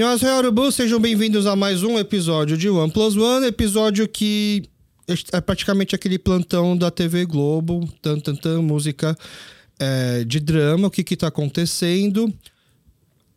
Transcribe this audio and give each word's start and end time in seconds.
Annyeonghaseyo, 0.00 0.32
Arubu, 0.32 0.72
sejam 0.72 0.98
bem-vindos 0.98 1.44
a 1.44 1.54
mais 1.54 1.82
um 1.82 1.98
episódio 1.98 2.56
de 2.56 2.70
One 2.70 2.90
Plus 2.90 3.18
One, 3.18 3.46
episódio 3.46 4.08
que 4.08 4.62
é 5.30 5.42
praticamente 5.42 5.94
aquele 5.94 6.18
plantão 6.18 6.74
da 6.74 6.90
TV 6.90 7.26
Globo, 7.26 7.86
tan, 8.00 8.18
tan, 8.18 8.34
tan 8.34 8.62
música 8.62 9.14
é, 9.78 10.24
de 10.24 10.40
drama, 10.40 10.88
o 10.88 10.90
que 10.90 11.04
que 11.04 11.14
tá 11.14 11.26
acontecendo. 11.26 12.32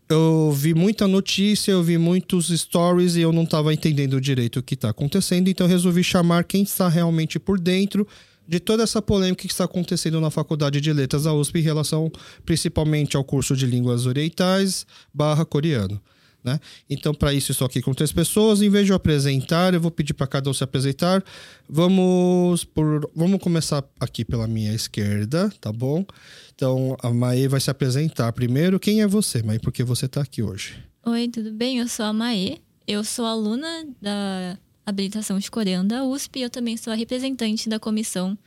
Eu 0.08 0.54
vi 0.54 0.74
muita 0.74 1.06
notícia, 1.06 1.74
eu 1.74 1.84
vi 1.84 1.98
muitos 1.98 2.48
stories 2.48 3.18
e 3.18 3.22
eu 3.22 3.34
não 3.34 3.44
estava 3.44 3.74
entendendo 3.74 4.22
direito 4.22 4.60
o 4.60 4.64
que 4.64 4.76
está 4.76 4.90
acontecendo, 4.90 5.50
então 5.50 5.68
resolvi 5.68 6.02
chamar 6.02 6.46
quem 6.46 6.64
está 6.64 6.88
realmente 6.88 7.38
por 7.40 7.60
dentro 7.60 8.08
de 8.48 8.62
toda 8.62 8.84
essa 8.84 9.02
polêmica 9.02 9.42
que 9.42 9.52
está 9.52 9.66
acontecendo 9.66 10.22
na 10.22 10.30
Faculdade 10.30 10.80
de 10.80 10.94
Letras 10.94 11.24
da 11.24 11.34
USP 11.34 11.60
em 11.60 11.62
relação 11.62 12.10
principalmente 12.46 13.18
ao 13.18 13.24
curso 13.26 13.54
de 13.54 13.66
Línguas 13.66 14.06
Orientais 14.06 14.88
barra 15.14 15.44
coreano. 15.44 16.02
Né? 16.44 16.60
Então, 16.90 17.14
para 17.14 17.34
isso, 17.34 17.52
estou 17.52 17.66
aqui 17.66 17.82
com 17.82 17.94
três 17.94 18.12
pessoas. 18.12 18.62
Em 18.62 18.70
vez 18.70 18.86
de 18.86 18.92
eu 18.92 18.96
apresentar, 18.96 19.74
eu 19.74 19.80
vou 19.80 19.90
pedir 19.90 20.14
para 20.14 20.28
cada 20.28 20.50
um 20.50 20.54
se 20.54 20.64
apresentar. 20.64 21.24
Vamos 21.70 22.66
por, 22.66 23.10
vamos 23.16 23.40
começar 23.40 23.84
aqui 24.00 24.26
pela 24.26 24.46
minha 24.46 24.74
esquerda, 24.74 25.50
tá 25.62 25.72
bom? 25.72 26.06
Então, 26.54 26.98
a 27.02 27.10
Mae 27.12 27.48
vai 27.48 27.62
se 27.62 27.72
apresentar 27.72 28.32
primeiro. 28.34 28.80
Quem 28.80 29.02
é 29.02 29.08
você, 29.08 29.42
Mae? 29.42 29.60
Por 29.60 29.72
que 29.72 29.84
você 29.84 30.06
está 30.06 30.22
aqui 30.22 30.44
hoje? 30.44 30.84
Oi, 31.06 31.30
tudo 31.30 31.52
bem? 31.52 31.80
Eu 31.80 31.88
sou 31.88 32.06
a 32.06 32.14
Mae. 32.14 32.62
Eu 32.86 33.04
sou 33.04 33.26
aluna 33.26 33.88
da 34.02 34.58
habilitação 34.86 35.40
de 35.40 35.50
coreano 35.50 35.88
da 35.88 36.04
USP 36.04 36.40
e 36.40 36.42
eu 36.44 36.50
também 36.50 36.76
sou 36.76 36.92
a 36.92 36.96
representante 36.96 37.70
da 37.70 37.80
comissão 37.80 38.38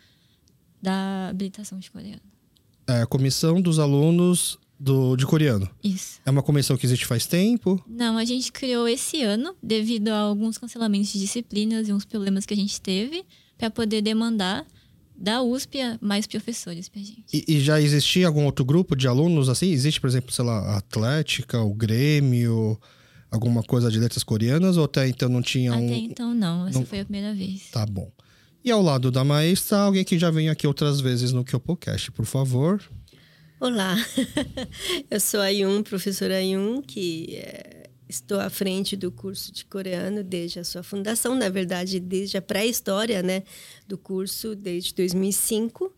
da 0.82 1.28
habilitação 1.28 1.78
de 1.78 1.90
coreano. 1.90 2.20
É, 2.86 3.02
a 3.02 3.06
comissão 3.06 3.60
dos 3.60 3.78
alunos 3.78 4.58
do, 4.78 5.16
de 5.16 5.26
coreano. 5.26 5.68
Isso. 5.82 6.20
É 6.24 6.30
uma 6.30 6.42
comissão 6.42 6.76
que 6.76 6.86
existe 6.86 7.06
faz 7.06 7.26
tempo? 7.26 7.82
Não, 7.88 8.18
a 8.18 8.24
gente 8.24 8.52
criou 8.52 8.86
esse 8.86 9.22
ano 9.22 9.54
devido 9.62 10.08
a 10.08 10.18
alguns 10.18 10.58
cancelamentos 10.58 11.12
de 11.12 11.20
disciplinas 11.20 11.88
e 11.88 11.92
uns 11.92 12.04
problemas 12.04 12.44
que 12.44 12.54
a 12.54 12.56
gente 12.56 12.80
teve 12.80 13.24
para 13.56 13.70
poder 13.70 14.02
demandar 14.02 14.66
da 15.18 15.42
USP 15.42 15.78
mais 16.00 16.26
professores 16.26 16.88
pra 16.88 17.00
gente. 17.00 17.24
E, 17.32 17.56
e, 17.56 17.60
já 17.60 17.80
existia 17.80 18.26
algum 18.26 18.44
outro 18.44 18.64
grupo 18.64 18.94
de 18.94 19.08
alunos 19.08 19.48
assim? 19.48 19.70
Existe, 19.70 19.98
por 19.98 20.08
exemplo, 20.08 20.30
sei 20.30 20.44
lá, 20.44 20.58
a 20.58 20.76
Atlética, 20.76 21.58
o 21.58 21.72
Grêmio, 21.72 22.78
alguma 23.30 23.62
coisa 23.62 23.90
de 23.90 23.98
letras 23.98 24.22
coreanas 24.22 24.76
ou 24.76 24.84
até 24.84 25.08
então 25.08 25.28
não 25.30 25.40
tinha 25.40 25.72
um... 25.72 25.86
Até 25.86 25.96
então 25.96 26.34
não, 26.34 26.68
essa 26.68 26.78
não... 26.78 26.86
foi 26.86 27.00
a 27.00 27.04
primeira 27.04 27.34
vez. 27.34 27.70
Tá 27.70 27.86
bom. 27.86 28.10
E 28.62 28.70
ao 28.70 28.82
lado 28.82 29.10
da 29.10 29.24
maestra, 29.24 29.78
alguém 29.78 30.04
que 30.04 30.18
já 30.18 30.30
veio 30.30 30.50
aqui 30.50 30.66
outras 30.66 31.00
vezes 31.00 31.32
no 31.32 31.44
Kyopocast, 31.44 32.10
por 32.10 32.26
favor. 32.26 32.82
Olá, 33.58 33.96
eu 35.10 35.18
sou 35.18 35.40
a 35.40 35.48
Yun, 35.48 35.82
professora 35.82 36.42
Yun, 36.42 36.82
que 36.82 37.36
é, 37.36 37.88
estou 38.06 38.38
à 38.38 38.50
frente 38.50 38.94
do 38.96 39.10
curso 39.10 39.50
de 39.50 39.64
coreano 39.64 40.22
desde 40.22 40.58
a 40.58 40.64
sua 40.64 40.82
fundação, 40.82 41.34
na 41.34 41.48
verdade, 41.48 41.98
desde 41.98 42.36
a 42.36 42.42
pré-história 42.42 43.22
né, 43.22 43.44
do 43.88 43.96
curso, 43.96 44.54
desde 44.54 44.94
2005. 44.94 45.90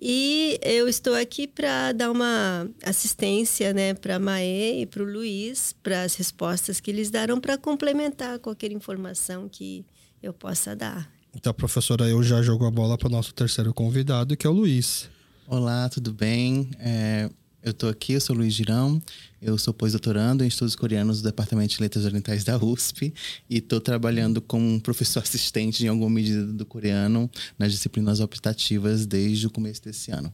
E 0.00 0.58
eu 0.60 0.88
estou 0.88 1.14
aqui 1.14 1.46
para 1.46 1.92
dar 1.92 2.10
uma 2.10 2.68
assistência 2.82 3.72
né, 3.72 3.94
para 3.94 4.16
a 4.16 4.18
Mae 4.18 4.82
e 4.82 4.86
para 4.86 5.04
o 5.04 5.06
Luiz, 5.06 5.72
para 5.80 6.02
as 6.02 6.16
respostas 6.16 6.80
que 6.80 6.90
eles 6.90 7.10
darão, 7.10 7.40
para 7.40 7.56
complementar 7.56 8.40
qualquer 8.40 8.72
informação 8.72 9.48
que 9.48 9.86
eu 10.20 10.32
possa 10.32 10.74
dar. 10.74 11.08
Então, 11.32 11.52
a 11.52 11.54
professora, 11.54 12.08
eu 12.08 12.20
já 12.24 12.42
jogo 12.42 12.66
a 12.66 12.70
bola 12.72 12.98
para 12.98 13.06
o 13.06 13.10
nosso 13.10 13.32
terceiro 13.32 13.72
convidado, 13.72 14.36
que 14.36 14.44
é 14.44 14.50
o 14.50 14.52
Luiz. 14.52 15.08
Olá, 15.50 15.88
tudo 15.88 16.12
bem? 16.12 16.68
É, 16.78 17.30
eu 17.62 17.70
estou 17.70 17.88
aqui, 17.88 18.12
eu 18.12 18.20
sou 18.20 18.36
Luiz 18.36 18.52
Girão, 18.52 19.00
eu 19.40 19.56
sou 19.56 19.72
pós-doutorando 19.72 20.44
em 20.44 20.46
estudos 20.46 20.76
coreanos 20.76 21.22
do 21.22 21.24
Departamento 21.24 21.74
de 21.74 21.80
Letras 21.80 22.04
Orientais 22.04 22.44
da 22.44 22.58
USP 22.62 23.14
e 23.48 23.56
estou 23.56 23.80
trabalhando 23.80 24.42
como 24.42 24.78
professor 24.78 25.20
assistente 25.24 25.82
em 25.82 25.88
alguma 25.88 26.10
medida 26.10 26.44
do 26.44 26.66
coreano 26.66 27.30
nas 27.58 27.72
disciplinas 27.72 28.20
optativas 28.20 29.06
desde 29.06 29.46
o 29.46 29.50
começo 29.50 29.82
desse 29.82 30.10
ano. 30.10 30.30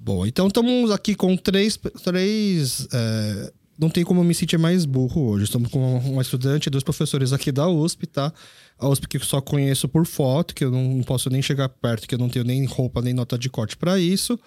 Bom, 0.00 0.24
então 0.24 0.46
estamos 0.46 0.92
aqui 0.92 1.16
com 1.16 1.36
três, 1.36 1.76
três 2.04 2.86
é, 2.92 3.52
não 3.80 3.88
tem 3.88 4.04
como 4.04 4.20
eu 4.20 4.24
me 4.24 4.34
sentir 4.34 4.58
mais 4.58 4.84
burro 4.84 5.22
hoje. 5.30 5.44
Estamos 5.44 5.70
com 5.70 5.98
uma 6.00 6.20
estudante 6.20 6.66
e 6.66 6.70
dois 6.70 6.84
professores 6.84 7.32
aqui 7.32 7.50
da 7.50 7.66
USP, 7.66 8.06
tá? 8.06 8.30
A 8.80 8.88
USP 8.88 9.08
que 9.08 9.16
eu 9.18 9.20
só 9.20 9.40
conheço 9.40 9.86
por 9.88 10.06
foto, 10.06 10.54
que 10.54 10.64
eu 10.64 10.70
não 10.70 11.02
posso 11.02 11.28
nem 11.28 11.42
chegar 11.42 11.68
perto, 11.68 12.08
que 12.08 12.14
eu 12.14 12.18
não 12.18 12.28
tenho 12.28 12.44
nem 12.44 12.64
roupa, 12.64 13.02
nem 13.02 13.12
nota 13.12 13.36
de 13.38 13.50
corte 13.50 13.76
para 13.76 13.98
isso. 13.98 14.38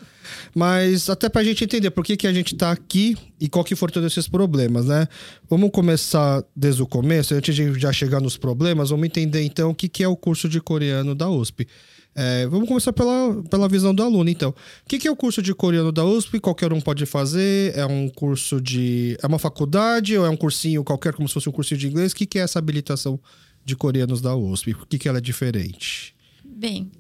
Mas 0.56 1.10
até 1.10 1.30
pra 1.30 1.44
gente 1.44 1.64
entender 1.64 1.92
por 1.92 2.04
que, 2.04 2.18
que 2.18 2.26
a 2.26 2.34
gente 2.34 2.56
tá 2.56 2.72
aqui 2.72 3.16
e 3.40 3.48
qual 3.48 3.64
que 3.64 3.76
foram 3.76 3.94
todos 3.94 4.12
esses 4.12 4.28
problemas, 4.28 4.88
né? 4.88 5.08
Vamos 5.50 5.70
começar 5.72 6.44
desde 6.56 6.82
o 6.82 6.88
começo, 6.88 7.36
antes 7.36 7.56
de 7.56 7.80
já 7.80 7.94
chegar 7.94 8.20
nos 8.20 8.36
problemas, 8.36 8.90
vamos 8.90 9.06
entender 9.06 9.44
então 9.44 9.70
o 9.70 9.76
que, 9.76 9.88
que 9.88 10.04
é 10.04 10.08
o 10.08 10.16
curso 10.16 10.50
de 10.50 10.60
coreano 10.60 11.14
da 11.14 11.30
USP. 11.30 11.68
É, 12.16 12.46
vamos 12.48 12.68
começar 12.68 12.94
pela, 12.94 13.42
pela 13.50 13.68
visão 13.68 13.94
do 13.94 14.04
aluno, 14.04 14.30
então. 14.30 14.50
O 14.50 14.56
que, 14.88 15.00
que, 15.00 15.08
é 15.08 15.12
o 15.12 15.16
curso 15.16 15.42
de 15.42 15.54
coreano 15.54 15.92
da 15.92 16.06
USP? 16.06 16.40
Qualquer 16.40 16.72
um 16.72 16.80
pode 16.80 17.06
fazer? 17.06 17.76
É 17.76 17.86
um 17.86 18.08
curso 18.08 18.62
de. 18.62 19.18
É 19.22 19.26
uma 19.26 19.40
faculdade 19.40 20.18
ou 20.18 20.26
é 20.26 20.30
um 20.30 20.38
cursinho 20.38 20.84
qualquer, 20.84 21.14
como 21.14 21.28
se 21.28 21.34
fosse 21.34 21.50
um 21.50 21.52
cursinho 21.52 21.80
de 21.80 21.88
inglês? 21.88 22.12
O 22.12 22.16
que, 22.16 22.26
que 22.26 22.38
é 22.38 22.44
essa 22.44 22.60
habilitação 22.60 23.20
de 23.66 23.76
coreanos 23.76 24.22
da 24.22 24.36
USP? 24.36 24.74
Por 24.74 24.88
que, 24.88 24.98
que 24.98 25.08
ela 25.08 25.18
é 25.18 25.22
diferente? 25.22 26.16
Bem, 26.44 26.92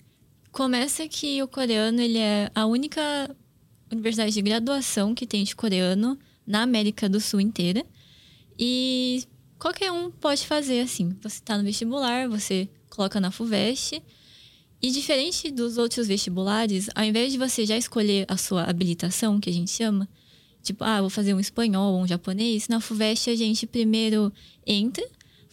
começa 0.51 1.07
que 1.07 1.41
o 1.41 1.47
coreano 1.47 2.01
ele 2.01 2.18
é 2.18 2.50
a 2.53 2.66
única 2.66 3.01
universidade 3.91 4.34
de 4.34 4.41
graduação 4.41 5.13
que 5.13 5.28
tem 5.28 5.44
de 5.44 5.56
coreano 5.56 6.18
na 6.46 6.62
América 6.62 7.07
do 7.07 7.19
Sul 7.19 7.40
inteira. 7.40 7.85
E 8.57 9.24
qualquer 9.57 9.91
um 9.91 10.12
pode 10.12 10.46
fazer 10.46 10.81
assim. 10.81 11.16
Você 11.22 11.38
está 11.38 11.57
no 11.57 11.63
vestibular, 11.63 12.28
você 12.28 12.68
coloca 12.90 13.19
na 13.19 13.31
FUVEST 13.31 14.01
e 14.81 14.91
diferente 14.91 15.50
dos 15.50 15.78
outros 15.78 16.07
vestibulares, 16.07 16.90
ao 16.94 17.06
invés 17.06 17.31
de 17.31 17.38
você 17.38 17.66
já 17.66 17.78
escolher 17.78 18.25
a 18.28 18.35
sua 18.35 18.63
habilitação, 18.63 19.40
que 19.40 19.50
a 19.50 19.53
gente 19.53 19.72
chama, 19.72 20.09
tipo, 20.62 20.84
ah, 20.84 21.00
vou 21.00 21.09
fazer 21.09 21.34
um 21.34 21.40
espanhol 21.40 21.94
ou 21.94 22.01
um 22.01 22.07
japonês, 22.07 22.68
na 22.68 22.81
FUVEST 22.81 23.30
a 23.30 23.35
gente 23.35 23.66
primeiro 23.66 24.31
entra, 24.68 25.03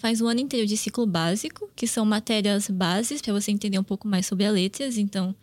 faz 0.01 0.23
um 0.23 0.27
ano 0.27 0.41
inteiro 0.41 0.67
de 0.67 0.79
ciclo 0.79 1.07
básico, 1.07 1.69
que 1.77 1.87
são 1.87 2.07
matérias 2.07 2.71
bases 2.71 3.21
para 3.21 3.35
você 3.35 3.51
entender 3.51 3.79
um 3.79 3.85
pouco 3.85 4.09
mais 4.09 4.25
sobre 4.25 4.47
as 4.47 4.55
letras. 4.55 4.97
Então, 4.97 5.35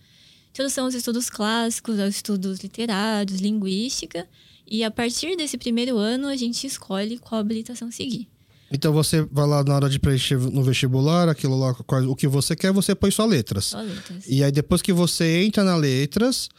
introdução 0.49 0.85
aos 0.85 0.95
estudos 0.95 1.29
clássicos, 1.29 1.99
aos 1.99 2.15
estudos 2.15 2.59
literários, 2.59 3.39
linguística. 3.39 4.27
E 4.65 4.83
a 4.83 4.89
partir 4.89 5.37
desse 5.37 5.59
primeiro 5.59 5.97
ano, 5.97 6.27
a 6.27 6.35
gente 6.35 6.65
escolhe 6.65 7.19
qual 7.19 7.39
habilitação 7.39 7.91
seguir. 7.91 8.27
Então 8.71 8.91
você 8.91 9.21
vai 9.31 9.47
lá 9.47 9.63
na 9.63 9.75
hora 9.75 9.89
de 9.89 9.99
preencher 9.99 10.37
no 10.37 10.63
vestibular, 10.63 11.29
aquilo 11.29 11.57
lá, 11.57 11.75
o 12.09 12.15
que 12.15 12.27
você 12.27 12.55
quer, 12.55 12.73
você 12.73 12.95
põe 12.95 13.11
só 13.11 13.25
letras. 13.25 13.65
Só 13.65 13.79
letras. 13.79 14.25
E 14.27 14.43
aí 14.43 14.51
depois 14.51 14.81
que 14.81 14.91
você 14.91 15.43
entra 15.43 15.63
na 15.63 15.75
letras, 15.75 16.49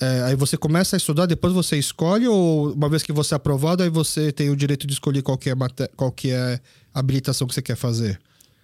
é, 0.00 0.22
aí 0.22 0.36
você 0.36 0.56
começa 0.56 0.96
a 0.96 0.98
estudar, 0.98 1.26
depois 1.26 1.52
você 1.52 1.76
escolhe, 1.76 2.26
ou 2.26 2.72
uma 2.72 2.88
vez 2.88 3.02
que 3.02 3.12
você 3.12 3.34
é 3.34 3.36
aprovado, 3.36 3.82
aí 3.82 3.90
você 3.90 4.30
tem 4.30 4.50
o 4.50 4.56
direito 4.56 4.86
de 4.86 4.92
escolher 4.92 5.22
qual 5.22 5.36
que 5.36 5.50
é, 5.50 5.54
qual 5.96 6.12
que 6.12 6.30
é 6.30 6.60
a 6.94 7.00
habilitação 7.00 7.46
que 7.46 7.54
você 7.54 7.62
quer 7.62 7.76
fazer? 7.76 8.20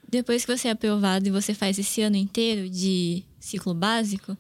Depois 0.09 0.45
que 0.45 0.57
você 0.57 0.69
é 0.69 0.71
aprovado 0.71 1.27
e 1.27 1.31
você 1.31 1.53
faz 1.53 1.79
esse 1.79 2.03
ano 2.03 2.17
inteiro 2.17 2.69
de 2.69 3.25
ciclo 3.41 3.75
básico, 3.75 4.37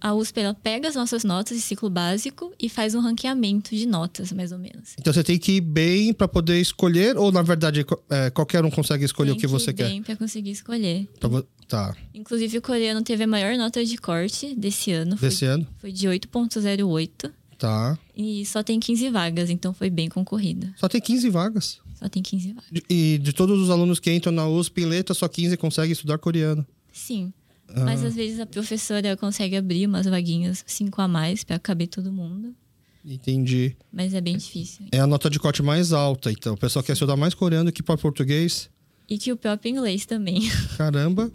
a 0.00 0.14
USP 0.14 0.40
ela 0.40 0.54
pega 0.54 0.88
as 0.88 0.96
nossas 0.96 1.22
notas 1.22 1.56
de 1.56 1.62
ciclo 1.62 1.88
básico 1.88 2.52
e 2.60 2.68
faz 2.68 2.94
um 2.94 3.00
ranqueamento 3.00 3.76
de 3.76 3.86
notas, 3.86 4.32
mais 4.32 4.50
ou 4.50 4.58
menos. 4.58 4.94
Então 4.98 5.12
você 5.12 5.22
tem 5.22 5.38
que 5.38 5.52
ir 5.52 5.60
bem 5.60 6.12
para 6.12 6.26
poder 6.26 6.60
escolher, 6.60 7.16
ou 7.16 7.30
na 7.30 7.42
verdade 7.42 7.86
é, 8.10 8.30
qualquer 8.30 8.64
um 8.64 8.70
consegue 8.70 9.04
escolher 9.04 9.30
tem 9.30 9.38
o 9.38 9.40
que, 9.40 9.46
que 9.46 9.52
você 9.52 9.70
ir 9.70 9.74
quer? 9.74 9.88
Bem 9.88 10.02
para 10.02 10.16
conseguir 10.16 10.50
escolher. 10.50 11.08
Pra, 11.20 11.44
tá. 11.72 11.96
Inclusive 12.12 12.58
o 12.58 12.62
coreano 12.62 13.02
teve 13.02 13.24
a 13.24 13.26
maior 13.26 13.56
nota 13.56 13.82
de 13.82 13.96
corte 13.96 14.54
desse 14.54 14.92
ano. 14.92 15.16
Desse 15.16 15.38
foi, 15.38 15.48
ano? 15.48 15.66
Foi 15.78 15.90
de 15.90 16.06
8.08. 16.06 17.32
Tá. 17.58 17.98
E 18.14 18.44
só 18.44 18.62
tem 18.62 18.78
15 18.78 19.08
vagas, 19.08 19.48
então 19.48 19.72
foi 19.72 19.88
bem 19.88 20.08
concorrida. 20.10 20.74
Só 20.76 20.86
tem 20.86 21.00
15 21.00 21.30
vagas? 21.30 21.80
Só 21.94 22.08
tem 22.10 22.22
15 22.22 22.52
vagas. 22.52 22.82
E 22.90 23.18
de 23.18 23.32
todos 23.32 23.58
os 23.58 23.70
alunos 23.70 23.98
que 23.98 24.12
entram 24.12 24.32
na 24.32 24.46
USP 24.46 24.82
em 24.82 24.86
letra, 24.86 25.14
só 25.14 25.26
15 25.26 25.56
conseguem 25.56 25.92
estudar 25.92 26.18
coreano? 26.18 26.66
Sim. 26.92 27.32
Mas 27.74 28.04
ah. 28.04 28.08
às 28.08 28.14
vezes 28.14 28.38
a 28.38 28.44
professora 28.44 29.16
consegue 29.16 29.56
abrir 29.56 29.86
umas 29.86 30.04
vaguinhas, 30.04 30.62
cinco 30.66 31.00
a 31.00 31.08
mais, 31.08 31.42
para 31.42 31.58
caber 31.58 31.86
todo 31.86 32.12
mundo. 32.12 32.54
Entendi. 33.02 33.74
Mas 33.90 34.12
é 34.12 34.20
bem 34.20 34.36
difícil. 34.36 34.84
É 34.92 35.00
a 35.00 35.06
nota 35.06 35.30
de 35.30 35.38
corte 35.38 35.62
mais 35.62 35.92
alta, 35.92 36.30
então. 36.30 36.52
O 36.52 36.58
pessoal 36.58 36.82
quer 36.82 36.92
estudar 36.92 37.16
mais 37.16 37.32
coreano 37.32 37.72
que 37.72 37.82
para 37.82 37.96
português. 37.96 38.68
E 39.08 39.16
que 39.16 39.32
o 39.32 39.36
próprio 39.36 39.70
inglês 39.70 40.04
também. 40.04 40.42
Caramba. 40.76 41.32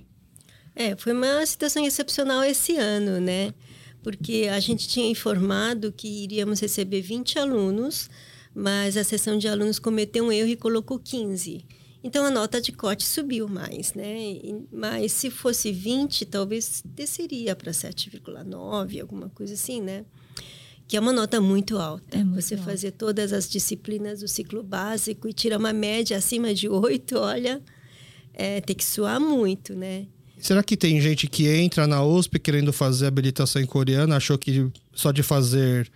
É, 0.79 0.95
foi 0.95 1.11
uma 1.11 1.43
situação 1.43 1.83
excepcional 1.83 2.43
esse 2.43 2.77
ano, 2.77 3.19
né? 3.19 3.51
Porque 4.03 4.47
a 4.51 4.59
gente 4.59 4.87
tinha 4.87 5.09
informado 5.09 5.91
que 5.91 6.07
iríamos 6.07 6.59
receber 6.59 7.01
20 7.01 7.39
alunos, 7.39 8.11
mas 8.53 8.95
a 8.95 9.03
sessão 9.03 9.39
de 9.39 9.47
alunos 9.47 9.79
cometeu 9.79 10.25
um 10.25 10.31
erro 10.31 10.49
e 10.49 10.55
colocou 10.55 10.99
15. 10.99 11.65
Então 12.03 12.23
a 12.23 12.29
nota 12.29 12.61
de 12.61 12.71
corte 12.71 13.03
subiu 13.03 13.47
mais, 13.47 13.95
né? 13.95 14.15
Mas 14.71 15.13
se 15.13 15.31
fosse 15.31 15.71
20, 15.71 16.27
talvez 16.27 16.83
desceria 16.85 17.55
para 17.55 17.71
7,9, 17.71 19.01
alguma 19.01 19.29
coisa 19.29 19.55
assim, 19.55 19.81
né? 19.81 20.05
que 20.87 20.95
é 20.95 20.99
uma 20.99 21.11
nota 21.11 21.41
muito 21.41 21.77
alta. 21.77 22.17
É 22.17 22.23
muito 22.23 22.39
Você 22.41 22.53
alta. 22.53 22.65
fazer 22.65 22.91
todas 22.91 23.33
as 23.33 23.49
disciplinas 23.49 24.21
do 24.21 24.27
ciclo 24.27 24.63
básico 24.63 25.27
e 25.27 25.33
tirar 25.33 25.57
uma 25.57 25.73
média 25.73 26.15
acima 26.15 26.53
de 26.53 26.69
oito, 26.69 27.17
olha, 27.17 27.61
é, 28.31 28.61
tem 28.61 28.75
que 28.75 28.85
suar 28.85 29.19
muito, 29.19 29.75
né? 29.75 30.07
Será 30.39 30.61
que 30.61 30.77
tem 30.77 31.01
gente 31.01 31.27
que 31.27 31.47
entra 31.47 31.87
na 31.87 32.03
USP 32.03 32.39
querendo 32.39 32.71
fazer 32.71 33.07
habilitação 33.07 33.61
em 33.61 33.65
coreano, 33.65 34.13
achou 34.13 34.37
que 34.37 34.67
só 34.93 35.11
de 35.11 35.23
fazer 35.23 35.89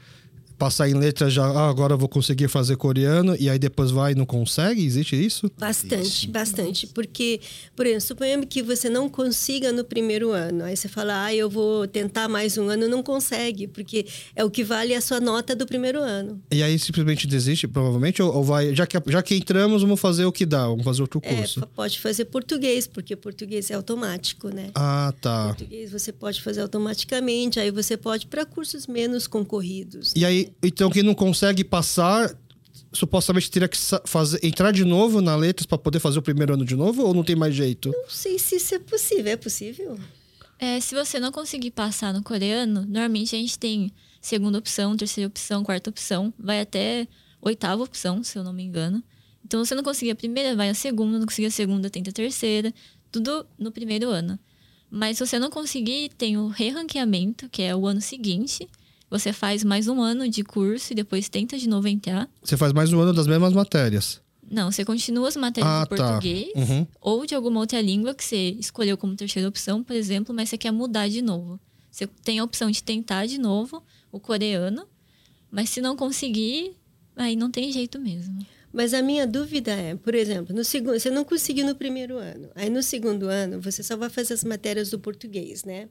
passar 0.61 0.87
em 0.87 0.93
letras 0.93 1.33
já, 1.33 1.43
ah, 1.43 1.69
agora 1.69 1.95
eu 1.95 1.97
vou 1.97 2.07
conseguir 2.07 2.47
fazer 2.47 2.75
coreano 2.77 3.35
e 3.39 3.49
aí 3.49 3.57
depois 3.57 3.89
vai 3.89 4.11
e 4.11 4.15
não 4.15 4.27
consegue? 4.27 4.85
Existe 4.85 5.15
isso? 5.15 5.51
Bastante, 5.57 5.95
Existe. 5.95 6.27
bastante. 6.27 6.85
Porque, 6.85 7.41
por 7.75 7.83
exemplo, 7.87 8.01
suponhamos 8.05 8.45
que 8.47 8.61
você 8.61 8.87
não 8.87 9.09
consiga 9.09 9.71
no 9.71 9.83
primeiro 9.83 10.29
ano. 10.31 10.63
Aí 10.63 10.77
você 10.77 10.87
fala, 10.87 11.23
ah, 11.25 11.33
eu 11.33 11.49
vou 11.49 11.87
tentar 11.87 12.27
mais 12.29 12.59
um 12.59 12.69
ano, 12.69 12.87
não 12.87 13.01
consegue, 13.01 13.65
porque 13.67 14.05
é 14.35 14.43
o 14.45 14.51
que 14.51 14.63
vale 14.63 14.93
a 14.93 15.01
sua 15.01 15.19
nota 15.19 15.55
do 15.55 15.65
primeiro 15.65 15.99
ano. 15.99 16.39
E 16.51 16.61
aí 16.61 16.77
simplesmente 16.77 17.25
desiste, 17.25 17.67
provavelmente, 17.67 18.21
ou, 18.21 18.31
ou 18.31 18.43
vai, 18.43 18.75
já 18.75 18.85
que, 18.85 18.97
já 19.07 19.23
que 19.23 19.33
entramos, 19.33 19.81
vamos 19.81 19.99
fazer 19.99 20.25
o 20.25 20.31
que 20.31 20.45
dá, 20.45 20.67
vamos 20.67 20.83
fazer 20.83 21.01
outro 21.01 21.19
É, 21.23 21.35
curso. 21.37 21.59
fa- 21.61 21.65
pode 21.75 21.99
fazer 21.99 22.25
português, 22.25 22.85
porque 22.85 23.15
português 23.15 23.71
é 23.71 23.73
automático, 23.73 24.49
né? 24.49 24.69
Ah, 24.75 25.11
tá. 25.19 25.47
Português 25.47 25.91
você 25.91 26.11
pode 26.11 26.39
fazer 26.39 26.61
automaticamente, 26.61 27.59
aí 27.59 27.71
você 27.71 27.97
pode 27.97 28.27
para 28.27 28.45
cursos 28.45 28.85
menos 28.85 29.25
concorridos. 29.25 30.13
E 30.15 30.23
aí, 30.23 30.50
então 30.61 30.89
quem 30.89 31.03
não 31.03 31.13
consegue 31.13 31.63
passar, 31.63 32.35
supostamente 32.93 33.49
teria 33.49 33.67
que 33.67 33.77
fazer, 34.05 34.39
entrar 34.43 34.71
de 34.71 34.83
novo 34.83 35.21
na 35.21 35.35
letras 35.35 35.65
para 35.65 35.77
poder 35.77 35.99
fazer 35.99 36.19
o 36.19 36.21
primeiro 36.21 36.53
ano 36.53 36.65
de 36.65 36.75
novo, 36.75 37.03
ou 37.03 37.13
não 37.13 37.23
tem 37.23 37.35
mais 37.35 37.55
jeito? 37.55 37.91
Não 37.91 38.09
sei 38.09 38.37
se 38.37 38.55
isso 38.55 38.75
é 38.75 38.79
possível. 38.79 39.31
É 39.31 39.37
possível? 39.37 39.99
É, 40.59 40.79
se 40.79 40.93
você 40.93 41.19
não 41.19 41.31
conseguir 41.31 41.71
passar 41.71 42.13
no 42.13 42.21
coreano, 42.21 42.81
normalmente 42.81 43.35
a 43.35 43.39
gente 43.39 43.57
tem 43.57 43.91
segunda 44.21 44.59
opção, 44.59 44.95
terceira 44.95 45.27
opção, 45.27 45.63
quarta 45.63 45.89
opção, 45.89 46.31
vai 46.37 46.61
até 46.61 47.07
oitava 47.41 47.81
opção, 47.83 48.23
se 48.23 48.37
eu 48.37 48.43
não 48.43 48.53
me 48.53 48.63
engano. 48.63 49.03
Então, 49.43 49.65
se 49.65 49.69
você 49.69 49.75
não 49.75 49.83
conseguir 49.83 50.11
a 50.11 50.15
primeira, 50.15 50.55
vai 50.55 50.69
a 50.69 50.73
segunda, 50.75 51.17
não 51.17 51.25
conseguir 51.25 51.47
a 51.47 51.51
segunda, 51.51 51.89
tenta 51.89 52.11
a 52.11 52.13
terceira, 52.13 52.71
tudo 53.11 53.45
no 53.57 53.71
primeiro 53.71 54.09
ano. 54.09 54.37
Mas 54.89 55.17
se 55.17 55.25
você 55.25 55.39
não 55.39 55.49
conseguir, 55.49 56.09
tem 56.17 56.37
o 56.37 56.47
reranqueamento, 56.47 57.49
que 57.49 57.61
é 57.61 57.75
o 57.75 57.87
ano 57.87 58.01
seguinte. 58.01 58.69
Você 59.11 59.33
faz 59.33 59.63
mais 59.63 59.87
um 59.89 60.01
ano 60.01 60.27
de 60.29 60.41
curso 60.43 60.93
e 60.93 60.95
depois 60.95 61.27
tenta 61.27 61.57
de 61.57 61.67
novo 61.67 61.87
entrar. 61.87 62.29
Você 62.41 62.55
faz 62.55 62.71
mais 62.71 62.91
um 62.93 62.99
ano 63.01 63.11
das 63.13 63.27
mesmas 63.27 63.51
matérias. 63.53 64.21
Não, 64.49 64.71
você 64.71 64.83
continua 64.85 65.27
as 65.27 65.35
matérias 65.35 65.69
Ah, 65.71 65.83
de 65.83 65.89
tá. 65.89 65.95
português 66.13 66.47
Uhum. 66.55 66.87
ou 67.01 67.25
de 67.25 67.35
alguma 67.35 67.59
outra 67.59 67.81
língua 67.81 68.13
que 68.15 68.23
você 68.23 68.51
escolheu 68.51 68.97
como 68.97 69.13
terceira 69.15 69.47
opção, 69.49 69.83
por 69.83 69.93
exemplo, 69.95 70.33
mas 70.33 70.47
você 70.49 70.57
quer 70.57 70.71
mudar 70.71 71.09
de 71.09 71.21
novo. 71.21 71.59
Você 71.91 72.07
tem 72.07 72.39
a 72.39 72.43
opção 72.43 72.71
de 72.71 72.81
tentar 72.81 73.25
de 73.25 73.37
novo 73.37 73.83
o 74.13 74.19
coreano, 74.19 74.85
mas 75.51 75.69
se 75.69 75.81
não 75.81 75.95
conseguir, 75.97 76.73
aí 77.15 77.35
não 77.35 77.51
tem 77.51 77.69
jeito 77.71 77.99
mesmo. 77.99 78.45
Mas 78.73 78.93
a 78.93 79.01
minha 79.01 79.27
dúvida 79.27 79.71
é, 79.71 79.95
por 79.95 80.15
exemplo, 80.15 80.55
no 80.55 80.63
segundo, 80.63 80.99
você 80.99 81.09
não 81.09 81.23
conseguiu 81.23 81.65
no 81.65 81.75
primeiro 81.75 82.17
ano. 82.17 82.49
Aí 82.55 82.69
no 82.69 82.81
segundo 82.81 83.27
ano, 83.27 83.59
você 83.59 83.83
só 83.83 83.97
vai 83.97 84.09
fazer 84.09 84.33
as 84.33 84.43
matérias 84.43 84.89
do 84.89 84.99
português, 84.99 85.63
né? 85.63 85.87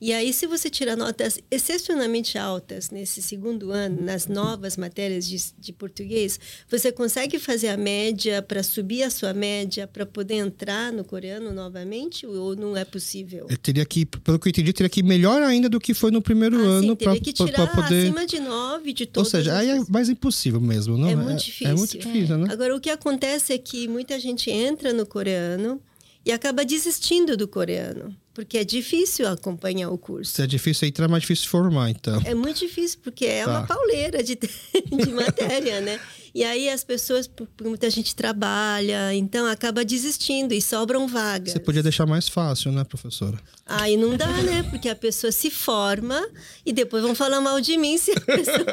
E 0.00 0.12
aí, 0.12 0.32
se 0.32 0.46
você 0.46 0.68
tirar 0.68 0.96
notas 0.96 1.38
excepcionalmente 1.50 2.38
altas 2.38 2.90
nesse 2.90 3.20
segundo 3.22 3.70
ano, 3.70 4.02
nas 4.02 4.26
novas 4.26 4.76
matérias 4.76 5.26
de, 5.26 5.36
de 5.58 5.72
português, 5.72 6.38
você 6.68 6.90
consegue 6.90 7.38
fazer 7.38 7.68
a 7.68 7.76
média 7.76 8.42
para 8.42 8.62
subir 8.62 9.02
a 9.02 9.10
sua 9.10 9.32
média 9.34 9.86
para 9.86 10.04
poder 10.06 10.34
entrar 10.36 10.92
no 10.92 11.04
coreano 11.04 11.52
novamente? 11.52 12.26
Ou 12.26 12.56
não 12.56 12.76
é 12.76 12.84
possível? 12.84 13.46
Eu 13.48 13.56
teria 13.58 13.84
que, 13.84 14.04
pelo 14.06 14.38
que 14.38 14.48
eu 14.48 14.50
entendi, 14.50 14.72
teria 14.72 14.88
que 14.90 15.00
ir 15.00 15.04
melhor 15.04 15.42
ainda 15.42 15.68
do 15.68 15.78
que 15.80 15.94
foi 15.94 16.10
no 16.10 16.22
primeiro 16.22 16.56
Ah, 16.58 16.78
ano 16.78 16.96
para 16.96 17.12
teria 17.12 17.20
que 17.20 17.32
tirar 17.32 17.66
poder. 17.74 18.02
acima 18.06 18.26
de 18.26 18.38
nove 18.40 18.92
de 18.92 19.04
Ou 19.04 19.08
todos. 19.08 19.30
seja, 19.30 19.56
aí 19.56 19.70
é 19.70 19.80
mais 19.88 20.08
impossível 20.08 20.60
mesmo, 20.60 20.96
não? 20.96 21.08
É 21.08 21.16
muito 21.16 21.44
É 21.62 21.72
muito 21.74 21.90
difícil. 21.92 22.00
Difícil, 22.18 22.38
né? 22.38 22.48
Agora, 22.52 22.74
o 22.76 22.80
que 22.80 22.90
acontece 22.90 23.52
é 23.52 23.58
que 23.58 23.86
muita 23.88 24.18
gente 24.18 24.50
entra 24.50 24.92
no 24.92 25.04
coreano 25.06 25.80
e 26.24 26.32
acaba 26.32 26.64
desistindo 26.64 27.36
do 27.36 27.46
coreano, 27.46 28.14
porque 28.34 28.58
é 28.58 28.64
difícil 28.64 29.28
acompanhar 29.28 29.90
o 29.90 29.96
curso. 29.98 30.32
Se 30.32 30.42
é 30.42 30.46
difícil 30.46 30.88
entrar, 30.88 31.04
é 31.04 31.08
mais 31.08 31.22
difícil 31.22 31.48
formar, 31.48 31.90
então. 31.90 32.20
É 32.24 32.34
muito 32.34 32.58
difícil, 32.58 32.98
porque 33.02 33.24
é 33.26 33.44
Tá. 33.44 33.50
uma 33.50 33.66
pauleira 33.66 34.22
de, 34.24 34.34
de 34.36 35.12
matéria, 35.12 35.80
né? 35.80 36.00
E 36.36 36.44
aí 36.44 36.68
as 36.68 36.84
pessoas, 36.84 37.30
muita 37.62 37.88
gente 37.88 38.14
trabalha, 38.14 39.14
então 39.14 39.46
acaba 39.46 39.82
desistindo 39.82 40.52
e 40.52 40.60
sobram 40.60 41.08
vagas. 41.08 41.52
Você 41.54 41.58
podia 41.58 41.82
deixar 41.82 42.04
mais 42.04 42.28
fácil, 42.28 42.70
né, 42.72 42.84
professora? 42.84 43.38
Aí 43.64 43.96
não 43.96 44.14
dá, 44.18 44.26
né? 44.42 44.62
Porque 44.64 44.86
a 44.90 44.94
pessoa 44.94 45.32
se 45.32 45.50
forma 45.50 46.28
e 46.66 46.74
depois 46.74 47.02
vão 47.02 47.14
falar 47.14 47.40
mal 47.40 47.58
de 47.58 47.78
mim 47.78 47.96
se 47.96 48.10
a 48.12 48.20
pessoa 48.20 48.66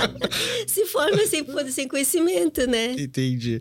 se 0.66 0.86
forma 0.86 1.26
sem, 1.26 1.44
poder- 1.44 1.70
sem 1.72 1.86
conhecimento, 1.86 2.66
né? 2.66 2.92
Entendi. 2.92 3.60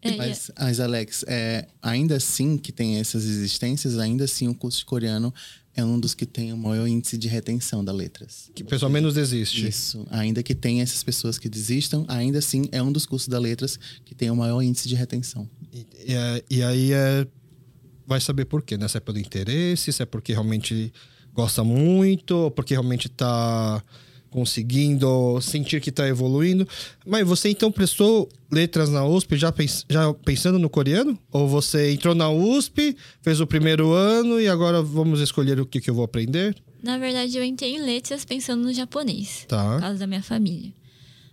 É, 0.00 0.16
Mas, 0.16 0.52
mas, 0.56 0.78
Alex, 0.78 1.24
é, 1.26 1.66
ainda 1.82 2.14
assim 2.18 2.56
que 2.56 2.70
tem 2.70 3.00
essas 3.00 3.24
existências, 3.24 3.98
ainda 3.98 4.22
assim 4.22 4.46
o 4.46 4.54
curso 4.54 4.78
de 4.78 4.84
coreano 4.84 5.34
é 5.76 5.84
um 5.84 5.98
dos 5.98 6.14
que 6.14 6.24
tem 6.26 6.52
o 6.52 6.56
maior 6.56 6.86
índice 6.86 7.18
de 7.18 7.26
retenção 7.28 7.84
da 7.84 7.92
letras. 7.92 8.50
Que 8.54 8.62
o 8.62 8.66
pessoal 8.66 8.90
menos 8.90 9.14
desiste. 9.14 9.66
Isso. 9.66 10.06
Ainda 10.10 10.42
que 10.42 10.54
tenha 10.54 10.82
essas 10.82 11.02
pessoas 11.02 11.38
que 11.38 11.48
desistam, 11.48 12.04
ainda 12.08 12.38
assim 12.38 12.68
é 12.72 12.82
um 12.82 12.92
dos 12.92 13.06
cursos 13.06 13.28
da 13.28 13.38
letras 13.38 13.78
que 14.04 14.14
tem 14.14 14.30
o 14.30 14.36
maior 14.36 14.62
índice 14.62 14.88
de 14.88 14.94
retenção. 14.94 15.48
E, 15.72 15.86
e, 16.06 16.14
é- 16.14 16.44
e 16.50 16.62
aí 16.62 16.92
é. 16.92 17.26
Vai 18.06 18.20
saber 18.20 18.44
por 18.44 18.62
quê, 18.62 18.76
né? 18.76 18.86
Se 18.86 18.98
é 18.98 19.00
pelo 19.00 19.18
interesse, 19.18 19.90
se 19.90 20.02
é 20.02 20.06
porque 20.06 20.32
realmente 20.32 20.92
gosta 21.32 21.64
muito, 21.64 22.32
ou 22.36 22.50
porque 22.50 22.74
realmente 22.74 23.08
tá 23.08 23.82
conseguindo 24.34 25.40
sentir 25.40 25.80
que 25.80 25.92
tá 25.92 26.06
evoluindo. 26.08 26.66
Mas 27.06 27.26
você 27.26 27.48
então 27.50 27.70
prestou 27.70 28.28
letras 28.50 28.88
na 28.90 29.06
USP 29.06 29.36
já, 29.36 29.52
pens- 29.52 29.86
já 29.88 30.12
pensando 30.12 30.58
no 30.58 30.68
coreano? 30.68 31.18
Ou 31.32 31.48
você 31.48 31.92
entrou 31.92 32.14
na 32.14 32.28
USP, 32.30 32.96
fez 33.22 33.40
o 33.40 33.46
primeiro 33.46 33.92
ano 33.92 34.40
e 34.40 34.48
agora 34.48 34.82
vamos 34.82 35.20
escolher 35.20 35.58
o 35.60 35.66
que, 35.66 35.80
que 35.80 35.88
eu 35.88 35.94
vou 35.94 36.04
aprender? 36.04 36.56
Na 36.82 36.98
verdade, 36.98 37.36
eu 37.38 37.44
entrei 37.44 37.76
em 37.76 37.80
letras 37.80 38.24
pensando 38.24 38.62
no 38.64 38.72
japonês, 38.72 39.44
Tá. 39.48 39.74
por 39.74 39.80
causa 39.80 39.98
da 39.98 40.06
minha 40.06 40.22
família. 40.22 40.72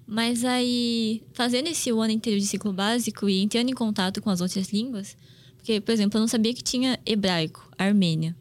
Mas 0.08 0.44
aí, 0.46 1.22
fazendo 1.34 1.68
esse 1.68 1.90
ano 1.90 2.10
inteiro 2.10 2.40
de 2.40 2.46
ciclo 2.46 2.72
básico 2.74 3.30
e 3.30 3.42
entrando 3.42 3.70
em 3.70 3.74
contato 3.74 4.22
com 4.22 4.30
as 4.30 4.42
outras 4.42 4.70
línguas, 4.70 5.16
porque, 5.58 5.80
por 5.82 5.92
exemplo, 5.92 6.18
eu 6.18 6.22
não 6.22 6.28
sabia 6.28 6.54
que 6.54 6.64
tinha 6.64 7.00
hebraico, 7.06 7.70
armênio. 7.78 8.36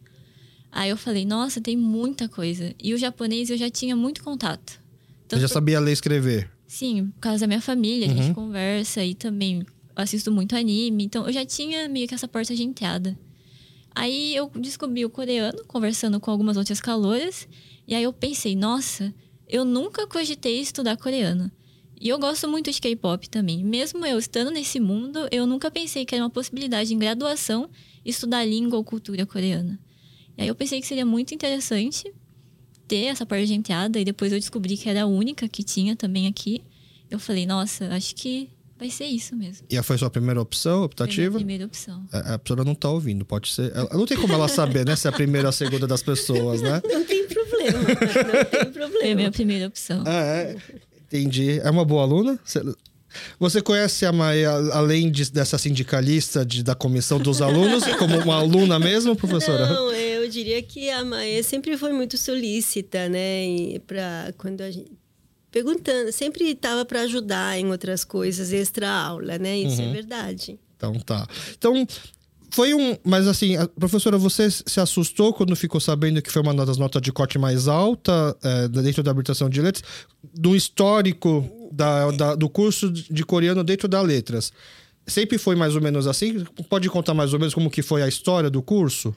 Aí 0.72 0.90
eu 0.90 0.96
falei, 0.96 1.24
nossa, 1.24 1.60
tem 1.60 1.76
muita 1.76 2.28
coisa. 2.28 2.74
E 2.82 2.94
o 2.94 2.98
japonês 2.98 3.50
eu 3.50 3.56
já 3.56 3.68
tinha 3.68 3.96
muito 3.96 4.22
contato. 4.22 4.70
Você 4.72 4.78
Tanto 5.28 5.40
já 5.40 5.48
por- 5.48 5.54
sabia 5.54 5.80
ler 5.80 5.90
e 5.90 5.94
escrever? 5.94 6.50
Sim, 6.66 7.08
por 7.14 7.20
causa 7.20 7.40
da 7.40 7.46
minha 7.48 7.60
família, 7.60 8.06
a 8.06 8.10
Uhum. 8.10 8.16
gente 8.22 8.34
conversa 8.34 9.04
e 9.04 9.14
também 9.14 9.64
assisto 9.96 10.30
muito 10.30 10.54
anime. 10.54 11.04
Então 11.04 11.26
eu 11.26 11.32
já 11.32 11.44
tinha 11.44 11.88
meio 11.88 12.06
que 12.06 12.14
essa 12.14 12.28
porta 12.28 12.54
de 12.54 12.62
entrada. 12.62 13.18
Aí 13.94 14.34
eu 14.34 14.50
descobri 14.54 15.04
o 15.04 15.10
coreano, 15.10 15.64
conversando 15.66 16.20
com 16.20 16.30
algumas 16.30 16.56
outras 16.56 16.80
caloras. 16.80 17.48
E 17.86 17.94
aí 17.94 18.04
eu 18.04 18.12
pensei, 18.12 18.54
nossa, 18.54 19.12
eu 19.48 19.64
nunca 19.64 20.06
cogitei 20.06 20.60
estudar 20.60 20.96
coreano. 20.96 21.50
E 22.00 22.08
eu 22.08 22.18
gosto 22.18 22.48
muito 22.48 22.70
de 22.70 22.80
K-pop 22.80 23.28
também. 23.28 23.62
Mesmo 23.64 24.06
eu 24.06 24.18
estando 24.18 24.50
nesse 24.50 24.78
mundo, 24.80 25.28
eu 25.30 25.46
nunca 25.46 25.70
pensei 25.70 26.04
que 26.06 26.14
era 26.14 26.22
uma 26.24 26.30
possibilidade 26.30 26.94
em 26.94 26.98
graduação 26.98 27.68
estudar 28.04 28.44
língua 28.44 28.78
ou 28.78 28.84
cultura 28.84 29.26
coreana. 29.26 29.78
E 30.40 30.44
aí 30.44 30.48
eu 30.48 30.54
pensei 30.54 30.80
que 30.80 30.86
seria 30.86 31.04
muito 31.04 31.34
interessante 31.34 32.10
ter 32.88 33.04
essa 33.04 33.26
porta 33.26 33.44
de 33.46 33.52
entrada 33.52 34.00
e 34.00 34.04
depois 34.04 34.32
eu 34.32 34.38
descobri 34.38 34.74
que 34.76 34.88
era 34.88 35.02
a 35.02 35.06
única 35.06 35.46
que 35.46 35.62
tinha 35.62 35.94
também 35.94 36.26
aqui. 36.26 36.62
Eu 37.10 37.18
falei, 37.18 37.44
nossa, 37.44 37.88
acho 37.88 38.14
que 38.14 38.48
vai 38.78 38.88
ser 38.88 39.04
isso 39.04 39.36
mesmo. 39.36 39.66
E 39.68 39.80
foi 39.82 39.98
sua 39.98 40.08
primeira 40.08 40.40
opção, 40.40 40.76
Foi 40.76 40.82
a 40.82 40.86
optativa? 40.86 41.36
primeira 41.36 41.66
opção. 41.66 42.06
A 42.10 42.34
a 42.34 42.38
professora 42.38 42.64
não 42.64 42.74
tá 42.74 42.88
ouvindo, 42.88 43.22
pode 43.24 43.52
ser. 43.52 43.70
Ela, 43.76 43.90
não 43.92 44.06
tem 44.06 44.16
como 44.16 44.32
ela 44.32 44.48
saber, 44.48 44.86
né? 44.86 44.96
Se 44.96 45.06
é 45.06 45.10
a 45.10 45.12
primeira 45.12 45.48
ou 45.48 45.50
a 45.50 45.52
segunda 45.52 45.86
das 45.86 46.02
pessoas, 46.02 46.62
né? 46.62 46.80
Não 46.90 47.04
tem 47.04 47.26
problema, 47.28 47.78
não 47.78 47.84
tem 47.84 48.08
Foi 48.08 48.60
a 48.62 48.66
problema. 48.66 49.14
minha 49.16 49.30
primeira 49.30 49.66
opção. 49.66 50.02
Ah, 50.06 50.24
é. 50.24 50.56
Entendi. 51.06 51.60
É 51.60 51.68
uma 51.70 51.84
boa 51.84 52.02
aluna? 52.02 52.40
Você- 52.42 52.62
Você 53.40 53.60
conhece 53.60 54.06
a 54.06 54.12
Maia, 54.12 54.52
além 54.72 55.10
de- 55.10 55.32
dessa 55.32 55.58
sindicalista 55.58 56.46
de- 56.46 56.62
da 56.62 56.76
comissão 56.76 57.18
dos 57.18 57.42
alunos, 57.42 57.84
como 57.98 58.16
uma 58.18 58.36
aluna 58.36 58.78
mesmo, 58.78 59.16
professora? 59.16 59.66
Não, 59.66 59.90
eu 59.90 60.19
diria 60.30 60.62
que 60.62 60.88
a 60.90 61.04
Maê 61.04 61.42
sempre 61.42 61.76
foi 61.76 61.92
muito 61.92 62.16
solícita, 62.16 63.08
né? 63.08 63.44
E 63.46 63.78
pra, 63.80 64.32
quando 64.38 64.60
a 64.62 64.70
gente, 64.70 64.90
perguntando, 65.50 66.12
sempre 66.12 66.44
estava 66.50 66.84
para 66.84 67.02
ajudar 67.02 67.58
em 67.58 67.66
outras 67.70 68.04
coisas 68.04 68.52
extra 68.52 68.88
aula, 68.90 69.36
né? 69.38 69.58
Isso 69.58 69.80
é 69.82 69.92
verdade. 69.92 70.58
Então 70.76 70.94
tá. 71.00 71.26
Então, 71.58 71.86
foi 72.52 72.72
um. 72.74 72.96
Mas 73.04 73.26
assim, 73.28 73.54
professora, 73.78 74.16
você 74.18 74.50
se 74.50 74.80
assustou 74.80 75.32
quando 75.34 75.54
ficou 75.54 75.80
sabendo 75.80 76.20
que 76.22 76.30
foi 76.32 76.42
uma 76.42 76.54
das 76.66 76.78
notas 76.78 77.02
de 77.02 77.12
corte 77.12 77.38
mais 77.38 77.68
alta 77.68 78.36
é, 78.42 78.68
dentro 78.68 79.02
da 79.02 79.10
habilitação 79.10 79.48
de 79.48 79.60
letras, 79.60 79.84
do 80.34 80.56
histórico 80.56 81.48
da, 81.72 82.10
da- 82.10 82.34
do 82.34 82.48
curso 82.48 82.90
de 82.90 83.24
coreano 83.24 83.62
dentro 83.62 83.86
da 83.88 84.00
letras? 84.00 84.52
Sempre 85.06 85.38
foi 85.38 85.56
mais 85.56 85.74
ou 85.74 85.80
menos 85.82 86.06
assim? 86.06 86.44
Pode 86.68 86.88
contar 86.88 87.14
mais 87.14 87.32
ou 87.32 87.38
menos 87.38 87.54
como 87.54 87.70
que 87.70 87.82
foi 87.82 88.02
a 88.02 88.08
história 88.08 88.48
do 88.50 88.62
curso? 88.62 89.14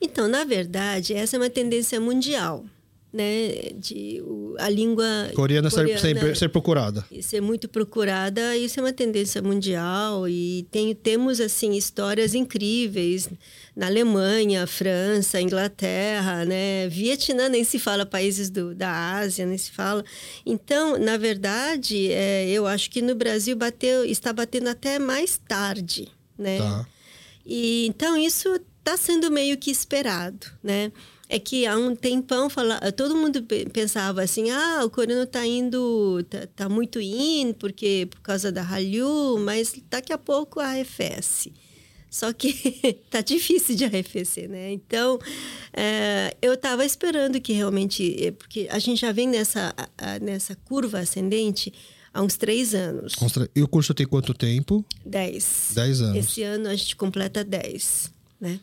Então, 0.00 0.28
na 0.28 0.44
verdade, 0.44 1.14
essa 1.14 1.36
é 1.36 1.38
uma 1.38 1.50
tendência 1.50 2.00
mundial. 2.00 2.64
né, 3.10 3.72
de 3.74 4.20
o, 4.22 4.54
a 4.58 4.68
língua 4.68 5.06
coreana, 5.34 5.70
coreana 5.70 5.98
ser, 5.98 6.36
ser, 6.36 6.48
procurada. 6.50 7.06
Ser 7.22 7.40
muito 7.40 7.66
procurada, 7.68 8.54
isso 8.54 8.78
é 8.78 8.82
uma 8.82 8.92
tendência 8.92 9.40
mundial 9.40 10.28
e 10.28 10.66
tem, 10.70 10.94
temos 10.94 11.40
assim 11.40 11.72
histórias 11.72 12.34
incríveis 12.34 13.30
na 13.74 13.86
Alemanha, 13.86 14.66
França, 14.66 15.40
Inglaterra, 15.40 16.44
né, 16.44 16.86
Vietnã 16.88 17.48
nem 17.48 17.64
se 17.64 17.78
fala 17.78 18.04
países 18.04 18.50
do, 18.50 18.74
da 18.74 19.14
Ásia, 19.16 19.46
nem 19.46 19.56
se 19.56 19.70
fala. 19.70 20.04
Então, 20.44 20.98
na 20.98 21.16
verdade, 21.16 22.12
é, 22.12 22.46
eu 22.50 22.66
acho 22.66 22.90
que 22.90 23.00
no 23.00 23.14
Brasil 23.14 23.56
bateu, 23.56 24.04
está 24.04 24.34
batendo 24.34 24.68
até 24.68 24.98
mais 24.98 25.40
tarde, 25.48 26.08
né? 26.36 26.58
Tá. 26.58 26.86
E 27.46 27.86
então 27.86 28.14
isso 28.18 28.60
está 28.88 28.96
sendo 28.96 29.30
meio 29.30 29.56
que 29.58 29.70
esperado, 29.70 30.46
né? 30.62 30.90
é 31.28 31.38
que 31.38 31.66
há 31.66 31.76
um 31.76 31.94
tempão 31.94 32.48
fala, 32.48 32.80
todo 32.92 33.14
mundo 33.14 33.44
pensava 33.70 34.22
assim, 34.22 34.50
ah, 34.50 34.82
o 34.84 34.88
coreano 34.88 35.24
está 35.24 35.46
indo, 35.46 36.24
tá, 36.24 36.46
tá, 36.56 36.68
muito 36.68 36.98
indo 37.00 37.54
porque 37.54 38.08
por 38.10 38.20
causa 38.20 38.50
da 38.50 38.62
Hallyu, 38.62 39.38
mas 39.40 39.74
daqui 39.90 40.12
a 40.12 40.18
pouco 40.18 40.58
arrefece. 40.58 41.52
Só 42.10 42.32
que 42.32 42.54
tá 43.10 43.20
difícil 43.20 43.76
de 43.76 43.84
arrefecer, 43.84 44.48
né? 44.48 44.72
Então, 44.72 45.18
é, 45.74 46.34
eu 46.40 46.54
estava 46.54 46.82
esperando 46.82 47.38
que 47.38 47.52
realmente, 47.52 48.16
é, 48.24 48.30
porque 48.30 48.66
a 48.70 48.78
gente 48.78 49.02
já 49.02 49.12
vem 49.12 49.28
nessa, 49.28 49.74
nessa 50.22 50.56
curva 50.64 51.00
ascendente 51.00 51.70
há 52.14 52.22
uns 52.22 52.38
três 52.38 52.74
anos. 52.74 53.12
E 53.54 53.62
o 53.62 53.68
curso 53.68 53.92
tem 53.92 54.06
quanto 54.06 54.32
tempo? 54.32 54.82
Dez. 55.04 55.72
Dez 55.74 56.00
anos. 56.00 56.16
Esse 56.16 56.42
ano 56.42 56.68
a 56.68 56.74
gente 56.74 56.96
completa 56.96 57.44
dez, 57.44 58.10
né? 58.40 58.58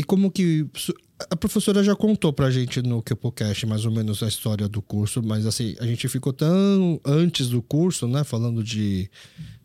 E 0.00 0.02
como 0.02 0.30
que 0.30 0.66
a 1.30 1.36
professora 1.36 1.84
já 1.84 1.94
contou 1.94 2.32
pra 2.32 2.50
gente 2.50 2.80
no 2.80 3.02
KepoCast 3.02 3.66
mais 3.66 3.84
ou 3.84 3.92
menos 3.92 4.22
a 4.22 4.28
história 4.28 4.66
do 4.66 4.80
curso, 4.80 5.22
mas 5.22 5.44
assim, 5.44 5.76
a 5.78 5.84
gente 5.84 6.08
ficou 6.08 6.32
tão 6.32 6.98
antes 7.04 7.48
do 7.50 7.60
curso, 7.60 8.08
né, 8.08 8.24
falando 8.24 8.64
de 8.64 9.10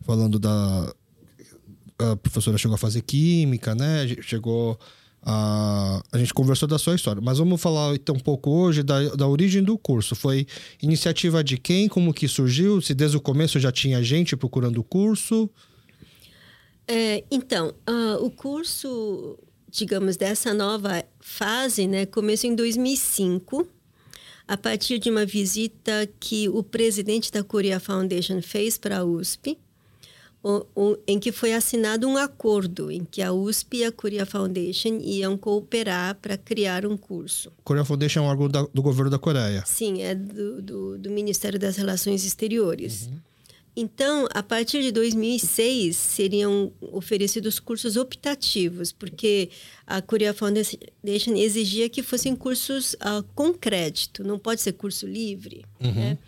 falando 0.02 0.38
da 0.38 0.94
a 1.98 2.16
professora 2.16 2.58
chegou 2.58 2.74
a 2.74 2.78
fazer 2.78 3.00
química, 3.00 3.74
né? 3.74 4.06
Chegou 4.20 4.78
a 5.22 6.02
a 6.12 6.18
gente 6.18 6.34
conversou 6.34 6.68
da 6.68 6.78
sua 6.78 6.94
história, 6.94 7.22
mas 7.22 7.38
vamos 7.38 7.58
falar 7.58 7.94
então 7.94 8.14
um 8.14 8.20
pouco 8.20 8.50
hoje 8.50 8.82
da, 8.82 9.08
da 9.14 9.26
origem 9.26 9.62
do 9.62 9.78
curso. 9.78 10.14
Foi 10.14 10.46
iniciativa 10.82 11.42
de 11.42 11.56
quem? 11.56 11.88
Como 11.88 12.12
que 12.12 12.28
surgiu? 12.28 12.82
Se 12.82 12.92
desde 12.92 13.16
o 13.16 13.22
começo 13.22 13.58
já 13.58 13.72
tinha 13.72 14.02
gente 14.02 14.36
procurando 14.36 14.76
o 14.76 14.84
curso? 14.84 15.48
É, 16.86 17.24
então, 17.30 17.74
uh, 17.88 18.22
o 18.22 18.30
curso 18.30 19.38
digamos, 19.76 20.16
dessa 20.16 20.54
nova 20.54 21.04
fase, 21.20 21.86
né, 21.86 22.06
começou 22.06 22.50
em 22.50 22.54
2005, 22.54 23.66
a 24.48 24.56
partir 24.56 24.98
de 24.98 25.10
uma 25.10 25.26
visita 25.26 26.08
que 26.18 26.48
o 26.48 26.62
presidente 26.62 27.30
da 27.30 27.42
Korea 27.44 27.78
Foundation 27.78 28.40
fez 28.40 28.78
para 28.78 28.98
a 28.98 29.04
USP, 29.04 29.58
em 31.06 31.18
que 31.18 31.32
foi 31.32 31.52
assinado 31.52 32.06
um 32.06 32.16
acordo 32.16 32.90
em 32.90 33.04
que 33.04 33.20
a 33.20 33.32
USP 33.32 33.78
e 33.78 33.84
a 33.84 33.90
Korea 33.90 34.24
Foundation 34.24 35.00
iam 35.02 35.36
cooperar 35.36 36.14
para 36.22 36.36
criar 36.36 36.86
um 36.86 36.96
curso. 36.96 37.52
Korea 37.64 37.84
Foundation 37.84 38.20
é 38.20 38.22
um 38.22 38.26
órgão 38.26 38.48
da, 38.48 38.62
do 38.62 38.80
governo 38.80 39.10
da 39.10 39.18
Coreia? 39.18 39.64
Sim, 39.66 40.02
é 40.02 40.14
do, 40.14 40.62
do, 40.62 40.98
do 40.98 41.10
Ministério 41.10 41.58
das 41.58 41.76
Relações 41.76 42.24
Exteriores. 42.24 43.08
Uhum. 43.08 43.18
Então, 43.78 44.26
a 44.32 44.42
partir 44.42 44.80
de 44.80 44.90
2006, 44.90 45.94
seriam 45.94 46.72
oferecidos 46.80 47.60
cursos 47.60 47.98
optativos, 47.98 48.90
porque 48.90 49.50
a 49.86 50.00
Korea 50.00 50.32
Foundation 50.32 51.34
exigia 51.36 51.86
que 51.90 52.02
fossem 52.02 52.34
cursos 52.34 52.94
uh, 52.94 53.22
com 53.34 53.52
crédito, 53.52 54.24
não 54.24 54.38
pode 54.38 54.62
ser 54.62 54.72
curso 54.72 55.06
livre. 55.06 55.62
Uhum. 55.78 55.92
Né? 55.92 56.18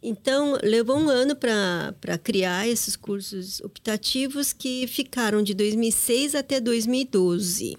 Então, 0.00 0.56
levou 0.62 0.96
um 0.98 1.08
ano 1.08 1.34
para 1.34 2.18
criar 2.22 2.68
esses 2.68 2.94
cursos 2.94 3.60
optativos 3.62 4.52
que 4.52 4.86
ficaram 4.86 5.42
de 5.42 5.52
2006 5.52 6.36
até 6.36 6.60
2012. 6.60 7.76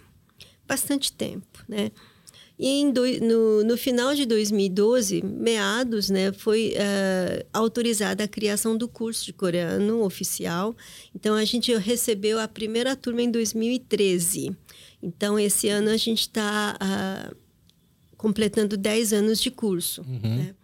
Bastante 0.67 1.13
tempo, 1.13 1.63
né? 1.69 1.91
E 2.57 2.89
do, 2.89 3.01
no, 3.21 3.63
no, 3.65 3.77
final 3.77 4.15
de 4.15 4.25
2012, 4.25 5.21
meados, 5.23 6.09
né, 6.09 6.31
foi 6.31 6.73
uh, 6.75 7.45
autorizada 7.51 8.23
a 8.23 8.27
criação 8.27 8.77
do 8.77 8.87
curso 8.87 9.25
de 9.25 9.33
coreano 9.33 10.01
oficial. 10.03 10.75
Então, 11.13 11.35
a 11.35 11.43
gente 11.43 11.75
recebeu 11.75 12.39
a 12.39 12.47
primeira 12.47 12.95
turma 12.95 13.21
em 13.21 13.29
2013. 13.29 14.55
Então, 15.03 15.37
esse 15.37 15.67
ano 15.67 15.89
a 15.89 15.97
gente 15.97 16.21
está 16.21 16.75
uh, 16.75 16.77
ah, 16.79 17.33
completando 18.15 18.77
10 18.77 19.11
anos 19.11 19.41
de 19.41 19.51
curso. 19.51 20.01
Uhum. 20.01 20.37
Né? 20.37 20.55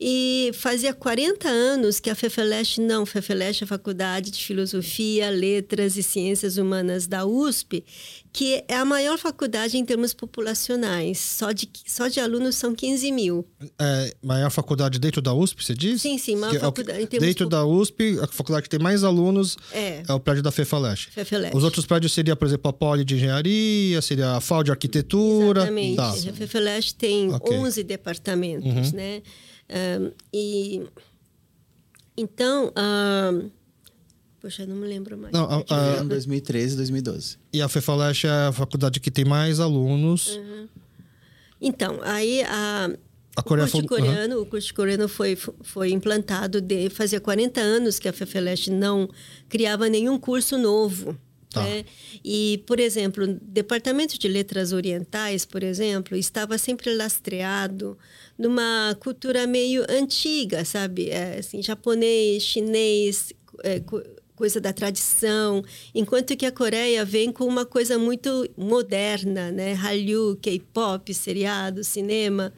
E 0.00 0.52
fazia 0.54 0.94
40 0.94 1.48
anos 1.48 1.98
que 1.98 2.08
a 2.08 2.14
FEFELESH, 2.14 2.78
não, 2.78 3.04
FEFELESH 3.04 3.62
é 3.62 3.64
a 3.64 3.66
Faculdade 3.66 4.30
de 4.30 4.44
Filosofia, 4.44 5.28
Letras 5.28 5.96
e 5.96 6.04
Ciências 6.04 6.56
Humanas 6.56 7.08
da 7.08 7.26
USP, 7.26 7.84
que 8.32 8.62
é 8.68 8.76
a 8.76 8.84
maior 8.84 9.18
faculdade 9.18 9.76
em 9.76 9.84
termos 9.84 10.14
populacionais. 10.14 11.18
Só 11.18 11.50
de, 11.50 11.68
só 11.84 12.06
de 12.06 12.20
alunos 12.20 12.54
são 12.54 12.76
15 12.76 13.10
mil. 13.10 13.44
É, 13.76 14.14
maior 14.22 14.50
faculdade 14.50 15.00
dentro 15.00 15.20
da 15.20 15.34
USP, 15.34 15.64
você 15.64 15.74
diz? 15.74 16.00
Sim, 16.00 16.16
sim, 16.16 16.36
maior 16.36 16.52
que, 16.52 16.56
é 16.58 16.60
faculdade. 16.60 17.08
É, 17.10 17.18
dentro 17.18 17.48
da 17.48 17.66
USP, 17.66 18.20
a 18.20 18.28
faculdade 18.28 18.62
que 18.62 18.70
tem 18.70 18.78
mais 18.78 19.02
alunos 19.02 19.56
é, 19.72 20.04
é 20.06 20.12
o 20.12 20.20
prédio 20.20 20.44
da 20.44 20.52
FEFELESH. 20.52 21.08
FEFELESH. 21.10 21.56
Os 21.56 21.64
outros 21.64 21.84
prédios 21.84 22.12
seriam, 22.12 22.36
por 22.36 22.46
exemplo, 22.46 22.68
a 22.70 22.72
Poli 22.72 23.04
de 23.04 23.16
Engenharia, 23.16 24.00
seria 24.00 24.36
a 24.36 24.40
FAO 24.40 24.62
de 24.62 24.70
Arquitetura. 24.70 25.62
Exatamente. 25.62 25.96
Tá. 25.96 26.10
A 26.10 26.32
FEFELESH 26.32 26.92
tem 26.92 27.34
okay. 27.34 27.56
11 27.56 27.82
departamentos, 27.82 28.90
uhum. 28.90 28.96
né? 28.96 29.22
E 30.32 30.82
então, 32.18 32.72
um, 32.76 33.48
poxa, 34.40 34.66
não 34.66 34.74
me 34.74 34.88
lembro 34.88 35.16
mais. 35.16 35.32
Não, 35.32 35.64
a, 35.70 36.00
a, 36.00 36.02
2013, 36.02 36.74
2012. 36.74 37.38
E 37.52 37.62
a 37.62 37.68
FEFALESH 37.68 38.24
é 38.24 38.48
a 38.48 38.52
faculdade 38.52 38.98
que 38.98 39.08
tem 39.08 39.24
mais 39.24 39.60
alunos. 39.60 40.34
Uhum. 40.34 40.68
Então, 41.60 42.00
aí 42.02 42.42
a, 42.42 42.90
a 43.36 43.40
o 43.40 43.44
curso 43.44 43.80
de 43.80 43.86
coreano, 43.86 44.36
uhum. 44.36 44.42
o 44.42 44.46
curso 44.46 44.66
de 44.66 44.74
coreano 44.74 45.08
foi, 45.08 45.38
foi 45.62 45.92
implantado 45.92 46.60
de 46.60 46.90
fazia 46.90 47.20
40 47.20 47.60
anos 47.60 48.00
que 48.00 48.08
a 48.08 48.12
FEFELESH 48.12 48.66
não 48.66 49.08
criava 49.48 49.88
nenhum 49.88 50.18
curso 50.18 50.58
novo. 50.58 51.16
Tá. 51.50 51.62
Né? 51.62 51.84
E, 52.22 52.62
por 52.66 52.78
exemplo, 52.78 53.24
o 53.24 53.38
Departamento 53.40 54.18
de 54.18 54.28
Letras 54.28 54.72
Orientais, 54.72 55.46
por 55.46 55.62
exemplo, 55.62 56.16
estava 56.16 56.58
sempre 56.58 56.94
lastreado 56.94 57.96
numa 58.38 58.96
cultura 59.00 59.46
meio 59.46 59.84
antiga, 59.88 60.64
sabe? 60.64 61.08
É, 61.08 61.38
assim, 61.38 61.62
japonês, 61.62 62.42
chinês, 62.42 63.32
é, 63.64 63.80
coisa 64.36 64.60
da 64.60 64.72
tradição, 64.72 65.64
enquanto 65.92 66.36
que 66.36 66.46
a 66.46 66.52
Coreia 66.52 67.04
vem 67.04 67.32
com 67.32 67.44
uma 67.44 67.66
coisa 67.66 67.98
muito 67.98 68.48
moderna, 68.56 69.50
né? 69.50 69.72
Hallyu, 69.72 70.38
K-pop, 70.40 71.12
seriado, 71.12 71.82
cinema. 71.82 72.52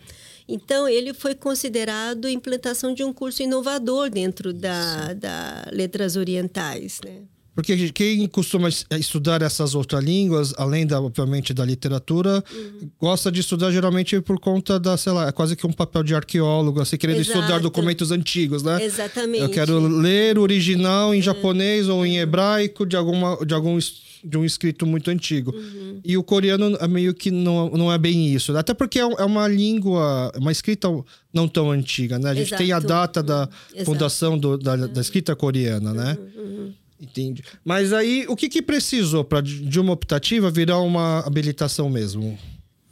Então, 0.46 0.86
ele 0.86 1.14
foi 1.14 1.34
considerado 1.34 2.26
a 2.26 2.30
implantação 2.30 2.92
de 2.92 3.02
um 3.02 3.12
curso 3.12 3.42
inovador 3.42 4.10
dentro 4.10 4.52
da, 4.52 5.14
da 5.14 5.68
letras 5.72 6.16
orientais, 6.16 7.00
né? 7.02 7.22
Porque 7.60 7.90
quem 7.92 8.26
costuma 8.26 8.70
estudar 8.70 9.42
essas 9.42 9.74
outras 9.74 10.02
línguas, 10.02 10.54
além 10.56 10.86
da, 10.86 10.98
obviamente, 10.98 11.52
da 11.52 11.62
literatura, 11.62 12.42
uhum. 12.50 12.90
gosta 12.98 13.30
de 13.30 13.40
estudar 13.40 13.70
geralmente 13.70 14.18
por 14.22 14.40
conta 14.40 14.80
da, 14.80 14.96
sei 14.96 15.12
lá, 15.12 15.28
é 15.28 15.32
quase 15.32 15.54
que 15.54 15.66
um 15.66 15.72
papel 15.72 16.02
de 16.02 16.14
arqueólogo, 16.14 16.80
assim, 16.80 16.96
querendo 16.96 17.20
Exato. 17.20 17.38
estudar 17.38 17.58
documentos 17.58 18.10
antigos, 18.10 18.62
né? 18.62 18.82
Exatamente. 18.82 19.42
Eu 19.42 19.50
quero 19.50 19.78
ler 19.78 20.38
o 20.38 20.42
original 20.42 21.12
em 21.12 21.18
uhum. 21.18 21.22
japonês 21.22 21.86
ou 21.86 22.06
em 22.06 22.18
hebraico 22.18 22.86
de, 22.86 22.96
alguma, 22.96 23.36
de 23.44 23.52
algum 23.52 23.78
de 24.22 24.38
um 24.38 24.44
escrito 24.44 24.86
muito 24.86 25.10
antigo. 25.10 25.54
Uhum. 25.54 26.00
E 26.04 26.16
o 26.16 26.22
coreano 26.22 26.76
é 26.80 26.88
meio 26.88 27.14
que 27.14 27.30
não, 27.30 27.70
não 27.70 27.92
é 27.92 27.98
bem 27.98 28.32
isso. 28.32 28.56
Até 28.56 28.74
porque 28.74 28.98
é, 28.98 29.02
é 29.02 29.24
uma 29.24 29.46
língua, 29.48 30.32
uma 30.36 30.52
escrita 30.52 30.88
não 31.32 31.48
tão 31.48 31.70
antiga, 31.70 32.18
né? 32.18 32.30
A 32.30 32.34
gente 32.34 32.48
Exato. 32.48 32.62
tem 32.62 32.72
a 32.72 32.80
data 32.80 33.22
da 33.22 33.48
Exato. 33.72 33.84
fundação 33.84 34.38
do, 34.38 34.58
da, 34.58 34.76
da, 34.76 35.00
escrita 35.00 35.34
coreana, 35.34 35.92
né? 35.92 36.18
Uhum. 36.36 36.72
Entendi. 37.00 37.42
Mas 37.64 37.92
aí, 37.92 38.26
o 38.28 38.36
que, 38.36 38.48
que 38.48 38.60
precisou 38.60 39.24
para 39.24 39.40
de 39.40 39.80
uma 39.80 39.92
optativa 39.92 40.50
virar 40.50 40.80
uma 40.80 41.20
habilitação 41.20 41.88
mesmo? 41.88 42.38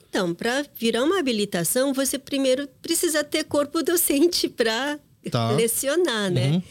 Então, 0.09 0.35
para 0.35 0.65
virar 0.75 1.05
uma 1.05 1.19
habilitação, 1.19 1.93
você 1.93 2.19
primeiro 2.19 2.67
precisa 2.81 3.23
ter 3.23 3.45
corpo 3.45 3.83
docente 3.83 4.49
para 4.49 4.99
tá. 5.31 5.51
lecionar, 5.53 6.31
né? 6.31 6.53
Uhum. 6.53 6.63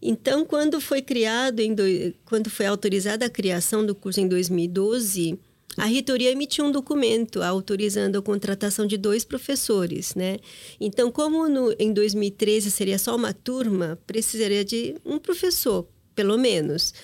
Então, 0.00 0.44
quando 0.44 0.80
foi 0.80 1.02
criado, 1.02 1.60
em 1.60 1.74
do... 1.74 1.82
quando 2.24 2.48
foi 2.48 2.66
autorizada 2.66 3.26
a 3.26 3.30
criação 3.30 3.84
do 3.84 3.94
curso 3.94 4.20
em 4.20 4.28
2012, 4.28 5.38
a 5.76 5.86
reitoria 5.86 6.30
emitiu 6.30 6.66
um 6.66 6.70
documento 6.70 7.42
autorizando 7.42 8.16
a 8.16 8.22
contratação 8.22 8.86
de 8.86 8.96
dois 8.96 9.24
professores, 9.24 10.14
né? 10.14 10.36
Então, 10.80 11.10
como 11.10 11.48
no, 11.48 11.74
em 11.78 11.92
2013 11.92 12.70
seria 12.70 12.98
só 12.98 13.16
uma 13.16 13.32
turma, 13.32 13.98
precisaria 14.06 14.64
de 14.64 14.94
um 15.04 15.18
professor 15.18 15.86
pelo 16.14 16.36
menos. 16.38 16.94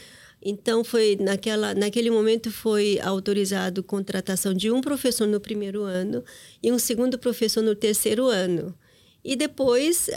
Então 0.42 0.82
foi 0.82 1.16
naquela 1.20 1.74
naquele 1.74 2.10
momento 2.10 2.50
foi 2.50 2.98
autorizado 3.02 3.82
contratação 3.82 4.54
de 4.54 4.70
um 4.70 4.80
professor 4.80 5.26
no 5.26 5.38
primeiro 5.38 5.82
ano 5.82 6.24
e 6.62 6.72
um 6.72 6.78
segundo 6.78 7.18
professor 7.18 7.62
no 7.62 7.74
terceiro 7.74 8.26
ano. 8.26 8.74
E 9.22 9.36
depois, 9.36 10.08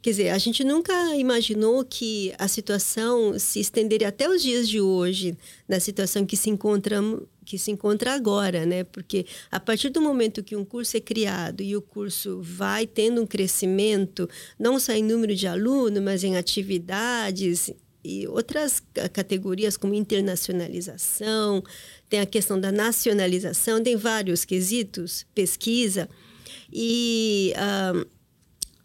quer 0.00 0.10
dizer, 0.10 0.30
a 0.30 0.38
gente 0.38 0.64
nunca 0.64 1.14
imaginou 1.14 1.84
que 1.84 2.32
a 2.38 2.48
situação 2.48 3.38
se 3.38 3.60
estenderia 3.60 4.08
até 4.08 4.26
os 4.28 4.42
dias 4.42 4.66
de 4.66 4.80
hoje, 4.80 5.36
na 5.68 5.78
situação 5.78 6.24
que 6.24 6.36
se 6.36 6.48
encontramos 6.48 7.24
que 7.44 7.58
se 7.58 7.70
encontra 7.70 8.14
agora, 8.14 8.64
né? 8.64 8.84
Porque 8.84 9.26
a 9.50 9.60
partir 9.60 9.90
do 9.90 10.00
momento 10.00 10.42
que 10.42 10.56
um 10.56 10.64
curso 10.64 10.96
é 10.96 11.00
criado 11.00 11.62
e 11.62 11.76
o 11.76 11.82
curso 11.82 12.40
vai 12.42 12.86
tendo 12.86 13.20
um 13.20 13.26
crescimento, 13.26 14.26
não 14.58 14.80
só 14.80 14.92
em 14.92 15.04
número 15.04 15.34
de 15.34 15.46
alunos, 15.46 16.02
mas 16.02 16.24
em 16.24 16.36
atividades 16.36 17.70
e 18.04 18.26
outras 18.28 18.82
categorias 19.12 19.76
como 19.76 19.94
internacionalização, 19.94 21.62
tem 22.08 22.20
a 22.20 22.26
questão 22.26 22.60
da 22.60 22.70
nacionalização, 22.70 23.82
tem 23.82 23.96
vários 23.96 24.44
quesitos, 24.44 25.24
pesquisa 25.34 26.08
e 26.72 27.54
uh, 27.56 28.06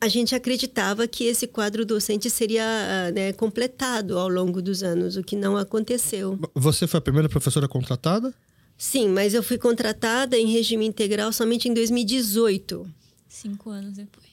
a 0.02 0.08
gente 0.08 0.34
acreditava 0.34 1.08
que 1.08 1.26
esse 1.26 1.48
quadro 1.48 1.86
docente 1.86 2.30
seria 2.30 2.64
uh, 2.64 3.14
né, 3.14 3.34
completado 3.34 4.18
ao 4.18 4.30
longo 4.30 4.62
dos 4.62 4.84
anos, 4.84 5.18
o 5.18 5.24
que 5.24 5.36
não 5.36 5.58
aconteceu. 5.58 6.40
Você 6.56 6.88
foi 6.88 7.00
a 7.00 7.02
primeira 7.02 7.28
professora 7.28 7.68
contratada? 7.68 8.34
Sim, 8.78 9.10
mas 9.10 9.34
eu 9.34 9.44
fui 9.44 9.58
contratada 9.58 10.38
em 10.38 10.48
regime 10.48 10.86
integral 10.86 11.34
somente 11.34 11.68
em 11.68 11.74
2018. 11.74 12.90
Cinco 13.28 13.70
anos 13.70 13.96
depois. 13.96 14.29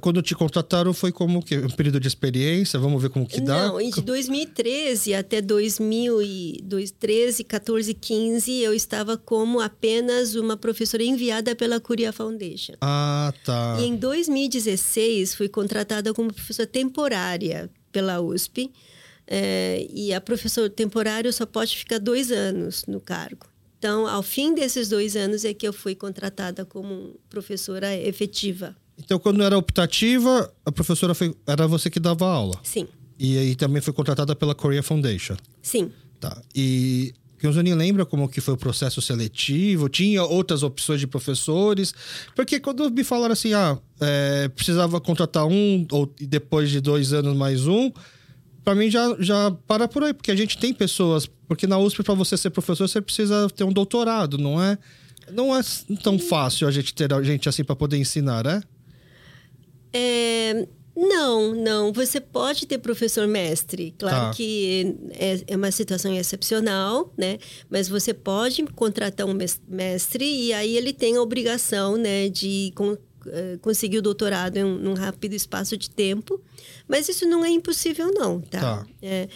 Quando 0.00 0.22
te 0.22 0.34
contrataram 0.34 0.92
foi 0.92 1.12
como 1.12 1.42
que 1.42 1.56
um 1.56 1.70
período 1.70 1.98
de 1.98 2.08
experiência, 2.08 2.78
vamos 2.78 3.00
ver 3.00 3.10
como 3.10 3.26
que 3.26 3.40
dá? 3.40 3.68
Não, 3.68 3.78
de 3.78 4.00
2013 4.00 5.14
até 5.14 5.40
2013, 5.40 7.44
14, 7.44 7.94
15 7.94 8.52
eu 8.52 8.74
estava 8.74 9.16
como 9.16 9.60
apenas 9.60 10.34
uma 10.34 10.56
professora 10.56 11.02
enviada 11.02 11.54
pela 11.54 11.80
Curia 11.80 12.12
Foundation. 12.12 12.74
Ah, 12.80 13.32
tá. 13.44 13.76
E 13.80 13.84
em 13.84 13.96
2016 13.96 15.34
fui 15.34 15.48
contratada 15.48 16.12
como 16.12 16.32
professora 16.32 16.66
temporária 16.66 17.70
pela 17.90 18.20
USP. 18.20 18.70
É, 19.28 19.84
e 19.90 20.14
a 20.14 20.20
professora 20.20 20.70
temporária 20.70 21.32
só 21.32 21.44
pode 21.44 21.76
ficar 21.76 21.98
dois 21.98 22.30
anos 22.30 22.84
no 22.86 23.00
cargo. 23.00 23.46
Então, 23.78 24.06
ao 24.06 24.22
fim 24.22 24.54
desses 24.54 24.88
dois 24.88 25.16
anos 25.16 25.44
é 25.44 25.52
que 25.52 25.66
eu 25.66 25.72
fui 25.72 25.94
contratada 25.94 26.64
como 26.64 27.18
professora 27.28 27.94
efetiva. 27.94 28.76
Então, 28.98 29.18
quando 29.18 29.42
era 29.42 29.56
optativa, 29.56 30.52
a 30.64 30.72
professora 30.72 31.14
foi, 31.14 31.34
era 31.46 31.66
você 31.66 31.90
que 31.90 32.00
dava 32.00 32.26
aula? 32.26 32.58
Sim. 32.62 32.88
E 33.18 33.38
aí 33.38 33.54
também 33.54 33.80
foi 33.80 33.92
contratada 33.92 34.34
pela 34.34 34.54
Korea 34.54 34.82
Foundation? 34.82 35.36
Sim. 35.62 35.90
Tá. 36.20 36.40
E 36.54 37.14
Kyunzoni 37.38 37.74
lembra 37.74 38.04
como 38.06 38.28
que 38.28 38.40
foi 38.40 38.54
o 38.54 38.56
processo 38.56 39.00
seletivo? 39.02 39.88
Tinha 39.88 40.22
outras 40.24 40.62
opções 40.62 41.00
de 41.00 41.06
professores? 41.06 41.94
Porque 42.34 42.58
quando 42.58 42.90
me 42.90 43.04
falaram 43.04 43.32
assim, 43.32 43.52
ah, 43.52 43.78
é, 44.00 44.48
precisava 44.48 45.00
contratar 45.00 45.46
um, 45.46 45.86
ou 45.90 46.12
depois 46.20 46.70
de 46.70 46.80
dois 46.80 47.12
anos 47.12 47.36
mais 47.36 47.66
um, 47.66 47.90
para 48.64 48.74
mim 48.74 48.90
já, 48.90 49.14
já 49.20 49.50
para 49.66 49.86
por 49.86 50.02
aí, 50.02 50.14
porque 50.14 50.30
a 50.30 50.36
gente 50.36 50.58
tem 50.58 50.72
pessoas. 50.72 51.28
Porque 51.46 51.66
na 51.66 51.78
USP, 51.78 52.02
para 52.02 52.14
você 52.14 52.36
ser 52.36 52.50
professor, 52.50 52.88
você 52.88 53.00
precisa 53.00 53.48
ter 53.50 53.64
um 53.64 53.72
doutorado, 53.72 54.38
não 54.38 54.60
é? 54.62 54.78
Não 55.32 55.54
é 55.54 55.60
tão 56.02 56.18
fácil 56.18 56.66
a 56.66 56.70
gente 56.70 56.94
ter 56.94 57.08
gente 57.24 57.48
assim 57.48 57.64
para 57.64 57.76
poder 57.76 57.96
ensinar, 57.96 58.46
é? 58.46 58.60
É, 59.96 60.66
não, 60.96 61.54
não. 61.54 61.92
Você 61.92 62.20
pode 62.20 62.66
ter 62.66 62.78
professor 62.78 63.26
mestre. 63.26 63.94
Claro 63.98 64.26
tá. 64.26 64.30
que 64.32 64.96
é, 65.12 65.42
é, 65.46 65.56
uma 65.56 65.70
situação 65.70 66.14
excepcional, 66.14 67.12
né? 67.16 67.38
Mas 67.68 67.88
você 67.88 68.12
pode 68.14 68.62
contratar 68.74 69.26
um 69.26 69.36
mestre 69.68 70.24
e 70.24 70.52
aí 70.52 70.76
ele 70.76 70.92
tem 70.92 71.16
a 71.16 71.22
obrigação, 71.22 71.96
né, 71.96 72.28
de 72.28 72.72
eh, 73.26 73.58
conseguir 73.60 73.98
o 73.98 74.02
doutorado 74.02 74.56
em 74.56 74.64
um, 74.64 74.78
num 74.78 74.94
rápido 74.94 75.34
espaço 75.34 75.76
de 75.76 75.90
tempo. 75.90 76.40
Mas 76.88 77.08
isso 77.08 77.26
não 77.26 77.44
é 77.44 77.50
impossível, 77.50 78.10
não, 78.12 78.40
tá? 78.40 78.60
tá. 78.60 78.86
É, 79.02 79.28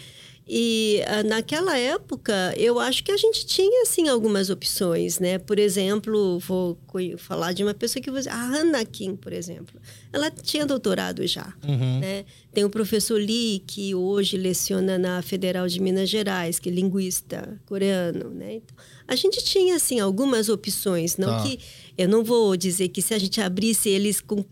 e 0.47 1.01
uh, 1.07 1.27
naquela 1.27 1.77
época, 1.77 2.53
eu 2.57 2.79
acho 2.79 3.03
que 3.03 3.11
a 3.11 3.17
gente 3.17 3.45
tinha, 3.45 3.83
assim, 3.83 4.09
algumas 4.09 4.49
opções, 4.49 5.19
né? 5.19 5.37
Por 5.37 5.59
exemplo, 5.59 6.39
vou 6.39 6.77
falar 7.17 7.53
de 7.53 7.63
uma 7.63 7.73
pessoa 7.73 8.01
que 8.01 8.11
você... 8.11 8.27
A 8.27 8.35
Hannah 8.35 8.83
Kim, 8.83 9.15
por 9.15 9.31
exemplo. 9.31 9.79
Ela 10.11 10.29
tinha 10.31 10.65
doutorado 10.65 11.25
já, 11.25 11.53
uhum. 11.65 11.99
né? 11.99 12.25
Tem 12.51 12.65
o 12.65 12.69
professor 12.69 13.19
Lee, 13.19 13.63
que 13.65 13.95
hoje 13.95 14.35
leciona 14.35 14.97
na 14.97 15.21
Federal 15.21 15.67
de 15.67 15.79
Minas 15.79 16.09
Gerais, 16.09 16.59
que 16.59 16.69
é 16.69 16.71
linguista 16.71 17.59
coreano, 17.65 18.29
né? 18.31 18.55
Então, 18.55 18.75
a 19.07 19.15
gente 19.15 19.43
tinha, 19.43 19.75
assim, 19.75 19.99
algumas 19.99 20.49
opções. 20.49 21.17
Não 21.17 21.27
tá. 21.29 21.43
que... 21.43 21.59
Eu 21.97 22.09
não 22.09 22.23
vou 22.23 22.57
dizer 22.57 22.89
que 22.89 23.01
se 23.01 23.13
a 23.13 23.19
gente 23.19 23.39
abrisse 23.39 23.89
eles 23.89 24.19
com 24.19 24.43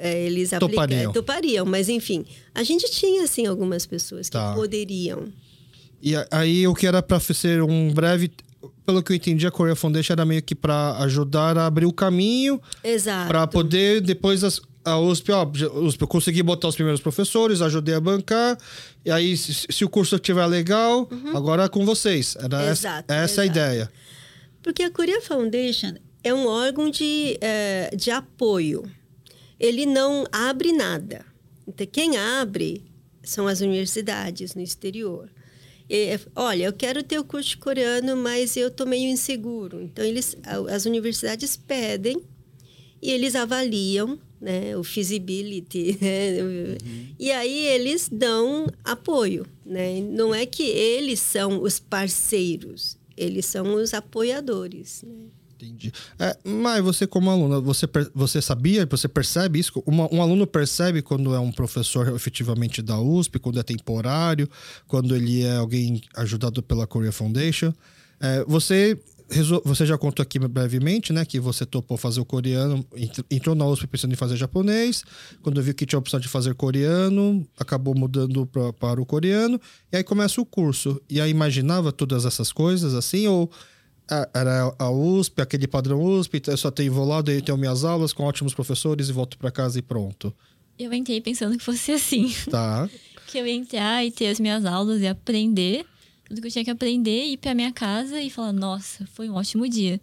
é, 0.00 0.22
eles 0.22 0.50
topariam. 0.50 1.12
topariam, 1.12 1.66
mas 1.66 1.88
enfim, 1.88 2.24
a 2.54 2.62
gente 2.62 2.90
tinha 2.90 3.24
assim 3.24 3.46
algumas 3.46 3.86
pessoas 3.86 4.28
que 4.28 4.32
tá. 4.32 4.54
poderiam. 4.54 5.28
E 6.02 6.14
aí 6.30 6.66
o 6.66 6.74
que 6.74 6.86
era 6.86 7.02
para 7.02 7.20
ser 7.20 7.62
um 7.62 7.92
breve 7.92 8.30
pelo 8.84 9.02
que 9.02 9.12
eu 9.12 9.16
entendi, 9.16 9.46
a 9.46 9.50
Korea 9.50 9.76
Foundation 9.76 10.14
era 10.14 10.24
meio 10.24 10.42
que 10.42 10.54
para 10.54 10.96
ajudar 10.98 11.56
a 11.56 11.66
abrir 11.66 11.86
o 11.86 11.92
caminho. 11.92 12.60
Exato. 12.82 13.28
Para 13.28 13.46
poder, 13.46 14.00
depois 14.00 14.42
as, 14.42 14.60
a 14.84 14.98
USP, 14.98 15.30
ó, 15.30 15.46
USP, 15.46 16.02
eu 16.02 16.08
consegui 16.08 16.42
botar 16.42 16.68
os 16.68 16.74
primeiros 16.74 17.00
professores, 17.00 17.60
ajudei 17.60 17.94
a 17.94 18.00
bancar. 18.00 18.58
E 19.04 19.10
aí, 19.10 19.36
se, 19.36 19.66
se 19.70 19.84
o 19.84 19.88
curso 19.88 20.16
estiver 20.16 20.44
legal, 20.46 21.08
uhum. 21.10 21.36
agora 21.36 21.64
é 21.64 21.68
com 21.68 21.86
vocês. 21.86 22.36
Era 22.36 22.70
exato, 22.70 23.12
essa, 23.12 23.22
essa 23.22 23.24
exato. 23.24 23.40
a 23.40 23.46
ideia. 23.46 23.92
Porque 24.62 24.82
a 24.82 24.90
Korea 24.90 25.20
Foundation 25.22 25.94
é 26.22 26.34
um 26.34 26.46
órgão 26.46 26.90
de, 26.90 27.38
é, 27.40 27.94
de 27.94 28.10
apoio 28.10 28.84
ele 29.60 29.84
não 29.84 30.24
abre 30.32 30.72
nada. 30.72 31.24
Então, 31.68 31.86
quem 31.86 32.16
abre 32.16 32.82
são 33.22 33.46
as 33.46 33.60
universidades 33.60 34.54
no 34.54 34.62
exterior. 34.62 35.30
E, 35.88 36.18
olha, 36.34 36.64
eu 36.64 36.72
quero 36.72 37.02
ter 37.02 37.18
o 37.18 37.24
curso 37.24 37.58
coreano, 37.58 38.16
mas 38.16 38.56
eu 38.56 38.68
estou 38.68 38.86
meio 38.86 39.10
inseguro. 39.10 39.82
Então, 39.82 40.04
eles, 40.04 40.36
as 40.68 40.86
universidades 40.86 41.56
pedem 41.56 42.22
e 43.02 43.10
eles 43.10 43.34
avaliam 43.34 44.18
né, 44.40 44.76
o 44.76 44.82
feasibility. 44.82 45.98
Né? 46.00 46.42
Uhum. 46.42 47.06
E 47.18 47.30
aí 47.30 47.66
eles 47.66 48.08
dão 48.10 48.66
apoio. 48.82 49.46
Né? 49.64 50.00
Não 50.00 50.34
é 50.34 50.46
que 50.46 50.62
eles 50.62 51.20
são 51.20 51.62
os 51.62 51.78
parceiros, 51.78 52.96
eles 53.16 53.44
são 53.44 53.74
os 53.74 53.92
apoiadores. 53.92 55.02
Né? 55.06 55.26
Entendi. 55.60 55.92
É, 56.18 56.36
mas 56.42 56.82
você, 56.82 57.06
como 57.06 57.30
aluna, 57.30 57.60
você, 57.60 57.86
você 58.14 58.40
sabia, 58.40 58.86
você 58.86 59.06
percebe 59.06 59.58
isso? 59.58 59.82
Uma, 59.84 60.12
um 60.12 60.22
aluno 60.22 60.46
percebe 60.46 61.02
quando 61.02 61.34
é 61.34 61.38
um 61.38 61.52
professor 61.52 62.08
efetivamente 62.14 62.80
da 62.80 62.98
USP, 62.98 63.38
quando 63.38 63.60
é 63.60 63.62
temporário, 63.62 64.48
quando 64.86 65.14
ele 65.14 65.42
é 65.42 65.56
alguém 65.56 66.00
ajudado 66.16 66.62
pela 66.62 66.86
Korea 66.86 67.12
Foundation. 67.12 67.74
É, 68.18 68.42
você 68.46 68.98
você 69.64 69.86
já 69.86 69.96
contou 69.96 70.24
aqui 70.24 70.40
brevemente, 70.40 71.12
né, 71.12 71.24
que 71.24 71.38
você 71.38 71.64
topou 71.64 71.96
fazer 71.96 72.20
o 72.20 72.24
coreano, 72.24 72.84
entrou 73.30 73.54
na 73.54 73.64
USP 73.64 73.86
pensando 73.86 74.12
em 74.12 74.16
fazer 74.16 74.36
japonês, 74.36 75.04
quando 75.40 75.62
viu 75.62 75.72
que 75.72 75.86
tinha 75.86 75.96
a 75.98 76.00
opção 76.00 76.18
de 76.18 76.26
fazer 76.26 76.52
coreano, 76.54 77.46
acabou 77.56 77.94
mudando 77.94 78.44
pra, 78.46 78.72
para 78.72 79.00
o 79.00 79.06
coreano, 79.06 79.60
e 79.92 79.98
aí 79.98 80.02
começa 80.02 80.40
o 80.40 80.44
curso. 80.44 81.00
E 81.08 81.20
aí 81.20 81.30
imaginava 81.30 81.92
todas 81.92 82.24
essas 82.24 82.50
coisas 82.50 82.92
assim, 82.92 83.28
ou 83.28 83.48
era 84.34 84.74
a 84.78 84.90
USP, 84.90 85.40
aquele 85.40 85.66
padrão 85.66 86.02
USP, 86.02 86.42
eu 86.46 86.56
só 86.56 86.70
tenho 86.70 86.92
vou 86.92 87.06
lá, 87.06 87.22
tenho 87.22 87.58
minhas 87.58 87.84
aulas 87.84 88.12
com 88.12 88.24
ótimos 88.24 88.54
professores 88.54 89.08
e 89.08 89.12
volto 89.12 89.38
para 89.38 89.50
casa 89.50 89.78
e 89.78 89.82
pronto. 89.82 90.34
Eu 90.78 90.92
entrei 90.92 91.20
pensando 91.20 91.56
que 91.56 91.64
fosse 91.64 91.92
assim. 91.92 92.34
Tá. 92.50 92.88
que 93.26 93.38
eu 93.38 93.46
ia 93.46 93.54
entrar 93.54 94.04
e 94.04 94.10
ter 94.10 94.28
as 94.28 94.40
minhas 94.40 94.64
aulas 94.64 95.00
e 95.00 95.06
aprender 95.06 95.86
tudo 96.30 96.40
que 96.40 96.46
eu 96.46 96.52
tinha 96.52 96.64
que 96.64 96.70
aprender, 96.70 97.24
ir 97.24 97.38
para 97.38 97.54
minha 97.54 97.72
casa 97.72 98.20
e 98.20 98.30
falar, 98.30 98.52
nossa, 98.52 99.04
foi 99.14 99.28
um 99.28 99.34
ótimo 99.34 99.68
dia. 99.68 100.00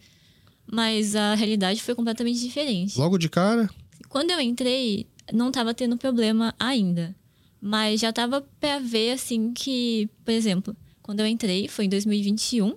Mas 0.69 1.15
a 1.15 1.33
realidade 1.35 1.81
foi 1.81 1.95
completamente 1.95 2.41
diferente. 2.41 2.99
Logo 2.99 3.17
de 3.17 3.29
cara? 3.29 3.69
Quando 4.09 4.31
eu 4.31 4.41
entrei, 4.41 5.07
não 5.31 5.47
estava 5.47 5.73
tendo 5.73 5.97
problema 5.97 6.53
ainda. 6.59 7.15
Mas 7.61 8.01
já 8.01 8.09
estava 8.09 8.45
para 8.59 8.79
ver, 8.79 9.11
assim, 9.11 9.53
que, 9.53 10.09
por 10.25 10.31
exemplo, 10.31 10.75
quando 11.01 11.21
eu 11.21 11.27
entrei, 11.27 11.69
foi 11.69 11.85
em 11.85 11.89
2021, 11.89 12.75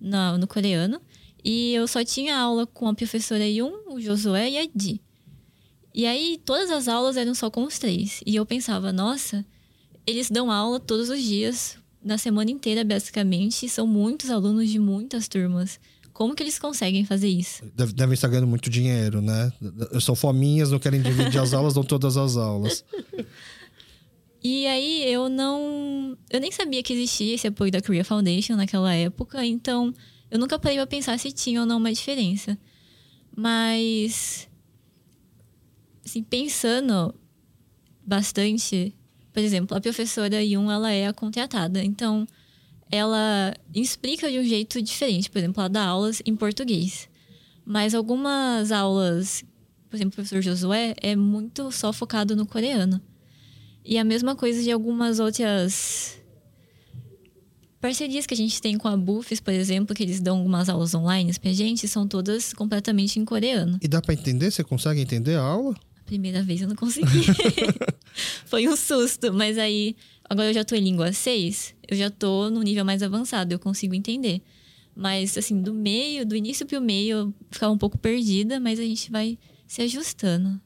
no, 0.00 0.38
no 0.38 0.46
coreano. 0.46 1.00
E 1.44 1.74
eu 1.74 1.86
só 1.86 2.04
tinha 2.04 2.36
aula 2.36 2.66
com 2.66 2.88
a 2.88 2.94
professora 2.94 3.46
Yun, 3.46 3.72
o 3.90 4.00
Josué 4.00 4.50
e 4.50 4.58
a 4.58 4.68
Di. 4.74 5.00
E 5.94 6.06
aí 6.06 6.40
todas 6.44 6.70
as 6.70 6.88
aulas 6.88 7.16
eram 7.16 7.34
só 7.34 7.50
com 7.50 7.64
os 7.64 7.78
três. 7.78 8.20
E 8.26 8.36
eu 8.36 8.44
pensava, 8.44 8.92
nossa, 8.92 9.44
eles 10.06 10.30
dão 10.30 10.50
aula 10.50 10.78
todos 10.80 11.10
os 11.10 11.22
dias, 11.22 11.76
na 12.02 12.18
semana 12.18 12.50
inteira, 12.50 12.84
basicamente. 12.84 13.66
E 13.66 13.68
são 13.68 13.86
muitos 13.86 14.30
alunos 14.30 14.68
de 14.68 14.78
muitas 14.78 15.28
turmas. 15.28 15.80
Como 16.12 16.34
que 16.34 16.42
eles 16.42 16.58
conseguem 16.58 17.04
fazer 17.04 17.28
isso? 17.28 17.62
Devem 17.94 18.14
estar 18.14 18.26
ganhando 18.26 18.48
muito 18.48 18.68
dinheiro, 18.68 19.20
né? 19.20 19.52
São 20.00 20.16
fominhas, 20.16 20.70
não 20.70 20.78
querem 20.78 21.00
dividir 21.00 21.40
as 21.40 21.52
aulas, 21.54 21.74
dão 21.74 21.84
todas 21.84 22.16
as 22.16 22.36
aulas. 22.36 22.84
E 24.42 24.66
aí 24.66 25.12
eu 25.12 25.28
não. 25.28 26.16
Eu 26.30 26.40
nem 26.40 26.52
sabia 26.52 26.82
que 26.82 26.92
existia 26.92 27.34
esse 27.34 27.46
apoio 27.46 27.72
da 27.72 27.82
Korea 27.82 28.04
Foundation 28.04 28.54
naquela 28.56 28.94
época, 28.94 29.44
então 29.44 29.92
eu 30.30 30.38
nunca 30.38 30.58
parei 30.58 30.76
pra 30.76 30.86
pensar 30.86 31.18
se 31.18 31.32
tinha 31.32 31.60
ou 31.60 31.66
não 31.66 31.78
uma 31.78 31.92
diferença. 31.92 32.56
Mas. 33.36 34.48
Assim, 36.04 36.22
pensando 36.22 37.14
bastante, 38.06 38.94
por 39.32 39.40
exemplo, 39.40 39.76
a 39.76 39.80
professora 39.80 40.42
Yun, 40.42 40.70
ela 40.70 40.90
é 40.90 41.06
a 41.06 41.12
contratada, 41.12 41.84
então 41.84 42.26
ela 42.90 43.54
explica 43.74 44.30
de 44.30 44.38
um 44.38 44.44
jeito 44.44 44.80
diferente. 44.80 45.30
Por 45.30 45.38
exemplo, 45.38 45.60
ela 45.60 45.68
dá 45.68 45.84
aulas 45.84 46.22
em 46.24 46.34
português. 46.34 47.08
Mas 47.64 47.94
algumas 47.94 48.72
aulas, 48.72 49.44
por 49.90 49.96
exemplo, 49.96 50.12
o 50.12 50.14
professor 50.14 50.40
Josué, 50.40 50.94
é 51.02 51.14
muito 51.14 51.70
só 51.70 51.92
focado 51.92 52.34
no 52.34 52.46
coreano. 52.46 53.00
E 53.88 53.96
a 53.96 54.04
mesma 54.04 54.36
coisa 54.36 54.62
de 54.62 54.70
algumas 54.70 55.18
outras 55.18 56.20
parcerias 57.80 58.26
que 58.26 58.34
a 58.34 58.36
gente 58.36 58.60
tem 58.60 58.76
com 58.76 58.86
a 58.86 58.94
Bufes, 58.94 59.40
por 59.40 59.54
exemplo, 59.54 59.96
que 59.96 60.02
eles 60.02 60.20
dão 60.20 60.36
algumas 60.36 60.68
aulas 60.68 60.94
online 60.94 61.32
pra 61.40 61.50
gente, 61.54 61.88
são 61.88 62.06
todas 62.06 62.52
completamente 62.52 63.18
em 63.18 63.24
coreano. 63.24 63.78
E 63.80 63.88
dá 63.88 64.02
para 64.02 64.12
entender? 64.12 64.50
Você 64.50 64.62
consegue 64.62 65.00
entender 65.00 65.36
a 65.36 65.40
aula? 65.40 65.74
A 66.00 66.02
primeira 66.04 66.42
vez 66.42 66.60
eu 66.60 66.68
não 66.68 66.76
consegui. 66.76 67.24
Foi 68.44 68.68
um 68.68 68.76
susto, 68.76 69.32
mas 69.32 69.56
aí 69.56 69.96
agora 70.28 70.50
eu 70.50 70.54
já 70.54 70.64
tô 70.64 70.74
em 70.74 70.80
língua 70.80 71.10
6, 71.10 71.74
eu 71.88 71.96
já 71.96 72.10
tô 72.10 72.50
no 72.50 72.60
nível 72.60 72.84
mais 72.84 73.02
avançado, 73.02 73.54
eu 73.54 73.58
consigo 73.58 73.94
entender. 73.94 74.42
Mas, 74.94 75.38
assim, 75.38 75.62
do 75.62 75.72
meio, 75.72 76.26
do 76.26 76.36
início 76.36 76.66
pro 76.66 76.78
meio, 76.78 77.16
eu 77.16 77.34
ficava 77.50 77.72
um 77.72 77.78
pouco 77.78 77.96
perdida, 77.96 78.60
mas 78.60 78.78
a 78.78 78.82
gente 78.82 79.10
vai 79.10 79.38
se 79.66 79.80
ajustando. 79.80 80.60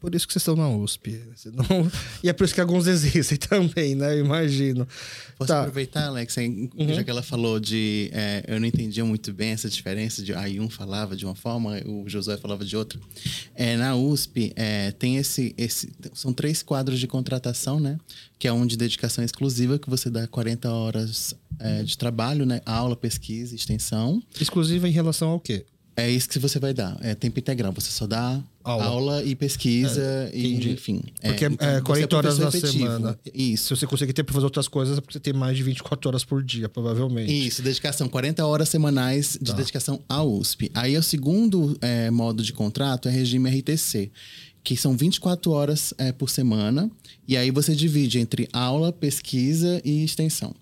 Por 0.00 0.14
isso 0.14 0.26
que 0.26 0.32
vocês 0.32 0.42
estão 0.42 0.54
na 0.54 0.68
USP. 0.68 1.20
Senão... 1.34 1.64
E 2.22 2.28
é 2.28 2.32
por 2.32 2.44
isso 2.44 2.54
que 2.54 2.60
alguns 2.60 2.86
existem 2.88 3.36
também, 3.38 3.94
né? 3.94 4.14
Eu 4.14 4.24
imagino. 4.24 4.86
Posso 5.36 5.48
tá. 5.48 5.60
aproveitar, 5.60 6.06
Alex, 6.06 6.36
uhum. 6.36 6.94
já 6.94 7.02
que 7.02 7.10
ela 7.10 7.22
falou 7.22 7.58
de. 7.60 8.10
É, 8.12 8.44
eu 8.46 8.60
não 8.60 8.66
entendia 8.66 9.04
muito 9.04 9.32
bem 9.32 9.50
essa 9.50 9.68
diferença 9.68 10.22
de 10.22 10.34
aí 10.34 10.60
um 10.60 10.68
falava 10.68 11.16
de 11.16 11.24
uma 11.24 11.34
forma, 11.34 11.80
o 11.84 12.08
Josué 12.08 12.36
falava 12.36 12.64
de 12.64 12.76
outra. 12.76 12.98
É, 13.54 13.76
na 13.76 13.96
USP, 13.96 14.52
é, 14.56 14.92
tem 14.92 15.16
esse, 15.16 15.54
esse. 15.56 15.92
São 16.14 16.32
três 16.32 16.62
quadros 16.62 16.98
de 16.98 17.06
contratação, 17.06 17.78
né? 17.80 17.98
Que 18.38 18.48
é 18.48 18.52
um 18.52 18.66
de 18.66 18.76
dedicação 18.76 19.24
exclusiva, 19.24 19.78
que 19.78 19.90
você 19.90 20.10
dá 20.10 20.26
40 20.26 20.70
horas 20.70 21.34
é, 21.58 21.82
de 21.82 21.96
trabalho, 21.98 22.46
né? 22.46 22.60
Aula, 22.64 22.96
pesquisa, 22.96 23.54
extensão. 23.54 24.22
Exclusiva 24.40 24.88
em 24.88 24.92
relação 24.92 25.30
ao 25.30 25.40
quê? 25.40 25.66
É 25.98 26.08
isso 26.08 26.28
que 26.28 26.38
você 26.38 26.60
vai 26.60 26.72
dar. 26.72 26.96
É 27.00 27.12
tempo 27.12 27.40
integral. 27.40 27.72
Você 27.72 27.90
só 27.90 28.06
dá 28.06 28.40
aula, 28.62 28.84
aula 28.84 29.24
e 29.24 29.34
pesquisa, 29.34 30.00
é, 30.00 30.30
e, 30.32 30.70
enfim. 30.70 31.02
Porque 31.20 31.44
é, 31.44 31.48
então, 31.48 31.68
é 31.68 31.80
40 31.80 32.14
é 32.14 32.18
horas 32.18 32.38
na 32.38 32.48
efetivo. 32.48 32.72
semana. 32.72 33.18
Isso. 33.34 33.64
Se 33.64 33.70
você 33.80 33.84
conseguir 33.84 34.12
ter 34.12 34.22
para 34.22 34.32
fazer 34.32 34.46
outras 34.46 34.68
coisas, 34.68 34.96
é 34.96 35.00
porque 35.00 35.14
você 35.14 35.20
tem 35.20 35.32
mais 35.32 35.56
de 35.56 35.64
24 35.64 36.08
horas 36.08 36.24
por 36.24 36.40
dia, 36.40 36.68
provavelmente. 36.68 37.48
Isso, 37.48 37.62
dedicação. 37.62 38.08
40 38.08 38.46
horas 38.46 38.68
semanais 38.68 39.36
de 39.42 39.50
tá. 39.50 39.56
dedicação 39.56 40.00
à 40.08 40.22
USP. 40.22 40.70
Aí 40.72 40.96
o 40.96 41.02
segundo 41.02 41.76
é, 41.80 42.12
modo 42.12 42.44
de 42.44 42.52
contrato 42.52 43.08
é 43.08 43.10
regime 43.10 43.50
RTC 43.50 44.12
que 44.62 44.76
são 44.76 44.94
24 44.94 45.50
horas 45.50 45.94
é, 45.96 46.12
por 46.12 46.28
semana, 46.28 46.90
e 47.26 47.38
aí 47.38 47.50
você 47.50 47.74
divide 47.74 48.18
entre 48.18 48.46
aula, 48.52 48.92
pesquisa 48.92 49.80
e 49.82 50.04
extensão. 50.04 50.54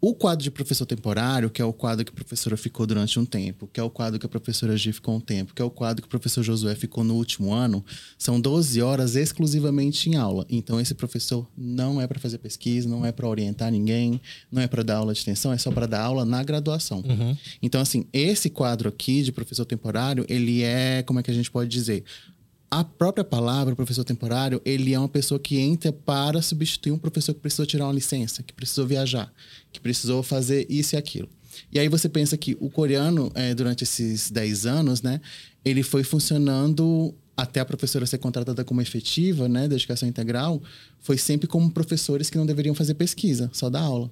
O 0.00 0.14
quadro 0.14 0.44
de 0.44 0.50
professor 0.50 0.86
temporário, 0.86 1.50
que 1.50 1.60
é 1.60 1.64
o 1.64 1.72
quadro 1.72 2.04
que 2.04 2.12
a 2.12 2.14
professora 2.14 2.56
ficou 2.56 2.86
durante 2.86 3.18
um 3.18 3.24
tempo, 3.24 3.68
que 3.72 3.80
é 3.80 3.82
o 3.82 3.90
quadro 3.90 4.18
que 4.18 4.26
a 4.26 4.28
professora 4.28 4.76
G 4.76 4.92
ficou 4.92 5.16
um 5.16 5.20
tempo, 5.20 5.52
que 5.52 5.60
é 5.60 5.64
o 5.64 5.70
quadro 5.70 6.02
que 6.02 6.06
o 6.06 6.10
professor 6.10 6.44
Josué 6.44 6.76
ficou 6.76 7.02
no 7.02 7.14
último 7.14 7.52
ano, 7.52 7.84
são 8.16 8.40
12 8.40 8.80
horas 8.80 9.16
exclusivamente 9.16 10.08
em 10.08 10.14
aula. 10.14 10.46
Então, 10.48 10.80
esse 10.80 10.94
professor 10.94 11.48
não 11.56 12.00
é 12.00 12.06
para 12.06 12.20
fazer 12.20 12.38
pesquisa, 12.38 12.88
não 12.88 13.04
é 13.04 13.10
para 13.10 13.26
orientar 13.26 13.72
ninguém, 13.72 14.20
não 14.52 14.62
é 14.62 14.68
para 14.68 14.84
dar 14.84 14.98
aula 14.98 15.12
de 15.12 15.18
extensão, 15.18 15.52
é 15.52 15.58
só 15.58 15.72
para 15.72 15.86
dar 15.86 16.02
aula 16.02 16.24
na 16.24 16.44
graduação. 16.44 16.98
Uhum. 16.98 17.36
Então, 17.60 17.80
assim, 17.80 18.06
esse 18.12 18.48
quadro 18.48 18.88
aqui 18.88 19.22
de 19.22 19.32
professor 19.32 19.64
temporário, 19.64 20.24
ele 20.28 20.62
é, 20.62 21.02
como 21.02 21.18
é 21.18 21.24
que 21.24 21.30
a 21.30 21.34
gente 21.34 21.50
pode 21.50 21.68
dizer? 21.68 22.04
A 22.70 22.84
própria 22.84 23.24
palavra 23.24 23.74
professor 23.74 24.04
temporário, 24.04 24.60
ele 24.64 24.92
é 24.92 24.98
uma 24.98 25.08
pessoa 25.08 25.38
que 25.40 25.58
entra 25.58 25.92
para 25.92 26.42
substituir 26.42 26.92
um 26.92 26.98
professor 26.98 27.34
que 27.34 27.40
precisou 27.40 27.64
tirar 27.64 27.86
uma 27.86 27.94
licença, 27.94 28.42
que 28.42 28.52
precisou 28.52 28.86
viajar, 28.86 29.32
que 29.72 29.80
precisou 29.80 30.22
fazer 30.22 30.66
isso 30.68 30.94
e 30.94 30.98
aquilo. 30.98 31.28
E 31.72 31.78
aí 31.78 31.88
você 31.88 32.08
pensa 32.08 32.36
que 32.36 32.56
o 32.60 32.68
coreano, 32.68 33.32
é, 33.34 33.54
durante 33.54 33.84
esses 33.84 34.30
10 34.30 34.66
anos, 34.66 35.02
né, 35.02 35.20
ele 35.64 35.82
foi 35.82 36.04
funcionando 36.04 37.14
até 37.36 37.60
a 37.60 37.64
professora 37.64 38.04
ser 38.04 38.18
contratada 38.18 38.64
como 38.64 38.82
efetiva, 38.82 39.48
né, 39.48 39.66
dedicação 39.66 40.08
integral, 40.08 40.62
foi 41.00 41.16
sempre 41.16 41.46
como 41.46 41.70
professores 41.70 42.28
que 42.28 42.36
não 42.36 42.44
deveriam 42.44 42.74
fazer 42.74 42.94
pesquisa, 42.94 43.48
só 43.52 43.70
dar 43.70 43.80
aula. 43.80 44.10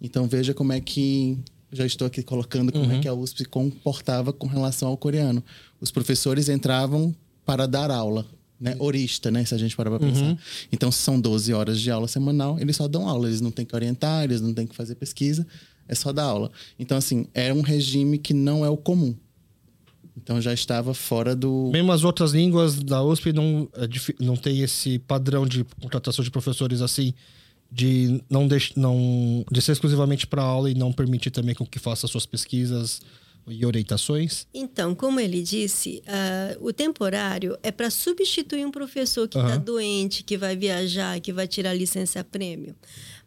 Então 0.00 0.26
veja 0.26 0.54
como 0.54 0.72
é 0.72 0.80
que 0.80 1.38
já 1.72 1.86
estou 1.86 2.06
aqui 2.06 2.22
colocando 2.22 2.70
como 2.70 2.84
é 2.84 2.88
uhum. 2.88 2.98
é 2.98 3.00
que 3.00 3.08
a 3.08 3.14
USP 3.14 3.38
se 3.38 3.44
comportava 3.46 4.32
com 4.32 4.46
relação 4.46 4.88
ao 4.88 4.96
coreano. 4.96 5.42
Os 5.80 5.90
professores 5.90 6.48
entravam 6.48 7.14
para 7.44 7.66
dar 7.66 7.90
aula, 7.90 8.26
né? 8.60 8.76
Orista, 8.78 9.30
né? 9.30 9.44
Se 9.44 9.54
a 9.54 9.58
gente 9.58 9.74
parar 9.76 9.90
para 9.90 10.00
pensar. 10.00 10.24
Uhum. 10.24 10.38
Então, 10.70 10.92
são 10.92 11.20
12 11.20 11.52
horas 11.52 11.80
de 11.80 11.90
aula 11.90 12.08
semanal, 12.08 12.58
eles 12.58 12.76
só 12.76 12.86
dão 12.86 13.08
aula, 13.08 13.28
eles 13.28 13.40
não 13.40 13.50
têm 13.50 13.66
que 13.66 13.74
orientar, 13.74 14.24
eles 14.24 14.40
não 14.40 14.54
têm 14.54 14.66
que 14.66 14.74
fazer 14.74 14.94
pesquisa, 14.94 15.46
é 15.88 15.94
só 15.94 16.12
dar 16.12 16.24
aula. 16.24 16.50
Então, 16.78 16.96
assim, 16.96 17.26
é 17.34 17.52
um 17.52 17.60
regime 17.60 18.18
que 18.18 18.32
não 18.32 18.64
é 18.64 18.68
o 18.68 18.76
comum. 18.76 19.14
Então 20.16 20.40
já 20.40 20.52
estava 20.52 20.92
fora 20.94 21.34
do. 21.34 21.70
Mesmo 21.72 21.90
as 21.90 22.04
outras 22.04 22.32
línguas 22.32 22.78
da 22.78 23.02
USP 23.02 23.32
não, 23.32 23.68
é 23.74 23.88
não 24.22 24.36
tem 24.36 24.60
esse 24.60 24.98
padrão 24.98 25.46
de 25.46 25.64
contratação 25.80 26.22
de 26.22 26.30
professores 26.30 26.82
assim, 26.82 27.14
de 27.70 28.22
não, 28.28 28.46
deix, 28.46 28.72
não 28.76 29.44
de 29.50 29.62
ser 29.62 29.72
exclusivamente 29.72 30.26
para 30.26 30.42
aula 30.42 30.70
e 30.70 30.74
não 30.74 30.92
permitir 30.92 31.30
também 31.30 31.54
com 31.54 31.66
que 31.66 31.78
faça 31.78 32.06
suas 32.06 32.26
pesquisas 32.26 33.00
e 33.46 33.66
orientações? 33.66 34.46
Então, 34.54 34.94
como 34.94 35.18
ele 35.18 35.42
disse, 35.42 36.02
uh, 36.06 36.66
o 36.66 36.72
temporário 36.72 37.58
é 37.62 37.70
para 37.70 37.90
substituir 37.90 38.64
um 38.64 38.70
professor 38.70 39.28
que 39.28 39.38
está 39.38 39.54
uhum. 39.54 39.60
doente, 39.60 40.22
que 40.22 40.36
vai 40.36 40.56
viajar, 40.56 41.20
que 41.20 41.32
vai 41.32 41.48
tirar 41.48 41.74
licença 41.74 42.22
prêmio. 42.22 42.74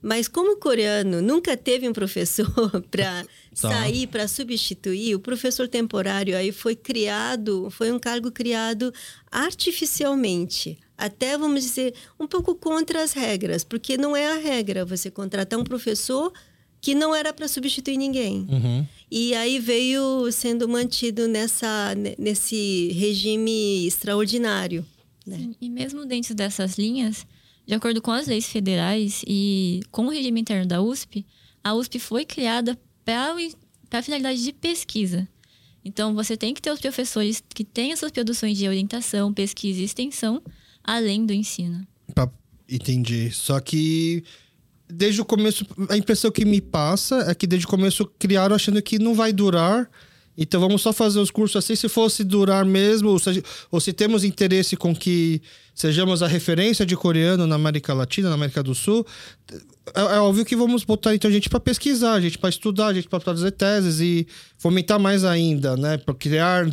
Mas 0.01 0.27
como 0.27 0.53
o 0.53 0.57
coreano 0.57 1.21
nunca 1.21 1.57
teve 1.57 1.89
um 1.89 1.93
professor 1.93 2.47
para 2.91 3.23
tá. 3.23 3.69
sair, 3.69 4.07
para 4.07 4.27
substituir, 4.27 5.15
o 5.15 5.19
professor 5.19 5.67
temporário 5.67 6.37
aí 6.37 6.51
foi 6.51 6.75
criado, 6.75 7.69
foi 7.71 7.91
um 7.91 7.99
cargo 7.99 8.31
criado 8.31 8.93
artificialmente. 9.31 10.77
Até, 10.97 11.37
vamos 11.37 11.63
dizer, 11.63 11.93
um 12.19 12.27
pouco 12.27 12.55
contra 12.55 13.03
as 13.03 13.13
regras, 13.13 13.63
porque 13.63 13.97
não 13.97 14.15
é 14.15 14.31
a 14.31 14.37
regra 14.37 14.85
você 14.85 15.11
contratar 15.11 15.59
um 15.59 15.63
professor 15.63 16.31
que 16.79 16.93
não 16.93 17.15
era 17.15 17.33
para 17.33 17.47
substituir 17.47 17.97
ninguém. 17.97 18.45
Uhum. 18.47 18.87
E 19.09 19.33
aí 19.35 19.59
veio 19.59 20.31
sendo 20.31 20.67
mantido 20.67 21.27
nessa, 21.27 21.93
nesse 22.17 22.91
regime 22.93 23.85
extraordinário. 23.87 24.85
Né? 25.25 25.55
e 25.59 25.69
mesmo 25.69 26.05
dentro 26.05 26.35
dessas 26.35 26.77
linhas, 26.77 27.25
de 27.65 27.73
acordo 27.73 27.99
com 27.99 28.11
as 28.11 28.27
leis 28.27 28.45
federais 28.45 29.23
e 29.27 29.81
com 29.89 30.05
o 30.05 30.09
regime 30.09 30.39
interno 30.39 30.67
da 30.67 30.81
USP, 30.81 31.25
a 31.63 31.73
USP 31.73 31.97
foi 31.97 32.25
criada 32.25 32.79
para 33.03 33.35
a 33.91 34.03
finalidade 34.03 34.43
de 34.43 34.53
pesquisa. 34.53 35.27
Então, 35.83 36.13
você 36.13 36.37
tem 36.37 36.53
que 36.53 36.61
ter 36.61 36.71
os 36.71 36.79
professores 36.79 37.43
que 37.47 37.63
têm 37.63 37.91
essas 37.91 38.11
produções 38.11 38.57
de 38.57 38.67
orientação, 38.67 39.33
pesquisa 39.33 39.81
e 39.81 39.83
extensão, 39.83 40.41
além 40.83 41.25
do 41.25 41.33
ensino. 41.33 41.85
Entendi. 42.69 43.31
Só 43.31 43.59
que 43.59 44.23
desde 44.89 45.21
o 45.21 45.25
começo, 45.25 45.65
a 45.89 45.97
impressão 45.97 46.31
que 46.31 46.45
me 46.45 46.61
passa 46.61 47.25
é 47.29 47.35
que 47.35 47.47
desde 47.47 47.65
o 47.65 47.69
começo 47.69 48.05
criaram 48.19 48.55
achando 48.55 48.81
que 48.81 48.99
não 48.99 49.13
vai 49.13 49.33
durar. 49.33 49.89
Então 50.37 50.59
vamos 50.59 50.81
só 50.81 50.91
fazer 50.91 51.19
os 51.19 51.31
cursos 51.31 51.55
assim, 51.55 51.75
se 51.75 51.87
fosse 51.87 52.23
durar 52.23 52.65
mesmo, 52.65 53.09
ou 53.09 53.19
se, 53.19 53.41
ou 53.71 53.79
se 53.79 53.93
temos 53.93 54.23
interesse 54.23 54.75
com 54.75 54.93
que 54.93 55.41
sejamos 55.73 56.21
a 56.21 56.27
referência 56.27 56.85
de 56.85 56.95
coreano 56.95 57.47
na 57.47 57.55
América 57.55 57.93
Latina, 57.93 58.29
na 58.29 58.35
América 58.35 58.61
do 58.61 58.75
Sul, 58.75 59.05
é, 59.93 59.99
é 59.99 60.19
óbvio 60.19 60.43
que 60.43 60.55
vamos 60.55 60.83
botar 60.83 61.15
então 61.15 61.31
gente 61.31 61.49
para 61.49 61.59
pesquisar, 61.59 62.19
gente 62.19 62.37
para 62.37 62.49
estudar, 62.49 62.93
gente 62.93 63.07
para 63.07 63.21
fazer 63.21 63.51
teses 63.51 64.01
e 64.01 64.27
fomentar 64.57 64.99
mais 64.99 65.23
ainda, 65.23 65.77
né, 65.77 65.97
para 65.97 66.13
criar 66.13 66.67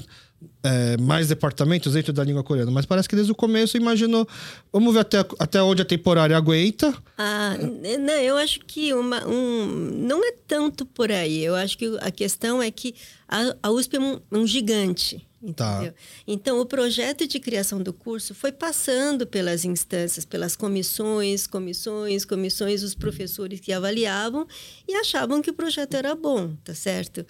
é, 0.63 0.97
mais 0.97 1.29
departamentos 1.29 1.95
dentro 1.95 2.13
da 2.13 2.23
língua 2.23 2.43
coreana, 2.43 2.71
mas 2.71 2.87
parece 2.87 3.09
que 3.09 3.17
desde 3.17 3.33
o 3.33 3.35
começo 3.35 3.77
imaginou. 3.77 4.27
Vamos 4.73 4.95
ver 4.95 5.01
até, 5.01 5.19
até 5.39 5.63
onde 5.63 5.83
a 5.83 5.85
temporária 5.85 6.37
aguenta. 6.37 6.95
Ah, 7.19 7.57
não, 8.01 8.15
eu 8.15 8.37
acho 8.37 8.61
que 8.61 8.95
uma, 8.95 9.27
um, 9.27 9.67
não 10.07 10.25
é 10.25 10.33
tanto 10.47 10.87
por 10.87 11.11
aí. 11.11 11.45
Eu 11.45 11.55
acho 11.55 11.77
que 11.77 11.97
a 12.01 12.11
questão 12.11 12.63
é 12.63 12.71
que 12.71 12.95
a, 13.29 13.55
a 13.63 13.71
USP 13.71 13.97
é 13.97 14.01
um, 14.01 14.21
um 14.31 14.47
gigante. 14.47 15.27
Tá. 15.57 15.93
Então, 16.25 16.61
o 16.61 16.67
projeto 16.67 17.27
de 17.27 17.41
criação 17.41 17.83
do 17.83 17.93
curso 17.93 18.33
foi 18.33 18.53
passando 18.53 19.27
pelas 19.27 19.65
instâncias, 19.65 20.25
pelas 20.25 20.55
comissões, 20.55 21.49
comissões, 21.49 22.25
comissões, 22.25 22.85
os 22.85 22.95
professores 22.95 23.59
que 23.59 23.73
avaliavam 23.73 24.47
e 24.87 24.95
achavam 24.95 25.43
que 25.43 25.51
o 25.51 25.55
projeto 25.55 25.95
era 25.95 26.15
bom, 26.15 26.55
tá 26.63 26.75
certo? 26.75 27.27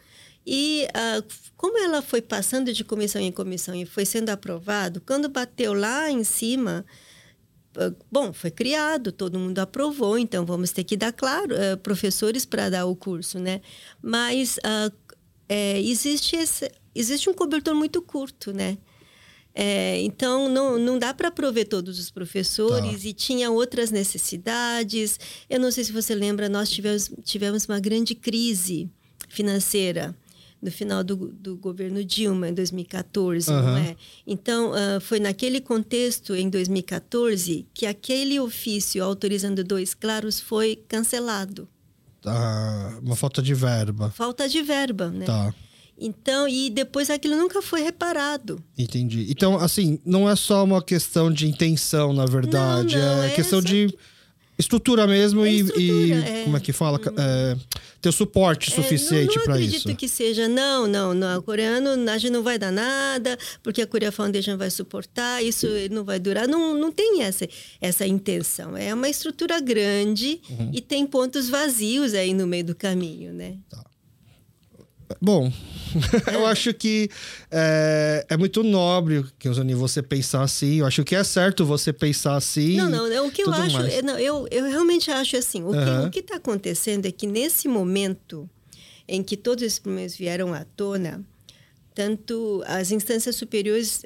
E 0.46 0.86
uh, 0.88 1.24
como 1.56 1.78
ela 1.78 2.02
foi 2.02 2.20
passando 2.20 2.72
de 2.72 2.84
comissão 2.84 3.20
em 3.20 3.30
comissão 3.30 3.74
e 3.74 3.86
foi 3.86 4.04
sendo 4.04 4.30
aprovado, 4.30 5.00
quando 5.00 5.28
bateu 5.28 5.72
lá 5.72 6.10
em 6.10 6.24
cima, 6.24 6.84
ah, 7.76 7.92
bom, 8.10 8.32
foi 8.32 8.50
criado, 8.50 9.12
todo 9.12 9.38
mundo 9.38 9.58
aprovou, 9.58 10.18
então 10.18 10.44
vamos 10.44 10.72
ter 10.72 10.84
que 10.84 10.96
dar, 10.96 11.12
claro, 11.12 11.54
uh, 11.54 11.76
professores 11.78 12.44
para 12.44 12.68
dar 12.68 12.86
o 12.86 12.94
curso, 12.94 13.38
né? 13.38 13.60
Mas 14.02 14.58
uh, 14.58 14.92
é, 15.48 15.80
existe, 15.80 16.36
esse, 16.36 16.70
existe 16.94 17.30
um 17.30 17.34
cobertor 17.34 17.74
muito 17.74 18.02
curto, 18.02 18.52
né? 18.52 18.78
É, 19.54 20.00
então, 20.00 20.48
não, 20.48 20.78
não 20.78 20.98
dá 20.98 21.12
para 21.12 21.30
prover 21.30 21.68
todos 21.68 21.98
os 21.98 22.10
professores 22.10 23.02
tá. 23.02 23.08
e 23.08 23.12
tinha 23.12 23.50
outras 23.50 23.90
necessidades. 23.90 25.20
Eu 25.48 25.60
não 25.60 25.70
sei 25.70 25.84
se 25.84 25.92
você 25.92 26.14
lembra, 26.14 26.48
nós 26.48 26.70
tivemos, 26.70 27.10
tivemos 27.22 27.66
uma 27.66 27.78
grande 27.78 28.14
crise 28.14 28.90
financeira 29.28 30.16
no 30.62 30.70
final 30.70 31.02
do, 31.02 31.16
do 31.16 31.56
governo 31.56 32.04
Dilma, 32.04 32.48
em 32.48 32.54
2014, 32.54 33.50
uhum. 33.50 33.62
não 33.62 33.76
é? 33.76 33.96
Então, 34.24 34.70
uh, 34.70 35.00
foi 35.00 35.18
naquele 35.18 35.60
contexto, 35.60 36.36
em 36.36 36.48
2014, 36.48 37.66
que 37.74 37.84
aquele 37.84 38.38
ofício 38.38 39.02
autorizando 39.02 39.64
dois 39.64 39.92
claros 39.92 40.38
foi 40.38 40.76
cancelado. 40.86 41.68
Ah, 42.24 42.96
uma 43.02 43.16
falta 43.16 43.42
de 43.42 43.52
verba. 43.52 44.10
Falta 44.10 44.48
de 44.48 44.62
verba, 44.62 45.10
né? 45.10 45.24
Tá. 45.24 45.52
Então, 45.98 46.48
e 46.48 46.70
depois 46.70 47.10
aquilo 47.10 47.36
nunca 47.36 47.60
foi 47.60 47.82
reparado. 47.82 48.62
Entendi. 48.78 49.26
Então, 49.30 49.56
assim, 49.56 49.98
não 50.04 50.30
é 50.30 50.36
só 50.36 50.64
uma 50.64 50.82
questão 50.82 51.30
de 51.30 51.48
intenção, 51.48 52.12
na 52.12 52.24
verdade. 52.24 52.96
Não, 52.96 53.16
não, 53.16 53.22
é, 53.24 53.28
é 53.28 53.34
questão 53.34 53.60
de 53.60 53.92
estrutura 54.62 55.06
mesmo 55.06 55.44
é 55.44 55.50
e, 55.50 55.60
estrutura, 55.60 55.84
e 55.84 56.12
é. 56.12 56.42
como 56.44 56.56
é 56.56 56.60
que 56.60 56.72
fala? 56.72 56.98
Uhum. 56.98 57.14
É, 57.18 57.56
ter 58.00 58.12
suporte 58.12 58.70
suficiente 58.70 59.38
para 59.44 59.60
isso. 59.60 59.70
Não 59.70 59.78
acredito 59.78 59.96
que 59.96 60.08
seja, 60.08 60.48
não, 60.48 60.86
não, 60.86 61.14
não. 61.14 61.38
O 61.38 61.42
coreano 61.42 61.90
a 62.10 62.18
gente 62.18 62.32
não 62.32 62.42
vai 62.42 62.58
dar 62.58 62.72
nada, 62.72 63.38
porque 63.62 63.82
a 63.82 63.86
Korea 63.86 64.10
Foundation 64.10 64.56
vai 64.56 64.70
suportar, 64.70 65.42
isso 65.42 65.66
não 65.90 66.04
vai 66.04 66.18
durar. 66.18 66.48
Não, 66.48 66.74
não 66.76 66.90
tem 66.90 67.22
essa, 67.22 67.46
essa 67.80 68.06
intenção. 68.06 68.76
É 68.76 68.92
uma 68.92 69.08
estrutura 69.08 69.60
grande 69.60 70.40
uhum. 70.48 70.70
e 70.72 70.80
tem 70.80 71.06
pontos 71.06 71.48
vazios 71.48 72.14
aí 72.14 72.34
no 72.34 72.46
meio 72.46 72.64
do 72.64 72.74
caminho, 72.74 73.32
né? 73.32 73.56
Tá. 73.70 73.91
Bom, 75.20 75.52
eu 76.32 76.46
acho 76.46 76.72
que 76.74 77.10
é, 77.50 78.26
é 78.28 78.36
muito 78.36 78.62
nobre, 78.62 79.24
Kenzoni, 79.38 79.74
você 79.74 80.02
pensar 80.02 80.42
assim. 80.42 80.76
Eu 80.76 80.86
acho 80.86 81.04
que 81.04 81.14
é 81.14 81.24
certo 81.24 81.64
você 81.64 81.92
pensar 81.92 82.36
assim. 82.36 82.76
Não, 82.76 82.88
não, 82.88 83.06
é 83.06 83.20
o 83.20 83.30
que 83.30 83.42
eu 83.42 83.52
acho. 83.52 83.78
É, 83.78 84.02
não, 84.02 84.18
eu, 84.18 84.46
eu 84.50 84.64
realmente 84.64 85.10
acho 85.10 85.36
assim. 85.36 85.62
O 85.62 85.68
uhum. 85.68 86.10
que 86.10 86.20
está 86.20 86.36
acontecendo 86.36 87.06
é 87.06 87.12
que 87.12 87.26
nesse 87.26 87.68
momento 87.68 88.48
em 89.06 89.22
que 89.22 89.36
todos 89.36 89.62
esses 89.62 89.78
problemas 89.78 90.16
vieram 90.16 90.54
à 90.54 90.64
tona, 90.64 91.22
tanto 91.94 92.62
as 92.66 92.90
instâncias 92.90 93.36
superiores 93.36 94.04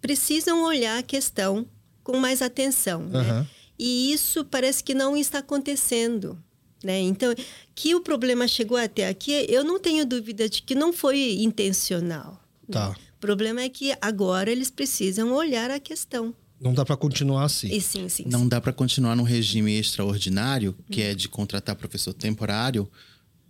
precisam 0.00 0.64
olhar 0.64 0.98
a 0.98 1.02
questão 1.02 1.66
com 2.02 2.16
mais 2.16 2.40
atenção. 2.40 3.02
Uhum. 3.02 3.10
Né? 3.10 3.46
E 3.78 4.12
isso 4.12 4.44
parece 4.44 4.82
que 4.82 4.94
não 4.94 5.16
está 5.16 5.38
acontecendo. 5.38 6.38
Né? 6.82 7.00
Então, 7.00 7.34
que 7.74 7.94
o 7.94 8.00
problema 8.00 8.46
chegou 8.46 8.76
até 8.76 9.08
aqui, 9.08 9.46
eu 9.48 9.64
não 9.64 9.80
tenho 9.80 10.04
dúvida 10.04 10.48
de 10.48 10.62
que 10.62 10.74
não 10.74 10.92
foi 10.92 11.36
intencional. 11.40 12.40
Né? 12.68 12.72
Tá. 12.72 12.88
Né? 12.90 12.96
O 13.16 13.20
problema 13.20 13.62
é 13.62 13.68
que 13.68 13.96
agora 14.00 14.50
eles 14.50 14.70
precisam 14.70 15.32
olhar 15.32 15.70
a 15.70 15.80
questão. 15.80 16.34
Não 16.60 16.72
dá 16.72 16.84
para 16.84 16.96
continuar 16.96 17.44
assim. 17.44 17.68
E 17.68 17.80
sim, 17.80 18.08
sim, 18.08 18.24
não 18.26 18.40
sim. 18.40 18.48
dá 18.48 18.60
para 18.60 18.72
continuar 18.72 19.14
num 19.16 19.22
regime 19.22 19.72
extraordinário, 19.72 20.76
que 20.90 21.02
é 21.02 21.14
de 21.14 21.28
contratar 21.28 21.76
professor 21.76 22.14
temporário, 22.14 22.88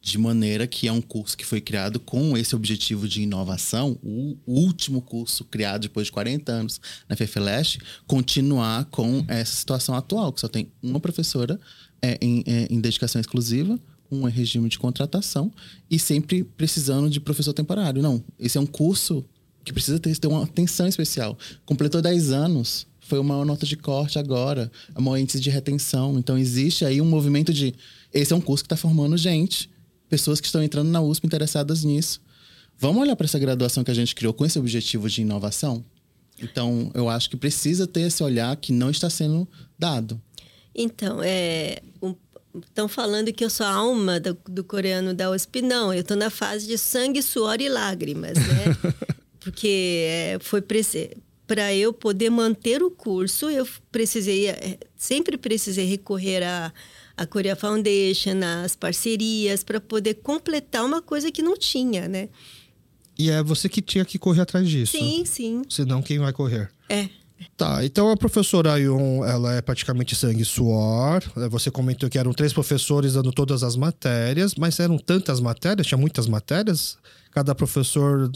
de 0.01 0.19
maneira 0.19 0.69
que 0.69 0.87
é 0.87 0.93
um 0.93 1.01
curso 1.01 1.37
que 1.37 1.45
foi 1.45 1.61
criado 1.61 1.99
com 1.99 2.37
esse 2.39 2.55
objetivo 2.55 3.09
de 3.09 3.23
inovação, 3.23 3.99
o 4.05 4.37
último 4.47 5.03
curso 5.03 5.45
criado 5.45 5.83
depois 5.83 6.07
de 6.07 6.13
40 6.13 6.53
anos 6.53 6.81
na 7.09 7.17
FEFELESH, 7.17 7.79
continuar 8.07 8.85
com 8.85 9.25
essa 9.27 9.57
situação 9.57 9.97
atual, 9.97 10.33
que 10.33 10.41
só 10.41 10.47
tem 10.47 10.71
uma 10.81 11.01
professora 11.01 11.59
é, 12.03 12.19
em, 12.21 12.43
é, 12.47 12.67
em 12.71 12.81
dedicação 12.81 13.21
exclusiva, 13.21 13.79
um 14.11 14.27
é 14.27 14.31
regime 14.31 14.69
de 14.69 14.79
contratação 14.79 15.53
e 15.91 15.99
sempre 15.99 16.45
precisando 16.45 17.11
de 17.11 17.21
professor 17.21 17.53
temporário. 17.53 18.03
Não, 18.03 18.23
esse 18.39 18.57
é 18.57 18.61
um 18.61 18.67
curso 18.67 19.25
que 19.65 19.73
precisa 19.73 19.99
ter, 19.99 20.17
ter 20.17 20.29
uma 20.29 20.45
atenção 20.45 20.87
especial. 20.87 21.37
Completou 21.65 22.01
10 22.01 22.31
anos, 22.31 22.87
foi 23.01 23.19
uma 23.19 23.45
nota 23.45 23.67
de 23.67 23.77
corte 23.77 24.19
agora, 24.19 24.71
é 24.95 25.01
um 25.01 25.17
índice 25.17 25.41
de 25.41 25.51
retenção. 25.51 26.19
Então, 26.19 26.39
existe 26.39 26.85
aí 26.85 27.01
um 27.01 27.05
movimento 27.05 27.53
de. 27.53 27.75
Esse 28.13 28.33
é 28.33 28.37
um 28.37 28.41
curso 28.41 28.65
que 28.65 28.67
está 28.67 28.77
formando 28.77 29.17
gente, 29.17 29.69
pessoas 30.09 30.41
que 30.41 30.47
estão 30.47 30.63
entrando 30.63 30.89
na 30.89 31.01
USP 31.01 31.27
interessadas 31.27 31.85
nisso. 31.85 32.21
Vamos 32.79 33.03
olhar 33.03 33.17
para 33.17 33.25
essa 33.25 33.39
graduação 33.39 33.83
que 33.83 33.91
a 33.91 33.95
gente 33.95 34.15
criou 34.15 34.33
com 34.33 34.45
esse 34.45 34.59
objetivo 34.59 35.09
de 35.09 35.23
inovação? 35.23 35.85
Então, 36.43 36.91
eu 36.95 37.09
acho 37.09 37.31
que 37.31 37.37
precisa 37.37 37.87
ter 37.87 38.03
esse 38.03 38.23
olhar 38.23 38.55
que 38.57 38.73
não 38.73 38.91
está 38.91 39.09
sendo 39.09 39.49
dado. 39.79 40.21
Então, 40.77 41.23
é, 41.23 41.81
estão 42.63 42.87
falando 42.89 43.33
que 43.33 43.45
eu 43.45 43.51
sou 43.51 43.65
a 43.65 43.71
alma 43.71 44.21
do, 44.21 44.37
do 44.47 44.63
coreano 44.63 45.15
da 45.15 45.31
USP. 45.31 45.63
Não, 45.63 45.93
eu 45.93 46.01
estou 46.01 46.17
na 46.17 46.31
fase 46.31 46.67
de 46.67 46.77
sangue, 46.77 47.23
suor 47.23 47.61
e 47.61 47.69
lágrimas, 47.69 48.37
né? 48.37 48.95
Porque 49.41 50.05
é, 50.09 50.39
foi 50.41 50.61
para 51.47 51.73
eu 51.73 51.93
poder 51.93 52.31
manter 52.31 52.83
o 52.83 52.91
curso, 52.91 53.49
eu 53.49 53.67
precisei, 53.93 54.49
é, 54.49 54.79
sempre 54.97 55.39
precisei 55.39 55.87
recorrer 55.87 56.43
a 56.43 56.73
a 57.17 57.27
Korea 57.27 57.57
Foundation, 57.57 58.41
as 58.63 58.77
parcerias, 58.77 59.65
para 59.65 59.81
poder 59.81 60.15
completar 60.15 60.85
uma 60.85 61.01
coisa 61.01 61.33
que 61.33 61.43
não 61.43 61.57
tinha, 61.57 62.07
né? 62.07 62.29
E 63.19 63.31
é 63.31 63.43
você 63.43 63.69
que 63.69 63.81
tinha 63.81 64.05
que 64.05 64.19
correr 64.19 64.43
atrás 64.43 64.69
disso. 64.69 64.93
Sim, 64.93 65.25
sim. 65.25 65.63
Senão, 65.69 66.03
quem 66.03 66.19
vai 66.19 66.33
correr? 66.33 66.71
É. 66.89 67.09
Tá, 67.57 67.85
então 67.85 68.11
a 68.11 68.17
professora 68.17 68.73
Ayun, 68.73 69.25
ela 69.25 69.55
é 69.55 69.63
praticamente 69.63 70.15
sangue 70.15 70.43
e 70.43 70.45
suor. 70.45 71.23
É, 71.37 71.49
você 71.49 71.71
comentou 71.71 72.09
que 72.09 72.19
eram 72.19 72.33
três 72.33 72.53
professores 72.53 73.15
dando 73.15 73.33
todas 73.33 73.63
as 73.63 73.77
matérias, 73.77 74.55
mas 74.55 74.79
eram 74.81 74.99
tantas 74.99 75.41
matérias, 75.41 75.87
tinha 75.87 75.99
muitas 75.99 76.27
matérias. 76.27 76.99
Cada 77.31 77.55
professor 77.55 78.31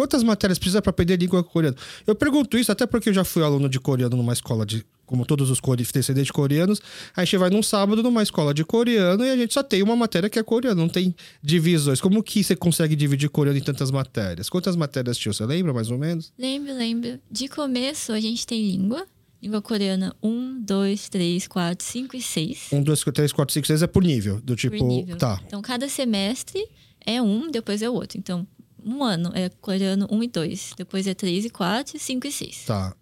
Quantas 0.00 0.22
matérias 0.22 0.58
precisa 0.58 0.80
para 0.80 0.88
aprender 0.88 1.18
língua 1.18 1.44
coreana? 1.44 1.76
Eu 2.06 2.14
pergunto 2.14 2.56
isso 2.56 2.72
até 2.72 2.86
porque 2.86 3.10
eu 3.10 3.12
já 3.12 3.22
fui 3.22 3.42
aluno 3.42 3.68
de 3.68 3.78
coreano 3.78 4.16
numa 4.16 4.32
escola 4.32 4.64
de. 4.64 4.82
Como 5.04 5.26
todos 5.26 5.50
os 5.50 5.60
descendentes 5.92 6.30
coreanos, 6.30 6.80
a 7.14 7.22
gente 7.22 7.36
vai 7.36 7.50
num 7.50 7.62
sábado 7.62 8.02
numa 8.02 8.22
escola 8.22 8.54
de 8.54 8.64
coreano 8.64 9.22
e 9.22 9.28
a 9.28 9.36
gente 9.36 9.52
só 9.52 9.62
tem 9.62 9.82
uma 9.82 9.94
matéria 9.94 10.30
que 10.30 10.38
é 10.38 10.42
coreano, 10.42 10.80
não 10.80 10.88
tem 10.88 11.14
divisões. 11.42 12.00
Como 12.00 12.22
que 12.22 12.42
você 12.42 12.56
consegue 12.56 12.96
dividir 12.96 13.28
coreano 13.28 13.58
em 13.58 13.62
tantas 13.62 13.90
matérias? 13.90 14.48
Quantas 14.48 14.74
matérias 14.74 15.18
tinha? 15.18 15.34
Você 15.34 15.44
lembra 15.44 15.74
mais 15.74 15.90
ou 15.90 15.98
menos? 15.98 16.32
Lembro, 16.38 16.72
lembro. 16.72 17.20
De 17.30 17.46
começo 17.48 18.12
a 18.12 18.20
gente 18.20 18.46
tem 18.46 18.62
língua, 18.62 19.06
Língua 19.42 19.60
coreana 19.60 20.16
1, 20.22 20.62
2, 20.62 21.08
3, 21.10 21.46
4, 21.46 21.84
5 21.84 22.16
e 22.16 22.22
6. 22.22 22.68
1, 22.72 22.82
2, 22.82 23.04
3, 23.04 23.32
4, 23.32 23.52
5, 23.52 23.66
6 23.66 23.82
é 23.82 23.86
por 23.86 24.02
nível. 24.02 24.40
Do 24.40 24.56
tipo. 24.56 24.78
Por 24.78 24.86
nível. 24.86 25.16
Tá. 25.16 25.38
Então, 25.46 25.60
cada 25.60 25.88
semestre 25.90 26.66
é 27.04 27.20
um, 27.20 27.50
depois 27.50 27.82
é 27.82 27.90
o 27.90 27.94
outro. 27.94 28.16
Então, 28.18 28.46
um 28.84 29.02
ano 29.02 29.30
é 29.34 29.48
coreano 29.48 30.06
1 30.10 30.22
e 30.22 30.28
2. 30.28 30.74
Depois 30.76 31.06
é 31.06 31.14
3 31.14 31.46
e 31.46 31.50
4, 31.50 31.98
5 31.98 32.26
e 32.26 32.32
6. 32.32 32.64
Tá. 32.66 32.94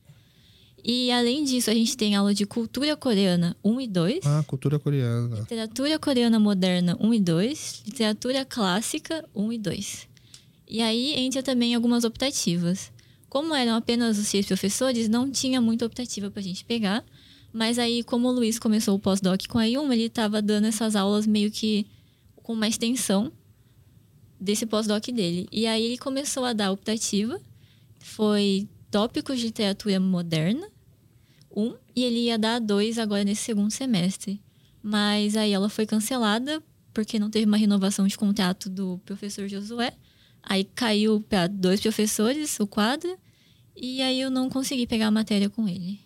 E 0.84 1.10
além 1.10 1.44
disso, 1.44 1.70
a 1.70 1.74
gente 1.74 1.96
tem 1.96 2.14
aula 2.14 2.32
de 2.32 2.46
cultura 2.46 2.96
coreana 2.96 3.56
1 3.64 3.80
e 3.80 3.86
2. 3.86 4.26
Ah, 4.26 4.44
cultura 4.46 4.78
coreana. 4.78 5.40
Literatura 5.40 5.98
coreana 5.98 6.38
moderna 6.38 6.96
1 7.00 7.14
e 7.14 7.20
2. 7.20 7.82
Literatura 7.86 8.44
clássica 8.44 9.24
1 9.34 9.52
e 9.52 9.58
2. 9.58 10.08
E 10.68 10.82
aí 10.82 11.14
entra 11.14 11.42
também 11.42 11.74
algumas 11.74 12.04
optativas. 12.04 12.92
Como 13.28 13.54
eram 13.54 13.74
apenas 13.74 14.18
os 14.18 14.28
seis 14.28 14.46
professores, 14.46 15.08
não 15.08 15.30
tinha 15.30 15.60
muita 15.60 15.84
optativa 15.84 16.30
pra 16.30 16.40
gente 16.42 16.64
pegar. 16.64 17.04
Mas 17.52 17.78
aí, 17.78 18.02
como 18.02 18.28
o 18.28 18.32
Luiz 18.32 18.58
começou 18.58 18.94
o 18.94 18.98
pós-doc 18.98 19.46
com 19.48 19.58
a 19.58 19.64
Yuma, 19.64 19.94
ele 19.94 20.04
estava 20.04 20.40
dando 20.40 20.66
essas 20.66 20.94
aulas 20.94 21.26
meio 21.26 21.50
que 21.50 21.86
com 22.36 22.52
uma 22.52 22.68
extensão 22.68 23.32
desse 24.40 24.66
pós-doc 24.66 25.06
dele. 25.08 25.48
E 25.52 25.66
aí 25.66 25.84
ele 25.84 25.98
começou 25.98 26.44
a 26.44 26.52
dar 26.52 26.70
optativa, 26.70 27.40
foi 27.98 28.68
tópicos 28.90 29.38
de 29.38 29.46
literatura 29.46 29.98
moderna, 30.00 30.66
um, 31.54 31.74
e 31.94 32.04
ele 32.04 32.20
ia 32.20 32.38
dar 32.38 32.60
dois 32.60 32.98
agora 32.98 33.24
nesse 33.24 33.42
segundo 33.42 33.70
semestre. 33.70 34.40
Mas 34.82 35.36
aí 35.36 35.52
ela 35.52 35.68
foi 35.68 35.86
cancelada 35.86 36.62
porque 36.94 37.18
não 37.18 37.30
teve 37.30 37.46
uma 37.46 37.56
renovação 37.56 38.06
de 38.06 38.16
contrato 38.16 38.68
do 38.68 38.98
professor 39.04 39.48
Josué. 39.48 39.92
Aí 40.42 40.64
caiu 40.64 41.20
para 41.20 41.46
dois 41.46 41.80
professores 41.80 42.58
o 42.60 42.66
quadro, 42.66 43.16
e 43.76 44.00
aí 44.02 44.20
eu 44.20 44.30
não 44.30 44.48
consegui 44.48 44.86
pegar 44.86 45.08
a 45.08 45.10
matéria 45.10 45.50
com 45.50 45.68
ele. 45.68 46.00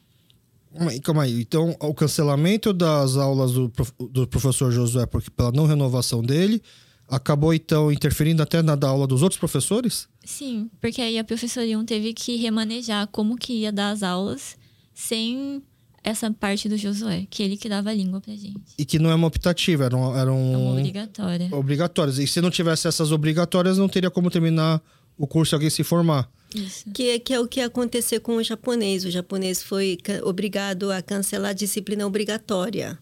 Calma 1.03 1.25
aí, 1.25 1.43
então 1.43 1.77
o 1.81 1.95
cancelamento 1.95 2.73
das 2.73 3.17
aulas 3.17 3.53
do, 3.53 3.71
do 4.11 4.27
professor 4.27 4.73
Josué 4.73 5.05
porque 5.05 5.31
pela 5.31 5.53
não 5.53 5.67
renovação 5.67 6.23
dele 6.23 6.63
acabou 7.09 7.53
então 7.53 7.91
interferindo 7.91 8.43
até 8.43 8.63
na 8.63 8.75
da 8.75 8.89
aula 8.89 9.07
dos 9.07 9.23
outros 9.23 9.39
professores? 9.39 10.09
Sim, 10.25 10.71
porque 10.81 11.01
aí 11.01 11.19
a 11.19 11.25
professora 11.25 11.67
Yun 11.67 11.85
teve 11.85 12.13
que 12.15 12.37
remanejar 12.37 13.07
como 13.09 13.37
que 13.37 13.53
ia 13.53 13.73
dar 13.73 13.91
as 13.91 14.03
aulas 14.03 14.57
sem 14.95 15.63
essa 16.05 16.31
parte 16.33 16.69
do 16.69 16.77
Josué, 16.77 17.27
que 17.31 17.43
ele 17.43 17.57
que 17.57 17.69
dava 17.69 17.91
a 17.91 17.95
língua 17.95 18.21
pra 18.21 18.35
gente. 18.35 18.75
E 18.77 18.85
que 18.85 18.99
não 18.99 19.11
é 19.11 19.15
uma 19.15 19.29
optativa, 19.29 19.85
era, 19.85 19.97
um, 19.97 20.17
era 20.17 20.33
um... 20.33 20.55
É 20.55 20.57
uma 20.57 20.71
obrigatória. 20.73 21.49
Obrigatórias. 21.53 22.19
E 22.19 22.27
se 22.27 22.41
não 22.41 22.51
tivesse 22.51 22.89
essas 22.89 23.13
obrigatórias, 23.13 23.79
não 23.79 23.89
teria 23.89 24.11
como 24.11 24.31
terminar 24.31 24.83
o 25.17 25.27
curso 25.27 25.51
se 25.51 25.55
alguém 25.55 25.71
se 25.71 25.85
formar. 25.85 26.29
Isso. 26.55 26.91
Que, 26.91 27.19
que 27.21 27.33
é 27.33 27.41
o 27.41 27.47
que 27.47 27.61
aconteceu 27.61 28.21
com 28.21 28.37
o 28.37 28.43
japonês. 28.43 29.05
O 29.05 29.11
japonês 29.11 29.63
foi 29.63 29.97
obrigado 30.25 30.91
a 30.91 31.01
cancelar 31.01 31.51
a 31.51 31.55
disciplina 31.55 32.07
obrigatória. 32.07 32.99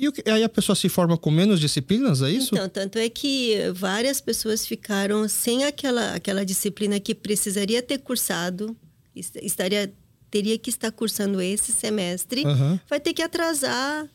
E 0.00 0.08
o 0.08 0.12
que- 0.12 0.22
aí 0.30 0.42
a 0.42 0.48
pessoa 0.48 0.74
se 0.74 0.88
forma 0.88 1.18
com 1.18 1.30
menos 1.30 1.60
disciplinas, 1.60 2.22
é 2.22 2.30
isso? 2.30 2.54
Então, 2.54 2.68
tanto 2.70 2.98
é 2.98 3.08
que 3.10 3.56
várias 3.74 4.18
pessoas 4.20 4.66
ficaram 4.66 5.28
sem 5.28 5.64
aquela, 5.64 6.14
aquela 6.14 6.42
disciplina 6.44 6.98
que 6.98 7.14
precisaria 7.14 7.82
ter 7.82 7.98
cursado, 7.98 8.74
est- 9.14 9.36
estaria, 9.42 9.92
teria 10.30 10.56
que 10.58 10.70
estar 10.70 10.90
cursando 10.90 11.38
esse 11.42 11.70
semestre, 11.70 12.46
Aham. 12.46 12.80
vai 12.88 12.98
ter 12.98 13.12
que 13.12 13.20
atrasar 13.20 14.08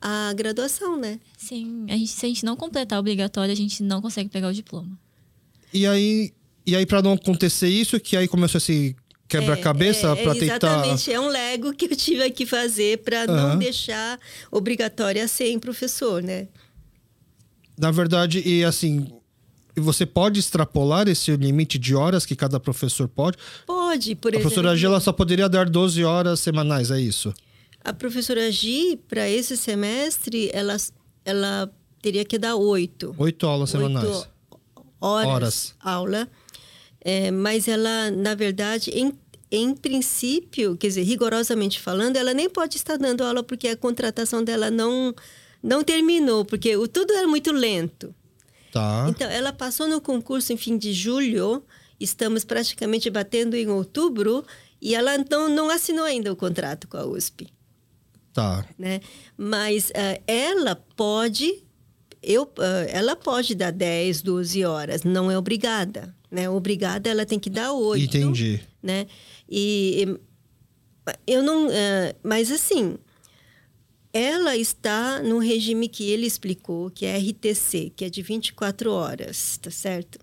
a 0.00 0.32
graduação, 0.34 0.96
né? 0.96 1.18
Sim, 1.36 1.86
a 1.88 1.92
gente, 1.96 2.08
se 2.10 2.24
a 2.24 2.28
gente 2.28 2.44
não 2.44 2.54
completar 2.56 3.00
obrigatório, 3.00 3.52
a 3.52 3.56
gente 3.56 3.82
não 3.82 4.00
consegue 4.00 4.28
pegar 4.30 4.48
o 4.48 4.52
diploma. 4.52 4.96
E 5.74 5.86
aí, 5.86 6.32
e 6.64 6.76
aí 6.76 6.86
para 6.86 7.02
não 7.02 7.14
acontecer 7.14 7.68
isso, 7.68 7.98
que 7.98 8.16
aí 8.16 8.28
começou 8.28 8.58
esse 8.58 8.94
quebra-cabeça 9.32 10.08
é, 10.08 10.22
para 10.22 10.36
é, 10.36 10.38
tentar. 10.38 10.54
Exatamente, 10.54 11.12
é 11.12 11.20
um 11.20 11.28
lego 11.28 11.72
que 11.72 11.86
eu 11.86 11.96
tive 11.96 12.30
que 12.30 12.44
fazer 12.44 12.98
para 12.98 13.26
não 13.26 13.34
Aham. 13.34 13.58
deixar 13.58 14.18
obrigatória 14.50 15.26
ser 15.26 15.58
professor, 15.58 16.22
né? 16.22 16.48
Na 17.78 17.90
verdade, 17.90 18.42
e 18.46 18.64
assim, 18.64 19.06
você 19.74 20.04
pode 20.04 20.38
extrapolar 20.38 21.08
esse 21.08 21.34
limite 21.36 21.78
de 21.78 21.94
horas 21.94 22.26
que 22.26 22.36
cada 22.36 22.60
professor 22.60 23.08
pode? 23.08 23.38
Pode, 23.66 24.14
por 24.14 24.28
a 24.28 24.36
exemplo. 24.36 24.50
professora 24.50 24.76
Gila 24.76 25.00
só 25.00 25.12
poderia 25.12 25.48
dar 25.48 25.68
12 25.68 26.04
horas 26.04 26.40
semanais, 26.40 26.90
é 26.90 27.00
isso? 27.00 27.32
A 27.84 27.92
professora 27.92 28.50
Gi, 28.52 28.98
para 29.08 29.28
esse 29.28 29.56
semestre, 29.56 30.50
ela, 30.52 30.76
ela 31.24 31.72
teria 32.00 32.24
que 32.24 32.38
dar 32.38 32.54
oito. 32.54 33.14
Oito 33.18 33.46
aulas 33.46 33.70
semanais. 33.70 34.04
Oito 34.06 34.32
horas, 35.00 35.26
Horas. 35.26 35.74
aula. 35.80 36.28
É, 37.04 37.32
mas 37.32 37.66
ela, 37.66 38.10
na 38.12 38.34
verdade, 38.34 38.90
em, 38.90 39.12
em 39.52 39.74
princípio, 39.76 40.76
quer 40.78 40.88
dizer, 40.88 41.02
rigorosamente 41.02 41.78
falando, 41.78 42.16
ela 42.16 42.32
nem 42.32 42.48
pode 42.48 42.78
estar 42.78 42.96
dando 42.96 43.22
aula 43.22 43.42
porque 43.42 43.68
a 43.68 43.76
contratação 43.76 44.42
dela 44.42 44.70
não, 44.70 45.14
não 45.62 45.84
terminou, 45.84 46.42
porque 46.42 46.74
o, 46.74 46.88
tudo 46.88 47.12
era 47.12 47.28
muito 47.28 47.52
lento. 47.52 48.14
Tá. 48.72 49.06
Então, 49.10 49.30
ela 49.30 49.52
passou 49.52 49.86
no 49.86 50.00
concurso 50.00 50.54
em 50.54 50.56
fim 50.56 50.78
de 50.78 50.94
julho, 50.94 51.62
estamos 52.00 52.44
praticamente 52.44 53.10
batendo 53.10 53.54
em 53.54 53.68
outubro, 53.68 54.42
e 54.80 54.94
ela 54.94 55.18
não, 55.30 55.50
não 55.50 55.68
assinou 55.68 56.06
ainda 56.06 56.32
o 56.32 56.36
contrato 56.36 56.88
com 56.88 56.96
a 56.96 57.04
USP 57.04 57.52
Tá. 58.32 58.66
né? 58.78 59.00
Mas 59.36 59.92
ah, 59.94 60.18
ela 60.26 60.74
pode, 60.74 61.62
eu, 62.22 62.50
ah, 62.58 62.86
ela 62.88 63.14
pode 63.14 63.54
dar 63.54 63.70
10, 63.70 64.22
12 64.22 64.64
horas, 64.64 65.02
não 65.02 65.30
é 65.30 65.36
obrigada, 65.36 66.14
né? 66.30 66.48
Obrigada 66.48 67.10
ela 67.10 67.26
tem 67.26 67.38
que 67.38 67.50
dar 67.50 67.72
8. 67.72 68.04
Entendi. 68.04 68.60
Né? 68.82 69.06
E 69.54 70.16
eu 71.26 71.42
não, 71.42 71.68
ah, 71.68 72.14
mas 72.22 72.50
assim, 72.50 72.96
ela 74.12 74.56
está 74.56 75.22
no 75.22 75.38
regime 75.38 75.88
que 75.88 76.04
ele 76.10 76.26
explicou, 76.26 76.90
que 76.90 77.06
é 77.06 77.16
RTC, 77.18 77.92
que 77.96 78.04
é 78.04 78.10
de 78.10 78.22
24 78.22 78.90
horas, 78.90 79.58
tá 79.58 79.70
certo? 79.70 80.18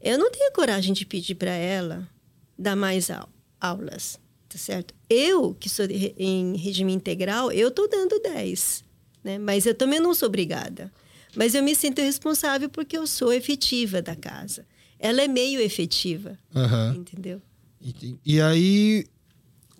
Eu 0.00 0.18
não 0.18 0.30
tenho 0.30 0.52
coragem 0.52 0.92
de 0.92 1.06
pedir 1.06 1.34
para 1.34 1.52
ela 1.52 2.08
dar 2.58 2.74
mais 2.76 3.10
au- 3.10 3.28
aulas, 3.60 4.18
tá 4.48 4.58
certo? 4.58 4.94
Eu, 5.08 5.54
que 5.54 5.68
sou 5.68 5.86
em 6.18 6.56
regime 6.56 6.92
integral, 6.92 7.52
eu 7.52 7.70
tô 7.70 7.86
dando 7.86 8.18
10, 8.20 8.82
né? 9.22 9.38
Mas 9.38 9.66
eu 9.66 9.74
também 9.74 10.00
não 10.00 10.14
sou 10.14 10.28
obrigada. 10.28 10.92
Mas 11.34 11.54
eu 11.54 11.62
me 11.62 11.74
sinto 11.74 12.02
responsável 12.02 12.68
porque 12.68 12.98
eu 12.98 13.06
sou 13.06 13.32
efetiva 13.32 14.02
da 14.02 14.14
casa. 14.16 14.66
Ela 14.98 15.22
é 15.22 15.28
meio 15.28 15.60
efetiva, 15.60 16.38
Aham. 16.54 16.94
entendeu? 16.98 17.40
E, 17.82 18.16
e 18.24 18.40
aí, 18.40 19.04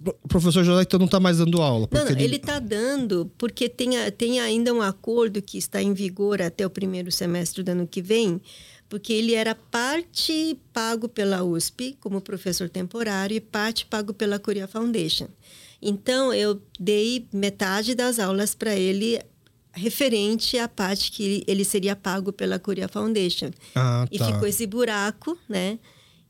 o 0.05 0.29
professor 0.29 0.65
José 0.65 0.83
então 0.83 0.99
não 0.99 1.07
tá 1.09 1.21
mais 1.21 1.39
dando 1.39 1.63
aula. 1.63 1.83
Não, 1.91 2.01
Porque 2.01 2.15
não, 2.15 2.21
ele 2.21 2.37
está 2.37 2.59
dando 2.59 3.31
porque 3.39 3.69
tem, 3.69 3.97
a- 3.99 4.11
tem 4.11 4.41
ainda 4.41 4.75
um 4.75 4.83
acordo 4.83 5.41
que 5.41 5.57
está 5.59 5.81
em 5.81 5.95
vigor 5.95 6.43
até 6.43 6.67
o 6.67 6.71
primeiro 6.71 7.13
semestre 7.13 7.63
do 7.63 7.71
ano 7.71 7.87
que 7.87 8.03
vem, 8.03 8.41
porque 8.89 9.13
ele 9.13 9.35
era 9.35 9.55
parte 9.55 10.59
pago 10.73 11.09
pela 11.09 11.43
USP 11.45 11.97
como 12.01 12.21
professor 12.21 12.69
temporário 12.69 13.37
e 13.37 13.41
parte 13.41 13.87
pago 13.87 14.13
pela 14.13 14.39
Korea 14.39 14.67
Foundation. 14.67 15.29
Então 15.81 16.33
eu 16.35 16.61
dei 16.79 17.27
metade 17.33 17.95
das 17.95 18.19
aulas 18.19 18.55
para 18.55 18.75
ele 18.77 19.21
referente 19.75 20.59
à 20.59 20.69
parte 20.69 21.11
que 21.11 21.23
ele- 21.23 21.45
ele 21.47 21.65
seria 21.65 21.97
pago 21.97 22.33
pela 22.33 22.59
Korea 22.59 22.89
Foundation. 22.89 23.51
Ah, 23.75 24.07
E 24.11 24.19
tá. 24.19 24.27
ficou 24.27 24.47
esse 24.47 24.67
buraco, 24.67 25.37
né? 25.49 25.79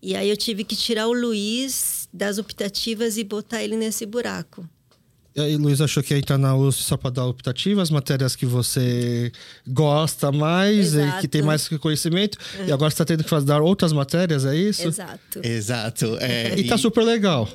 E 0.02 0.16
aí 0.16 0.28
eu 0.28 0.36
tive 0.36 0.64
que 0.64 0.74
tirar 0.74 1.06
o 1.06 1.12
Luiz 1.12 2.08
das 2.12 2.38
optativas 2.38 3.16
e 3.16 3.22
botar 3.22 3.62
ele 3.62 3.76
nesse 3.76 4.04
buraco. 4.04 4.68
E 5.34 5.40
aí, 5.40 5.56
Luiz 5.56 5.80
achou 5.80 6.02
que 6.02 6.12
ia 6.12 6.18
entrar 6.18 6.36
na 6.36 6.54
USP 6.54 6.82
só 6.82 6.96
para 6.96 7.10
dar 7.10 7.24
optativa, 7.24 7.80
as 7.80 7.90
matérias 7.90 8.36
que 8.36 8.44
você 8.44 9.32
gosta 9.66 10.30
mais 10.30 10.92
e 10.92 10.98
que 10.98 11.02
Exato. 11.04 11.28
tem 11.28 11.42
mais 11.42 11.68
conhecimento. 11.68 12.36
E 12.66 12.70
agora 12.72 12.90
você 12.90 12.94
está 12.94 13.04
tendo 13.06 13.24
que 13.24 13.30
fazer, 13.30 13.46
dar 13.46 13.62
outras 13.62 13.94
matérias, 13.94 14.44
é 14.44 14.54
isso? 14.54 14.88
Exato. 14.88 15.40
Exato. 15.42 16.18
É, 16.20 16.58
E 16.58 16.66
tá 16.66 16.76
super 16.76 17.02
legal. 17.02 17.48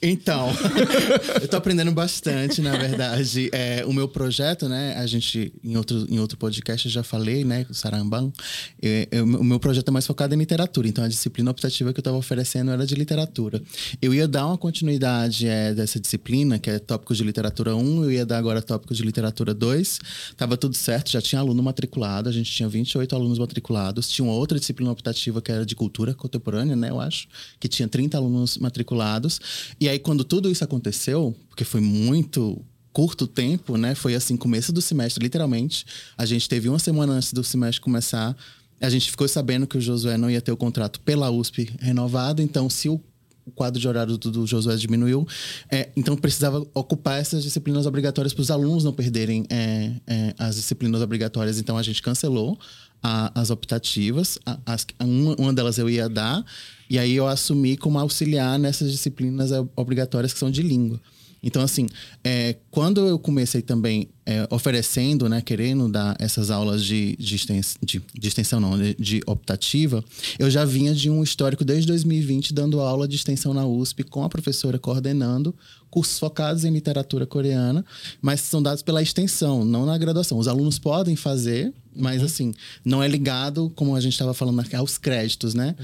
Então, 0.00 0.48
eu 1.42 1.48
tô 1.48 1.56
aprendendo 1.56 1.90
bastante, 1.90 2.60
na 2.60 2.76
verdade. 2.76 3.48
É, 3.52 3.84
o 3.84 3.92
meu 3.92 4.06
projeto, 4.08 4.68
né? 4.68 4.94
A 4.96 5.06
gente, 5.06 5.52
em 5.64 5.76
outro, 5.76 6.06
em 6.08 6.20
outro 6.20 6.38
podcast, 6.38 6.86
eu 6.86 6.92
já 6.92 7.02
falei, 7.02 7.44
né? 7.44 7.66
O 7.68 7.74
Sarambam. 7.74 8.32
é, 8.80 9.08
é, 9.10 9.20
o 9.22 9.26
meu- 9.26 9.40
o 9.40 9.44
meu 9.44 9.58
projeto 9.58 9.88
é 9.88 9.90
mais 9.90 10.06
focado 10.06 10.34
em 10.34 10.38
literatura. 10.38 10.86
Então, 10.86 11.02
a 11.02 11.08
disciplina 11.08 11.50
optativa 11.50 11.92
que 11.92 11.98
eu 11.98 12.00
estava 12.00 12.16
oferecendo 12.16 12.70
era 12.70 12.86
de 12.86 12.94
literatura. 12.94 13.60
Eu 14.00 14.14
ia 14.14 14.28
dar 14.28 14.46
uma 14.46 14.56
continuidade 14.56 15.48
é, 15.48 15.74
dessa 15.74 15.98
disciplina, 15.98 16.58
que 16.60 16.70
é 16.70 16.78
tópicos 16.78 17.16
de 17.16 17.24
literatura 17.24 17.74
1. 17.74 18.04
Eu 18.04 18.12
ia 18.12 18.24
dar 18.26 18.38
agora 18.38 18.62
tópicos 18.62 18.96
de 18.98 19.02
literatura 19.02 19.52
2. 19.52 19.98
Tava 20.36 20.56
tudo 20.56 20.76
certo, 20.76 21.10
já 21.10 21.20
tinha 21.20 21.40
aluno 21.40 21.60
matriculado. 21.62 22.28
A 22.28 22.32
gente 22.32 22.52
tinha 22.52 22.68
28 22.68 23.16
alunos 23.16 23.38
matriculados. 23.38 24.08
Tinha 24.08 24.24
uma 24.24 24.34
outra 24.34 24.58
disciplina 24.60 24.92
optativa 24.92 25.42
que 25.42 25.50
era 25.50 25.66
de 25.66 25.74
cultura 25.74 26.14
contemporânea, 26.14 26.76
né? 26.76 26.90
Eu 26.90 27.00
acho. 27.00 27.26
Que 27.58 27.66
tinha 27.66 27.88
30 27.88 28.16
alunos 28.16 28.58
matriculados. 28.58 29.40
E 29.80 29.87
aí, 29.88 29.98
quando 29.98 30.24
tudo 30.24 30.50
isso 30.50 30.64
aconteceu, 30.64 31.34
porque 31.48 31.64
foi 31.64 31.80
muito 31.80 32.64
curto 32.92 33.26
tempo, 33.26 33.76
né? 33.76 33.94
Foi 33.94 34.14
assim, 34.14 34.36
começo 34.36 34.72
do 34.72 34.80
semestre, 34.82 35.22
literalmente. 35.22 35.84
A 36.16 36.24
gente 36.26 36.48
teve 36.48 36.68
uma 36.68 36.78
semana 36.78 37.12
antes 37.14 37.32
do 37.32 37.44
semestre 37.44 37.80
começar. 37.80 38.36
A 38.80 38.90
gente 38.90 39.10
ficou 39.10 39.26
sabendo 39.28 39.66
que 39.66 39.76
o 39.78 39.80
Josué 39.80 40.16
não 40.16 40.30
ia 40.30 40.40
ter 40.40 40.52
o 40.52 40.56
contrato 40.56 41.00
pela 41.00 41.30
USP 41.30 41.70
renovado. 41.80 42.42
Então, 42.42 42.68
se 42.70 42.88
o 42.88 43.00
o 43.46 43.50
quadro 43.50 43.80
de 43.80 43.88
horário 43.88 44.18
do, 44.18 44.30
do 44.30 44.46
Josué 44.46 44.76
diminuiu. 44.76 45.26
É, 45.70 45.88
então 45.96 46.14
precisava 46.14 46.66
ocupar 46.74 47.18
essas 47.18 47.42
disciplinas 47.42 47.86
obrigatórias 47.86 48.34
para 48.34 48.42
os 48.42 48.50
alunos 48.50 48.84
não 48.84 48.92
perderem 48.92 49.46
é, 49.48 49.92
é, 50.06 50.34
as 50.38 50.56
disciplinas 50.56 51.00
obrigatórias. 51.00 51.58
Então 51.58 51.78
a 51.78 51.82
gente 51.82 52.02
cancelou 52.02 52.58
a- 53.02 53.32
as 53.34 53.48
optativas. 53.48 54.38
A- 54.44 54.58
as- 54.66 54.86
uma, 55.00 55.34
uma 55.38 55.52
delas 55.54 55.78
eu 55.78 55.88
ia 55.88 56.10
dar, 56.10 56.44
e 56.88 56.98
aí 56.98 57.14
eu 57.14 57.26
assumi 57.26 57.76
como 57.76 57.98
auxiliar 57.98 58.58
nessas 58.58 58.90
disciplinas 58.90 59.52
é, 59.52 59.64
obrigatórias 59.76 60.32
que 60.32 60.38
são 60.38 60.50
de 60.50 60.62
língua. 60.62 61.00
Então, 61.42 61.62
assim, 61.62 61.86
é, 62.24 62.56
quando 62.70 63.06
eu 63.06 63.18
comecei 63.18 63.62
também 63.62 64.08
é, 64.26 64.46
oferecendo, 64.50 65.28
né, 65.28 65.40
querendo 65.40 65.88
dar 65.88 66.16
essas 66.18 66.50
aulas 66.50 66.84
de, 66.84 67.16
de, 67.16 67.36
extens, 67.36 67.76
de, 67.82 68.02
de 68.12 68.28
extensão, 68.28 68.58
não, 68.58 68.76
de, 68.76 68.94
de 68.94 69.20
optativa, 69.26 70.04
eu 70.38 70.50
já 70.50 70.64
vinha 70.64 70.92
de 70.92 71.08
um 71.08 71.22
histórico 71.22 71.64
desde 71.64 71.86
2020 71.86 72.52
dando 72.52 72.80
aula 72.80 73.06
de 73.06 73.16
extensão 73.16 73.54
na 73.54 73.64
USP 73.64 74.02
com 74.02 74.24
a 74.24 74.28
professora 74.28 74.78
coordenando 74.78 75.54
cursos 75.90 76.18
focados 76.18 76.64
em 76.64 76.70
literatura 76.70 77.26
coreana, 77.26 77.84
mas 78.20 78.40
são 78.40 78.62
dados 78.62 78.82
pela 78.82 79.02
extensão, 79.02 79.64
não 79.64 79.86
na 79.86 79.96
graduação. 79.96 80.38
Os 80.38 80.48
alunos 80.48 80.78
podem 80.78 81.16
fazer, 81.16 81.72
mas 81.94 82.22
assim, 82.22 82.54
não 82.84 83.02
é 83.02 83.08
ligado, 83.08 83.72
como 83.74 83.94
a 83.96 84.00
gente 84.00 84.12
estava 84.12 84.34
falando 84.34 84.62
aos 84.74 84.98
créditos, 84.98 85.54
né? 85.54 85.74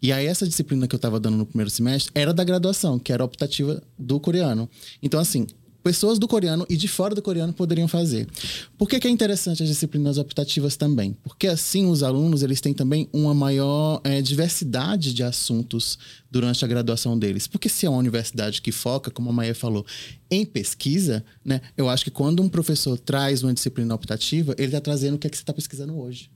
E 0.00 0.12
aí, 0.12 0.26
essa 0.26 0.46
disciplina 0.46 0.88
que 0.88 0.94
eu 0.94 0.98
estava 0.98 1.20
dando 1.20 1.36
no 1.36 1.46
primeiro 1.46 1.70
semestre 1.70 2.10
era 2.14 2.34
da 2.34 2.42
graduação, 2.42 2.98
que 2.98 3.12
era 3.12 3.24
optativa 3.24 3.82
do 3.98 4.18
coreano. 4.18 4.68
Então, 5.02 5.20
assim, 5.20 5.46
pessoas 5.82 6.18
do 6.18 6.28
coreano 6.28 6.66
e 6.68 6.76
de 6.76 6.88
fora 6.88 7.14
do 7.14 7.22
coreano 7.22 7.52
poderiam 7.52 7.88
fazer. 7.88 8.26
Por 8.78 8.88
que, 8.88 9.00
que 9.00 9.08
é 9.08 9.10
interessante 9.10 9.62
as 9.62 9.68
disciplinas 9.68 10.18
optativas 10.18 10.76
também? 10.76 11.16
Porque 11.22 11.46
assim 11.46 11.86
os 11.86 12.02
alunos 12.02 12.42
eles 12.42 12.60
têm 12.60 12.72
também 12.72 13.08
uma 13.12 13.34
maior 13.34 14.00
eh, 14.04 14.22
diversidade 14.22 15.12
de 15.12 15.22
assuntos 15.22 15.98
durante 16.30 16.64
a 16.64 16.68
graduação 16.68 17.18
deles. 17.18 17.46
Porque 17.46 17.68
se 17.68 17.86
é 17.86 17.90
uma 17.90 17.98
universidade 17.98 18.62
que 18.62 18.72
foca, 18.72 19.10
como 19.10 19.30
a 19.30 19.32
Maia 19.32 19.54
falou, 19.54 19.84
em 20.30 20.44
pesquisa, 20.44 21.24
né? 21.44 21.60
Eu 21.76 21.88
acho 21.88 22.04
que 22.04 22.10
quando 22.10 22.42
um 22.42 22.48
professor 22.48 22.98
traz 22.98 23.42
uma 23.42 23.52
disciplina 23.52 23.94
optativa, 23.94 24.54
ele 24.56 24.68
está 24.68 24.80
trazendo 24.80 25.16
o 25.16 25.18
que 25.18 25.26
é 25.26 25.30
que 25.30 25.36
você 25.36 25.42
está 25.42 25.52
pesquisando 25.52 25.98
hoje. 25.98 26.30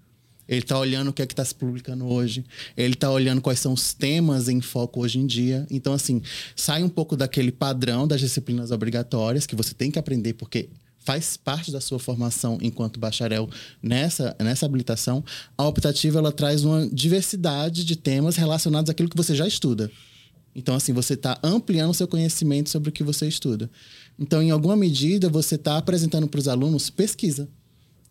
Ele 0.48 0.60
está 0.60 0.78
olhando 0.78 1.08
o 1.08 1.12
que 1.12 1.22
é 1.22 1.26
que 1.26 1.32
está 1.32 1.44
se 1.44 1.54
publicando 1.54 2.06
hoje. 2.06 2.44
Ele 2.76 2.94
está 2.94 3.10
olhando 3.10 3.40
quais 3.40 3.58
são 3.58 3.72
os 3.72 3.92
temas 3.92 4.48
em 4.48 4.60
foco 4.60 5.00
hoje 5.00 5.18
em 5.18 5.26
dia. 5.26 5.66
Então, 5.70 5.92
assim, 5.92 6.22
sai 6.54 6.82
um 6.82 6.88
pouco 6.88 7.16
daquele 7.16 7.50
padrão 7.50 8.06
das 8.06 8.20
disciplinas 8.20 8.70
obrigatórias 8.70 9.46
que 9.46 9.56
você 9.56 9.74
tem 9.74 9.90
que 9.90 9.98
aprender 9.98 10.34
porque 10.34 10.68
faz 11.06 11.36
parte 11.36 11.70
da 11.70 11.80
sua 11.80 12.00
formação 12.00 12.58
enquanto 12.60 12.98
bacharel 12.98 13.48
nessa, 13.80 14.36
nessa 14.40 14.66
habilitação. 14.66 15.24
A 15.56 15.64
optativa, 15.64 16.18
ela 16.18 16.32
traz 16.32 16.64
uma 16.64 16.86
diversidade 16.88 17.84
de 17.84 17.94
temas 17.94 18.36
relacionados 18.36 18.90
àquilo 18.90 19.08
que 19.08 19.16
você 19.16 19.34
já 19.34 19.46
estuda. 19.46 19.90
Então, 20.54 20.74
assim, 20.74 20.92
você 20.92 21.14
está 21.14 21.38
ampliando 21.42 21.90
o 21.90 21.94
seu 21.94 22.08
conhecimento 22.08 22.70
sobre 22.70 22.88
o 22.88 22.92
que 22.92 23.04
você 23.04 23.28
estuda. 23.28 23.70
Então, 24.18 24.42
em 24.42 24.50
alguma 24.50 24.74
medida, 24.74 25.28
você 25.28 25.54
está 25.54 25.76
apresentando 25.76 26.26
para 26.26 26.40
os 26.40 26.48
alunos 26.48 26.90
pesquisa. 26.90 27.48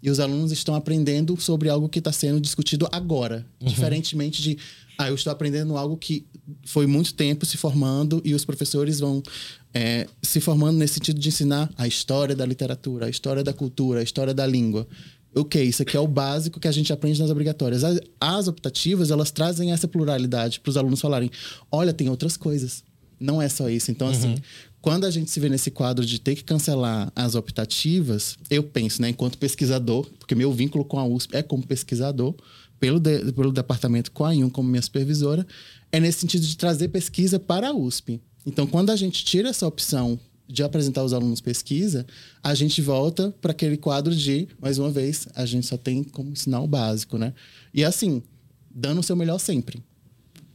E 0.02 0.10
os 0.10 0.20
alunos 0.20 0.52
estão 0.52 0.76
aprendendo 0.76 1.40
sobre 1.40 1.70
algo 1.70 1.90
que 1.90 2.00
está 2.00 2.12
sendo 2.12 2.40
discutido 2.40 2.88
agora. 2.92 3.46
Uhum. 3.62 3.68
Diferentemente 3.68 4.42
de, 4.42 4.58
ah, 4.98 5.10
eu 5.10 5.16
estou 5.16 5.32
aprendendo 5.32 5.78
algo 5.78 5.98
que 5.98 6.26
foi 6.64 6.86
muito 6.86 7.14
tempo 7.14 7.46
se 7.46 7.58
formando 7.58 8.22
e 8.24 8.34
os 8.34 8.46
professores 8.46 9.00
vão 9.00 9.22
é, 9.74 10.08
se 10.22 10.40
formando 10.40 10.78
nesse 10.78 10.96
sentido 10.96 11.20
de 11.20 11.28
ensinar 11.28 11.72
a 11.78 11.88
história 11.88 12.36
da 12.36 12.46
literatura, 12.46 13.08
a 13.08 13.10
história 13.10 13.44
da 13.44 13.54
cultura, 13.54 14.00
a 14.00 14.04
história 14.04 14.34
da 14.34 14.46
língua. 14.46 14.88
Ok, 15.36 15.62
isso 15.62 15.82
aqui 15.82 15.98
é 15.98 16.00
o 16.00 16.08
básico 16.08 16.62
que 16.62 16.68
a 16.68 16.72
gente 16.72 16.94
aprende 16.94 17.20
nas 17.20 17.30
obrigatórias. 17.30 17.84
As, 17.84 18.00
as 18.22 18.48
optativas, 18.48 19.12
elas 19.12 19.32
trazem 19.32 19.74
essa 19.74 19.86
pluralidade 19.86 20.62
para 20.62 20.70
os 20.70 20.78
alunos 20.78 21.02
falarem: 21.02 21.30
olha, 21.70 21.92
tem 21.92 22.10
outras 22.10 22.38
coisas. 22.38 22.84
Não 23.20 23.42
é 23.42 23.50
só 23.50 23.70
isso. 23.70 23.92
Então, 23.92 24.08
assim, 24.08 24.28
uhum. 24.28 24.34
assim, 24.34 24.44
quando 24.86 25.06
a 25.06 25.10
gente 25.10 25.32
se 25.32 25.40
vê 25.40 25.50
nesse 25.50 25.72
quadro 25.72 26.06
de 26.06 26.20
ter 26.20 26.36
que 26.36 26.44
cancelar 26.44 27.12
as 27.16 27.34
optativas, 27.34 28.38
eu 28.52 28.62
penso, 28.62 29.02
né, 29.02 29.10
enquanto 29.10 29.36
pesquisador, 29.36 30.08
porque 30.20 30.36
meu 30.36 30.54
vínculo 30.54 30.86
com 30.86 31.00
a 31.00 31.04
USP 31.04 31.36
é 31.36 31.42
como 31.42 31.66
pesquisador, 31.66 32.36
pelo, 32.80 33.00
de, 33.00 33.32
pelo 33.32 33.52
departamento 33.52 34.12
com 34.12 34.24
a 34.24 34.32
IUM 34.32 34.48
como 34.48 34.70
minha 34.70 34.82
supervisora, 34.84 35.44
é 35.92 36.00
nesse 36.00 36.20
sentido 36.20 36.46
de 36.46 36.56
trazer 36.56 36.90
pesquisa 36.90 37.40
para 37.40 37.70
a 37.70 37.74
USP. 37.74 38.22
Então, 38.46 38.68
quando 38.68 38.92
a 38.92 38.96
gente 38.96 39.26
tira 39.26 39.50
essa 39.50 39.66
opção 39.66 40.20
de 40.48 40.62
apresentar 40.62 41.04
os 41.04 41.14
alunos 41.14 41.42
pesquisa, 41.42 42.06
a 42.44 42.54
gente 42.54 42.80
volta 42.80 43.34
para 43.42 43.54
aquele 43.54 43.78
quadro 43.78 44.16
de, 44.16 44.48
mais 44.62 44.78
uma 44.78 44.92
vez, 44.92 45.28
a 45.34 45.48
gente 45.48 45.66
só 45.66 45.78
tem 45.78 46.04
como 46.04 46.30
ensinar 46.30 46.62
o 46.62 46.68
básico, 46.68 47.18
né? 47.18 47.34
E 47.74 47.84
assim, 47.84 48.22
dando 48.70 49.00
o 49.00 49.04
seu 49.04 49.16
melhor 49.16 49.40
sempre. 49.40 49.84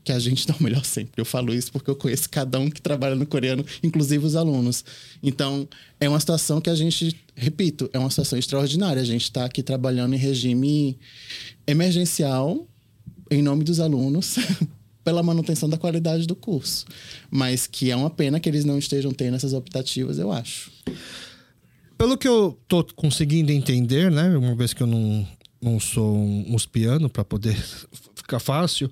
Que 0.02 0.12
a 0.12 0.18
gente 0.18 0.46
dá 0.46 0.54
o 0.58 0.62
melhor 0.62 0.84
sempre. 0.84 1.12
Eu 1.16 1.24
falo 1.24 1.52
isso 1.54 1.70
porque 1.70 1.90
eu 1.90 1.96
conheço 1.96 2.28
cada 2.30 2.58
um 2.58 2.70
que 2.70 2.80
trabalha 2.80 3.14
no 3.14 3.26
coreano, 3.26 3.64
inclusive 3.82 4.24
os 4.24 4.34
alunos. 4.34 4.84
Então, 5.22 5.68
é 6.00 6.08
uma 6.08 6.18
situação 6.18 6.60
que 6.60 6.70
a 6.70 6.74
gente, 6.74 7.14
repito, 7.34 7.90
é 7.92 7.98
uma 7.98 8.10
situação 8.10 8.38
extraordinária. 8.38 9.02
A 9.02 9.04
gente 9.04 9.24
está 9.24 9.44
aqui 9.44 9.62
trabalhando 9.62 10.14
em 10.14 10.18
regime 10.18 10.98
emergencial, 11.66 12.66
em 13.30 13.42
nome 13.42 13.62
dos 13.62 13.78
alunos, 13.78 14.36
pela 15.04 15.22
manutenção 15.22 15.68
da 15.68 15.76
qualidade 15.76 16.26
do 16.26 16.34
curso. 16.34 16.86
Mas 17.30 17.66
que 17.66 17.90
é 17.90 17.96
uma 17.96 18.10
pena 18.10 18.40
que 18.40 18.48
eles 18.48 18.64
não 18.64 18.78
estejam 18.78 19.12
tendo 19.12 19.36
essas 19.36 19.52
optativas, 19.52 20.18
eu 20.18 20.32
acho. 20.32 20.70
Pelo 21.96 22.16
que 22.16 22.26
eu 22.26 22.58
tô 22.66 22.82
conseguindo 22.96 23.52
entender, 23.52 24.10
né? 24.10 24.34
Uma 24.36 24.54
vez 24.54 24.72
que 24.72 24.82
eu 24.82 24.86
não, 24.86 25.28
não 25.60 25.78
sou 25.78 26.16
um 26.16 26.54
uspiano 26.54 27.10
para 27.10 27.24
poder 27.24 27.54
ficar 28.14 28.40
fácil, 28.40 28.90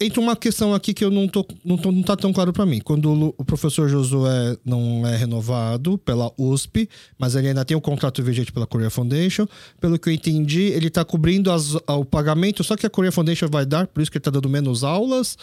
entra 0.00 0.20
uma 0.20 0.36
questão 0.36 0.74
aqui 0.74 0.94
que 0.94 1.04
eu 1.04 1.10
não 1.10 1.28
tô, 1.28 1.46
não, 1.64 1.76
tô, 1.76 1.92
não 1.92 2.02
tá 2.02 2.16
tão 2.16 2.32
claro 2.32 2.52
para 2.52 2.64
mim. 2.64 2.80
Quando 2.80 3.34
o 3.36 3.44
professor 3.44 3.88
Josué 3.88 4.56
não 4.64 5.06
é 5.06 5.16
renovado 5.16 5.98
pela 5.98 6.32
USP, 6.38 6.88
mas 7.18 7.34
ele 7.34 7.48
ainda 7.48 7.64
tem 7.64 7.76
o 7.76 7.80
contrato 7.80 8.22
vigente 8.22 8.52
pela 8.52 8.66
Korea 8.66 8.90
Foundation, 8.90 9.46
pelo 9.80 9.98
que 9.98 10.08
eu 10.08 10.12
entendi, 10.12 10.62
ele 10.62 10.88
está 10.88 11.04
cobrindo 11.04 11.50
as, 11.50 11.74
o 11.74 12.04
pagamento 12.04 12.64
só 12.64 12.76
que 12.76 12.86
a 12.86 12.90
Korea 12.90 13.12
Foundation 13.12 13.48
vai 13.48 13.66
dar, 13.66 13.86
por 13.86 14.00
isso 14.00 14.10
que 14.10 14.16
ele 14.16 14.20
está 14.20 14.30
dando 14.30 14.48
menos 14.48 14.82
aulas. 14.82 15.36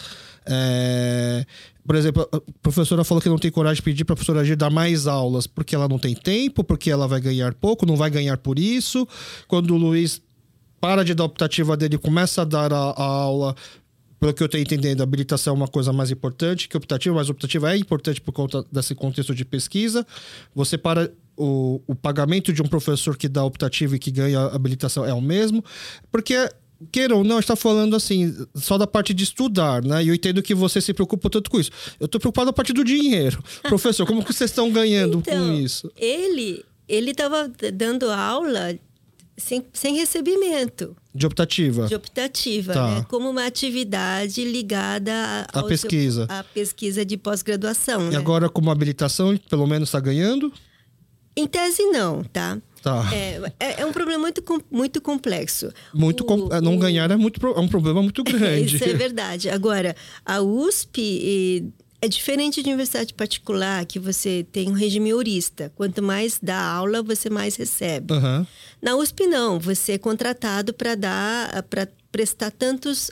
É, 0.46 1.44
por 1.86 1.96
exemplo, 1.96 2.28
a 2.32 2.40
professora 2.62 3.04
falou 3.04 3.22
que 3.22 3.28
não 3.28 3.38
tem 3.38 3.50
coragem 3.50 3.76
de 3.76 3.82
pedir 3.82 4.04
para 4.04 4.14
a 4.14 4.16
professora 4.16 4.40
Agir 4.40 4.56
dar 4.56 4.70
mais 4.70 5.06
aulas 5.06 5.46
porque 5.46 5.74
ela 5.74 5.88
não 5.88 5.98
tem 5.98 6.14
tempo, 6.14 6.62
porque 6.64 6.90
ela 6.90 7.06
vai 7.06 7.20
ganhar 7.20 7.54
pouco, 7.54 7.86
não 7.86 7.96
vai 7.96 8.10
ganhar 8.10 8.36
por 8.38 8.58
isso. 8.58 9.06
Quando 9.46 9.74
o 9.74 9.78
Luiz 9.78 10.20
para 10.80 11.04
de 11.04 11.14
dar 11.14 11.24
optativa 11.24 11.76
dele, 11.76 11.98
começa 11.98 12.42
a 12.42 12.44
dar 12.44 12.72
a, 12.72 12.90
a 12.90 13.02
aula, 13.02 13.54
pelo 14.18 14.34
que 14.34 14.42
eu 14.42 14.46
estou 14.46 14.60
entendendo, 14.60 15.00
a 15.00 15.04
habilitação 15.04 15.54
é 15.54 15.56
uma 15.56 15.68
coisa 15.68 15.92
mais 15.92 16.10
importante 16.10 16.68
que 16.68 16.76
optativa, 16.76 17.14
mas 17.14 17.30
optativa 17.30 17.72
é 17.72 17.76
importante 17.76 18.20
por 18.20 18.32
conta 18.32 18.64
desse 18.70 18.94
contexto 18.94 19.34
de 19.34 19.44
pesquisa. 19.44 20.06
Você 20.54 20.76
para 20.76 21.10
o, 21.36 21.80
o 21.86 21.94
pagamento 21.94 22.52
de 22.52 22.60
um 22.60 22.66
professor 22.66 23.16
que 23.16 23.28
dá 23.28 23.44
optativa 23.44 23.94
e 23.96 23.98
que 23.98 24.10
ganha 24.10 24.40
habilitação 24.46 25.04
é 25.04 25.14
o 25.14 25.20
mesmo, 25.20 25.64
porque 26.10 26.34
queira 26.92 27.14
ou 27.14 27.24
não, 27.24 27.38
está 27.38 27.56
falando 27.56 27.96
assim, 27.96 28.34
só 28.54 28.78
da 28.78 28.86
parte 28.86 29.12
de 29.12 29.24
estudar, 29.24 29.82
né? 29.82 30.02
E 30.04 30.08
eu 30.08 30.14
entendo 30.14 30.42
que 30.42 30.54
você 30.54 30.80
se 30.80 30.94
preocupa 30.94 31.28
tanto 31.28 31.50
com 31.50 31.58
isso. 31.58 31.70
Eu 31.98 32.06
estou 32.06 32.20
preocupado 32.20 32.50
a 32.50 32.52
parte 32.52 32.72
do 32.72 32.84
dinheiro. 32.84 33.42
Professor, 33.62 34.06
como 34.06 34.24
que 34.24 34.32
vocês 34.32 34.50
estão 34.50 34.70
ganhando 34.70 35.18
então, 35.18 35.46
com 35.46 35.52
isso? 35.54 35.90
Ele 35.96 36.64
ele 36.88 37.10
estava 37.10 37.52
dando 37.74 38.10
aula 38.10 38.74
sem, 39.36 39.64
sem 39.72 39.96
recebimento. 39.96 40.96
De 41.18 41.26
optativa. 41.26 41.86
De 41.88 41.94
optativa, 41.96 42.72
tá. 42.72 42.94
né? 42.94 43.06
Como 43.08 43.28
uma 43.28 43.44
atividade 43.44 44.44
ligada 44.44 45.46
à 45.52 45.62
pesquisa. 45.64 46.26
À 46.28 46.44
pesquisa 46.44 47.04
de 47.04 47.16
pós-graduação. 47.16 48.06
E 48.06 48.10
né? 48.10 48.16
agora, 48.16 48.48
como 48.48 48.70
habilitação, 48.70 49.36
pelo 49.50 49.66
menos 49.66 49.88
está 49.88 49.98
ganhando? 49.98 50.52
Em 51.36 51.46
tese, 51.46 51.82
não, 51.86 52.22
tá? 52.24 52.58
Tá. 52.82 53.08
É, 53.12 53.40
é, 53.58 53.80
é, 53.82 53.86
um 53.86 53.92
problema 53.92 54.20
muito, 54.20 54.42
muito 54.70 55.00
complexo. 55.00 55.72
Muito 55.92 56.24
o, 56.24 56.52
é, 56.52 56.60
Não 56.60 56.78
ganhar 56.78 57.10
é, 57.10 57.16
muito, 57.16 57.44
é 57.44 57.60
um 57.60 57.68
problema 57.68 58.00
muito 58.00 58.22
grande. 58.22 58.76
Isso 58.76 58.84
é 58.84 58.94
verdade. 58.94 59.50
Agora, 59.50 59.96
a 60.24 60.40
USP 60.40 61.72
é 62.00 62.08
diferente 62.08 62.62
de 62.62 62.68
universidade 62.68 63.12
particular, 63.12 63.84
que 63.84 63.98
você 63.98 64.46
tem 64.52 64.68
um 64.68 64.74
regime 64.74 65.10
eurista. 65.10 65.72
Quanto 65.74 66.02
mais 66.02 66.38
dá 66.40 66.60
aula, 66.60 67.02
você 67.02 67.28
mais 67.28 67.56
recebe. 67.56 68.14
Uhum. 68.14 68.46
Na 68.80 68.96
USP, 68.96 69.26
não. 69.26 69.58
Você 69.58 69.92
é 69.92 69.98
contratado 69.98 70.72
para 70.72 70.94
dar, 70.94 71.62
para 71.64 71.88
prestar 72.12 72.52
tantos, 72.52 73.10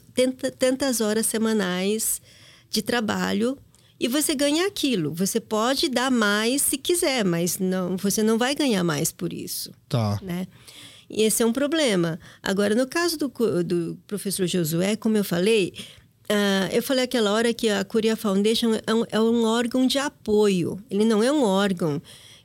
tantas 0.58 1.00
horas 1.00 1.26
semanais 1.26 2.20
de 2.70 2.80
trabalho 2.80 3.58
e 3.98 4.06
você 4.06 4.34
ganha 4.34 4.66
aquilo. 4.66 5.12
Você 5.14 5.40
pode 5.40 5.88
dar 5.88 6.10
mais 6.10 6.62
se 6.62 6.78
quiser, 6.78 7.24
mas 7.24 7.58
não, 7.58 7.96
você 7.96 8.22
não 8.22 8.38
vai 8.38 8.54
ganhar 8.54 8.84
mais 8.84 9.10
por 9.10 9.32
isso. 9.32 9.72
Tá. 9.88 10.18
Né? 10.22 10.46
E 11.08 11.22
esse 11.22 11.42
é 11.42 11.46
um 11.46 11.52
problema. 11.52 12.20
Agora, 12.42 12.74
no 12.74 12.86
caso 12.86 13.16
do, 13.16 13.28
do 13.64 13.98
professor 14.06 14.46
Josué, 14.46 14.96
como 14.96 15.16
eu 15.16 15.24
falei, 15.24 15.72
Uh, 16.28 16.68
eu 16.72 16.82
falei 16.82 17.04
aquela 17.04 17.32
hora 17.32 17.54
que 17.54 17.68
a 17.68 17.84
Korea 17.84 18.16
Foundation 18.16 18.72
é 18.84 18.94
um, 18.94 19.04
é 19.10 19.20
um, 19.20 19.44
órgão 19.44 19.86
de 19.86 19.98
apoio. 19.98 20.78
Ele 20.90 21.04
não 21.04 21.22
é 21.22 21.30
um 21.30 21.44
órgão 21.44 22.02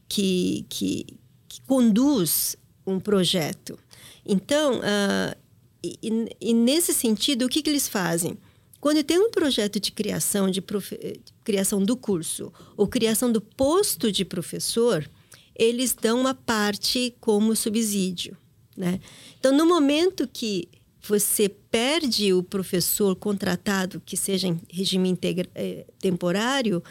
que, 0.07 0.65
que, 0.69 1.05
que 1.49 1.61
conduz 1.61 2.55
um 2.85 2.99
projeto. 2.99 3.79
Então, 4.23 4.79
uh, 4.79 5.35
e, 5.83 5.97
e, 6.39 6.53
nesse 6.53 6.93
sentido, 6.93 7.45
o 7.45 7.49
que, 7.49 7.63
que 7.63 7.69
eles 7.69 7.87
fazem? 7.87 8.37
Quando 8.79 9.03
tem 9.03 9.17
um 9.17 9.31
projeto 9.31 9.79
de 9.79 9.91
criação, 9.91 10.49
de, 10.49 10.61
profe... 10.61 10.95
de 10.97 11.33
criação 11.43 11.83
do 11.83 11.97
curso 11.97 12.53
ou 12.77 12.87
criação 12.87 13.31
do 13.31 13.41
posto 13.41 14.11
de 14.11 14.23
professor, 14.23 15.09
eles 15.55 15.93
dão 15.93 16.19
uma 16.19 16.35
parte 16.35 17.15
como 17.19 17.55
subsídio. 17.55 18.37
Né? 18.77 18.99
Então, 19.39 19.55
no 19.55 19.65
momento 19.65 20.27
que 20.31 20.67
você 21.01 21.49
perde 21.49 22.33
o 22.33 22.43
professor 22.43 23.15
contratado 23.15 24.01
que 24.05 24.15
seja 24.15 24.47
em 24.47 24.59
regime 24.69 25.09
integra, 25.09 25.49
eh, 25.55 25.85
temporário, 25.99 26.83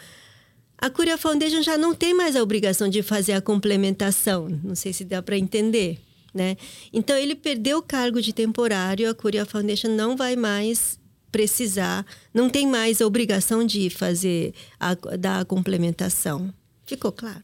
a 0.77 0.89
Curia 0.89 1.17
Foundation 1.17 1.61
já 1.61 1.77
não 1.77 1.93
tem 1.93 2.13
mais 2.13 2.35
a 2.35 2.41
obrigação 2.41 2.89
de 2.89 3.03
fazer 3.03 3.33
a 3.33 3.41
complementação. 3.41 4.49
Não 4.63 4.75
sei 4.75 4.91
se 4.91 5.05
dá 5.05 5.21
para 5.21 5.37
entender. 5.37 5.99
Né? 6.33 6.57
Então, 6.91 7.15
ele 7.15 7.35
perdeu 7.35 7.77
o 7.77 7.83
cargo 7.83 8.21
de 8.21 8.33
temporário, 8.33 9.09
a 9.09 9.13
Curia 9.13 9.45
Foundation 9.45 9.89
não 9.89 10.15
vai 10.15 10.35
mais 10.35 10.99
precisar, 11.31 12.05
não 12.33 12.49
tem 12.49 12.67
mais 12.67 13.01
a 13.01 13.05
obrigação 13.05 13.65
de 13.65 13.89
fazer 13.89 14.53
a, 14.79 14.95
da 15.17 15.45
complementação. 15.45 16.53
Ficou 16.85 17.11
claro? 17.11 17.43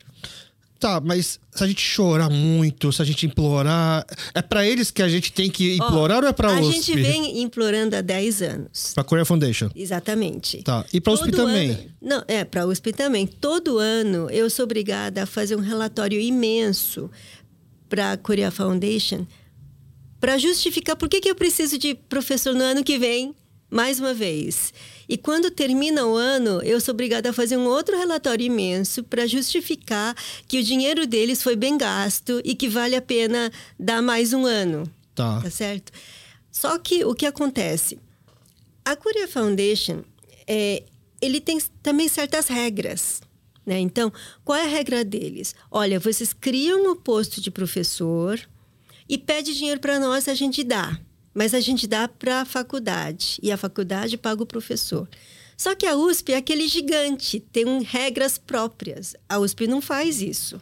Tá, 0.79 1.01
mas 1.01 1.39
se 1.51 1.63
a 1.63 1.67
gente 1.67 1.81
chorar 1.81 2.29
muito, 2.29 2.91
se 2.91 3.01
a 3.01 3.05
gente 3.05 3.25
implorar, 3.25 4.05
é 4.33 4.41
para 4.41 4.65
eles 4.65 4.91
que 4.91 5.01
a 5.01 5.09
gente 5.09 5.31
tem 5.33 5.49
que 5.49 5.75
implorar 5.75 6.19
oh, 6.19 6.23
ou 6.23 6.29
é 6.29 6.33
para 6.33 6.53
USP? 6.53 6.67
A 6.67 6.71
gente 6.71 6.95
vem 6.95 7.41
implorando 7.41 7.95
há 7.95 8.01
10 8.01 8.41
anos. 8.43 8.93
Para 8.93 9.03
Korea 9.03 9.25
Foundation. 9.25 9.69
Exatamente. 9.75 10.61
Tá. 10.61 10.85
E 10.93 11.01
para 11.01 11.13
USP 11.13 11.31
também? 11.31 11.71
Ano, 11.71 11.79
não, 12.01 12.23
é, 12.27 12.45
para 12.45 12.67
USP 12.67 12.93
também. 12.93 13.25
Todo 13.25 13.79
ano 13.79 14.29
eu 14.29 14.49
sou 14.49 14.65
obrigada 14.65 15.23
a 15.23 15.25
fazer 15.25 15.55
um 15.55 15.61
relatório 15.61 16.19
imenso 16.19 17.09
para 17.89 18.11
a 18.11 18.17
Korea 18.17 18.51
Foundation 18.51 19.25
para 20.19 20.37
justificar 20.37 20.95
por 20.95 21.09
que, 21.09 21.21
que 21.21 21.29
eu 21.29 21.35
preciso 21.35 21.77
de 21.77 21.95
professor 21.95 22.53
no 22.53 22.63
ano 22.63 22.83
que 22.83 22.97
vem, 22.97 23.35
mais 23.69 23.99
uma 23.99 24.13
vez. 24.13 24.73
E 25.09 25.17
quando 25.17 25.49
termina 25.49 26.05
o 26.05 26.15
ano, 26.15 26.61
eu 26.63 26.81
sou 26.81 26.93
obrigada 26.93 27.29
a 27.29 27.33
fazer 27.33 27.55
um 27.55 27.65
outro 27.65 27.97
relatório 27.97 28.45
imenso 28.45 29.03
para 29.03 29.25
justificar 29.25 30.15
que 30.47 30.59
o 30.59 30.63
dinheiro 30.63 31.07
deles 31.07 31.41
foi 31.41 31.55
bem 31.55 31.77
gasto 31.77 32.41
e 32.43 32.53
que 32.53 32.67
vale 32.67 32.95
a 32.95 33.01
pena 33.01 33.51
dar 33.79 34.01
mais 34.01 34.33
um 34.33 34.45
ano. 34.45 34.83
Tá. 35.15 35.41
Tá 35.41 35.49
certo? 35.49 35.91
Só 36.51 36.77
que 36.77 37.05
o 37.05 37.15
que 37.15 37.25
acontece? 37.25 37.97
A 38.83 38.95
Curia 38.95 39.27
Foundation, 39.27 40.03
é, 40.45 40.83
ele 41.21 41.39
tem 41.39 41.59
também 41.81 42.07
certas 42.07 42.47
regras. 42.47 43.21
Né? 43.65 43.79
Então, 43.79 44.11
qual 44.43 44.57
é 44.57 44.63
a 44.63 44.69
regra 44.69 45.03
deles? 45.03 45.55
Olha, 45.71 45.99
vocês 45.99 46.33
criam 46.33 46.91
o 46.91 46.95
posto 46.95 47.41
de 47.41 47.51
professor 47.51 48.39
e 49.07 49.17
pede 49.17 49.55
dinheiro 49.55 49.79
para 49.79 49.99
nós, 49.99 50.27
a 50.27 50.33
gente 50.33 50.63
dá 50.63 50.99
mas 51.37 51.53
a 51.53 51.59
gente 51.59 51.85
dá 51.85 52.07
para 52.07 52.41
a 52.41 52.45
faculdade 52.45 53.37
e 53.43 53.51
a 53.51 53.57
faculdade 53.57 54.17
paga 54.17 54.41
o 54.41 54.45
professor. 54.45 55.07
Só 55.55 55.75
que 55.75 55.85
a 55.85 55.95
USP 55.95 56.33
é 56.33 56.37
aquele 56.37 56.67
gigante, 56.67 57.39
tem 57.39 57.83
regras 57.83 58.39
próprias. 58.39 59.15
A 59.29 59.37
USP 59.37 59.67
não 59.67 59.79
faz 59.79 60.19
isso. 60.19 60.59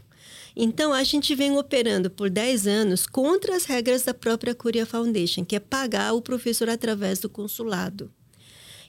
Então, 0.53 0.91
a 0.91 1.01
gente 1.01 1.33
vem 1.33 1.57
operando 1.57 2.09
por 2.09 2.29
10 2.29 2.67
anos 2.67 3.07
contra 3.07 3.55
as 3.55 3.63
regras 3.63 4.03
da 4.03 4.13
própria 4.13 4.53
Curia 4.53 4.85
Foundation, 4.85 5.45
que 5.45 5.55
é 5.55 5.61
pagar 5.61 6.11
o 6.11 6.21
professor 6.21 6.69
através 6.69 7.19
do 7.19 7.29
consulado. 7.29 8.11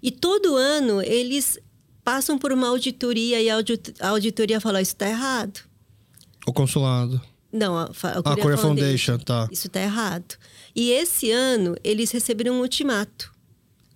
E 0.03 0.11
todo 0.11 0.57
ano 0.57 1.01
eles 1.01 1.57
passam 2.03 2.37
por 2.37 2.51
uma 2.51 2.67
auditoria 2.67 3.41
e 3.41 3.49
a 3.49 4.11
auditoria 4.11 4.61
fala: 4.61 4.83
Isso 4.83 4.95
está 4.95 5.09
errado. 5.09 5.61
O 6.45 6.53
consulado. 6.53 7.23
Não, 7.53 7.79
a, 7.79 7.85
a 7.85 7.87
Korea, 7.87 8.19
a 8.19 8.23
Korea 8.23 8.59
Foundation, 8.59 8.59
Foundation, 8.59 9.19
tá. 9.19 9.49
Isso 9.53 9.69
está 9.69 9.81
errado. 9.81 10.37
E 10.77 10.91
esse 10.91 11.31
ano 11.31 11.75
eles 11.83 12.11
receberam 12.11 12.55
um 12.55 12.61
ultimato. 12.61 13.33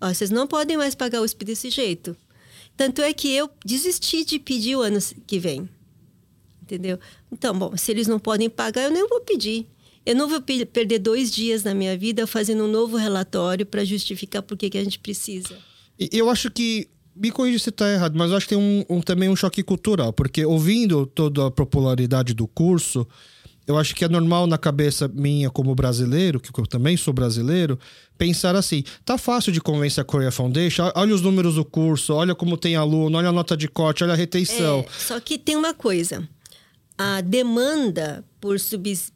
Ó, 0.00 0.08
vocês 0.08 0.30
não 0.30 0.46
podem 0.46 0.76
mais 0.76 0.94
pagar 0.94 1.20
o 1.20 1.24
USP 1.24 1.44
desse 1.44 1.70
jeito. 1.70 2.16
Tanto 2.76 3.02
é 3.02 3.12
que 3.12 3.30
eu 3.30 3.50
desisti 3.64 4.24
de 4.24 4.38
pedir 4.38 4.74
o 4.74 4.80
ano 4.80 4.98
que 5.26 5.38
vem 5.38 5.68
entendeu? 6.70 6.98
Então, 7.32 7.58
bom, 7.58 7.76
se 7.76 7.90
eles 7.90 8.06
não 8.06 8.18
podem 8.18 8.48
pagar, 8.48 8.84
eu 8.84 8.90
nem 8.90 9.06
vou 9.08 9.20
pedir. 9.20 9.66
Eu 10.06 10.14
não 10.14 10.28
vou 10.28 10.40
perder 10.40 10.98
dois 10.98 11.30
dias 11.30 11.64
na 11.64 11.74
minha 11.74 11.96
vida 11.96 12.26
fazendo 12.26 12.64
um 12.64 12.68
novo 12.68 12.96
relatório 12.96 13.66
para 13.66 13.84
justificar 13.84 14.42
por 14.42 14.56
que, 14.56 14.78
a 14.78 14.84
gente 14.84 14.98
precisa. 14.98 15.56
Eu 15.98 16.30
acho 16.30 16.50
que 16.50 16.88
me 17.14 17.30
corrija 17.30 17.58
se 17.58 17.68
está 17.68 17.90
errado, 17.92 18.16
mas 18.16 18.30
eu 18.30 18.36
acho 18.36 18.46
que 18.46 18.54
tem 18.54 18.58
um, 18.88 18.96
um, 18.96 19.00
também 19.02 19.28
um 19.28 19.36
choque 19.36 19.62
cultural, 19.62 20.12
porque 20.12 20.44
ouvindo 20.44 21.04
toda 21.06 21.48
a 21.48 21.50
popularidade 21.50 22.32
do 22.32 22.46
curso, 22.46 23.06
eu 23.66 23.78
acho 23.78 23.94
que 23.94 24.04
é 24.04 24.08
normal 24.08 24.46
na 24.46 24.58
cabeça 24.58 25.08
minha 25.08 25.50
como 25.50 25.74
brasileiro, 25.74 26.40
que 26.40 26.50
eu 26.58 26.66
também 26.66 26.96
sou 26.96 27.14
brasileiro, 27.14 27.78
pensar 28.18 28.56
assim: 28.56 28.82
tá 29.04 29.16
fácil 29.16 29.52
de 29.52 29.60
convencer 29.60 30.02
a 30.02 30.04
Korea 30.04 30.30
Foundation, 30.30 30.90
olha 30.94 31.14
os 31.14 31.20
números 31.20 31.54
do 31.54 31.64
curso, 31.64 32.14
olha 32.14 32.34
como 32.34 32.56
tem 32.56 32.76
aluno, 32.76 33.18
olha 33.18 33.28
a 33.28 33.32
nota 33.32 33.56
de 33.56 33.68
corte, 33.68 34.02
olha 34.04 34.12
a 34.12 34.16
retenção. 34.16 34.80
É, 34.80 34.86
só 34.98 35.20
que 35.20 35.38
tem 35.38 35.56
uma 35.56 35.74
coisa 35.74 36.28
a 37.02 37.22
demanda 37.22 38.22
por 38.38 38.58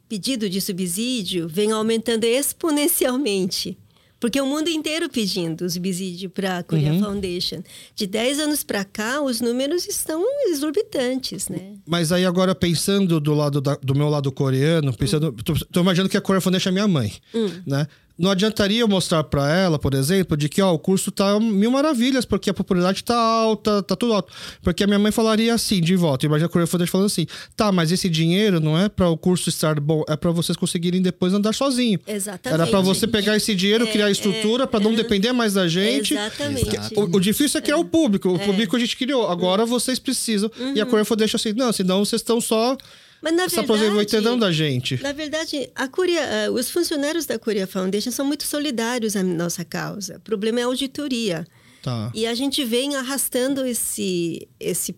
pedido 0.09 0.49
de 0.49 0.59
subsídio 0.59 1.47
vem 1.47 1.71
aumentando 1.71 2.23
exponencialmente. 2.23 3.77
Porque 4.25 4.41
o 4.41 4.45
mundo 4.47 4.69
inteiro 4.69 5.07
pedindo 5.07 5.69
subsídio 5.69 6.31
para 6.31 6.57
a 6.57 6.63
Korea 6.63 6.93
uhum. 6.93 6.99
Foundation. 6.99 7.61
De 7.93 8.07
10 8.07 8.39
anos 8.39 8.63
para 8.63 8.83
cá, 8.83 9.21
os 9.21 9.39
números 9.39 9.87
estão 9.87 10.25
exorbitantes, 10.47 11.47
né? 11.47 11.73
Mas 11.85 12.11
aí 12.11 12.25
agora, 12.25 12.55
pensando 12.55 13.19
do 13.19 13.35
lado 13.35 13.61
da, 13.61 13.75
do 13.75 13.93
meu 13.93 14.09
lado 14.09 14.31
coreano, 14.31 14.91
pensando... 14.97 15.27
Hum. 15.27 15.35
Tô, 15.45 15.53
tô, 15.71 15.81
imaginando 15.81 16.09
que 16.09 16.17
a 16.17 16.21
Korea 16.21 16.41
Foundation 16.41 16.69
é 16.69 16.71
minha 16.71 16.87
mãe, 16.87 17.13
hum. 17.35 17.51
né? 17.67 17.85
Não 18.17 18.31
adiantaria 18.31 18.79
eu 18.79 18.87
mostrar 18.87 19.23
para 19.25 19.51
ela, 19.53 19.77
por 19.77 19.93
exemplo, 19.93 20.37
de 20.37 20.47
que 20.47 20.61
ó, 20.61 20.73
o 20.73 20.79
curso 20.79 21.11
tá 21.11 21.37
mil 21.37 21.69
maravilhas, 21.69 22.23
porque 22.23 22.49
a 22.49 22.53
popularidade 22.53 23.03
tá 23.03 23.17
alta, 23.17 23.83
tá 23.83 23.95
tudo 23.95 24.13
alto. 24.13 24.31
Porque 24.61 24.85
a 24.85 24.87
minha 24.87 24.97
mãe 24.97 25.11
falaria 25.11 25.53
assim, 25.53 25.81
de 25.81 25.97
volta. 25.97 26.25
Imagina 26.25 26.45
a 26.45 26.49
Coreia 26.49 26.67
Foundation 26.67 26.91
falando 26.91 27.07
assim: 27.07 27.27
tá, 27.57 27.73
mas 27.73 27.91
esse 27.91 28.07
dinheiro 28.07 28.61
não 28.61 28.79
é 28.79 28.87
para 28.87 29.09
o 29.09 29.17
curso 29.17 29.49
estar 29.49 29.79
bom, 29.81 30.03
é 30.07 30.15
para 30.15 30.31
vocês 30.31 30.55
conseguirem 30.55 31.01
depois 31.01 31.33
andar 31.33 31.53
sozinho. 31.53 31.99
Exatamente. 32.07 32.61
Era 32.61 32.67
para 32.67 32.79
você 32.79 33.05
pegar 33.05 33.35
esse 33.35 33.53
dinheiro, 33.53 33.85
é, 33.85 33.91
criar 33.91 34.09
estrutura 34.09 34.63
é, 34.63 34.67
para 34.67 34.79
não 34.79 34.93
é, 34.93 34.95
depender 34.95 35.33
mais 35.33 35.53
da 35.53 35.67
gente. 35.67 36.13
Exatamente. 36.13 36.93
O, 36.95 37.17
o, 37.17 37.19
difícil 37.19 37.57
é 37.57 37.61
criar 37.61 37.75
é. 37.75 37.79
o 37.79 37.85
público. 37.85 38.29
O 38.29 38.35
é. 38.37 38.39
público 38.39 38.77
a 38.77 38.79
gente 38.79 38.95
criou. 38.95 39.29
Agora 39.29 39.63
uhum. 39.63 39.67
vocês 39.67 39.99
precisam. 39.99 40.49
Uhum. 40.57 40.73
E 40.73 40.79
a 40.79 40.85
Coreia 40.85 41.03
Foundation 41.03 41.35
assim: 41.35 41.51
não, 41.51 41.73
senão 41.73 42.05
vocês 42.05 42.21
estão 42.21 42.39
só 42.39 42.77
mas 43.25 43.35
na 43.35 43.43
Essa 43.45 43.63
verdade, 43.63 44.39
da 44.39 44.51
gente. 44.51 45.01
Na 45.01 45.11
verdade, 45.11 45.67
a 45.73 45.87
Curia, 45.87 46.21
uh, 46.47 46.53
os 46.53 46.69
funcionários 46.69 47.25
da 47.25 47.39
Curia 47.39 47.65
Foundation 47.65 48.11
são 48.11 48.23
muito 48.23 48.43
solidários 48.43 49.15
à 49.15 49.23
nossa 49.23 49.65
causa. 49.65 50.17
O 50.17 50.19
problema 50.19 50.59
é 50.59 50.63
a 50.63 50.67
auditoria. 50.67 51.43
Tá. 51.81 52.11
E 52.13 52.27
a 52.27 52.35
gente 52.35 52.63
vem 52.63 52.95
arrastando 52.95 53.65
esse, 53.65 54.47
esse, 54.59 54.95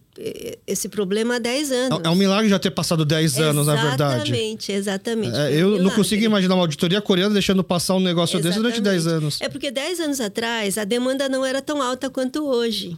esse 0.65 0.89
problema 0.89 1.38
há 1.38 1.39
10 1.39 1.71
anos. 1.71 1.99
É, 2.03 2.07
é 2.07 2.09
um 2.09 2.15
milagre 2.15 2.49
já 2.49 2.59
ter 2.59 2.71
passado 2.71 3.05
10 3.05 3.39
anos, 3.39 3.67
na 3.67 3.75
verdade. 3.75 4.30
Exatamente, 4.30 4.71
exatamente. 4.73 5.38
É, 5.38 5.53
eu 5.53 5.82
não 5.82 5.91
consigo 5.91 6.21
imaginar 6.21 6.55
uma 6.55 6.63
auditoria 6.63 6.99
coreana 7.01 7.34
deixando 7.34 7.63
passar 7.63 7.95
um 7.95 8.01
negócio 8.01 8.38
exatamente. 8.39 8.71
desse 8.71 8.82
durante 8.82 9.05
10 9.05 9.07
anos. 9.07 9.39
É 9.39 9.47
porque 9.47 9.71
10 9.71 10.01
anos 10.01 10.19
atrás 10.19 10.78
a 10.78 10.84
demanda 10.84 11.30
não 11.30 11.45
era 11.45 11.61
tão 11.61 11.82
alta 11.82 12.09
quanto 12.09 12.45
hoje. 12.45 12.97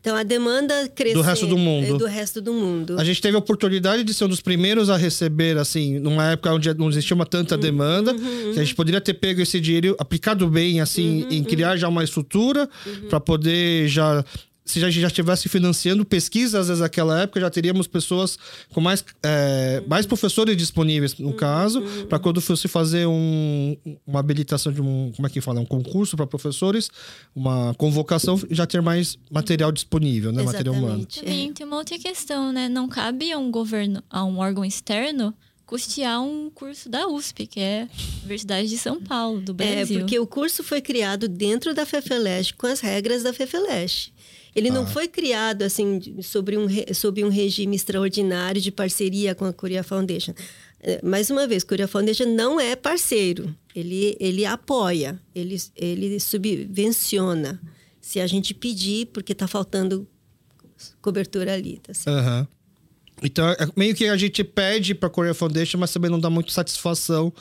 Então 0.00 0.16
a 0.16 0.22
demanda 0.22 0.88
cresceu 0.88 1.18
do 1.18 1.22
resto 1.22 1.46
do 1.46 1.58
mundo. 1.58 1.98
Do 1.98 2.06
resto 2.06 2.40
do 2.40 2.54
mundo. 2.54 2.98
A 2.98 3.04
gente 3.04 3.20
teve 3.20 3.36
a 3.36 3.38
oportunidade 3.38 4.02
de 4.02 4.14
ser 4.14 4.24
um 4.24 4.28
dos 4.28 4.40
primeiros 4.40 4.88
a 4.88 4.96
receber, 4.96 5.58
assim, 5.58 5.98
numa 5.98 6.32
época 6.32 6.54
onde 6.54 6.72
não 6.74 6.88
existia 6.88 7.14
uma 7.14 7.26
tanta 7.26 7.54
uhum, 7.54 7.60
demanda, 7.60 8.12
uhum, 8.12 8.52
que 8.54 8.58
a 8.58 8.64
gente 8.64 8.74
poderia 8.74 9.00
ter 9.00 9.14
pego 9.14 9.42
esse 9.42 9.60
dinheiro 9.60 9.94
aplicado 9.98 10.48
bem, 10.48 10.80
assim, 10.80 11.24
uhum, 11.24 11.30
em 11.30 11.44
criar 11.44 11.76
já 11.76 11.86
uma 11.86 12.02
estrutura 12.02 12.68
uhum. 12.86 13.08
para 13.08 13.20
poder 13.20 13.88
já 13.88 14.24
se 14.70 14.84
a 14.84 14.90
gente 14.90 15.00
já 15.00 15.08
estivesse 15.08 15.48
financiando 15.48 16.04
pesquisas, 16.04 16.54
às 16.54 16.68
vezes 16.68 16.80
naquela 16.80 17.22
época 17.22 17.40
já 17.40 17.50
teríamos 17.50 17.86
pessoas 17.86 18.38
com 18.72 18.80
mais, 18.80 19.04
é, 19.22 19.82
mais 19.86 20.06
professores 20.06 20.56
disponíveis, 20.56 21.18
no 21.18 21.32
caso, 21.32 21.82
para 22.08 22.18
quando 22.18 22.40
fosse 22.40 22.68
fazer 22.68 23.06
um, 23.06 23.76
uma 24.06 24.20
habilitação 24.20 24.72
de 24.72 24.80
um, 24.80 25.12
como 25.14 25.26
é 25.26 25.30
que 25.30 25.40
fala, 25.40 25.60
um 25.60 25.66
concurso 25.66 26.16
para 26.16 26.26
professores, 26.26 26.90
uma 27.34 27.74
convocação, 27.74 28.40
já 28.50 28.66
ter 28.66 28.80
mais 28.80 29.18
material 29.30 29.72
disponível, 29.72 30.32
né, 30.32 30.42
Exatamente. 30.42 30.68
material 30.68 30.74
humano. 30.74 31.06
Também 31.06 31.52
tem 31.52 31.66
uma 31.66 31.76
outra 31.76 31.98
questão, 31.98 32.52
né? 32.52 32.68
Não 32.68 32.88
cabe 32.88 33.32
a 33.32 33.38
um 33.38 33.50
governo, 33.50 34.02
a 34.08 34.24
um 34.24 34.38
órgão 34.38 34.64
externo 34.64 35.34
custear 35.70 36.20
um 36.20 36.50
curso 36.50 36.88
da 36.88 37.06
USP, 37.06 37.46
que 37.46 37.60
é 37.60 37.82
a 37.82 38.18
Universidade 38.18 38.68
de 38.68 38.76
São 38.76 39.00
Paulo, 39.00 39.40
do 39.40 39.52
é, 39.52 39.54
Brasil. 39.54 39.98
É, 39.98 40.00
porque 40.00 40.18
o 40.18 40.26
curso 40.26 40.64
foi 40.64 40.80
criado 40.80 41.28
dentro 41.28 41.72
da 41.72 41.86
FEFELESH, 41.86 42.54
com 42.58 42.66
as 42.66 42.80
regras 42.80 43.22
da 43.22 43.32
FEFELESH. 43.32 44.10
Ele 44.54 44.68
ah. 44.68 44.72
não 44.72 44.86
foi 44.86 45.08
criado 45.08 45.62
assim 45.62 46.00
sobre 46.22 46.56
um, 46.56 46.66
sob 46.94 47.24
um 47.24 47.28
regime 47.28 47.76
extraordinário 47.76 48.60
de 48.60 48.70
parceria 48.70 49.34
com 49.34 49.44
a 49.44 49.52
Korea 49.52 49.82
Foundation. 49.82 50.34
É, 50.82 51.00
mais 51.04 51.30
uma 51.30 51.46
vez, 51.46 51.62
Korea 51.62 51.86
Foundation 51.86 52.26
não 52.26 52.58
é 52.58 52.74
parceiro. 52.74 53.54
Ele, 53.74 54.16
ele 54.18 54.44
apoia, 54.44 55.20
ele, 55.34 55.56
ele 55.76 56.18
subvenciona. 56.18 57.60
Se 58.00 58.18
a 58.18 58.26
gente 58.26 58.54
pedir, 58.54 59.06
porque 59.06 59.32
está 59.32 59.46
faltando 59.46 60.08
cobertura 61.00 61.54
ali. 61.54 61.78
Tá 61.82 61.92
certo? 61.92 62.26
Uhum. 62.26 62.46
Então, 63.22 63.48
é 63.50 63.68
meio 63.76 63.94
que 63.94 64.06
a 64.06 64.16
gente 64.16 64.42
pede 64.42 64.94
para 64.94 65.08
a 65.08 65.10
Korea 65.10 65.34
Foundation, 65.34 65.78
mas 65.78 65.92
também 65.92 66.10
não 66.10 66.18
dá 66.18 66.30
muito 66.30 66.50
satisfação 66.52 67.32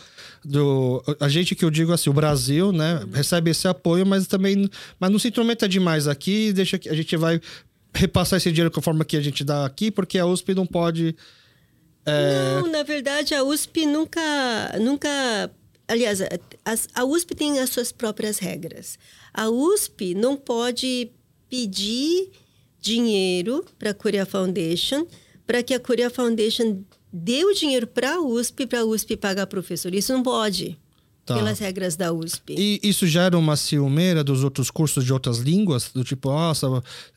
do 0.43 1.03
a 1.19 1.27
gente 1.27 1.55
que 1.55 1.65
eu 1.65 1.69
digo 1.69 1.91
assim, 1.91 2.09
o 2.09 2.13
Brasil, 2.13 2.71
né, 2.71 3.05
recebe 3.11 3.51
esse 3.51 3.67
apoio, 3.67 4.05
mas 4.05 4.27
também 4.27 4.69
mas 4.99 5.11
não 5.11 5.19
se 5.19 5.27
intrometa 5.27 5.67
demais 5.67 6.07
aqui, 6.07 6.53
deixa 6.53 6.77
que 6.77 6.89
a 6.89 6.95
gente 6.95 7.15
vai 7.17 7.41
repassar 7.93 8.37
esse 8.37 8.51
dinheiro 8.51 8.81
forma 8.81 9.03
que 9.03 9.17
a 9.17 9.21
gente 9.21 9.43
dá 9.43 9.65
aqui, 9.65 9.91
porque 9.91 10.17
a 10.17 10.25
USP 10.25 10.53
não 10.53 10.65
pode 10.65 11.15
é... 12.05 12.61
Não, 12.61 12.71
na 12.71 12.83
verdade 12.83 13.33
a 13.33 13.43
USP 13.43 13.85
nunca 13.85 14.21
nunca 14.79 15.51
aliás, 15.89 16.21
a, 16.21 16.27
a 16.93 17.03
USP 17.03 17.35
tem 17.35 17.59
as 17.59 17.71
suas 17.71 17.91
próprias 17.91 18.37
regras. 18.37 18.97
A 19.33 19.49
USP 19.49 20.13
não 20.13 20.37
pode 20.37 21.11
pedir 21.49 22.31
dinheiro 22.79 23.65
para 23.77 23.89
a 23.89 23.93
Korea 23.93 24.25
Foundation 24.25 25.05
para 25.45 25.63
que 25.63 25.73
a 25.73 25.79
Korea 25.79 26.11
Foundation 26.11 26.83
dê 27.11 27.43
o 27.45 27.53
dinheiro 27.53 27.87
para 27.87 28.15
a 28.15 28.21
USP, 28.21 28.65
para 28.67 28.81
a 28.81 28.85
USP 28.85 29.17
pagar 29.17 29.47
professor. 29.47 29.93
Isso 29.93 30.13
não 30.13 30.23
pode. 30.23 30.77
Tá. 31.25 31.35
Pelas 31.35 31.59
regras 31.59 31.95
da 31.95 32.11
USP. 32.11 32.55
E 32.57 32.79
isso 32.81 33.05
gera 33.05 33.37
uma 33.37 33.55
ciumeira 33.55 34.23
dos 34.23 34.43
outros 34.43 34.71
cursos 34.71 35.05
de 35.05 35.13
outras 35.13 35.37
línguas? 35.37 35.91
Do 35.93 36.03
tipo, 36.03 36.27
nossa, 36.29 36.65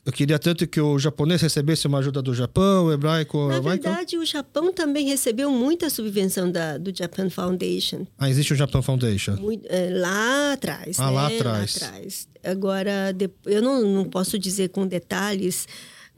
eu 0.05 0.11
queria 0.11 0.37
tanto 0.37 0.67
que 0.67 0.79
o 0.79 0.99
japonês 0.99 1.41
recebesse 1.41 1.87
uma 1.87 1.97
ajuda 1.97 2.21
do 2.21 2.31
Japão, 2.31 2.85
o 2.85 2.93
hebraico... 2.93 3.47
Na 3.47 3.59
verdade, 3.59 4.15
o 4.15 4.23
Japão 4.23 4.71
também 4.71 5.07
recebeu 5.07 5.49
muita 5.49 5.89
subvenção 5.89 6.51
da, 6.51 6.77
do 6.77 6.95
Japan 6.95 7.27
Foundation. 7.31 8.05
Ah, 8.19 8.29
existe 8.29 8.53
o 8.53 8.55
Japan 8.55 8.83
Foundation? 8.83 9.35
Muito, 9.37 9.65
é, 9.67 9.89
lá 9.89 10.53
atrás, 10.53 10.99
Ah, 10.99 11.07
né? 11.07 11.11
lá 11.11 11.27
atrás. 11.27 11.79
Lá 11.81 11.87
atrás. 11.87 12.27
Agora, 12.43 13.15
eu 13.47 13.63
não, 13.63 13.81
não 13.81 14.05
posso 14.05 14.37
dizer 14.37 14.69
com 14.69 14.85
detalhes 14.85 15.67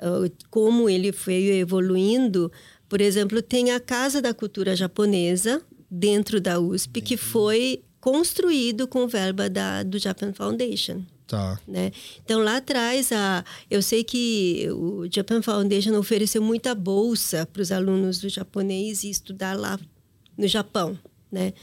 uh, 0.02 0.30
como 0.50 0.90
ele 0.90 1.14
foi 1.14 1.60
evoluindo, 1.60 2.52
por 2.88 3.02
exemplo, 3.02 3.42
tem 3.42 3.72
a 3.72 3.80
Casa 3.80 4.22
da 4.22 4.34
Cultura 4.34 4.76
Japonesa 4.76 5.62
dentro 5.90 6.40
da 6.42 6.60
USP 6.60 7.02
que 7.02 7.18
foi 7.18 7.84
construído 8.00 8.88
com 8.88 9.08
verba 9.08 9.50
da, 9.50 9.84
do 9.84 9.98
Japan 9.98 10.34
Foundation. 10.34 11.02
Tá. 11.28 11.60
Né? 11.68 11.92
Então, 12.24 12.40
lá 12.42 12.58
atrás, 12.58 13.12
a, 13.12 13.44
eu 13.70 13.82
sei 13.82 14.04
que 14.04 14.68
o 14.72 15.08
Japan 15.12 15.42
Foundation 15.42 15.98
ofereceu 15.98 16.42
muita 16.42 16.76
bolsa 16.76 17.48
para 17.52 17.62
os 17.62 17.72
alunos 17.72 18.20
do 18.20 18.30
japonês 18.30 19.04
e 19.04 19.10
estudar 19.10 19.58
lá 19.58 19.80
no 20.38 20.48
Japão 20.48 20.98
né? 21.36 21.54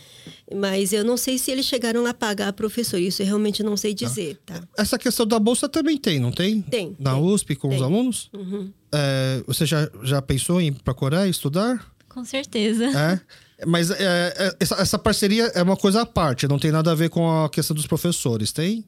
Mas 0.54 0.92
eu 0.92 1.02
não 1.02 1.16
sei 1.16 1.38
se 1.38 1.50
eles 1.50 1.64
chegaram 1.64 2.04
a 2.04 2.12
pagar 2.12 2.52
professor, 2.52 2.98
isso 2.98 3.22
eu 3.22 3.26
realmente 3.26 3.62
não 3.62 3.74
sei 3.74 3.94
dizer, 3.94 4.38
tá? 4.44 4.62
Essa 4.76 4.98
questão 4.98 5.26
da 5.26 5.38
bolsa 5.38 5.68
também 5.68 5.96
tem, 5.96 6.20
não 6.20 6.30
tem? 6.30 6.60
Tem. 6.60 6.94
Na 6.98 7.14
tem, 7.14 7.22
USP 7.22 7.56
com 7.56 7.70
tem. 7.70 7.78
os 7.78 7.82
alunos? 7.82 8.30
Uhum. 8.34 8.70
É, 8.92 9.42
você 9.46 9.64
já, 9.64 9.90
já 10.02 10.20
pensou 10.20 10.60
em 10.60 10.66
ir 10.66 10.72
para 10.72 10.92
a 10.92 10.94
Coreia 10.94 11.26
estudar? 11.26 11.90
Com 12.10 12.22
certeza. 12.24 12.84
É? 12.84 13.20
Mas 13.66 13.90
é, 13.90 13.96
é, 14.36 14.56
essa, 14.60 14.74
essa, 14.74 14.98
parceria 14.98 15.44
é 15.54 15.62
uma 15.62 15.76
coisa 15.76 16.02
à 16.02 16.06
parte, 16.06 16.46
não 16.46 16.58
tem 16.58 16.70
nada 16.70 16.92
a 16.92 16.94
ver 16.94 17.08
com 17.08 17.44
a 17.44 17.48
questão 17.48 17.74
dos 17.74 17.86
professores, 17.86 18.52
tem? 18.52 18.84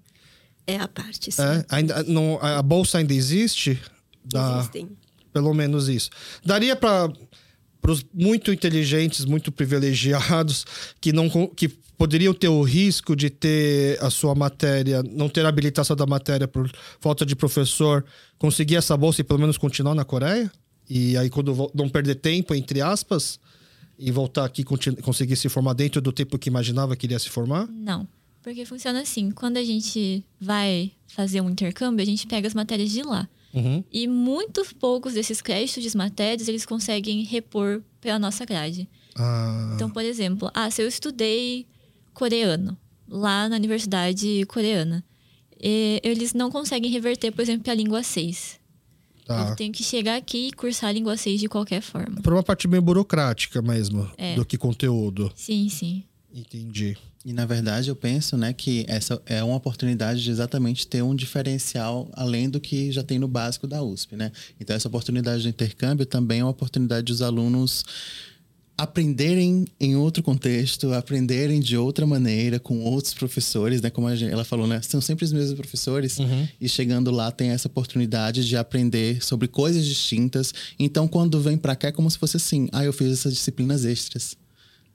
É 0.66 0.76
a 0.76 0.88
parte, 0.88 1.32
sim. 1.32 1.42
É, 1.42 1.64
ainda, 1.70 2.02
não, 2.02 2.38
a 2.42 2.60
bolsa 2.60 2.98
ainda 2.98 3.14
existe? 3.14 3.80
Da, 4.24 4.58
Existem. 4.58 4.90
Pelo 5.32 5.54
menos 5.54 5.88
isso. 5.88 6.10
Daria 6.44 6.76
para 6.76 7.10
os 7.90 8.04
muito 8.12 8.52
inteligentes, 8.52 9.24
muito 9.24 9.50
privilegiados, 9.52 10.64
que 11.00 11.12
não 11.12 11.28
que 11.48 11.68
poderiam 11.96 12.34
ter 12.34 12.48
o 12.48 12.62
risco 12.62 13.14
de 13.14 13.30
ter 13.30 14.02
a 14.02 14.10
sua 14.10 14.34
matéria, 14.34 15.02
não 15.02 15.28
ter 15.28 15.44
a 15.44 15.48
habilitação 15.48 15.94
da 15.94 16.06
matéria 16.06 16.48
por 16.48 16.70
falta 17.00 17.24
de 17.24 17.36
professor, 17.36 18.04
conseguir 18.38 18.76
essa 18.76 18.96
bolsa 18.96 19.20
e 19.20 19.24
pelo 19.24 19.40
menos 19.40 19.56
continuar 19.56 19.94
na 19.94 20.04
Coreia? 20.04 20.50
E 20.88 21.16
aí, 21.16 21.30
quando 21.30 21.70
não 21.74 21.88
perder 21.88 22.16
tempo, 22.16 22.54
entre 22.54 22.80
aspas, 22.80 23.38
e 23.98 24.10
voltar 24.10 24.44
aqui 24.44 24.64
conseguir 24.64 25.36
se 25.36 25.48
formar 25.48 25.72
dentro 25.72 26.00
do 26.00 26.12
tempo 26.12 26.38
que 26.38 26.48
imaginava 26.48 26.96
que 26.96 27.06
iria 27.06 27.18
se 27.18 27.30
formar? 27.30 27.66
Não. 27.68 28.06
Porque 28.42 28.66
funciona 28.66 29.00
assim: 29.00 29.30
quando 29.30 29.56
a 29.56 29.64
gente 29.64 30.22
vai 30.38 30.92
fazer 31.06 31.40
um 31.40 31.48
intercâmbio, 31.48 32.02
a 32.02 32.06
gente 32.06 32.26
pega 32.26 32.46
as 32.46 32.54
matérias 32.54 32.90
de 32.90 33.02
lá. 33.02 33.28
Uhum. 33.54 33.84
E 33.92 34.08
muitos 34.08 34.72
poucos 34.72 35.14
desses 35.14 35.40
créditos 35.40 35.82
de 35.82 35.96
matérias 35.96 36.48
eles 36.48 36.66
conseguem 36.66 37.22
repor 37.22 37.82
pela 38.00 38.18
nossa 38.18 38.44
grade. 38.44 38.88
Ah, 39.16 39.72
Então, 39.74 39.88
por 39.88 40.02
exemplo, 40.04 40.50
ah, 40.52 40.68
se 40.70 40.82
eu 40.82 40.88
estudei 40.88 41.66
coreano 42.12 42.76
lá 43.08 43.48
na 43.48 43.56
universidade 43.56 44.44
coreana, 44.46 45.04
eles 45.60 46.34
não 46.34 46.50
conseguem 46.50 46.90
reverter, 46.90 47.30
por 47.32 47.42
exemplo, 47.42 47.70
a 47.70 47.74
língua 47.74 48.02
6. 48.02 48.58
tá. 49.26 49.48
Eu 49.50 49.56
tenho 49.56 49.72
que 49.72 49.82
chegar 49.82 50.16
aqui 50.16 50.48
e 50.48 50.52
cursar 50.52 50.90
a 50.90 50.92
língua 50.92 51.16
6 51.16 51.40
de 51.40 51.48
qualquer 51.48 51.80
forma. 51.80 52.20
Por 52.22 52.32
uma 52.34 52.42
parte 52.42 52.68
meio 52.68 52.82
burocrática 52.82 53.62
mesmo, 53.62 54.10
É. 54.18 54.34
do 54.34 54.44
que 54.44 54.58
conteúdo. 54.58 55.32
Sim, 55.34 55.68
sim. 55.70 56.04
Entendi. 56.34 56.96
E 57.24 57.32
na 57.32 57.46
verdade 57.46 57.88
eu 57.88 57.94
penso, 57.94 58.36
né, 58.36 58.52
que 58.52 58.84
essa 58.88 59.22
é 59.24 59.42
uma 59.42 59.54
oportunidade 59.54 60.22
de 60.22 60.30
exatamente 60.30 60.86
ter 60.86 61.00
um 61.00 61.14
diferencial 61.14 62.10
além 62.12 62.50
do 62.50 62.60
que 62.60 62.90
já 62.90 63.04
tem 63.04 63.20
no 63.20 63.28
básico 63.28 63.68
da 63.68 63.82
USP, 63.82 64.16
né? 64.16 64.32
Então 64.58 64.74
essa 64.74 64.88
oportunidade 64.88 65.42
de 65.42 65.48
intercâmbio 65.48 66.04
também 66.04 66.40
é 66.40 66.44
uma 66.44 66.50
oportunidade 66.50 67.04
dos 67.04 67.22
alunos 67.22 67.84
aprenderem 68.76 69.64
em 69.78 69.94
outro 69.94 70.20
contexto, 70.24 70.92
aprenderem 70.92 71.60
de 71.60 71.76
outra 71.76 72.04
maneira 72.04 72.58
com 72.58 72.82
outros 72.82 73.14
professores, 73.14 73.80
né? 73.80 73.88
Como 73.88 74.14
gente, 74.16 74.32
ela 74.32 74.44
falou, 74.44 74.66
né? 74.66 74.82
São 74.82 75.00
sempre 75.00 75.24
os 75.24 75.32
mesmos 75.32 75.54
professores 75.54 76.18
e 76.60 76.68
chegando 76.68 77.12
lá 77.12 77.30
tem 77.30 77.50
essa 77.50 77.68
oportunidade 77.68 78.44
de 78.44 78.56
aprender 78.56 79.24
sobre 79.24 79.46
coisas 79.46 79.86
distintas. 79.86 80.52
Então 80.78 81.06
quando 81.06 81.40
vem 81.40 81.56
para 81.56 81.76
cá 81.76 81.88
é 81.88 81.92
como 81.92 82.10
se 82.10 82.18
fosse 82.18 82.36
assim, 82.36 82.68
ah, 82.72 82.84
eu 82.84 82.92
fiz 82.92 83.12
essas 83.12 83.32
disciplinas 83.32 83.84
extras. 83.84 84.36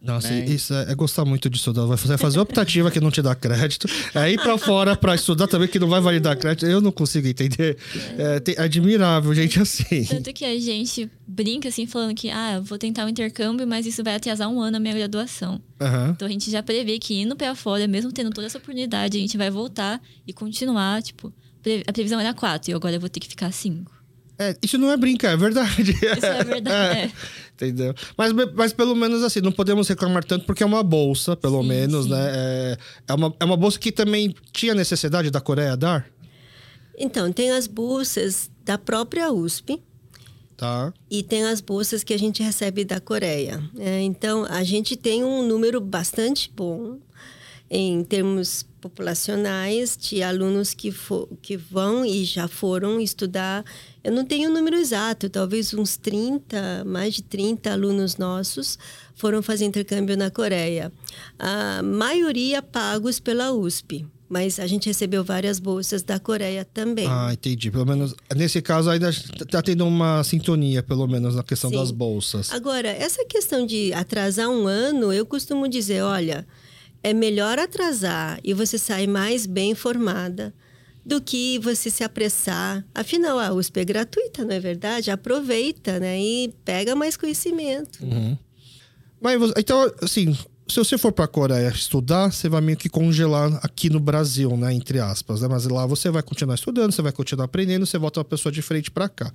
Nossa, 0.02 0.30
Né? 0.30 0.46
isso 0.46 0.74
é, 0.74 0.92
é 0.92 0.96
gostar 0.96 1.26
muito 1.26 1.50
de 1.50 1.58
estudar. 1.58 1.86
Vai 1.86 1.98
fazer, 1.98 2.18
fazer 2.18 2.40
optativa 2.40 2.90
que 2.90 3.02
não 3.02 3.12
te 3.12 3.22
dá 3.22 3.36
crédito. 3.36 3.86
É 4.16 4.32
ir 4.32 4.42
pra 4.42 4.58
fora 4.58 4.96
pra 4.96 5.14
estudar 5.14 5.46
também 5.48 5.68
que 5.68 5.78
não 5.78 5.90
vai 5.90 6.00
validar 6.00 6.38
crédito. 6.38 6.66
Eu 6.66 6.80
não 6.80 6.92
consigo 6.92 7.28
entender. 7.28 7.78
É, 8.18 8.40
tem- 8.40 8.56
admirável, 8.58 9.34
gente 9.36 9.60
assim. 9.60 10.06
Tanto 10.06 10.32
que 10.32 10.46
a 10.46 10.58
gente 10.58 11.12
brinca 11.28 11.68
assim, 11.68 11.86
falando 11.86 12.16
que, 12.16 12.30
ah, 12.30 12.54
eu 12.56 12.64
vou 12.64 12.78
tentar 12.78 13.06
um 13.06 13.10
intercâmbio, 13.10 13.68
mas 13.68 13.86
isso 13.86 14.02
vai 14.04 14.16
atrasar 14.16 14.48
um 14.50 14.62
ano 14.62 14.78
a 14.78 14.80
minha 14.80 14.94
graduação. 14.94 15.62
Aham. 15.82 16.12
Então 16.16 16.28
a 16.28 16.32
gente 16.32 16.50
já 16.50 16.64
prevê 16.64 16.98
que 16.98 17.20
indo 17.20 17.36
pra 17.36 17.54
fora, 17.54 17.86
mesmo 17.88 18.12
tendo 18.14 18.30
toda 18.30 18.48
essa 18.48 18.58
oportunidade, 18.58 19.18
a 19.18 19.20
gente 19.22 19.38
vai 19.38 19.52
voltar 19.52 20.02
e 20.26 20.32
continuar, 20.32 21.02
tipo, 21.04 21.34
a 21.86 21.92
previsão 21.92 22.20
era 22.22 22.34
quatro 22.34 22.72
e 22.72 22.74
agora 22.74 22.96
eu 22.96 23.00
vou 23.02 23.10
ter 23.10 23.20
que 23.20 23.28
ficar 23.28 23.52
cinco. 23.52 23.92
É, 24.40 24.56
isso 24.64 24.78
não 24.78 24.90
é 24.90 24.96
brincar, 24.96 25.34
é 25.34 25.38
verdade. 25.38 25.92
Isso 25.92 26.26
é 26.26 26.44
verdade. 26.46 27.00
é. 27.00 27.12
Entendeu? 27.54 27.94
Mas, 28.18 28.32
mas 28.56 28.72
pelo 28.72 28.96
menos 28.96 29.22
assim, 29.22 29.42
não 29.42 29.52
podemos 29.52 29.86
reclamar 29.90 30.24
tanto 30.24 30.46
porque 30.46 30.64
é 30.64 30.66
uma 30.66 30.82
bolsa, 30.82 31.36
pelo 31.36 31.62
Sim, 31.62 31.68
menos, 31.68 32.06
sim. 32.06 32.12
né? 32.12 32.32
É, 32.34 32.78
é, 33.10 33.14
uma, 33.14 33.36
é 33.38 33.44
uma 33.44 33.58
bolsa 33.58 33.78
que 33.78 33.92
também 33.92 34.34
tinha 34.54 34.74
necessidade 34.74 35.30
da 35.30 35.42
Coreia 35.42 35.76
dar, 35.76 36.10
Então, 36.98 37.34
tem 37.34 37.52
as 37.52 37.68
bolsas 37.68 38.50
da 38.64 38.78
própria 38.78 39.30
USP 39.30 39.82
tá? 40.56 40.94
e 41.12 41.22
tem 41.22 41.44
as 41.44 41.60
bolsas 41.60 42.02
que 42.02 42.14
a 42.14 42.18
gente 42.18 42.42
recebe 42.42 42.86
da 42.86 43.02
Coreia. 43.02 43.62
É, 43.78 44.00
então, 44.04 44.46
a 44.50 44.64
gente 44.64 44.96
tem 44.96 45.22
um 45.26 45.46
número 45.46 45.82
bastante 45.82 46.50
bom 46.56 46.98
em 47.70 48.04
termos 48.06 48.66
populacionais 48.80 49.98
de 49.98 50.24
alunos 50.24 50.74
que, 50.74 50.92
fo- 50.92 51.28
que 51.42 51.58
vão 51.58 52.06
e 52.06 52.24
já 52.24 52.48
foram 52.48 53.00
estudar. 53.02 53.66
Eu 54.04 54.12
não 54.12 54.26
tenho 54.26 54.50
o 54.50 54.54
número 54.54 54.78
exato, 54.78 55.30
talvez 55.30 55.74
uns 55.74 55.98
30, 55.98 56.86
mais 56.86 57.16
de 57.16 57.24
30 57.24 57.72
alunos 57.72 58.18
nossos 58.18 58.78
foram 59.14 59.42
fazer 59.42 59.66
intercâmbio 59.66 60.16
na 60.16 60.32
Coreia. 60.32 60.92
A 61.38 61.84
maioria 61.84 62.62
pagos 62.62 63.20
pela 63.20 63.52
USP, 63.52 64.06
mas 64.30 64.58
a 64.60 64.68
gente 64.68 64.86
recebeu 64.86 65.24
várias 65.24 65.60
bolsas 65.60 66.02
da 66.02 66.18
Coreia 66.18 66.64
também. 66.64 67.08
Ah, 67.10 67.34
entendi. 67.34 67.70
Pelo 67.70 67.86
menos, 67.86 68.16
nesse 68.34 68.62
caso, 68.62 68.90
ainda 68.90 69.12
tá 69.50 69.62
tendo 69.62 69.86
uma 69.86 70.24
sintonia, 70.24 70.82
pelo 70.82 71.06
menos, 71.06 71.36
na 71.36 71.44
questão 71.44 71.70
Sim. 71.70 71.76
das 71.76 71.92
bolsas. 71.92 72.54
Agora, 72.54 72.88
essa 72.88 73.26
questão 73.26 73.66
de 73.66 73.92
atrasar 73.92 74.50
um 74.50 74.66
ano, 74.66 75.12
eu 75.12 75.26
costumo 75.26 75.68
dizer, 75.68 76.02
olha, 76.02 76.48
é 77.04 77.14
melhor 77.14 77.60
atrasar 77.60 78.40
e 78.44 78.54
você 78.54 78.78
sair 78.78 79.08
mais 79.08 79.46
bem 79.46 79.72
informada 79.72 80.54
do 81.06 81.22
que 81.22 81.58
você 81.60 81.90
se 81.90 82.04
apressar. 82.04 82.86
Afinal, 82.94 83.40
a 83.40 83.52
USP 83.54 83.80
é 83.80 83.86
gratuita, 83.86 84.44
não 84.46 84.52
é 84.54 84.60
verdade? 84.60 85.10
Aproveita, 85.12 86.00
né? 86.00 86.20
E 86.20 86.54
pega 86.64 86.96
mais 86.96 87.18
conhecimento. 87.18 88.00
Mas, 89.22 89.40
você- 89.40 89.54
então, 89.58 89.92
assim, 90.02 90.34
se 90.68 90.76
você 90.78 90.98
for 90.98 91.12
pra 91.12 91.28
Coreia 91.28 91.68
estudar, 91.70 92.32
você 92.32 92.48
vai 92.48 92.62
meio 92.62 92.78
que 92.78 92.88
congelar 92.90 93.60
aqui 93.64 93.90
no 93.90 94.00
Brasil, 94.00 94.56
né? 94.56 94.74
Entre 94.74 95.00
aspas, 95.00 95.42
né? 95.42 95.48
Mas 95.48 95.66
lá 95.66 95.86
você 95.86 96.10
vai 96.12 96.22
continuar 96.22 96.56
estudando, 96.56 96.92
você 96.92 97.02
vai 97.02 97.12
continuar 97.12 97.46
aprendendo, 97.46 97.86
você 97.86 97.98
volta 97.98 98.20
uma 98.20 98.26
pessoa 98.26 98.52
de 98.52 98.62
frente 98.62 98.92
pra 98.92 99.10
cá. 99.10 99.32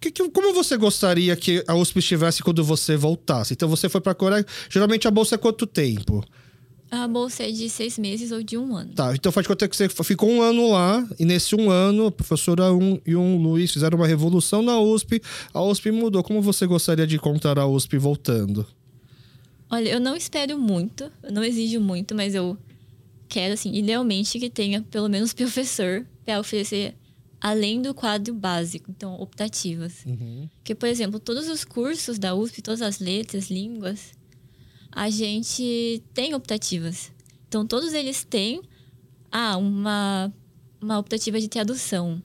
Que- 0.00 0.10
que- 0.12 0.28
como 0.30 0.52
você 0.54 0.76
gostaria 0.76 1.34
que 1.36 1.64
a 1.66 1.74
USP 1.74 1.98
estivesse 1.98 2.42
quando 2.42 2.62
você 2.64 2.96
voltasse? 2.96 3.52
Então, 3.52 3.68
você 3.68 3.88
foi 3.88 4.00
pra 4.00 4.14
Coreia, 4.14 4.44
geralmente 4.70 5.08
a 5.08 5.10
bolsa 5.10 5.34
é 5.34 5.38
quanto 5.38 5.66
tempo? 5.66 6.24
A 6.90 7.06
bolsa 7.06 7.42
é 7.42 7.50
de 7.50 7.68
seis 7.68 7.98
meses 7.98 8.32
ou 8.32 8.42
de 8.42 8.56
um 8.56 8.74
ano. 8.74 8.94
Tá, 8.94 9.14
então 9.14 9.30
faz 9.30 9.46
conta 9.46 9.68
que 9.68 9.76
você 9.76 9.88
ficou 9.88 10.30
um 10.30 10.40
ano 10.40 10.70
lá, 10.70 11.06
e 11.18 11.24
nesse 11.24 11.54
um 11.54 11.70
ano, 11.70 12.06
a 12.06 12.12
professora 12.12 12.72
um, 12.72 12.98
e 13.06 13.14
um 13.14 13.36
Luiz 13.36 13.72
fizeram 13.72 13.98
uma 13.98 14.06
revolução 14.06 14.62
na 14.62 14.80
USP, 14.80 15.20
a 15.52 15.62
USP 15.62 15.90
mudou. 15.90 16.22
Como 16.22 16.40
você 16.40 16.66
gostaria 16.66 17.06
de 17.06 17.16
encontrar 17.16 17.58
a 17.58 17.66
USP 17.66 17.98
voltando? 17.98 18.66
Olha, 19.70 19.90
eu 19.90 20.00
não 20.00 20.16
espero 20.16 20.58
muito, 20.58 21.12
eu 21.22 21.30
não 21.30 21.44
exijo 21.44 21.78
muito, 21.78 22.14
mas 22.14 22.34
eu 22.34 22.56
quero, 23.28 23.52
assim, 23.52 23.74
idealmente 23.74 24.38
que 24.38 24.48
tenha 24.48 24.80
pelo 24.80 25.08
menos 25.08 25.32
professor 25.34 26.06
para 26.24 26.40
oferecer 26.40 26.94
além 27.40 27.80
do 27.82 27.94
quadro 27.94 28.34
básico, 28.34 28.90
então, 28.90 29.14
optativas. 29.20 30.04
Porque, 30.56 30.74
por 30.74 30.88
exemplo, 30.88 31.20
todos 31.20 31.48
os 31.48 31.64
cursos 31.64 32.18
da 32.18 32.34
USP, 32.34 32.62
todas 32.62 32.82
as 32.82 32.98
letras, 32.98 33.50
línguas, 33.50 34.12
a 34.98 35.10
gente 35.10 36.02
tem 36.12 36.34
optativas. 36.34 37.12
Então, 37.46 37.64
todos 37.64 37.92
eles 37.92 38.24
têm 38.24 38.60
ah, 39.30 39.56
uma, 39.56 40.34
uma 40.80 40.98
optativa 40.98 41.40
de 41.40 41.46
tradução. 41.46 42.20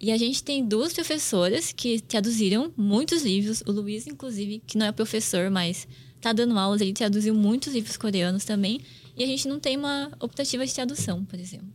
E 0.00 0.10
a 0.10 0.16
gente 0.16 0.42
tem 0.42 0.66
duas 0.66 0.92
professoras 0.92 1.70
que 1.70 2.00
traduziram 2.00 2.72
muitos 2.76 3.22
livros. 3.22 3.62
O 3.64 3.70
Luiz, 3.70 4.08
inclusive, 4.08 4.60
que 4.66 4.76
não 4.76 4.86
é 4.86 4.90
professor, 4.90 5.48
mas 5.48 5.86
tá 6.20 6.32
dando 6.32 6.58
aulas, 6.58 6.80
ele 6.80 6.92
traduziu 6.92 7.32
muitos 7.36 7.72
livros 7.72 7.96
coreanos 7.96 8.44
também. 8.44 8.80
E 9.16 9.22
a 9.22 9.26
gente 9.26 9.46
não 9.46 9.60
tem 9.60 9.76
uma 9.76 10.10
optativa 10.18 10.66
de 10.66 10.74
tradução, 10.74 11.24
por 11.24 11.38
exemplo. 11.38 11.68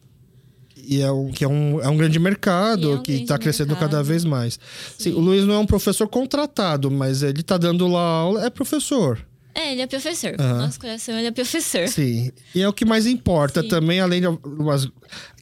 E 0.76 1.00
é 1.00 1.10
um, 1.10 1.32
que 1.32 1.46
é 1.46 1.48
um, 1.48 1.80
é 1.80 1.88
um 1.88 1.96
grande 1.96 2.20
mercado 2.20 2.92
é 2.92 2.96
um 2.96 3.02
que 3.02 3.14
está 3.14 3.38
crescendo 3.38 3.70
mercado. 3.70 3.92
cada 3.92 4.04
vez 4.04 4.26
mais. 4.26 4.60
Sim, 4.98 5.12
Sim. 5.12 5.14
o 5.14 5.20
Luiz 5.22 5.46
não 5.46 5.54
é 5.54 5.60
um 5.60 5.66
professor 5.66 6.06
contratado, 6.10 6.92
mas 6.92 7.24
ele 7.24 7.44
tá 7.44 7.58
dando 7.58 7.88
lá 7.88 8.02
aula, 8.02 8.46
é 8.46 8.50
professor. 8.50 9.26
É, 9.56 9.72
ele 9.72 9.82
é 9.82 9.88
professor. 9.88 10.36
Aham. 10.40 10.58
Nosso 10.60 10.80
coração, 10.80 11.16
ele 11.18 11.28
é 11.28 11.32
professor. 11.32 11.88
Sim. 11.88 12.32
E 12.56 12.62
é 12.62 12.68
o 12.68 12.74
que 12.74 12.84
mais 12.86 13.06
importa 13.06 13.62
Sim. 13.62 13.68
também, 13.68 14.00
além 14.00 14.22
de 14.22 14.28
umas. 14.28 14.88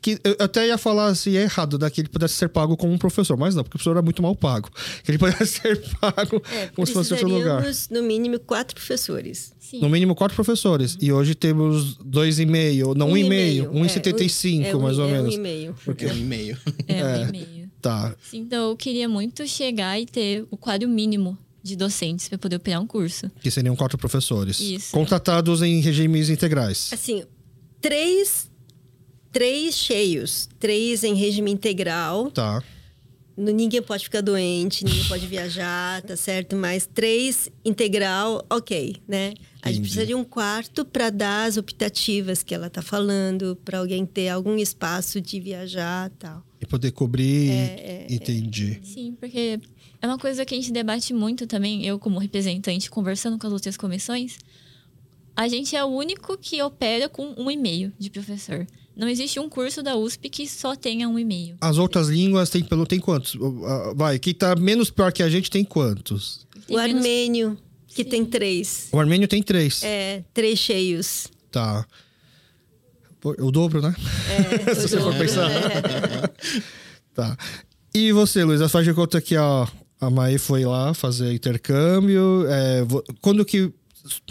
Que 0.02 0.20
eu 0.24 0.36
até 0.40 0.68
ia 0.68 0.78
falar 0.78 1.08
assim, 1.08 1.38
é 1.38 1.44
errado, 1.44 1.78
né? 1.80 1.90
Que 1.90 2.02
ele 2.02 2.10
pudesse 2.10 2.34
ser 2.34 2.50
pago 2.50 2.76
como 2.76 2.92
um 2.92 2.98
professor, 2.98 3.38
mas 3.38 3.56
não, 3.56 3.64
porque 3.64 3.76
o 3.76 3.80
professor 3.80 3.98
é 3.98 4.02
muito 4.02 4.22
mal 4.22 4.36
pago. 4.36 4.70
Que 5.04 5.12
ele 5.12 5.18
pudesse 5.20 5.60
ser 5.62 5.82
pago 6.00 6.42
É, 6.52 6.68
como 6.68 6.86
se 6.86 6.92
fosse 6.94 7.14
outro 7.14 7.30
lugar. 7.30 7.62
precisaríamos, 7.62 7.90
no 7.90 8.04
mínimo, 8.04 8.40
quatro 8.40 8.76
professores. 8.76 9.54
Sim. 9.60 9.80
No 9.80 9.90
mínimo 9.90 10.14
quatro 10.16 10.36
professores. 10.36 10.98
E 11.00 11.12
hoje 11.14 11.34
temos 11.36 11.96
dois 12.04 12.40
e 12.40 12.46
meio, 12.46 12.94
não 12.94 13.12
um, 13.12 13.18
e 13.18 13.24
meio, 13.24 13.72
um 13.72 13.86
e 13.86 13.90
setenta 13.90 14.24
e 14.24 14.30
cinco, 14.30 14.68
é, 14.68 14.76
um- 14.76 14.82
mais 14.82 14.98
ou 15.00 15.08
é 15.08 15.12
menos. 15.12 15.34
Um 15.36 15.38
e 15.38 15.42
meio. 15.42 15.76
Porque 15.86 16.06
é 16.06 16.12
um 16.12 16.18
e-mail. 16.18 16.58
É, 16.88 17.00
É. 17.00 17.06
um 17.20 17.30
e-mail. 17.30 17.70
Tá. 17.82 18.14
Sim, 18.30 18.40
Então, 18.40 18.70
eu 18.72 18.76
queria 18.76 19.08
muito 19.08 19.48
chegar 19.48 20.00
e 20.00 20.06
ter 20.06 20.46
o 20.52 20.58
quadro 20.58 20.90
mínimo 20.90 21.38
de 21.64 21.76
docentes 21.76 22.28
para 22.28 22.38
poder 22.38 22.56
operar 22.56 22.82
um 22.82 22.88
curso. 22.88 23.32
Que 23.42 23.52
seriam 23.52 23.76
quatro 23.76 23.98
professores. 23.98 24.60
Isso. 24.60 24.92
Contratados 24.92 25.62
em 25.62 25.80
regimes 25.80 26.30
integrais. 26.30 26.90
Assim, 26.92 27.24
três, 27.80 28.50
três 29.32 29.76
cheios. 29.76 30.50
Três 30.60 31.04
em 31.04 31.14
regime 31.14 31.52
integral. 31.52 32.32
Tá. 32.32 32.64
ninguém 33.38 33.82
pode 33.82 34.04
ficar 34.04 34.22
doente, 34.22 34.84
ninguém 34.84 35.04
pode 35.06 35.26
viajar, 35.28 36.02
tá 36.02 36.16
certo? 36.16 36.56
Mas 36.56 36.88
três 36.92 37.50
integral, 37.64 38.46
ok, 38.50 38.98
né? 39.08 39.34
A 39.62 39.72
gente 39.72 39.82
precisa 39.82 40.06
de 40.06 40.16
um 40.16 40.24
quarto 40.24 40.84
para 40.84 41.12
dar 41.12 41.46
as 41.46 41.56
optativas 41.56 42.42
que 42.42 42.54
ela 42.54 42.70
tá 42.70 42.82
falando, 42.82 43.56
para 43.64 43.78
alguém 43.78 44.06
ter 44.06 44.30
algum 44.30 44.58
espaço 44.58 45.22
de 45.22 45.40
viajar 45.40 46.10
tal. 46.18 46.44
E 46.60 46.66
poder 46.66 46.92
cobrir, 46.92 47.50
é, 47.52 47.54
é, 47.54 48.08
entendi. 48.10 48.80
Sim, 48.84 49.16
porque 49.20 49.60
é 50.02 50.08
uma 50.08 50.18
coisa 50.18 50.44
que 50.44 50.56
a 50.56 50.58
gente 50.58 50.72
debate 50.72 51.14
muito 51.14 51.46
também, 51.46 51.86
eu 51.86 52.00
como 52.00 52.18
representante, 52.20 52.90
conversando 52.90 53.38
com 53.38 53.46
as 53.46 53.54
outras 53.54 53.78
comissões, 53.78 54.38
a 55.36 55.48
gente 55.48 55.76
é 55.76 55.84
o 55.84 55.88
único 55.88 56.38
que 56.38 56.62
opera 56.62 57.08
com 57.08 57.34
um 57.38 57.50
e-mail 57.50 57.94
de 58.00 58.10
professor. 58.10 58.68
Não 58.96 59.08
existe 59.08 59.40
um 59.40 59.48
curso 59.48 59.82
da 59.82 59.96
USP 59.96 60.30
que 60.30 60.48
só 60.48 60.76
tenha 60.76 61.08
um 61.08 61.18
e-mail. 61.18 61.56
As 61.62 61.78
outras 61.78 62.10
línguas 62.10 62.50
tem, 62.50 62.64
tem 62.88 63.00
quantos? 63.00 63.38
Vai, 63.96 64.20
quem 64.20 64.34
tá 64.34 64.56
menos 64.56 64.90
pior 64.90 65.14
que 65.14 65.24
a 65.24 65.30
gente 65.30 65.50
tem 65.50 65.64
quantos? 65.64 66.46
Tem 66.68 66.76
o 66.76 66.80
menos... 66.80 66.96
armênio, 66.98 67.58
que 67.88 68.04
Sim. 68.04 68.10
tem 68.10 68.26
três. 68.26 68.90
O 68.92 69.00
armênio 69.00 69.28
tem 69.28 69.42
três. 69.42 69.82
É, 69.84 70.24
três 70.34 70.60
cheios. 70.60 71.28
Tá. 71.52 71.86
O 73.24 73.52
dobro, 73.52 73.82
né? 73.82 73.96
É, 74.68 74.74
Se 74.76 74.90
você 74.90 75.00
for 75.00 75.16
pensar. 75.16 75.50
É. 75.50 76.28
tá. 77.14 77.38
E 77.94 78.12
você, 78.12 78.44
Luiz? 78.44 78.70
Faz 78.72 78.86
de 78.86 78.94
conta 78.94 79.22
que 79.22 79.36
a, 79.36 79.68
a 80.02 80.10
Maí 80.10 80.40
foi 80.40 80.66
lá 80.66 80.94
fazer 80.94 81.32
intercâmbio. 81.32 82.46
É, 82.50 82.82
quando 83.22 83.46
que. 83.46 83.72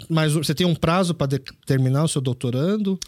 Mas 0.09 0.33
você 0.33 0.53
tem 0.53 0.67
um 0.67 0.75
prazo 0.75 1.13
para 1.13 1.39
terminar 1.65 2.03
o 2.03 2.07
seu 2.07 2.21
doutorando? 2.21 2.99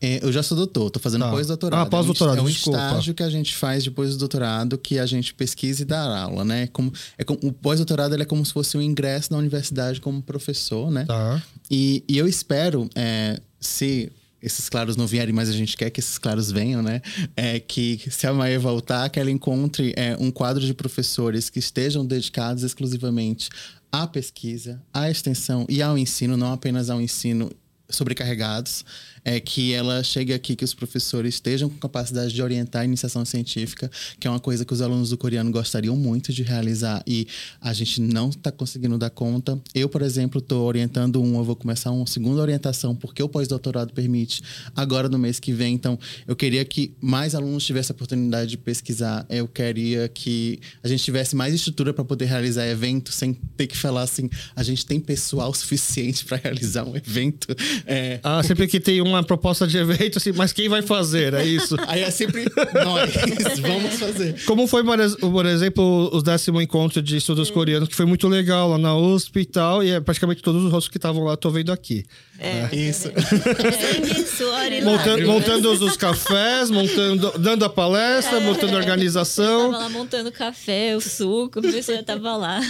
É, 0.00 0.20
eu 0.22 0.30
já 0.30 0.42
sou 0.42 0.56
doutor, 0.56 0.90
tô 0.90 1.00
fazendo 1.00 1.22
tá. 1.22 1.30
pós-doutorado. 1.30 1.80
Ah, 1.80 1.86
pós-doutorado, 1.86 2.38
É 2.38 2.42
um, 2.42 2.46
desculpa. 2.46 2.78
estágio 2.78 3.14
que 3.14 3.22
a 3.22 3.30
gente 3.30 3.56
faz 3.56 3.82
depois 3.82 4.10
do 4.12 4.18
doutorado, 4.18 4.76
que 4.76 4.98
a 4.98 5.06
gente 5.06 5.32
pesquisa 5.32 5.82
e 5.82 5.84
dá 5.84 6.20
aula, 6.24 6.44
né? 6.44 6.68
Como, 6.68 6.92
é 7.16 7.24
como, 7.24 7.40
o 7.42 7.50
pós-doutorado 7.50 8.14
é 8.14 8.24
como 8.24 8.44
se 8.44 8.52
fosse 8.52 8.76
um 8.76 8.82
ingresso 8.82 9.32
na 9.32 9.38
universidade 9.38 10.00
como 10.00 10.22
professor, 10.22 10.90
né? 10.90 11.06
Tá. 11.06 11.42
E, 11.70 12.04
e 12.06 12.18
eu 12.18 12.28
espero, 12.28 12.88
é, 12.94 13.40
se 13.58 14.12
esses 14.44 14.68
claros 14.68 14.96
não 14.96 15.06
vierem, 15.06 15.32
mas 15.32 15.48
a 15.48 15.52
gente 15.52 15.76
quer 15.76 15.88
que 15.90 16.00
esses 16.00 16.18
claros 16.18 16.50
venham, 16.50 16.82
né? 16.82 17.00
É 17.34 17.58
que 17.58 17.98
se 18.10 18.26
a 18.26 18.32
Maia 18.32 18.60
voltar, 18.60 19.08
que 19.08 19.18
ela 19.18 19.30
encontre 19.30 19.94
é, 19.96 20.16
um 20.20 20.30
quadro 20.30 20.64
de 20.64 20.74
professores 20.74 21.48
que 21.48 21.58
estejam 21.58 22.04
dedicados 22.04 22.62
exclusivamente 22.62 23.48
à 23.90 24.06
pesquisa, 24.06 24.82
à 24.92 25.10
extensão 25.10 25.64
e 25.68 25.80
ao 25.80 25.96
ensino, 25.96 26.36
não 26.36 26.52
apenas 26.52 26.90
ao 26.90 27.00
ensino 27.00 27.50
sobrecarregados 27.88 28.84
é 29.24 29.40
que 29.40 29.72
ela 29.72 30.02
chegue 30.02 30.32
aqui, 30.32 30.54
que 30.54 30.64
os 30.64 30.74
professores 30.74 31.34
estejam 31.34 31.68
com 31.68 31.76
capacidade 31.76 32.32
de 32.32 32.42
orientar 32.42 32.82
a 32.82 32.84
iniciação 32.84 33.24
científica, 33.24 33.90
que 34.20 34.26
é 34.26 34.30
uma 34.30 34.40
coisa 34.40 34.64
que 34.64 34.72
os 34.72 34.82
alunos 34.82 35.10
do 35.10 35.16
coreano 35.16 35.50
gostariam 35.50 35.96
muito 35.96 36.32
de 36.32 36.42
realizar 36.42 37.02
e 37.06 37.26
a 37.60 37.72
gente 37.72 38.00
não 38.00 38.28
está 38.28 38.52
conseguindo 38.52 38.98
dar 38.98 39.10
conta. 39.10 39.58
Eu, 39.74 39.88
por 39.88 40.02
exemplo, 40.02 40.40
estou 40.40 40.66
orientando 40.66 41.22
um, 41.22 41.36
eu 41.38 41.44
vou 41.44 41.56
começar 41.56 41.90
uma 41.90 42.06
segunda 42.06 42.42
orientação, 42.42 42.94
porque 42.94 43.22
o 43.22 43.28
pós-doutorado 43.28 43.92
permite, 43.92 44.42
agora 44.76 45.08
no 45.08 45.18
mês 45.18 45.40
que 45.40 45.52
vem. 45.52 45.74
Então, 45.74 45.98
eu 46.26 46.36
queria 46.36 46.64
que 46.64 46.94
mais 47.00 47.34
alunos 47.34 47.64
tivessem 47.64 47.92
a 47.92 47.94
oportunidade 47.94 48.50
de 48.50 48.58
pesquisar. 48.58 49.24
Eu 49.30 49.48
queria 49.48 50.08
que 50.08 50.60
a 50.82 50.88
gente 50.88 51.02
tivesse 51.02 51.34
mais 51.34 51.54
estrutura 51.54 51.94
para 51.94 52.04
poder 52.04 52.26
realizar 52.26 52.66
eventos 52.66 53.14
sem 53.14 53.32
ter 53.56 53.66
que 53.66 53.76
falar 53.76 54.02
assim, 54.02 54.28
a 54.54 54.62
gente 54.62 54.84
tem 54.84 55.00
pessoal 55.00 55.52
suficiente 55.54 56.24
para 56.24 56.36
realizar 56.36 56.84
um 56.84 56.96
evento. 56.96 57.48
É, 57.86 58.20
ah, 58.22 58.42
sempre 58.42 58.66
que 58.66 58.78
tem 58.78 59.00
um 59.00 59.13
uma 59.14 59.24
proposta 59.24 59.66
de 59.66 59.76
evento, 59.78 60.18
assim, 60.18 60.32
mas 60.32 60.52
quem 60.52 60.68
vai 60.68 60.82
fazer? 60.82 61.34
É 61.34 61.44
isso. 61.44 61.76
Aí 61.86 62.02
é 62.02 62.10
sempre 62.10 62.44
nós, 62.84 63.12
vamos 63.60 63.94
fazer. 63.94 64.44
Como 64.44 64.66
foi, 64.66 64.82
por 64.84 65.46
exemplo, 65.46 66.10
o 66.12 66.22
décimo 66.22 66.60
encontro 66.60 67.02
de 67.02 67.16
estudos 67.16 67.50
coreanos, 67.50 67.88
que 67.88 67.94
foi 67.94 68.06
muito 68.06 68.28
legal 68.28 68.70
lá 68.70 68.78
na 68.78 68.96
USP 68.96 69.40
e 69.40 69.44
tal, 69.44 69.82
e 69.82 69.90
é 69.90 70.00
praticamente 70.00 70.42
todos 70.42 70.62
os 70.62 70.70
rostos 70.72 70.88
que 70.88 70.98
estavam 70.98 71.24
lá, 71.24 71.36
tô 71.36 71.50
vendo 71.50 71.72
aqui. 71.72 72.04
É, 72.38 72.68
é. 72.72 72.76
isso. 72.76 73.08
É. 73.08 74.82
montando, 74.82 75.26
montando 75.26 75.70
os 75.70 75.96
cafés, 75.96 76.70
montando, 76.70 77.32
dando 77.38 77.64
a 77.64 77.68
palestra, 77.68 78.38
é. 78.38 78.40
montando 78.40 78.74
a 78.74 78.78
organização. 78.78 79.66
Eu 79.66 79.70
tava 79.70 79.84
lá 79.84 79.88
montando 79.88 80.32
café, 80.32 80.96
o 80.96 81.00
suco, 81.00 81.60
o 81.60 81.62
professor 81.62 82.02
tava 82.02 82.36
lá. 82.36 82.60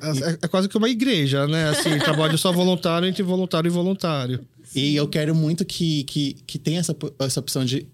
É, 0.00 0.38
é, 0.42 0.48
quase 0.48 0.68
que 0.68 0.76
uma 0.76 0.88
igreja, 0.88 1.46
né? 1.46 1.68
Assim, 1.68 1.98
trabalho 1.98 2.38
só 2.38 2.50
voluntário 2.52 3.06
entre 3.06 3.22
voluntário 3.22 3.68
e 3.68 3.72
voluntário. 3.72 4.40
E 4.74 4.94
eu 4.94 5.08
quero 5.08 5.34
muito 5.34 5.64
que, 5.64 6.04
que, 6.04 6.36
que 6.46 6.58
tenha 6.58 6.80
essa, 6.80 6.96
essa 7.20 7.40
opção 7.40 7.64
de 7.64 7.86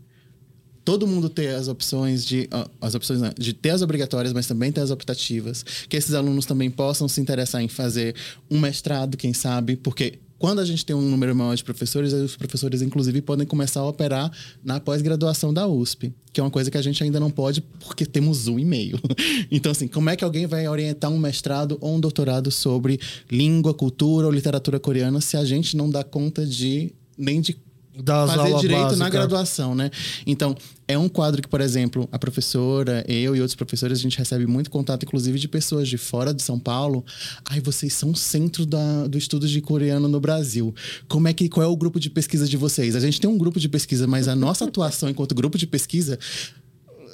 todo 0.84 1.06
mundo 1.06 1.28
ter 1.30 1.54
as 1.54 1.66
opções 1.66 2.24
de 2.24 2.48
as 2.80 2.94
opções 2.94 3.20
não, 3.20 3.32
de 3.36 3.52
ter 3.54 3.70
as 3.70 3.80
obrigatórias, 3.80 4.32
mas 4.32 4.46
também 4.46 4.70
ter 4.70 4.82
as 4.82 4.90
optativas, 4.90 5.64
que 5.88 5.96
esses 5.96 6.14
alunos 6.14 6.44
também 6.44 6.70
possam 6.70 7.08
se 7.08 7.20
interessar 7.20 7.62
em 7.62 7.68
fazer 7.68 8.14
um 8.50 8.60
mestrado, 8.60 9.16
quem 9.16 9.32
sabe, 9.32 9.76
porque 9.76 10.18
quando 10.44 10.58
a 10.58 10.64
gente 10.66 10.84
tem 10.84 10.94
um 10.94 11.00
número 11.00 11.34
maior 11.34 11.54
de 11.54 11.64
professores, 11.64 12.12
os 12.12 12.36
professores, 12.36 12.82
inclusive, 12.82 13.22
podem 13.22 13.46
começar 13.46 13.80
a 13.80 13.88
operar 13.88 14.30
na 14.62 14.78
pós-graduação 14.78 15.54
da 15.54 15.66
USP, 15.66 16.12
que 16.34 16.38
é 16.38 16.42
uma 16.42 16.50
coisa 16.50 16.70
que 16.70 16.76
a 16.76 16.82
gente 16.82 17.02
ainda 17.02 17.18
não 17.18 17.30
pode 17.30 17.62
porque 17.80 18.04
temos 18.04 18.46
um 18.46 18.58
e-mail. 18.58 19.00
Então, 19.50 19.72
assim, 19.72 19.88
como 19.88 20.10
é 20.10 20.16
que 20.16 20.22
alguém 20.22 20.46
vai 20.46 20.68
orientar 20.68 21.10
um 21.10 21.16
mestrado 21.16 21.78
ou 21.80 21.94
um 21.94 22.00
doutorado 22.00 22.50
sobre 22.50 23.00
língua, 23.30 23.72
cultura 23.72 24.26
ou 24.26 24.32
literatura 24.32 24.78
coreana 24.78 25.18
se 25.18 25.34
a 25.34 25.44
gente 25.46 25.78
não 25.78 25.88
dá 25.88 26.04
conta 26.04 26.44
de 26.44 26.92
nem 27.16 27.40
de 27.40 27.56
das 28.02 28.30
fazer 28.34 28.58
direito 28.58 28.82
básica. 28.82 29.04
na 29.04 29.08
graduação, 29.08 29.74
né? 29.74 29.90
Então, 30.26 30.56
é 30.86 30.98
um 30.98 31.08
quadro 31.08 31.40
que, 31.40 31.48
por 31.48 31.60
exemplo, 31.60 32.08
a 32.10 32.18
professora, 32.18 33.04
eu 33.08 33.36
e 33.36 33.40
outros 33.40 33.54
professores, 33.54 33.98
a 33.98 34.02
gente 34.02 34.18
recebe 34.18 34.46
muito 34.46 34.70
contato, 34.70 35.04
inclusive, 35.04 35.38
de 35.38 35.48
pessoas 35.48 35.88
de 35.88 35.96
fora 35.96 36.34
de 36.34 36.42
São 36.42 36.58
Paulo. 36.58 37.04
Ai, 37.44 37.60
vocês 37.60 37.92
são 37.92 38.10
o 38.10 38.16
centro 38.16 38.66
da, 38.66 39.06
do 39.06 39.16
estudo 39.16 39.46
de 39.46 39.60
coreano 39.60 40.08
no 40.08 40.20
Brasil. 40.20 40.74
Como 41.08 41.28
é 41.28 41.32
que, 41.32 41.48
qual 41.48 41.64
é 41.64 41.68
o 41.68 41.76
grupo 41.76 42.00
de 42.00 42.10
pesquisa 42.10 42.46
de 42.46 42.56
vocês? 42.56 42.96
A 42.96 43.00
gente 43.00 43.20
tem 43.20 43.30
um 43.30 43.38
grupo 43.38 43.60
de 43.60 43.68
pesquisa, 43.68 44.06
mas 44.06 44.28
a 44.28 44.34
nossa 44.34 44.64
atuação 44.64 45.08
enquanto 45.08 45.34
grupo 45.34 45.56
de 45.56 45.66
pesquisa 45.66 46.18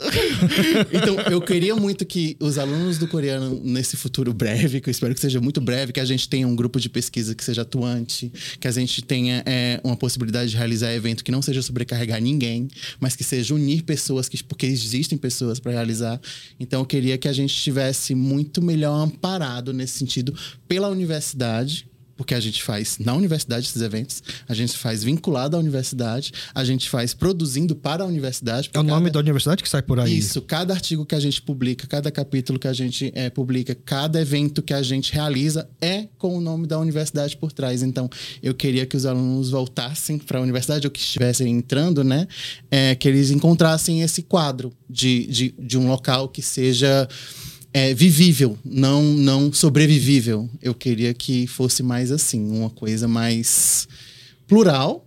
então, 0.92 1.20
eu 1.30 1.40
queria 1.40 1.76
muito 1.76 2.06
que 2.06 2.36
os 2.40 2.58
alunos 2.58 2.98
do 2.98 3.06
coreano, 3.06 3.60
nesse 3.62 3.96
futuro 3.96 4.32
breve, 4.32 4.80
que 4.80 4.88
eu 4.88 4.90
espero 4.90 5.14
que 5.14 5.20
seja 5.20 5.40
muito 5.40 5.60
breve, 5.60 5.92
que 5.92 6.00
a 6.00 6.04
gente 6.04 6.28
tenha 6.28 6.46
um 6.46 6.56
grupo 6.56 6.80
de 6.80 6.88
pesquisa 6.88 7.34
que 7.34 7.44
seja 7.44 7.62
atuante, 7.62 8.32
que 8.58 8.66
a 8.66 8.70
gente 8.70 9.02
tenha 9.02 9.42
é, 9.46 9.80
uma 9.84 9.96
possibilidade 9.96 10.50
de 10.50 10.56
realizar 10.56 10.92
evento 10.92 11.22
que 11.22 11.30
não 11.30 11.42
seja 11.42 11.62
sobrecarregar 11.62 12.20
ninguém, 12.20 12.68
mas 12.98 13.14
que 13.14 13.24
seja 13.24 13.54
unir 13.54 13.82
pessoas, 13.82 14.28
que, 14.28 14.42
porque 14.42 14.66
existem 14.66 15.18
pessoas 15.18 15.60
para 15.60 15.72
realizar. 15.72 16.20
Então, 16.58 16.80
eu 16.80 16.86
queria 16.86 17.18
que 17.18 17.28
a 17.28 17.32
gente 17.32 17.54
estivesse 17.54 18.14
muito 18.14 18.62
melhor 18.62 18.94
amparado 18.94 19.72
nesse 19.72 19.98
sentido 19.98 20.34
pela 20.66 20.88
universidade, 20.88 21.89
porque 22.20 22.34
a 22.34 22.40
gente 22.40 22.62
faz 22.62 22.98
na 22.98 23.14
universidade 23.14 23.66
esses 23.66 23.80
eventos, 23.80 24.22
a 24.46 24.52
gente 24.52 24.76
faz 24.76 25.02
vinculado 25.02 25.56
à 25.56 25.58
universidade, 25.58 26.32
a 26.54 26.62
gente 26.62 26.90
faz 26.90 27.14
produzindo 27.14 27.74
para 27.74 28.04
a 28.04 28.06
universidade. 28.06 28.68
É 28.74 28.78
o 28.78 28.82
cada... 28.82 28.94
nome 28.94 29.08
da 29.08 29.18
universidade 29.18 29.62
que 29.62 29.68
sai 29.70 29.80
por 29.80 29.98
aí. 29.98 30.18
Isso, 30.18 30.42
cada 30.42 30.74
artigo 30.74 31.06
que 31.06 31.14
a 31.14 31.18
gente 31.18 31.40
publica, 31.40 31.86
cada 31.86 32.10
capítulo 32.10 32.58
que 32.58 32.68
a 32.68 32.74
gente 32.74 33.10
é, 33.14 33.30
publica, 33.30 33.74
cada 33.74 34.20
evento 34.20 34.60
que 34.60 34.74
a 34.74 34.82
gente 34.82 35.14
realiza 35.14 35.66
é 35.80 36.08
com 36.18 36.36
o 36.36 36.42
nome 36.42 36.66
da 36.66 36.78
universidade 36.78 37.34
por 37.38 37.52
trás. 37.52 37.82
Então, 37.82 38.06
eu 38.42 38.52
queria 38.52 38.84
que 38.84 38.98
os 38.98 39.06
alunos 39.06 39.48
voltassem 39.48 40.18
para 40.18 40.40
a 40.40 40.42
universidade 40.42 40.86
ou 40.86 40.90
que 40.90 41.00
estivessem 41.00 41.50
entrando, 41.50 42.04
né? 42.04 42.28
É, 42.70 42.94
que 42.96 43.08
eles 43.08 43.30
encontrassem 43.30 44.02
esse 44.02 44.20
quadro 44.20 44.70
de, 44.90 45.26
de, 45.26 45.54
de 45.58 45.78
um 45.78 45.88
local 45.88 46.28
que 46.28 46.42
seja 46.42 47.08
é, 47.72 47.94
vivível, 47.94 48.58
não, 48.64 49.02
não 49.02 49.52
sobrevivível. 49.52 50.48
Eu 50.60 50.74
queria 50.74 51.14
que 51.14 51.46
fosse 51.46 51.82
mais 51.82 52.10
assim, 52.10 52.50
uma 52.50 52.70
coisa 52.70 53.06
mais 53.06 53.86
plural 54.46 55.06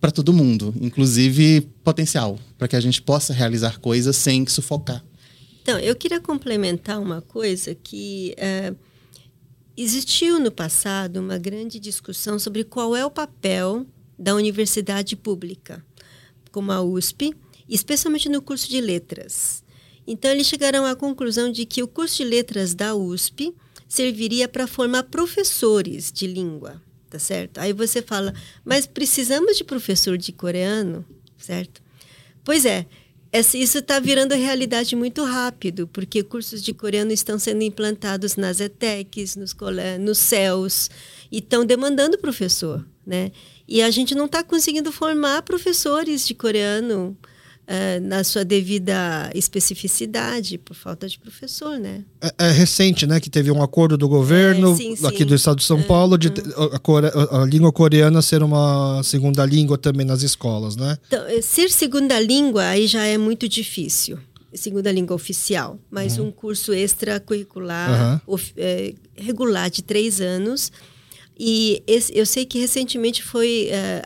para 0.00 0.10
todo 0.10 0.32
mundo, 0.32 0.74
inclusive 0.80 1.62
potencial, 1.82 2.38
para 2.56 2.68
que 2.68 2.76
a 2.76 2.80
gente 2.80 3.02
possa 3.02 3.32
realizar 3.32 3.80
coisas 3.80 4.16
sem 4.16 4.46
sufocar. 4.46 5.04
Então, 5.62 5.78
eu 5.78 5.94
queria 5.94 6.20
complementar 6.20 7.00
uma 7.00 7.20
coisa 7.20 7.74
que 7.74 8.34
é, 8.38 8.72
existiu 9.76 10.40
no 10.40 10.50
passado 10.50 11.18
uma 11.18 11.36
grande 11.36 11.78
discussão 11.78 12.38
sobre 12.38 12.64
qual 12.64 12.96
é 12.96 13.04
o 13.04 13.10
papel 13.10 13.84
da 14.18 14.34
universidade 14.34 15.14
pública, 15.14 15.84
como 16.50 16.72
a 16.72 16.80
USP, 16.80 17.34
especialmente 17.68 18.28
no 18.28 18.40
curso 18.40 18.68
de 18.68 18.80
letras. 18.80 19.62
Então, 20.10 20.30
eles 20.30 20.46
chegaram 20.46 20.86
à 20.86 20.96
conclusão 20.96 21.52
de 21.52 21.66
que 21.66 21.82
o 21.82 21.86
curso 21.86 22.16
de 22.16 22.24
letras 22.24 22.72
da 22.72 22.94
USP 22.94 23.54
serviria 23.86 24.48
para 24.48 24.66
formar 24.66 25.02
professores 25.02 26.10
de 26.10 26.26
língua, 26.26 26.80
tá 27.10 27.18
certo? 27.18 27.58
Aí 27.58 27.74
você 27.74 28.00
fala, 28.00 28.32
mas 28.64 28.86
precisamos 28.86 29.58
de 29.58 29.64
professor 29.64 30.16
de 30.16 30.32
coreano, 30.32 31.04
certo? 31.36 31.82
Pois 32.42 32.64
é, 32.64 32.86
isso 33.52 33.78
está 33.78 34.00
virando 34.00 34.34
realidade 34.34 34.96
muito 34.96 35.22
rápido, 35.24 35.86
porque 35.86 36.22
cursos 36.22 36.62
de 36.62 36.72
coreano 36.72 37.12
estão 37.12 37.38
sendo 37.38 37.62
implantados 37.62 38.34
nas 38.36 38.60
ETECs, 38.60 39.36
nos, 39.36 39.54
nos 40.00 40.16
CELs, 40.16 40.90
e 41.30 41.36
estão 41.36 41.66
demandando 41.66 42.16
professor, 42.16 42.82
né? 43.06 43.30
E 43.68 43.82
a 43.82 43.90
gente 43.90 44.14
não 44.14 44.24
está 44.24 44.42
conseguindo 44.42 44.90
formar 44.90 45.42
professores 45.42 46.26
de 46.26 46.34
coreano 46.34 47.14
uh, 47.68 48.00
na 48.00 48.24
sua 48.24 48.44
devida 48.44 49.30
especificidade, 49.34 50.58
por 50.58 50.74
falta 50.74 51.06
de 51.06 51.18
professor, 51.18 51.78
né? 51.78 52.04
É, 52.20 52.46
é, 52.46 52.50
recente, 52.50 53.06
né, 53.06 53.20
que 53.20 53.28
teve 53.28 53.50
um 53.50 53.62
acordo 53.62 53.96
do 53.96 54.08
governo 54.08 54.72
é, 54.72 54.76
sim, 54.76 54.96
sim. 54.96 55.06
aqui 55.06 55.24
do 55.24 55.34
estado 55.34 55.58
de 55.58 55.64
São 55.64 55.82
Paulo 55.82 56.16
de 56.16 56.28
a, 56.72 56.78
core, 56.78 57.06
a, 57.06 57.44
língua 57.44 57.70
coreana 57.70 58.22
ser 58.22 58.42
uma 58.42 59.02
segunda 59.04 59.44
língua 59.44 59.76
também 59.76 60.06
nas 60.06 60.22
escolas, 60.22 60.76
né? 60.76 60.96
Então, 61.06 61.24
eh, 61.26 61.42
ser 61.42 61.70
segunda 61.70 62.18
língua 62.18 62.64
aí 62.64 62.86
já 62.86 63.04
é 63.04 63.18
muito 63.18 63.48
difícil 63.48 64.18
segunda 64.54 64.90
língua 64.90 65.14
oficial, 65.14 65.78
mas 65.90 66.18
uhum. 66.18 66.28
um 66.28 66.32
curso 66.32 66.72
extracurricular 66.72 68.22
uhum. 68.26 68.34
of, 68.34 68.52
é, 68.56 68.94
regular 69.14 69.70
de 69.70 69.82
três 69.82 70.22
anos. 70.22 70.72
E 71.38 71.82
esse, 71.86 72.16
eu 72.16 72.26
sei 72.26 72.46
que 72.46 72.58
recentemente 72.58 73.22
foi 73.22 73.68
é, 73.70 74.02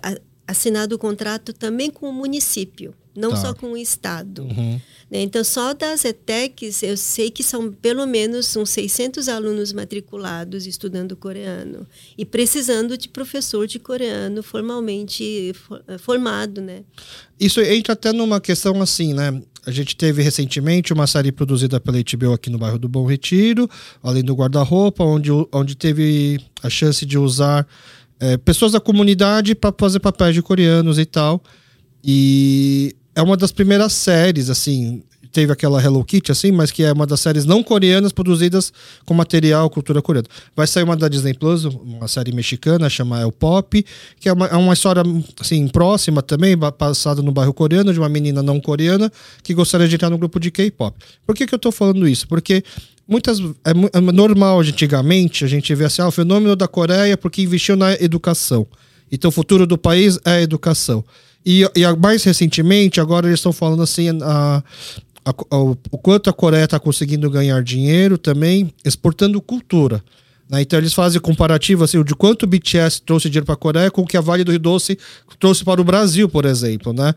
assinado 0.46 0.96
o 0.96 0.98
contrato 0.98 1.52
também 1.52 1.90
com 1.90 2.08
o 2.08 2.12
município, 2.12 2.92
não 3.14 3.30
tá. 3.30 3.36
só 3.36 3.54
com 3.54 3.72
o 3.72 3.76
estado. 3.76 4.42
Uhum. 4.42 4.80
Né? 5.10 5.20
Então, 5.20 5.44
só 5.44 5.74
das 5.74 6.04
ETECs, 6.04 6.82
eu 6.82 6.96
sei 6.96 7.30
que 7.30 7.42
são 7.42 7.70
pelo 7.70 8.06
menos 8.06 8.56
uns 8.56 8.70
600 8.70 9.28
alunos 9.28 9.72
matriculados 9.72 10.66
estudando 10.66 11.14
coreano 11.14 11.86
e 12.16 12.24
precisando 12.24 12.96
de 12.96 13.08
professor 13.08 13.66
de 13.66 13.78
coreano 13.78 14.42
formalmente 14.42 15.52
formado, 15.98 16.62
né? 16.62 16.82
Isso 17.38 17.60
entra 17.60 17.92
até 17.92 18.12
numa 18.12 18.40
questão 18.40 18.80
assim, 18.80 19.12
né? 19.12 19.42
A 19.66 19.70
gente 19.70 19.94
teve 19.94 20.22
recentemente 20.22 20.92
uma 20.92 21.06
série 21.06 21.30
produzida 21.30 21.78
pela 21.78 21.98
HBO 21.98 22.32
aqui 22.32 22.50
no 22.50 22.58
bairro 22.58 22.78
do 22.78 22.88
Bom 22.88 23.06
Retiro, 23.06 23.68
além 24.02 24.24
do 24.24 24.34
guarda-roupa, 24.34 25.04
onde, 25.04 25.30
onde 25.52 25.76
teve 25.76 26.40
a 26.62 26.70
chance 26.70 27.06
de 27.06 27.16
usar 27.16 27.66
é, 28.18 28.36
pessoas 28.36 28.72
da 28.72 28.80
comunidade 28.80 29.54
para 29.54 29.74
fazer 29.78 30.00
papéis 30.00 30.34
de 30.34 30.42
coreanos 30.42 30.98
e 30.98 31.04
tal. 31.04 31.42
E 32.02 32.96
é 33.14 33.22
uma 33.22 33.36
das 33.36 33.52
primeiras 33.52 33.92
séries, 33.92 34.48
assim, 34.48 35.02
teve 35.32 35.52
aquela 35.52 35.82
Hello 35.82 36.04
Kitty, 36.04 36.30
assim, 36.30 36.52
mas 36.52 36.70
que 36.70 36.82
é 36.82 36.92
uma 36.92 37.06
das 37.06 37.20
séries 37.20 37.44
não 37.44 37.62
coreanas 37.62 38.12
produzidas 38.12 38.72
com 39.04 39.14
material 39.14 39.68
cultura 39.70 40.02
coreana. 40.02 40.28
Vai 40.54 40.66
sair 40.66 40.82
uma 40.82 40.96
da 40.96 41.08
Disney 41.08 41.34
Plus, 41.34 41.64
uma 41.64 42.06
série 42.06 42.32
mexicana, 42.32 42.88
chama 42.90 43.20
El 43.20 43.32
Pop, 43.32 43.84
que 44.20 44.28
é 44.28 44.32
uma, 44.32 44.46
é 44.46 44.56
uma 44.56 44.74
história, 44.74 45.02
assim, 45.40 45.66
próxima 45.68 46.22
também, 46.22 46.56
passada 46.56 47.22
no 47.22 47.32
bairro 47.32 47.54
coreano, 47.54 47.92
de 47.92 47.98
uma 47.98 48.08
menina 48.08 48.42
não 48.42 48.60
coreana 48.60 49.10
que 49.42 49.54
gostaria 49.54 49.88
de 49.88 49.94
entrar 49.94 50.10
no 50.10 50.18
grupo 50.18 50.38
de 50.38 50.50
K-pop. 50.50 50.96
Por 51.26 51.34
que, 51.34 51.46
que 51.46 51.54
eu 51.54 51.58
tô 51.58 51.72
falando 51.72 52.06
isso? 52.06 52.28
Porque 52.28 52.62
muitas 53.08 53.40
é, 53.40 53.72
é 53.94 54.00
normal 54.00 54.60
antigamente 54.60 55.44
a 55.44 55.48
gente 55.48 55.74
ver 55.74 55.86
assim, 55.86 56.02
ah, 56.02 56.08
o 56.08 56.12
fenômeno 56.12 56.54
da 56.54 56.68
Coreia 56.68 57.16
porque 57.16 57.42
investiu 57.42 57.76
na 57.76 57.94
educação. 57.94 58.66
Então 59.10 59.28
o 59.28 59.32
futuro 59.32 59.66
do 59.66 59.76
país 59.76 60.18
é 60.24 60.30
a 60.32 60.42
educação. 60.42 61.04
E, 61.44 61.68
e 61.74 61.96
mais 61.96 62.22
recentemente, 62.24 63.00
agora 63.00 63.26
eles 63.26 63.38
estão 63.38 63.52
falando 63.52 63.82
assim, 63.82 64.08
a, 64.22 64.62
a, 65.24 65.56
o, 65.56 65.76
o 65.90 65.98
quanto 65.98 66.30
a 66.30 66.32
Coreia 66.32 66.64
está 66.64 66.78
conseguindo 66.78 67.28
ganhar 67.30 67.62
dinheiro 67.62 68.16
também 68.16 68.72
exportando 68.84 69.40
cultura. 69.40 70.02
Né? 70.48 70.62
Então 70.62 70.78
eles 70.78 70.92
fazem 70.92 71.20
comparativo 71.20 71.82
assim, 71.82 72.02
de 72.04 72.14
quanto 72.14 72.42
o 72.42 72.46
BTS 72.46 73.02
trouxe 73.02 73.28
dinheiro 73.30 73.46
para 73.46 73.54
a 73.54 73.58
Coreia 73.58 73.90
com 73.90 74.02
o 74.02 74.06
que 74.06 74.16
a 74.16 74.20
Vale 74.20 74.44
do 74.44 74.50
Rio 74.52 74.60
Doce 74.60 74.98
trouxe 75.40 75.64
para 75.64 75.80
o 75.80 75.84
Brasil, 75.84 76.28
por 76.28 76.44
exemplo. 76.44 76.92
Né? 76.92 77.14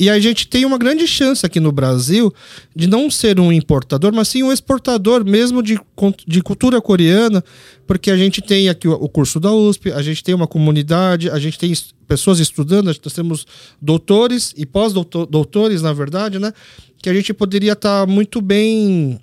E 0.00 0.10
a 0.10 0.18
gente 0.18 0.48
tem 0.48 0.64
uma 0.64 0.78
grande 0.78 1.06
chance 1.06 1.44
aqui 1.44 1.60
no 1.60 1.70
Brasil 1.70 2.32
de 2.74 2.86
não 2.86 3.10
ser 3.10 3.38
um 3.38 3.52
importador, 3.52 4.12
mas 4.12 4.28
sim 4.28 4.42
um 4.42 4.52
exportador 4.52 5.24
mesmo 5.24 5.62
de, 5.62 5.78
de 6.26 6.42
cultura 6.42 6.80
coreana, 6.80 7.44
porque 7.86 8.10
a 8.10 8.16
gente 8.16 8.40
tem 8.40 8.68
aqui 8.68 8.88
o 8.88 9.08
curso 9.08 9.38
da 9.38 9.52
USP, 9.52 9.92
a 9.92 10.02
gente 10.02 10.24
tem 10.24 10.34
uma 10.34 10.46
comunidade, 10.46 11.30
a 11.30 11.38
gente 11.38 11.58
tem 11.58 11.72
pessoas 12.08 12.40
estudando, 12.40 12.86
nós 12.86 12.98
temos 12.98 13.46
doutores 13.80 14.52
e 14.56 14.66
pós-doutores, 14.66 15.82
na 15.82 15.92
verdade, 15.92 16.38
né? 16.38 16.52
Que 17.00 17.08
a 17.08 17.14
gente 17.14 17.32
poderia 17.32 17.72
estar 17.72 18.06
tá 18.06 18.06
muito 18.06 18.40
bem 18.40 19.20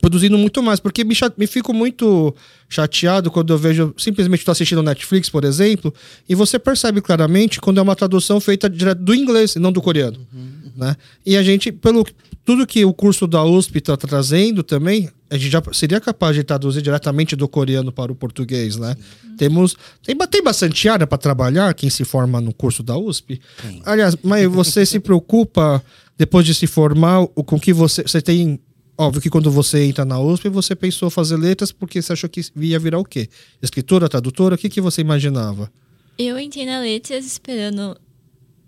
produzindo 0.00 0.36
muito 0.36 0.62
mais, 0.62 0.80
porque 0.80 1.04
me, 1.04 1.14
me 1.36 1.46
fico 1.46 1.72
muito 1.72 2.34
chateado 2.68 3.30
quando 3.30 3.52
eu 3.52 3.58
vejo, 3.58 3.94
simplesmente 3.96 4.40
estou 4.40 4.52
assistindo 4.52 4.82
Netflix, 4.82 5.28
por 5.28 5.44
exemplo, 5.44 5.94
e 6.28 6.34
você 6.34 6.58
percebe 6.58 7.00
claramente 7.00 7.60
quando 7.60 7.78
é 7.78 7.82
uma 7.82 7.94
tradução 7.94 8.40
feita 8.40 8.68
direto 8.68 9.02
do 9.02 9.14
inglês 9.14 9.54
e 9.54 9.58
não 9.58 9.72
do 9.72 9.80
coreano. 9.80 10.18
Uhum, 10.32 10.40
uhum. 10.40 10.72
Né? 10.76 10.96
E 11.24 11.36
a 11.36 11.42
gente, 11.42 11.70
pelo 11.70 12.04
tudo 12.44 12.66
que 12.66 12.84
o 12.84 12.92
curso 12.92 13.26
da 13.26 13.42
USP 13.42 13.78
está 13.78 13.96
trazendo 13.96 14.62
também, 14.62 15.08
a 15.30 15.36
gente 15.36 15.50
já 15.50 15.62
seria 15.72 16.00
capaz 16.00 16.36
de 16.36 16.44
traduzir 16.44 16.82
diretamente 16.82 17.34
do 17.34 17.48
coreano 17.48 17.90
para 17.90 18.12
o 18.12 18.14
português, 18.14 18.76
né? 18.76 18.94
Uhum. 19.24 19.36
Temos 19.36 19.76
tem, 20.02 20.16
tem 20.16 20.42
bastante 20.42 20.88
área 20.88 21.06
para 21.06 21.16
trabalhar 21.16 21.72
quem 21.74 21.88
se 21.88 22.04
forma 22.04 22.40
no 22.40 22.52
curso 22.52 22.82
da 22.82 22.96
USP. 22.96 23.40
Sim. 23.62 23.80
Aliás, 23.84 24.16
mas 24.22 24.46
você 24.46 24.84
se 24.84 25.00
preocupa 25.00 25.82
depois 26.18 26.44
de 26.44 26.54
se 26.54 26.66
formar 26.66 27.26
com 27.28 27.58
que 27.58 27.72
você 27.72 28.02
você 28.02 28.20
tem 28.20 28.60
Óbvio 28.96 29.20
que 29.20 29.30
quando 29.30 29.50
você 29.50 29.84
entra 29.84 30.04
na 30.04 30.20
USP, 30.20 30.48
você 30.48 30.74
pensou 30.76 31.10
fazer 31.10 31.36
letras 31.36 31.72
porque 31.72 32.00
você 32.00 32.12
achou 32.12 32.30
que 32.30 32.40
ia 32.56 32.78
virar 32.78 32.98
o 32.98 33.04
quê? 33.04 33.28
Escritora, 33.60 34.08
tradutora? 34.08 34.54
O 34.54 34.58
que, 34.58 34.68
que 34.68 34.80
você 34.80 35.00
imaginava? 35.00 35.70
Eu 36.16 36.38
entrei 36.38 36.64
na 36.64 36.78
letras 36.78 37.26
esperando 37.26 37.96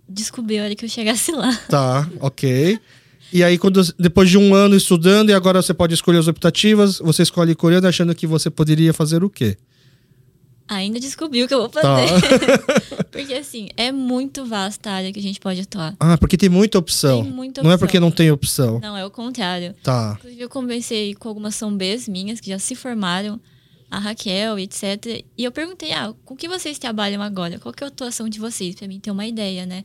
descobrir 0.09 0.59
a 0.59 0.65
hora 0.65 0.75
que 0.75 0.85
eu 0.85 0.89
chegasse 0.89 1.31
lá. 1.31 1.57
Tá, 1.71 2.11
ok. 2.21 2.79
E 3.33 3.43
aí, 3.43 3.59
quando, 3.59 3.83
depois 3.99 4.31
de 4.31 4.39
um 4.39 4.55
ano 4.55 4.77
estudando 4.77 5.31
e 5.31 5.33
agora 5.33 5.61
você 5.61 5.75
pode 5.75 5.95
escolher 5.95 6.19
as 6.19 6.29
optativas, 6.29 6.99
você 6.99 7.23
escolhe 7.23 7.55
coreano 7.55 7.87
achando 7.87 8.15
que 8.15 8.27
você 8.27 8.51
poderia 8.51 8.93
fazer 8.93 9.23
o 9.23 9.31
quê? 9.31 9.57
Ainda 10.69 10.99
descobri 10.99 11.43
o 11.43 11.49
que 11.49 11.55
eu 11.55 11.61
vou 11.61 11.69
fazer. 11.69 12.09
Tá. 12.09 13.05
porque, 13.11 13.35
assim, 13.35 13.69
é 13.77 13.93
muito 13.93 14.45
vasta 14.45 14.91
a 14.91 14.95
área 14.95 15.13
que 15.13 15.19
a 15.19 15.23
gente 15.23 15.41
pode 15.41 15.61
atuar. 15.61 15.95
Ah, 15.99 16.19
porque 16.19 16.37
tem 16.37 16.49
muita 16.49 16.79
opção. 16.79 17.23
Tem 17.23 17.33
muita 17.33 17.61
opção. 17.61 17.65
Não 17.65 17.73
é 17.73 17.79
porque 17.79 18.01
não 18.01 18.11
tem 18.11 18.31
opção. 18.31 18.81
Não, 18.81 18.97
é 18.97 19.05
o 19.05 19.11
contrário. 19.11 19.75
Tá. 19.83 20.17
Inclusive, 20.19 20.43
eu 20.43 20.49
conversei 20.49 21.15
com 21.15 21.29
algumas 21.29 21.55
são 21.55 21.77
Bs 21.77 22.09
minhas 22.09 22.41
que 22.41 22.51
já 22.51 22.59
se 22.59 22.75
formaram, 22.75 23.41
a 23.91 23.99
Raquel, 23.99 24.59
etc. 24.59 25.25
E 25.39 25.45
eu 25.45 25.53
perguntei, 25.53 25.93
ah, 25.93 26.13
com 26.25 26.37
que 26.37 26.49
vocês 26.49 26.79
trabalham 26.79 27.23
agora? 27.23 27.59
Qual 27.59 27.73
que 27.73 27.85
é 27.85 27.87
a 27.87 27.89
atuação 27.89 28.29
de 28.29 28.39
vocês? 28.41 28.75
Pra 28.75 28.89
mim 28.89 28.99
ter 28.99 29.11
uma 29.11 29.27
ideia, 29.27 29.65
né? 29.65 29.85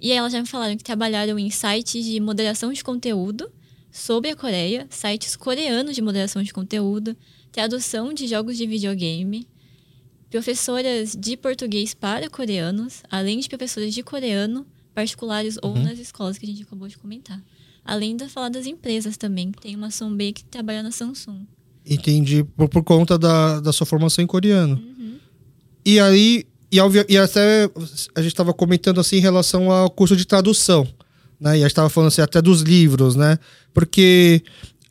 E 0.00 0.12
elas 0.12 0.32
já 0.32 0.40
me 0.40 0.46
falaram 0.46 0.76
que 0.76 0.84
trabalharam 0.84 1.38
em 1.38 1.50
sites 1.50 2.04
de 2.04 2.18
moderação 2.20 2.72
de 2.72 2.82
conteúdo 2.82 3.50
sobre 3.92 4.30
a 4.30 4.36
Coreia, 4.36 4.86
sites 4.88 5.36
coreanos 5.36 5.94
de 5.94 6.00
moderação 6.00 6.42
de 6.42 6.52
conteúdo, 6.52 7.16
tradução 7.52 8.12
de 8.12 8.26
jogos 8.26 8.56
de 8.56 8.66
videogame, 8.66 9.46
professoras 10.30 11.16
de 11.16 11.36
português 11.36 11.92
para 11.92 12.30
coreanos, 12.30 13.02
além 13.10 13.40
de 13.40 13.48
professoras 13.48 13.92
de 13.92 14.02
coreano 14.02 14.64
particulares 14.94 15.56
ou 15.62 15.74
uhum. 15.74 15.82
nas 15.82 15.98
escolas 15.98 16.38
que 16.38 16.46
a 16.46 16.48
gente 16.48 16.62
acabou 16.62 16.88
de 16.88 16.96
comentar. 16.96 17.40
Além 17.84 18.16
de 18.16 18.28
falar 18.28 18.48
das 18.48 18.66
empresas 18.66 19.16
também, 19.16 19.50
tem 19.52 19.74
uma 19.74 19.90
Sonbei 19.90 20.32
que 20.32 20.44
trabalha 20.44 20.82
na 20.82 20.90
Samsung. 20.90 21.46
Entendi, 21.84 22.44
por, 22.44 22.68
por 22.68 22.84
conta 22.84 23.18
da, 23.18 23.60
da 23.60 23.72
sua 23.72 23.86
formação 23.86 24.22
em 24.22 24.26
coreano. 24.26 24.76
Uhum. 24.76 25.18
E 25.84 25.98
aí, 25.98 26.44
e, 26.70 26.76
e 27.08 27.18
até 27.18 27.70
a 28.14 28.20
gente 28.20 28.32
estava 28.32 28.52
comentando 28.52 29.00
assim 29.00 29.16
em 29.16 29.20
relação 29.20 29.70
ao 29.70 29.90
curso 29.90 30.14
de 30.14 30.26
tradução, 30.26 30.86
né? 31.40 31.52
E 31.52 31.60
a 31.60 31.62
gente 31.62 31.68
estava 31.68 31.88
falando 31.88 32.08
assim, 32.08 32.20
até 32.20 32.40
dos 32.40 32.60
livros, 32.60 33.16
né? 33.16 33.38
Porque 33.72 34.42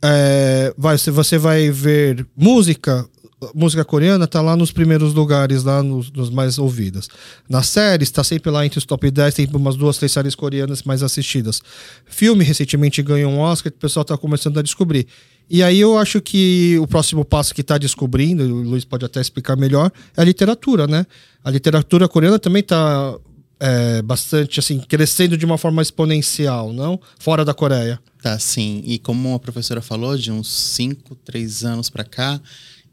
é, 0.02 0.74
vai, 0.76 0.98
você 0.98 1.38
vai 1.38 1.70
ver 1.70 2.26
música, 2.36 3.08
música 3.54 3.84
coreana 3.84 4.26
tá 4.26 4.40
lá 4.40 4.56
nos 4.56 4.70
primeiros 4.70 5.14
lugares, 5.14 5.64
lá 5.64 5.82
nos, 5.82 6.10
nos 6.10 6.30
mais 6.30 6.58
ouvidas. 6.58 7.08
Nas 7.48 7.66
séries, 7.68 8.08
está 8.08 8.22
sempre 8.22 8.50
lá 8.50 8.64
entre 8.64 8.78
os 8.78 8.84
top 8.84 9.10
10, 9.10 9.34
tem 9.34 9.48
umas 9.52 9.76
duas, 9.76 9.96
três 9.96 10.12
séries 10.12 10.34
coreanas 10.34 10.82
mais 10.82 11.02
assistidas. 11.02 11.62
Filme 12.06 12.44
recentemente 12.44 13.02
ganhou 13.02 13.32
um 13.32 13.38
Oscar, 13.38 13.72
o 13.72 13.80
pessoal 13.80 14.02
está 14.02 14.16
começando 14.16 14.58
a 14.58 14.62
descobrir. 14.62 15.06
E 15.48 15.62
aí 15.62 15.80
eu 15.80 15.98
acho 15.98 16.20
que 16.20 16.78
o 16.78 16.86
próximo 16.86 17.24
passo 17.24 17.54
que 17.54 17.60
está 17.60 17.76
descobrindo, 17.76 18.44
o 18.44 18.62
Luiz 18.62 18.84
pode 18.84 19.04
até 19.04 19.20
explicar 19.20 19.56
melhor, 19.56 19.90
é 20.16 20.20
a 20.20 20.24
literatura, 20.24 20.86
né? 20.86 21.04
A 21.42 21.50
literatura 21.50 22.08
coreana 22.08 22.38
também 22.38 22.60
está 22.60 23.18
é, 23.58 24.00
bastante, 24.00 24.58
assim, 24.58 24.78
crescendo 24.78 25.36
de 25.36 25.44
uma 25.44 25.58
forma 25.58 25.82
exponencial, 25.82 26.72
não? 26.72 27.00
Fora 27.18 27.44
da 27.44 27.52
Coreia. 27.52 28.00
Tá, 28.22 28.38
sim. 28.38 28.82
E 28.84 28.98
como 28.98 29.34
a 29.34 29.38
professora 29.38 29.82
falou, 29.82 30.16
de 30.16 30.30
uns 30.32 30.50
5, 30.50 31.14
3 31.16 31.64
anos 31.64 31.90
para 31.90 32.04
cá, 32.04 32.40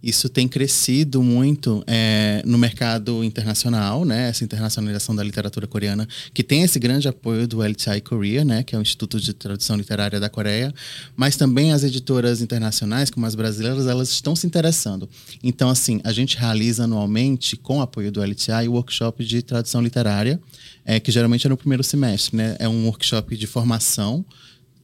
isso 0.02 0.30
tem 0.30 0.48
crescido 0.48 1.24
muito 1.24 1.84
é, 1.88 2.42
no 2.46 2.58
mercado 2.58 3.24
internacional, 3.24 4.06
né? 4.06 4.30
Essa 4.30 4.44
internacionalização 4.44 5.16
da 5.16 5.24
literatura 5.24 5.66
coreana, 5.66 6.08
que 6.34 6.44
tem 6.44 6.62
esse 6.62 6.78
grande 6.78 7.08
apoio 7.08 7.48
do 7.48 7.62
LTI 7.62 8.02
Korea, 8.02 8.46
né? 8.46 8.64
Que 8.64 8.76
é 8.76 8.80
o 8.80 8.82
Instituto 8.82 9.20
de 9.20 9.34
Tradução 9.34 9.76
Literária 9.76 10.20
da 10.20 10.30
Coreia, 10.30 10.74
mas 11.16 11.36
também 11.36 11.74
as 11.74 11.84
editoras 11.84 12.42
internacionais, 12.42 13.10
como 13.10 13.26
as 13.26 13.34
brasileiras, 13.34 13.88
elas 13.88 14.10
estão 14.10 14.36
se 14.36 14.46
interessando. 14.46 15.10
Então, 15.44 15.70
assim, 15.70 16.00
a 16.04 16.12
gente 16.12 16.38
realiza 16.38 16.84
anualmente, 16.84 17.58
com 17.58 17.80
o 17.80 17.82
apoio 17.82 18.12
do 18.12 18.22
LTI, 18.22 18.68
o 18.68 18.74
workshop 18.74 19.26
de 19.26 19.42
tradução 19.42 19.82
literária, 19.82 20.40
é, 20.86 21.00
que 21.00 21.12
geralmente 21.12 21.48
é 21.48 21.50
no 21.50 21.58
primeiro 21.58 21.84
semestre, 21.84 22.38
né? 22.38 22.56
É 22.60 22.70
um 22.70 22.86
workshop 22.86 23.36
de 23.36 23.48
formação 23.48 24.24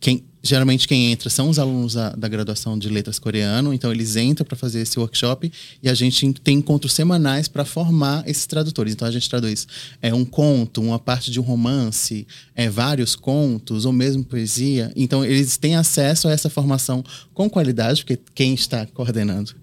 quem 0.04 0.22
geralmente 0.46 0.90
quem 0.90 1.10
entra 1.10 1.30
são 1.30 1.48
os 1.48 1.58
alunos 1.58 1.94
da, 1.94 2.10
da 2.10 2.28
graduação 2.28 2.78
de 2.78 2.90
letras 2.90 3.18
coreano, 3.18 3.74
então 3.74 3.94
eles 3.94 4.18
entram 4.18 4.46
para 4.46 4.58
fazer 4.58 4.82
esse 4.82 5.00
workshop 5.00 5.50
e 5.82 5.88
a 5.88 5.94
gente 5.94 6.34
tem 6.34 6.58
encontros 6.58 6.92
semanais 6.92 7.48
para 7.48 7.64
formar 7.64 8.28
esses 8.28 8.46
tradutores. 8.46 8.92
Então 8.92 9.08
a 9.08 9.12
gente 9.12 9.30
traduz 9.30 9.66
é 10.02 10.14
um 10.14 10.26
conto, 10.26 10.82
uma 10.82 11.00
parte 11.00 11.32
de 11.32 11.40
um 11.40 11.44
romance, 11.44 12.28
é 12.54 12.70
vários 12.70 13.16
contos 13.16 13.86
ou 13.86 13.94
mesmo 13.94 14.26
poesia. 14.26 14.92
Então 14.98 15.24
eles 15.24 15.56
têm 15.56 15.78
acesso 15.78 16.28
a 16.28 16.32
essa 16.34 16.50
formação 16.50 17.02
com 17.34 17.50
qualidade, 17.50 18.04
porque 18.04 18.20
quem 18.36 18.54
está 18.54 18.86
coordenando 18.88 19.56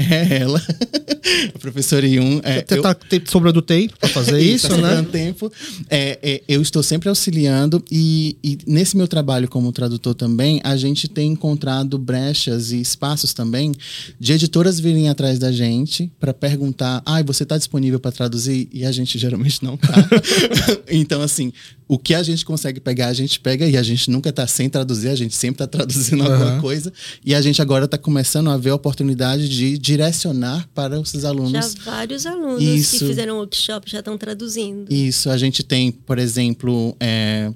é 0.00 0.38
ela, 0.40 0.60
a 1.54 1.58
professora 1.58 2.06
Yun. 2.06 2.40
É, 2.42 2.64
Você 2.66 2.80
tá 2.80 2.96
sobrando 3.26 3.60
tempo 3.60 3.94
para 3.98 4.08
fazer 4.08 4.40
isso, 4.40 4.68
tá 4.68 4.76
né? 4.76 5.06
tempo. 5.10 5.52
É, 5.88 6.18
é, 6.22 6.42
eu 6.48 6.62
estou 6.62 6.82
sempre 6.82 7.08
auxiliando 7.08 7.82
e, 7.90 8.36
e, 8.42 8.58
nesse 8.66 8.96
meu 8.96 9.06
trabalho 9.06 9.48
como 9.48 9.70
tradutor 9.72 10.14
também, 10.14 10.60
a 10.64 10.76
gente 10.76 11.08
tem 11.08 11.32
encontrado 11.32 11.98
brechas 11.98 12.72
e 12.72 12.80
espaços 12.80 13.34
também 13.34 13.72
de 14.18 14.32
editoras 14.32 14.80
virem 14.80 15.08
atrás 15.08 15.38
da 15.38 15.52
gente 15.52 16.10
para 16.18 16.32
perguntar: 16.32 17.02
ah, 17.04 17.22
você 17.22 17.42
está 17.42 17.58
disponível 17.58 18.00
para 18.00 18.12
traduzir? 18.12 18.68
E 18.72 18.84
a 18.84 18.92
gente 18.92 19.18
geralmente 19.18 19.62
não 19.62 19.76
tá. 19.76 19.92
então, 20.90 21.20
assim, 21.22 21.52
o 21.90 21.98
que 21.98 22.14
a 22.14 22.22
gente 22.22 22.44
consegue 22.44 22.78
pegar, 22.78 23.08
a 23.08 23.12
gente 23.12 23.40
pega 23.40 23.66
e 23.66 23.76
a 23.76 23.82
gente 23.82 24.08
nunca 24.12 24.30
está 24.30 24.46
sem 24.46 24.70
traduzir, 24.70 25.08
a 25.08 25.16
gente 25.16 25.34
sempre 25.34 25.64
está 25.64 25.66
traduzindo 25.66 26.22
uhum. 26.24 26.32
alguma 26.32 26.60
coisa. 26.60 26.92
E 27.24 27.34
a 27.34 27.40
gente 27.40 27.60
agora 27.60 27.86
está 27.86 27.98
começando 27.98 28.48
a 28.48 28.56
ver 28.56 28.70
a 28.70 28.76
oportunidade 28.76 29.48
de 29.48 29.76
direcionar 29.90 30.68
para 30.74 31.00
os 31.00 31.24
alunos. 31.24 31.52
Já 31.52 31.84
vários 31.84 32.26
alunos 32.26 32.62
Isso. 32.62 32.98
que 32.98 33.06
fizeram 33.06 33.36
workshop 33.38 33.90
já 33.90 33.98
estão 33.98 34.16
traduzindo. 34.16 34.92
Isso, 34.92 35.28
a 35.28 35.36
gente 35.36 35.62
tem, 35.62 35.90
por 35.90 36.18
exemplo, 36.18 36.96
é, 37.00 37.52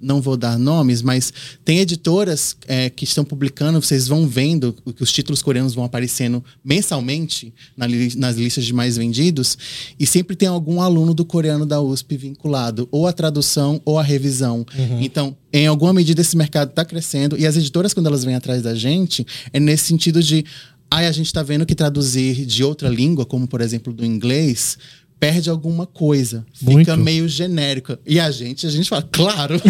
não 0.00 0.20
vou 0.20 0.36
dar 0.36 0.58
nomes, 0.58 1.02
mas 1.02 1.32
tem 1.64 1.78
editoras 1.78 2.56
é, 2.66 2.90
que 2.90 3.04
estão 3.04 3.24
publicando, 3.24 3.80
vocês 3.80 4.06
vão 4.06 4.26
vendo 4.26 4.74
que 4.94 5.02
os 5.02 5.12
títulos 5.12 5.42
coreanos 5.42 5.74
vão 5.74 5.84
aparecendo 5.84 6.44
mensalmente 6.64 7.52
na 7.76 7.86
li 7.86 8.14
nas 8.16 8.36
listas 8.36 8.64
de 8.64 8.72
mais 8.72 8.96
vendidos, 8.96 9.56
e 9.98 10.06
sempre 10.06 10.36
tem 10.36 10.48
algum 10.48 10.80
aluno 10.80 11.14
do 11.14 11.24
coreano 11.24 11.64
da 11.64 11.80
USP 11.80 12.16
vinculado, 12.16 12.86
ou 12.90 13.06
à 13.06 13.12
tradução 13.12 13.80
ou 13.84 13.98
à 13.98 14.02
revisão. 14.02 14.66
Uhum. 14.76 15.00
Então, 15.00 15.36
em 15.52 15.66
alguma 15.66 15.92
medida, 15.92 16.20
esse 16.20 16.36
mercado 16.36 16.70
está 16.70 16.84
crescendo, 16.84 17.38
e 17.38 17.46
as 17.46 17.56
editoras, 17.56 17.94
quando 17.94 18.06
elas 18.06 18.24
vêm 18.24 18.34
atrás 18.34 18.62
da 18.62 18.74
gente, 18.74 19.26
é 19.52 19.60
nesse 19.60 19.84
sentido 19.84 20.22
de 20.22 20.44
Aí 20.90 21.06
a 21.06 21.12
gente 21.12 21.26
está 21.26 21.42
vendo 21.42 21.66
que 21.66 21.74
traduzir 21.74 22.46
de 22.46 22.62
outra 22.62 22.88
língua, 22.88 23.24
como 23.26 23.46
por 23.48 23.60
exemplo 23.60 23.92
do 23.92 24.04
inglês, 24.04 24.78
perde 25.18 25.48
alguma 25.48 25.86
coisa. 25.86 26.44
Muito. 26.60 26.80
Fica 26.80 26.96
meio 26.96 27.26
genérico. 27.28 27.96
E 28.06 28.20
a 28.20 28.30
gente, 28.30 28.66
a 28.66 28.70
gente 28.70 28.88
fala, 28.88 29.02
claro. 29.02 29.60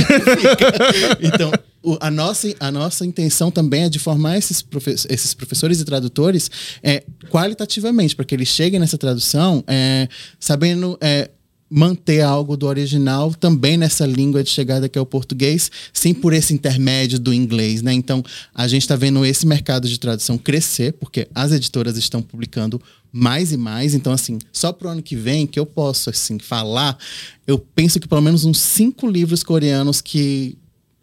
então, 1.22 1.52
o, 1.82 1.96
a, 2.00 2.10
nossa, 2.10 2.52
a 2.58 2.72
nossa 2.72 3.06
intenção 3.06 3.50
também 3.50 3.84
é 3.84 3.88
de 3.88 3.98
formar 3.98 4.36
esses, 4.36 4.62
profe 4.62 4.90
esses 4.90 5.32
professores 5.34 5.80
e 5.80 5.84
tradutores 5.84 6.50
é, 6.82 7.04
qualitativamente, 7.30 8.16
para 8.16 8.24
que 8.24 8.34
eles 8.34 8.48
cheguem 8.48 8.80
nessa 8.80 8.98
tradução 8.98 9.62
é, 9.66 10.08
sabendo. 10.40 10.98
É, 11.00 11.30
manter 11.76 12.20
algo 12.20 12.56
do 12.56 12.68
original 12.68 13.34
também 13.34 13.76
nessa 13.76 14.06
língua 14.06 14.44
de 14.44 14.50
chegada 14.50 14.88
que 14.88 14.96
é 14.96 15.00
o 15.02 15.06
português, 15.06 15.68
sem 15.92 16.14
por 16.14 16.32
esse 16.32 16.54
intermédio 16.54 17.18
do 17.18 17.34
inglês, 17.34 17.82
né? 17.82 17.92
Então, 17.92 18.22
a 18.54 18.68
gente 18.68 18.82
está 18.82 18.94
vendo 18.94 19.26
esse 19.26 19.44
mercado 19.44 19.88
de 19.88 19.98
tradução 19.98 20.38
crescer, 20.38 20.92
porque 20.92 21.26
as 21.34 21.50
editoras 21.50 21.96
estão 21.96 22.22
publicando 22.22 22.80
mais 23.10 23.50
e 23.50 23.56
mais. 23.56 23.92
Então, 23.92 24.12
assim, 24.12 24.38
só 24.52 24.72
para 24.72 24.86
o 24.86 24.90
ano 24.92 25.02
que 25.02 25.16
vem 25.16 25.48
que 25.48 25.58
eu 25.58 25.66
posso, 25.66 26.10
assim, 26.10 26.38
falar, 26.38 26.96
eu 27.44 27.58
penso 27.58 27.98
que 27.98 28.06
pelo 28.06 28.22
menos 28.22 28.44
uns 28.44 28.60
cinco 28.60 29.08
livros 29.08 29.42
coreanos 29.42 30.00
que 30.00 30.56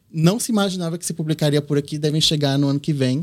não 0.10 0.40
se 0.40 0.54
imaginava 0.54 0.98
que 0.98 1.06
se 1.06 1.14
publicaria 1.14 1.62
por 1.62 1.78
aqui 1.78 1.98
devem 1.98 2.22
chegar 2.22 2.58
no 2.58 2.70
ano 2.70 2.80
que 2.80 2.94
vem 2.94 3.20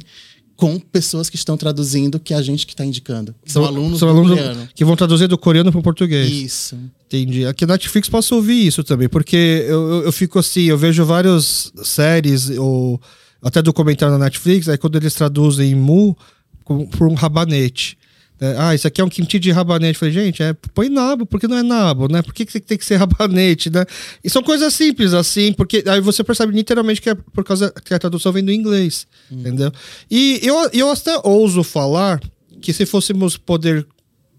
com 0.58 0.76
pessoas 0.76 1.30
que 1.30 1.36
estão 1.36 1.56
traduzindo 1.56 2.18
que 2.18 2.34
a 2.34 2.42
gente 2.42 2.66
que 2.66 2.72
está 2.72 2.84
indicando. 2.84 3.32
São, 3.46 3.62
são, 3.62 3.64
alunos 3.64 3.98
são 4.00 4.08
alunos 4.08 4.30
coreano. 4.36 4.68
que 4.74 4.84
vão 4.84 4.96
traduzir 4.96 5.28
do 5.28 5.38
coreano 5.38 5.70
para 5.70 5.78
o 5.78 5.82
português. 5.84 6.28
Isso. 6.28 6.76
Entendi. 7.06 7.46
Aqui 7.46 7.64
na 7.64 7.74
Netflix 7.74 8.08
posso 8.08 8.34
ouvir 8.34 8.66
isso 8.66 8.82
também, 8.82 9.08
porque 9.08 9.36
eu, 9.68 9.88
eu, 9.88 10.02
eu 10.06 10.12
fico 10.12 10.36
assim, 10.36 10.62
eu 10.62 10.76
vejo 10.76 11.04
várias 11.04 11.72
séries 11.84 12.50
ou 12.58 13.00
até 13.40 13.62
documentário 13.62 14.18
na 14.18 14.24
Netflix, 14.24 14.68
aí 14.68 14.76
quando 14.76 14.96
eles 14.96 15.14
traduzem 15.14 15.76
mu 15.76 16.16
por 16.64 17.06
um 17.06 17.14
rabanete. 17.14 17.96
É, 18.40 18.54
ah, 18.56 18.74
isso 18.74 18.86
aqui 18.86 19.00
é 19.00 19.04
um 19.04 19.08
kimchi 19.08 19.38
de 19.38 19.50
rabanete. 19.50 19.94
Eu 19.94 19.98
falei, 19.98 20.14
gente, 20.14 20.42
é, 20.42 20.54
põe 20.74 20.88
nabo, 20.88 21.26
porque 21.26 21.48
não 21.48 21.56
é 21.56 21.62
nabo, 21.62 22.06
né? 22.10 22.22
Por 22.22 22.32
que, 22.32 22.46
que 22.46 22.60
tem 22.60 22.78
que 22.78 22.84
ser 22.84 22.96
rabanete, 22.98 23.70
né? 23.70 23.84
E 24.22 24.30
são 24.30 24.42
coisas 24.42 24.72
simples, 24.74 25.12
assim, 25.12 25.52
porque 25.52 25.82
aí 25.86 26.00
você 26.00 26.22
percebe 26.22 26.52
literalmente 26.52 27.00
que 27.00 27.10
é 27.10 27.14
por 27.14 27.44
causa 27.44 27.72
que 27.84 27.92
a 27.92 27.98
tradução 27.98 28.32
vem 28.32 28.44
do 28.44 28.52
inglês, 28.52 29.06
hum. 29.30 29.40
entendeu? 29.40 29.72
E 30.10 30.40
eu, 30.42 30.70
eu 30.72 30.90
até 30.90 31.18
ouso 31.24 31.62
falar 31.62 32.20
que 32.60 32.72
se 32.72 32.86
fôssemos 32.86 33.36
poder. 33.36 33.86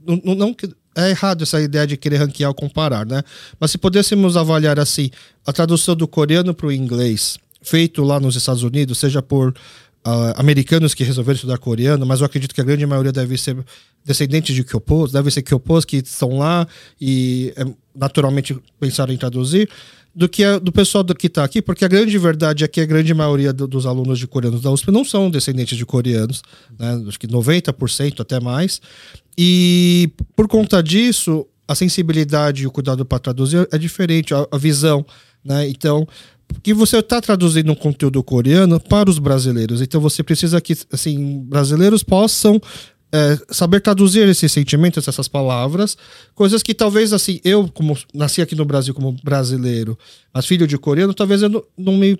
Não, 0.06 0.36
não, 0.36 0.56
é 0.96 1.10
errado 1.12 1.44
essa 1.44 1.62
ideia 1.62 1.86
de 1.86 1.98
querer 1.98 2.18
ranquear 2.18 2.50
ou 2.50 2.56
comparar, 2.56 3.06
né? 3.06 3.24
Mas 3.60 3.72
se 3.72 3.78
pudéssemos 3.78 4.36
avaliar 4.36 4.80
assim, 4.80 5.10
a 5.46 5.54
tradução 5.54 5.96
do 5.96 6.08
coreano 6.08 6.54
para 6.54 6.68
o 6.68 6.72
inglês, 6.72 7.38
feito 7.62 8.04
lá 8.04 8.20
nos 8.20 8.36
Estados 8.36 8.64
Unidos, 8.64 8.98
seja 8.98 9.22
por 9.22 9.54
uh, 10.06 10.34
americanos 10.36 10.94
que 10.94 11.04
resolveram 11.04 11.36
estudar 11.36 11.58
coreano, 11.58 12.06
mas 12.06 12.20
eu 12.20 12.26
acredito 12.26 12.54
que 12.54 12.62
a 12.62 12.64
grande 12.64 12.86
maioria 12.86 13.12
deve 13.12 13.38
ser 13.38 13.58
descendentes 14.06 14.56
de 14.56 14.64
Kyopos, 14.64 15.12
deve 15.12 15.30
ser 15.32 15.42
Kyopos 15.42 15.86
que 15.86 15.98
estão 15.98 16.38
lá 16.38 16.68
e 17.00 17.54
é, 17.56 17.66
naturalmente 17.96 18.58
pensaram 18.80 19.14
em 19.14 19.18
traduzir, 19.18 19.70
do 20.16 20.28
que 20.28 20.44
a, 20.44 20.58
do 20.58 20.72
pessoal 20.72 21.04
do 21.04 21.14
que 21.14 21.28
está 21.28 21.44
aqui, 21.44 21.62
porque 21.62 21.86
a 21.86 21.88
grande 21.88 22.18
verdade 22.18 22.64
é 22.64 22.68
que 22.68 22.82
a 22.82 22.86
grande 22.86 23.14
maioria 23.14 23.54
do, 23.54 23.68
dos 23.68 23.86
alunos 23.86 24.18
de 24.18 24.28
coreanos 24.28 24.62
da 24.62 24.72
USP 24.72 24.92
não 24.92 25.06
são 25.06 25.30
descendentes 25.30 25.78
de 25.78 25.86
coreanos, 25.86 26.42
né? 26.78 27.04
acho 27.08 27.20
que 27.20 27.28
90% 27.28 28.20
até 28.20 28.40
mais. 28.40 28.82
E 29.38 30.12
por 30.36 30.48
conta 30.48 30.82
disso, 30.82 31.46
a 31.68 31.76
sensibilidade 31.76 32.64
e 32.64 32.68
o 32.68 32.72
cuidado 32.72 33.06
para 33.06 33.20
traduzir 33.20 33.68
é 33.72 33.78
diferente, 33.78 34.34
a, 34.34 34.48
a 34.52 34.58
visão. 34.58 35.06
Né? 35.44 35.70
Então, 35.70 36.08
que 36.62 36.74
você 36.74 36.98
está 36.98 37.22
traduzindo 37.22 37.72
um 37.72 37.76
conteúdo 37.76 38.22
coreano 38.24 38.80
para 38.80 39.10
os 39.10 39.20
brasileiros. 39.20 39.82
Então 39.82 40.02
você 40.02 40.24
precisa 40.24 40.60
que 40.60 40.76
assim 40.92 41.44
brasileiros 41.44 42.04
possam 42.04 42.62
é, 43.12 43.38
saber 43.50 43.82
traduzir 43.82 44.28
esses 44.28 44.52
sentimentos, 44.52 45.08
essas 45.08 45.28
palavras, 45.28 45.98
coisas 46.36 46.62
que 46.62 46.74
talvez 46.74 47.12
assim 47.14 47.40
eu 47.44 47.68
como 47.68 47.98
nasci 48.14 48.42
aqui 48.42 48.56
no 48.56 48.66
Brasil 48.66 48.94
como 48.94 49.16
brasileiro, 49.24 49.98
mas 50.34 50.46
filho 50.46 50.68
de 50.68 50.78
coreano, 50.78 51.14
talvez 51.14 51.42
eu 51.42 51.50
não, 51.50 51.64
não 51.78 51.98
me 51.98 52.20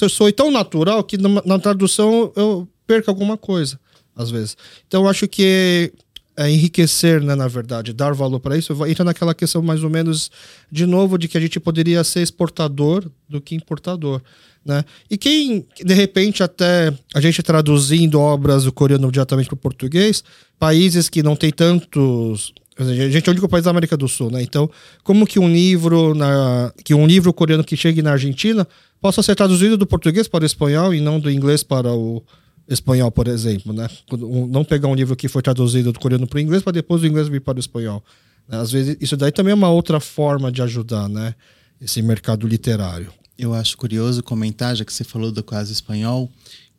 eu 0.00 0.08
sou 0.08 0.32
tão 0.32 0.50
natural 0.50 1.04
que 1.04 1.18
na, 1.18 1.42
na 1.44 1.58
tradução 1.58 2.32
eu 2.36 2.68
perco 2.86 3.10
alguma 3.10 3.36
coisa 3.36 3.78
às 4.14 4.30
vezes. 4.30 4.56
Então 4.86 5.02
eu 5.02 5.08
acho 5.08 5.26
que 5.26 5.92
é, 6.36 6.50
enriquecer, 6.50 7.22
né, 7.22 7.34
na 7.34 7.48
verdade, 7.48 7.92
dar 7.92 8.12
valor 8.12 8.40
para 8.40 8.56
isso, 8.56 8.72
entra 8.86 9.04
naquela 9.04 9.34
questão 9.34 9.62
mais 9.62 9.84
ou 9.84 9.90
menos, 9.90 10.30
de 10.70 10.86
novo, 10.86 11.18
de 11.18 11.28
que 11.28 11.36
a 11.36 11.40
gente 11.40 11.60
poderia 11.60 12.02
ser 12.04 12.22
exportador 12.22 13.10
do 13.28 13.40
que 13.40 13.54
importador. 13.54 14.20
Né? 14.64 14.84
E 15.10 15.18
quem, 15.18 15.66
de 15.80 15.94
repente, 15.94 16.42
até 16.42 16.92
a 17.14 17.20
gente 17.20 17.42
traduzindo 17.42 18.20
obras 18.20 18.64
do 18.64 18.72
coreano 18.72 19.10
diretamente 19.10 19.48
para 19.48 19.54
o 19.54 19.58
português, 19.58 20.22
países 20.58 21.08
que 21.08 21.22
não 21.22 21.34
tem 21.34 21.50
tantos. 21.50 22.52
A 22.78 22.84
gente 22.84 23.26
é 23.26 23.30
o 23.30 23.32
único 23.32 23.48
país 23.48 23.64
da 23.64 23.70
América 23.70 23.96
do 23.96 24.08
Sul, 24.08 24.30
né? 24.30 24.42
Então, 24.42 24.70
como 25.02 25.26
que 25.26 25.38
um 25.38 25.52
livro 25.52 26.14
na, 26.14 26.72
que 26.84 26.94
um 26.94 27.06
livro 27.06 27.32
coreano 27.32 27.64
que 27.64 27.76
chegue 27.76 28.00
na 28.00 28.12
Argentina 28.12 28.66
possa 29.00 29.22
ser 29.22 29.34
traduzido 29.34 29.76
do 29.76 29.86
português 29.86 30.28
para 30.28 30.44
o 30.44 30.46
espanhol 30.46 30.94
e 30.94 31.00
não 31.00 31.18
do 31.20 31.30
inglês 31.30 31.62
para 31.62 31.92
o, 31.92 32.22
espanhol, 32.68 33.10
por 33.10 33.28
exemplo, 33.28 33.72
né? 33.72 33.88
Não 34.48 34.64
pegar 34.64 34.88
um 34.88 34.94
livro 34.94 35.16
que 35.16 35.28
foi 35.28 35.42
traduzido 35.42 35.92
do 35.92 35.98
coreano 35.98 36.26
para 36.26 36.36
o 36.36 36.40
inglês 36.40 36.62
para 36.62 36.72
depois 36.72 37.02
o 37.02 37.06
inglês 37.06 37.28
vir 37.28 37.40
para 37.40 37.56
o 37.56 37.60
espanhol. 37.60 38.02
Né? 38.48 38.58
Às 38.58 38.70
vezes 38.70 38.96
isso 39.00 39.16
daí 39.16 39.32
também 39.32 39.52
é 39.52 39.54
uma 39.54 39.70
outra 39.70 40.00
forma 40.00 40.50
de 40.50 40.62
ajudar, 40.62 41.08
né? 41.08 41.34
Esse 41.80 42.00
mercado 42.00 42.46
literário. 42.46 43.12
Eu 43.36 43.54
acho 43.54 43.76
curioso 43.76 44.22
comentar, 44.22 44.76
já 44.76 44.84
que 44.84 44.92
você 44.92 45.02
falou 45.02 45.32
do 45.32 45.42
caso 45.42 45.72
espanhol, 45.72 46.30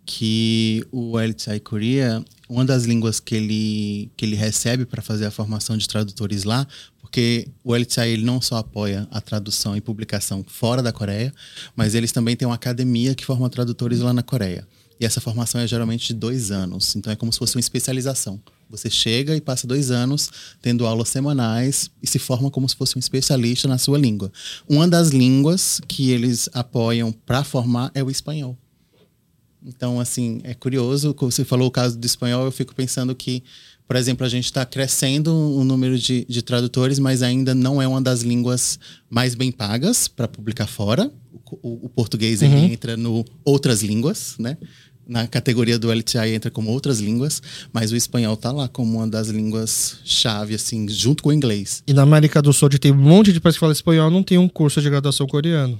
que 0.06 0.86
o 0.92 1.18
LTI 1.18 1.60
Coreia, 1.60 2.24
uma 2.48 2.64
das 2.66 2.84
línguas 2.84 3.20
que 3.20 3.36
ele, 3.36 4.12
que 4.16 4.26
ele 4.26 4.36
recebe 4.36 4.86
para 4.86 5.02
fazer 5.02 5.26
a 5.26 5.32
formação 5.32 5.78
de 5.78 5.88
tradutores 5.88 6.44
lá, 6.44 6.68
porque 7.02 7.48
o 7.64 7.76
LTI 7.76 8.10
ele 8.10 8.24
não 8.24 8.42
só 8.42 8.58
apoia 8.58 9.08
a 9.12 9.22
tradução 9.22 9.76
e 9.76 9.82
publicação 9.82 10.44
fora 10.48 10.82
da 10.82 10.92
Coreia, 10.92 11.34
mas 11.76 11.96
eles 11.96 12.12
também 12.12 12.36
têm 12.36 12.48
uma 12.48 12.56
academia 12.56 13.16
que 13.16 13.26
forma 13.26 13.50
tradutores 13.50 14.00
lá 14.00 14.14
na 14.14 14.24
Coreia. 14.24 14.68
E 15.00 15.06
essa 15.06 15.20
formação 15.20 15.60
é 15.60 15.68
geralmente 15.68 16.08
de 16.08 16.14
dois 16.14 16.52
anos. 16.52 16.96
Então 16.96 17.12
é 17.12 17.16
como 17.16 17.32
se 17.32 17.40
fosse 17.40 17.56
uma 17.56 17.60
especialização. 17.60 18.40
Você 18.70 18.90
chega 18.90 19.36
e 19.36 19.42
passa 19.42 19.68
dois 19.68 19.92
anos 19.92 20.30
tendo 20.62 20.86
aulas 20.88 21.10
semanais 21.10 21.92
e 22.02 22.08
se 22.08 22.18
forma 22.18 22.50
como 22.50 22.68
se 22.68 22.76
fosse 22.76 22.98
um 22.98 23.00
especialista 23.00 23.68
na 23.68 23.78
sua 23.78 23.98
língua. 23.98 24.32
Uma 24.68 24.88
das 24.88 25.10
línguas 25.10 25.80
que 25.88 26.10
eles 26.10 26.50
apoiam 26.54 27.12
para 27.12 27.44
formar 27.44 27.92
é 27.94 28.04
o 28.04 28.10
espanhol. 28.10 28.58
Então, 29.66 30.00
assim, 30.00 30.42
é 30.44 30.54
curioso, 30.54 31.14
como 31.14 31.32
você 31.32 31.46
falou 31.46 31.68
o 31.68 31.72
caso 31.72 31.98
do 31.98 32.06
espanhol, 32.06 32.46
eu 32.46 32.52
fico 32.52 32.76
pensando 32.76 33.16
que 33.16 33.44
Por 33.88 33.96
exemplo, 33.98 34.26
a 34.26 34.30
gente 34.30 34.46
está 34.46 34.66
crescendo 34.66 35.32
o 35.34 35.64
número 35.64 35.98
de, 36.00 36.26
de 36.28 36.42
tradutores, 36.42 37.00
mas 37.00 37.22
ainda 37.22 37.54
não 37.54 37.82
é 37.82 37.88
uma 37.88 38.02
das 38.02 38.22
línguas 38.22 38.80
mais 39.10 39.36
bem 39.36 39.52
pagas 39.52 40.08
para 40.08 40.28
publicar 40.28 40.68
fora. 40.68 41.12
O, 41.62 41.86
o 41.86 41.90
português 41.90 42.42
Uhum. 42.42 42.48
ele 42.58 42.74
entra 42.74 42.98
no 42.98 43.24
outras 43.46 43.84
línguas, 43.84 44.36
né? 44.40 44.58
Na 45.06 45.28
categoria 45.28 45.78
do 45.78 45.92
LTI 45.92 46.30
entra 46.34 46.50
como 46.50 46.72
outras 46.72 47.00
línguas, 47.02 47.42
mas 47.74 47.92
o 47.92 47.96
espanhol 47.96 48.38
tá 48.38 48.54
lá 48.54 48.70
como 48.70 48.98
uma 49.00 49.08
das 49.08 49.28
línguas 49.28 49.98
chave, 50.06 50.56
assim, 50.56 50.88
junto 50.88 51.22
com 51.22 51.28
o 51.30 51.34
inglês. 51.34 51.84
E 51.86 51.94
na 51.94 52.04
América 52.04 52.42
do 52.42 52.54
Sul, 52.54 52.68
onde 52.68 52.80
tem 52.80 52.94
um 52.94 52.96
monte 52.96 53.34
de 53.34 53.40
pessoas 53.42 53.56
que 53.56 53.60
falam 53.60 53.74
espanhol, 53.74 54.10
não 54.10 54.24
tem 54.24 54.38
um 54.38 54.48
curso 54.48 54.82
de 54.82 54.90
graduação 54.90 55.28
coreano. 55.28 55.78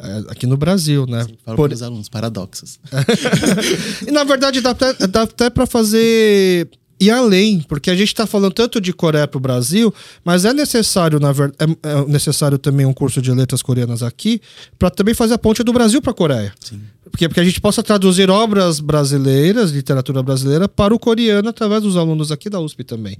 É, 0.00 0.22
Aqui 0.30 0.46
no 0.46 0.56
Brasil, 0.56 1.04
né? 1.06 1.26
Falo 1.44 1.56
Por- 1.58 1.68
para 1.68 1.74
os 1.74 1.82
alunos, 1.82 2.08
paradoxos. 2.08 2.80
E 4.08 4.10
na 4.10 4.24
verdade 4.24 4.60
dá 4.62 4.70
até, 4.70 5.06
dá 5.06 5.22
até 5.22 5.50
para 5.50 5.66
fazer 5.66 6.68
ir 6.98 7.10
além, 7.10 7.60
porque 7.68 7.90
a 7.90 7.94
gente 7.94 8.08
está 8.08 8.26
falando 8.26 8.52
tanto 8.52 8.80
de 8.80 8.92
Coreia 8.92 9.26
para 9.28 9.36
o 9.36 9.40
Brasil, 9.40 9.92
mas 10.24 10.44
é 10.44 10.52
necessário, 10.54 11.20
na 11.20 11.30
ver, 11.32 11.52
é, 11.58 11.64
é 11.90 12.04
necessário 12.06 12.58
também 12.58 12.86
um 12.86 12.92
curso 12.94 13.20
de 13.20 13.30
letras 13.32 13.60
coreanas 13.62 14.02
aqui 14.02 14.40
para 14.78 14.90
também 14.90 15.14
fazer 15.14 15.34
a 15.34 15.38
ponte 15.38 15.62
do 15.62 15.72
Brasil 15.72 16.00
para 16.00 16.12
a 16.12 16.14
Coreia. 16.14 16.54
Sim. 16.60 16.80
Porque, 17.10 17.28
porque 17.28 17.40
a 17.40 17.44
gente 17.44 17.60
possa 17.60 17.82
traduzir 17.82 18.30
obras 18.30 18.80
brasileiras, 18.80 19.70
literatura 19.70 20.22
brasileira, 20.22 20.68
para 20.68 20.94
o 20.94 20.98
coreano 20.98 21.48
através 21.48 21.82
dos 21.82 21.96
alunos 21.96 22.32
aqui 22.32 22.48
da 22.50 22.60
USP 22.60 22.82
também. 22.84 23.18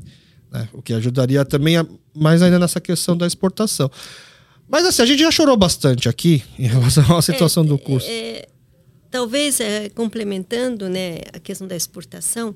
né? 0.51 0.68
O 0.72 0.81
que 0.81 0.93
ajudaria 0.93 1.45
também 1.45 1.77
a- 1.77 1.87
mais 2.14 2.41
ainda 2.43 2.59
nessa 2.59 2.81
questão 2.81 3.16
da 3.16 3.27
exportação. 3.27 3.91
Mas 4.68 4.85
assim, 4.87 5.03
a 5.03 5.07
gente 5.07 5.20
já 5.20 5.31
chorou 5.31 5.57
bastante 5.57 6.09
aqui 6.09 6.43
em 6.59 6.66
relação 6.66 7.16
à 7.16 7.22
situação 7.22 7.64
do 7.64 7.77
curso. 7.79 8.09
É, 8.11 8.49
talvez 9.11 9.61
é, 9.61 9.89
complementando 9.91 10.89
né, 10.89 11.18
a 11.33 11.39
questão 11.39 11.66
da 11.68 11.77
exportação, 11.77 12.55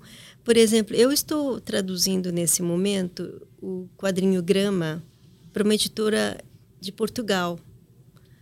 por 0.51 0.57
exemplo, 0.57 0.97
eu 0.97 1.13
estou 1.13 1.61
traduzindo 1.61 2.33
nesse 2.33 2.61
momento 2.61 3.41
o 3.63 3.87
quadrinho 3.97 4.43
Grama 4.43 5.01
para 5.53 5.63
uma 5.63 5.73
editora 5.77 6.41
de 6.81 6.91
Portugal. 6.91 7.57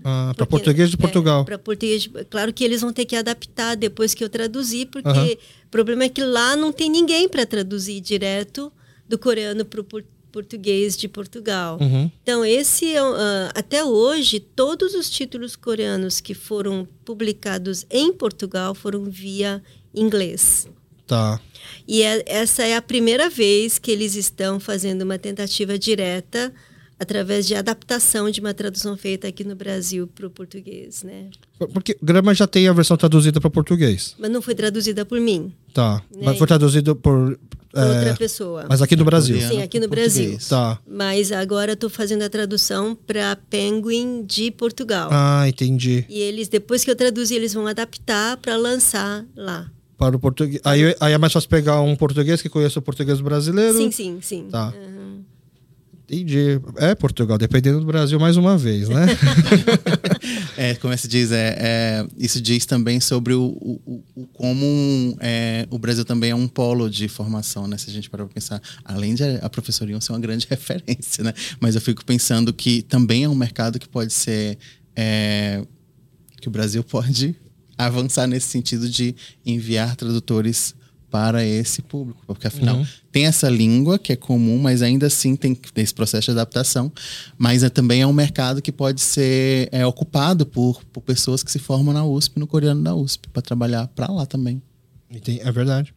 para 0.03 0.33
Porque- 0.35 0.47
português 0.51 0.89
de 0.91 0.97
Portugal. 0.97 1.45
para 1.45 1.59
português, 1.59 2.05
de- 2.05 2.09
claro 2.31 2.51
que 2.51 2.65
eles 2.65 2.81
vão 2.81 2.95
ter 2.95 3.05
que 3.05 3.15
adaptar 3.15 3.77
depois 3.77 4.15
que 4.15 4.25
eu 4.25 4.31
traduzir, 4.31 4.87
porque 4.87 5.07
Aham. 5.07 5.27
o 5.67 5.69
problema 5.71 6.05
é 6.05 6.09
que 6.09 6.23
lá 6.25 6.57
não 6.57 6.73
tem 6.73 6.89
ninguém 6.89 7.29
para 7.29 7.45
traduzir 7.45 8.01
direto 8.01 8.73
do 9.07 9.19
coreano 9.19 9.67
para 9.67 9.81
o 9.83 9.85
português 10.33 10.97
de 10.97 11.09
Portugal. 11.09 11.77
Uhum. 11.79 12.11
Então, 12.23 12.43
esse 12.43 12.95
é 12.95 13.01
ah, 13.01 13.53
até 13.55 13.85
hoje, 13.85 14.41
todos 14.41 14.95
os 14.95 15.11
títulos 15.11 15.57
coreanos 15.57 16.23
que 16.23 16.33
foram 16.33 16.89
publicados 17.05 17.85
em 17.91 18.11
Portugal 18.15 18.75
foram 18.75 19.05
via 19.05 19.63
inglês. 19.95 20.67
Tá. 21.09 21.41
E 21.87 22.03
é- 22.03 22.23
essa 22.27 22.63
é 22.65 22.77
a 22.77 22.83
primeira 22.83 23.29
vez 23.31 23.79
que 23.79 23.91
eles 23.91 24.15
estão 24.15 24.61
fazendo 24.61 25.03
uma 25.03 25.19
tentativa 25.19 25.79
direta 25.79 26.53
através 27.01 27.47
de 27.47 27.55
adaptação 27.55 28.29
de 28.31 28.41
uma 28.41 28.53
tradução 28.53 28.97
feita 28.97 29.27
aqui 29.29 29.45
no 29.45 29.55
Brasil 29.55 30.07
para 30.07 30.27
o 30.27 30.31
português, 30.31 31.03
né? 31.03 31.31
Porque 31.73 31.97
Grama 32.03 32.35
já 32.35 32.47
tem 32.47 32.69
a 32.69 32.73
versão 32.73 32.97
traduzida 32.97 33.41
para 33.41 33.49
português. 33.49 34.15
Mas 34.19 34.31
não 34.31 34.43
foi 34.43 34.55
traduzida 34.55 35.05
por 35.05 35.21
mim, 35.21 35.53
Tá. 35.73 36.03
Né? 36.11 36.23
Mas 36.25 36.39
foi 36.39 36.47
traduzido 36.47 36.97
por. 36.97 37.39
por 37.71 37.81
é, 37.81 37.85
outra 37.99 38.17
pessoa. 38.17 38.67
mas 38.69 38.83
aqui 38.83 38.97
no 38.97 39.05
Brasil. 39.05 39.41
Sim, 39.41 39.63
aqui 39.63 39.79
no 39.79 39.87
Brasil. 39.89 40.37
Tá. 40.49 40.79
Mas 40.87 41.31
agora 41.31 41.73
estou 41.75 41.89
fazendo 41.89 42.23
a 42.23 42.29
tradução 42.29 42.97
para 43.07 43.37
Penguin 43.49 44.25
de 44.27 44.51
Portugal. 44.51 45.09
Ah, 45.13 45.49
entendi. 45.49 46.05
E 46.09 46.19
eles, 46.19 46.49
depois 46.49 46.85
que 46.85 46.91
eu 46.91 46.97
traduzir, 46.97 47.37
eles 47.37 47.55
vão 47.55 47.67
adaptar 47.67 48.37
para 48.39 48.57
lançar 48.57 49.25
lá. 49.37 49.71
Para 49.99 50.17
o 50.17 50.19
português. 50.19 50.61
Aí, 50.65 50.95
aí 51.01 51.13
é 51.13 51.19
mais 51.19 51.33
fácil 51.33 51.49
pegar 51.51 51.81
um 51.83 51.95
português 51.97 52.41
que 52.41 52.49
conheça 52.49 52.79
o 52.79 52.83
português 52.83 53.21
brasileiro. 53.21 53.77
Sim, 53.77 53.91
sim, 53.91 54.19
sim. 54.23 54.47
Tá. 54.51 54.73
Entendi. 56.11 56.59
É 56.77 56.95
Portugal, 56.95 57.37
dependendo 57.37 57.81
do 57.81 57.85
Brasil 57.87 58.19
mais 58.19 58.37
uma 58.39 58.57
vez, 58.57 58.89
né? 58.89 59.05
É, 60.57 60.75
como 60.75 60.97
se 60.99 61.07
diz, 61.07 61.31
é, 61.31 61.57
é, 61.61 62.07
isso 62.19 62.41
diz 62.41 62.67
também 62.67 62.99
sobre 62.99 63.33
o, 63.33 63.43
o, 63.61 64.03
o- 64.17 64.27
como 64.33 65.17
é, 65.21 65.67
o 65.71 65.79
Brasil 65.79 66.05
também 66.05 66.31
é 66.31 66.35
um 66.35 66.49
polo 66.49 66.91
de 66.91 67.07
formação, 67.07 67.69
né? 67.69 67.79
Se 67.79 67.89
a 67.89 67.93
gente 67.93 68.11
parar 68.11 68.25
para 68.25 68.35
pensar, 68.35 68.61
além 68.85 69.15
de 69.15 69.23
a 69.41 69.49
professora 69.49 69.91
Ion 69.93 70.01
ser 70.01 70.11
uma 70.13 70.19
grande 70.19 70.47
referência, 70.51 71.23
né? 71.23 71.33
Mas 71.61 71.77
eu 71.77 71.81
fico 71.81 72.05
pensando 72.05 72.53
que 72.53 72.83
também 72.83 73.23
é 73.25 73.29
um 73.29 73.37
mercado 73.37 73.79
que 73.79 73.89
pode 73.89 74.13
ser 74.13 74.59
é, 74.97 75.63
que 76.41 76.49
o 76.49 76.51
Brasil 76.51 76.83
pode 76.83 77.37
avançar 77.79 78.27
nesse 78.27 78.49
sentido 78.49 78.89
de 78.89 79.15
enviar 79.47 79.95
tradutores 79.97 80.75
para 81.11 81.43
esse 81.43 81.81
público, 81.81 82.21
porque 82.27 82.47
afinal 82.49 82.77
tem 83.11 83.25
essa 83.25 83.49
língua 83.49 83.99
que 83.99 84.13
é 84.13 84.17
comum, 84.17 84.59
mas 84.59 84.83
ainda 84.83 85.07
assim 85.07 85.35
tem 85.37 85.59
esse 85.77 85.95
processo 85.95 86.27
de 86.27 86.33
adaptação, 86.33 86.93
mas 87.39 87.63
é, 87.63 87.71
também 87.71 88.03
é 88.03 88.07
um 88.07 88.13
mercado 88.13 88.61
que 88.61 88.71
pode 88.71 89.01
ser 89.01 89.71
é, 89.73 89.87
ocupado 89.87 90.45
por, 90.45 90.85
por 90.93 91.01
pessoas 91.01 91.43
que 91.43 91.51
se 91.51 91.59
formam 91.59 91.95
na 91.95 92.05
USP, 92.05 92.39
no 92.39 92.47
coreano 92.47 92.83
da 92.83 92.95
USP, 92.95 93.27
para 93.33 93.41
trabalhar 93.41 93.89
para 93.89 94.13
lá 94.13 94.27
também. 94.27 94.61
É 95.43 95.51
verdade. 95.51 95.95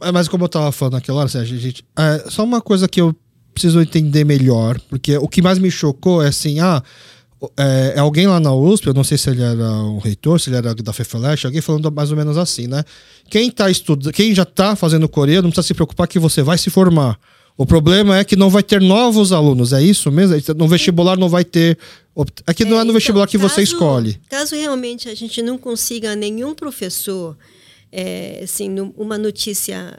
Mas- 0.00 0.10
Mas 0.12 0.28
como 0.28 0.44
eu 0.44 0.48
tava 0.48 0.72
falando 0.72 0.94
naquela 0.94 1.18
hora, 1.20 1.28
Sérgio, 1.28 1.58
gente, 1.58 1.84
é, 1.94 2.30
só 2.30 2.44
uma 2.44 2.62
coisa 2.62 2.88
que 2.88 3.00
eu 3.02 3.14
preciso 3.52 3.78
entender 3.80 4.24
melhor, 4.24 4.80
porque 4.88 5.18
o 5.18 5.28
que 5.28 5.42
mais 5.42 5.58
me 5.58 5.70
chocou 5.70 6.22
é 6.22 6.28
assim, 6.28 6.60
ah, 6.60 6.82
é, 7.56 7.94
é 7.96 7.98
alguém 8.00 8.26
lá 8.26 8.38
na 8.40 8.54
USP, 8.54 8.86
eu 8.86 8.94
não 8.94 9.04
sei 9.04 9.16
se 9.18 9.30
ele 9.30 9.42
era 9.42 9.70
um 9.70 9.98
reitor, 9.98 10.40
se 10.40 10.50
ele 10.50 10.56
era 10.56 10.74
da 10.74 10.92
FEFELESH, 10.92 11.44
alguém 11.46 11.60
falando 11.60 11.90
mais 11.90 12.10
ou 12.10 12.16
menos 12.16 12.36
assim, 12.36 12.66
né? 12.66 12.84
Quem, 13.28 13.50
tá 13.50 13.70
estudando, 13.70 14.12
quem 14.12 14.34
já 14.34 14.42
está 14.42 14.76
fazendo 14.76 15.08
coreano 15.08 15.42
não 15.44 15.50
precisa 15.50 15.66
se 15.68 15.74
preocupar 15.74 16.06
que 16.08 16.18
você 16.18 16.42
vai 16.42 16.58
se 16.58 16.70
formar. 16.70 17.18
O 17.56 17.64
problema 17.64 18.18
é 18.18 18.24
que 18.24 18.34
não 18.34 18.50
vai 18.50 18.62
ter 18.62 18.80
novos 18.80 19.32
alunos, 19.32 19.72
é 19.72 19.80
isso 19.82 20.10
mesmo? 20.10 20.36
No 20.56 20.66
vestibular 20.66 21.16
não 21.16 21.28
vai 21.28 21.44
ter. 21.44 21.78
Aqui 22.46 22.64
não 22.64 22.72
é 22.72 22.78
no 22.78 22.84
então, 22.84 22.94
vestibular 22.94 23.26
que 23.28 23.38
você 23.38 23.60
caso- 23.60 23.72
escolhe. 23.72 24.20
Caso 24.28 24.56
realmente 24.56 25.08
a 25.08 25.14
gente 25.14 25.40
não 25.40 25.56
consiga 25.56 26.16
nenhum 26.16 26.52
professor, 26.54 27.36
é, 27.92 28.40
assim, 28.42 28.68
uma 28.96 29.16
notícia 29.16 29.96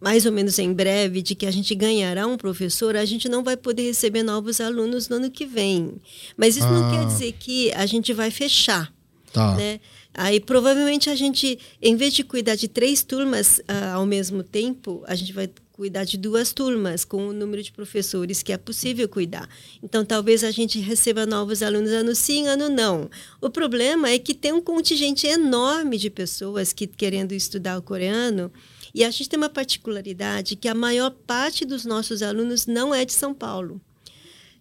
mais 0.00 0.26
ou 0.26 0.32
menos 0.32 0.58
em 0.58 0.72
breve 0.72 1.22
de 1.22 1.34
que 1.34 1.46
a 1.46 1.50
gente 1.50 1.74
ganhará 1.74 2.26
um 2.26 2.36
professor, 2.36 2.96
a 2.96 3.04
gente 3.04 3.28
não 3.28 3.42
vai 3.42 3.56
poder 3.56 3.82
receber 3.82 4.22
novos 4.22 4.60
alunos 4.60 5.08
no 5.08 5.16
ano 5.16 5.30
que 5.30 5.46
vem. 5.46 5.94
Mas 6.36 6.56
isso 6.56 6.68
não 6.68 6.88
Ah. 6.88 6.90
quer 6.90 7.06
dizer 7.06 7.32
que 7.32 7.72
a 7.72 7.86
gente 7.86 8.12
vai 8.12 8.30
fechar. 8.30 8.92
Tá. 9.32 9.56
né? 9.56 9.80
Aí 10.16 10.38
provavelmente 10.38 11.10
a 11.10 11.14
gente, 11.16 11.58
em 11.82 11.96
vez 11.96 12.14
de 12.14 12.22
cuidar 12.22 12.54
de 12.54 12.68
três 12.68 13.02
turmas 13.02 13.60
ah, 13.66 13.94
ao 13.94 14.06
mesmo 14.06 14.44
tempo, 14.44 15.02
a 15.08 15.14
gente 15.16 15.32
vai 15.32 15.50
cuidar 15.72 16.04
de 16.04 16.16
duas 16.16 16.52
turmas 16.52 17.04
com 17.04 17.26
o 17.26 17.32
número 17.32 17.60
de 17.60 17.72
professores 17.72 18.44
que 18.44 18.52
é 18.52 18.56
possível 18.56 19.08
cuidar. 19.08 19.48
Então 19.82 20.04
talvez 20.04 20.44
a 20.44 20.52
gente 20.52 20.78
receba 20.78 21.26
novos 21.26 21.64
alunos 21.64 21.90
ano 21.90 22.14
sim, 22.14 22.46
ano 22.46 22.68
não. 22.68 23.10
O 23.40 23.50
problema 23.50 24.08
é 24.08 24.16
que 24.20 24.34
tem 24.34 24.52
um 24.52 24.60
contingente 24.62 25.26
enorme 25.26 25.98
de 25.98 26.10
pessoas 26.10 26.72
que 26.72 26.86
querendo 26.86 27.32
estudar 27.32 27.76
o 27.76 27.82
coreano 27.82 28.52
e 28.94 29.02
a 29.04 29.10
gente 29.10 29.28
tem 29.28 29.36
uma 29.36 29.48
particularidade 29.48 30.54
que 30.54 30.68
a 30.68 30.74
maior 30.74 31.10
parte 31.10 31.64
dos 31.64 31.84
nossos 31.84 32.22
alunos 32.22 32.66
não 32.66 32.94
é 32.94 33.04
de 33.04 33.12
São 33.12 33.34
Paulo. 33.34 33.80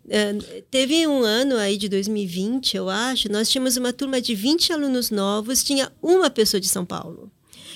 É, 0.10 0.34
teve 0.70 1.08
um 1.08 1.24
ano 1.24 1.56
aí 1.56 1.78
de 1.78 1.88
2020, 1.88 2.76
eu 2.76 2.90
acho, 2.90 3.32
nós 3.32 3.50
tínhamos 3.50 3.78
uma 3.78 3.94
turma 3.94 4.20
de 4.20 4.36
20 4.36 4.74
alunos 4.74 5.10
novos, 5.10 5.64
tinha 5.64 5.92
uma 6.02 6.30
pessoa 6.30 6.60
de 6.60 6.68
São 6.68 6.84
Paulo. 6.84 7.32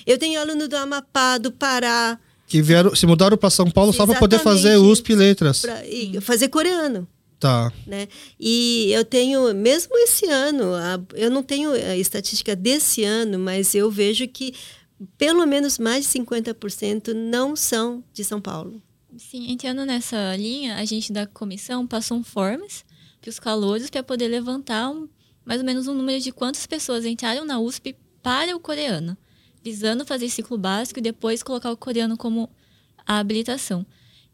Eu 0.06 0.18
tenho 0.18 0.40
aluno 0.40 0.68
do 0.68 0.76
Amapá, 0.76 1.38
do 1.38 1.52
Pará, 1.52 2.20
Que 2.48 2.62
vieram, 2.62 2.96
se 2.96 3.06
mudaram 3.06 3.38
para 3.38 3.50
São 3.50 3.70
Paulo 3.70 3.94
só 3.94 4.06
para 4.06 4.20
poder 4.20 4.40
fazer 4.40 4.70
Exatamente. 4.70 4.92
USP 4.92 5.12
e 5.12 5.16
Letras. 5.16 5.62
para 5.62 6.22
fazer 6.22 6.48
coreano. 6.50 7.08
Tá. 7.40 7.72
Né? 7.86 8.08
E 8.40 8.92
eu 8.94 9.06
tenho, 9.06 9.54
mesmo 9.54 9.96
esse 9.98 10.26
ano, 10.26 10.72
eu 11.14 11.30
não 11.30 11.44
tenho 11.44 11.72
a 11.72 11.96
estatística 11.96 12.56
desse 12.56 13.04
ano, 13.04 13.38
mas 13.38 13.76
eu 13.76 13.92
vejo 13.92 14.28
que 14.28 14.56
pelo 15.18 15.46
menos 15.46 15.78
mais 15.78 16.06
de 16.06 16.20
50% 16.20 17.14
não 17.14 17.56
são 17.56 18.04
de 18.14 18.24
São 18.24 18.42
Paulo. 18.42 18.82
Sim, 19.18 19.52
entrando 19.52 19.86
nessa 19.86 20.36
linha, 20.36 20.76
a 20.76 20.86
gente 20.86 21.12
da 21.12 21.26
comissão 21.26 21.88
passou 21.88 22.18
um 22.18 22.24
forms 22.24 22.86
para 23.20 23.30
os 23.30 23.40
calouros 23.40 23.90
para 23.90 24.04
poder 24.04 24.28
levantar 24.28 24.90
um, 24.90 25.08
mais 25.44 25.60
ou 25.60 25.66
menos 25.66 25.88
um 25.88 25.94
número 25.94 26.22
de 26.22 26.32
quantas 26.32 26.68
pessoas 26.68 27.06
entraram 27.06 27.46
na 27.46 27.60
USP 27.60 27.96
para 28.22 28.56
o 28.56 28.60
coreano, 28.60 29.18
visando 29.64 30.06
fazer 30.06 30.30
ciclo 30.30 30.58
básico 30.58 31.00
e 31.00 31.02
depois 31.02 31.42
colocar 31.42 31.72
o 31.72 31.78
coreano 31.78 32.18
como 32.18 32.50
a 33.06 33.18
habilitação. 33.18 33.86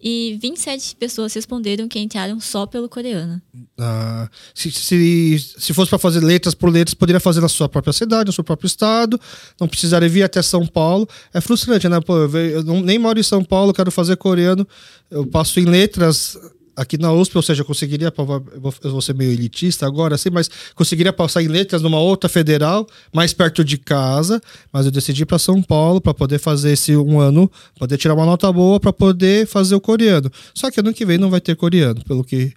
E 0.06 0.38
27 0.42 0.98
pessoas 0.98 1.34
responderam 1.34 1.88
que 1.88 1.98
entraram 1.98 2.38
só 2.38 2.66
pelo 2.66 2.90
coreano. 2.90 3.42
Ah, 3.80 4.30
se, 4.54 4.70
se, 4.70 5.40
se 5.40 5.74
fosse 5.74 5.90
para 5.90 5.98
fazer 5.98 6.20
letras 6.20 6.54
por 6.54 6.70
letras, 6.70 6.94
poderia 6.94 7.22
fazer 7.22 7.40
na 7.40 7.48
sua 7.48 7.70
própria 7.70 7.94
cidade, 7.94 8.28
no 8.28 8.34
seu 8.34 8.44
próprio 8.44 8.68
estado, 8.68 9.18
não 9.58 9.66
precisaria 9.66 10.10
vir 10.10 10.24
até 10.24 10.42
São 10.42 10.68
Paulo. 10.68 11.08
É 11.34 11.40
frustrante, 11.40 11.88
né? 11.88 12.02
Pô, 12.02 12.18
eu, 12.18 12.38
eu 12.38 12.64
nem 12.82 13.00
moro 13.00 13.18
em 13.18 13.24
São 13.24 13.46
Paulo, 13.46 13.74
quero 13.74 13.90
fazer 13.92 14.18
coreano, 14.18 14.68
eu 15.10 15.26
passo 15.26 15.58
em 15.62 15.64
letras 15.64 16.38
aqui 16.76 16.98
na 16.98 17.12
USP, 17.12 17.36
ou 17.38 17.42
seja, 17.42 17.62
eu 17.62 17.66
conseguiria, 17.66 18.12
eu 18.18 18.92
vou- 18.92 19.02
ser 19.02 19.14
meio 19.14 19.32
elitista 19.32 19.86
agora, 19.86 20.16
assim, 20.16 20.30
mas 20.30 20.50
conseguiria 20.76 21.14
passar 21.14 21.42
em 21.44 21.48
letras 21.48 21.82
numa 21.82 22.00
outra 22.00 22.30
federal, 22.30 22.88
mais 23.14 23.34
perto 23.34 23.64
de 23.64 23.78
casa, 23.78 24.42
mas 24.72 24.86
eu 24.86 24.92
decidi 24.92 25.26
para 25.26 25.38
São 25.40 25.62
Paulo 25.62 26.00
para 26.02 26.14
poder 26.14 26.40
fazer 26.40 26.72
esse 26.72 26.96
um 26.96 27.20
ano, 27.20 27.52
poder 27.78 27.98
tirar 27.98 28.14
uma 28.14 28.26
nota 28.26 28.52
boa 28.52 28.80
para 28.80 28.94
poder 28.94 29.46
fazer 29.48 29.76
o 29.76 29.82
coreano. 29.82 30.32
Só 30.54 30.72
que 30.72 30.80
ano 30.80 30.94
que 30.94 31.06
vem 31.06 31.18
não 31.18 31.30
vai 31.30 31.42
ter 31.42 31.56
coreano, 31.56 32.04
pelo 32.06 32.24
que 32.24 32.54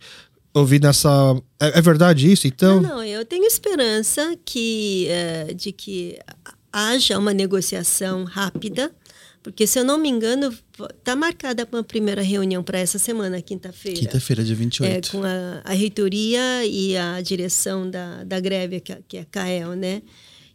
eu 0.54 0.64
vi 0.64 0.78
nessa. 0.78 1.10
É, 1.60 1.78
é 1.78 1.82
verdade 1.82 2.30
isso? 2.32 2.46
Então. 2.46 2.80
Não, 2.80 2.88
não, 2.96 3.04
eu 3.04 3.24
tenho 3.26 3.44
esperança 3.44 4.34
que, 4.44 5.06
eh, 5.08 5.52
de 5.54 5.70
que 5.70 6.18
haja 6.72 7.18
uma 7.18 7.34
negociação 7.34 8.24
rápida, 8.24 8.90
porque, 9.46 9.64
se 9.64 9.78
eu 9.78 9.84
não 9.84 9.96
me 9.96 10.08
engano, 10.08 10.52
está 10.98 11.14
marcada 11.14 11.68
uma 11.70 11.84
primeira 11.84 12.20
reunião 12.20 12.64
para 12.64 12.80
essa 12.80 12.98
semana, 12.98 13.40
quinta-feira. 13.40 14.00
Quinta-feira, 14.00 14.42
dia 14.42 14.54
É, 14.54 14.56
28. 14.56 15.10
com 15.12 15.22
a, 15.22 15.60
a 15.64 15.72
reitoria 15.72 16.66
e 16.66 16.96
a 16.96 17.20
direção 17.20 17.88
da, 17.88 18.24
da 18.24 18.40
greve, 18.40 18.80
que 18.80 18.90
é, 18.92 18.98
que 19.06 19.16
é 19.18 19.20
a 19.20 19.24
CAEL, 19.24 19.76
né? 19.76 20.02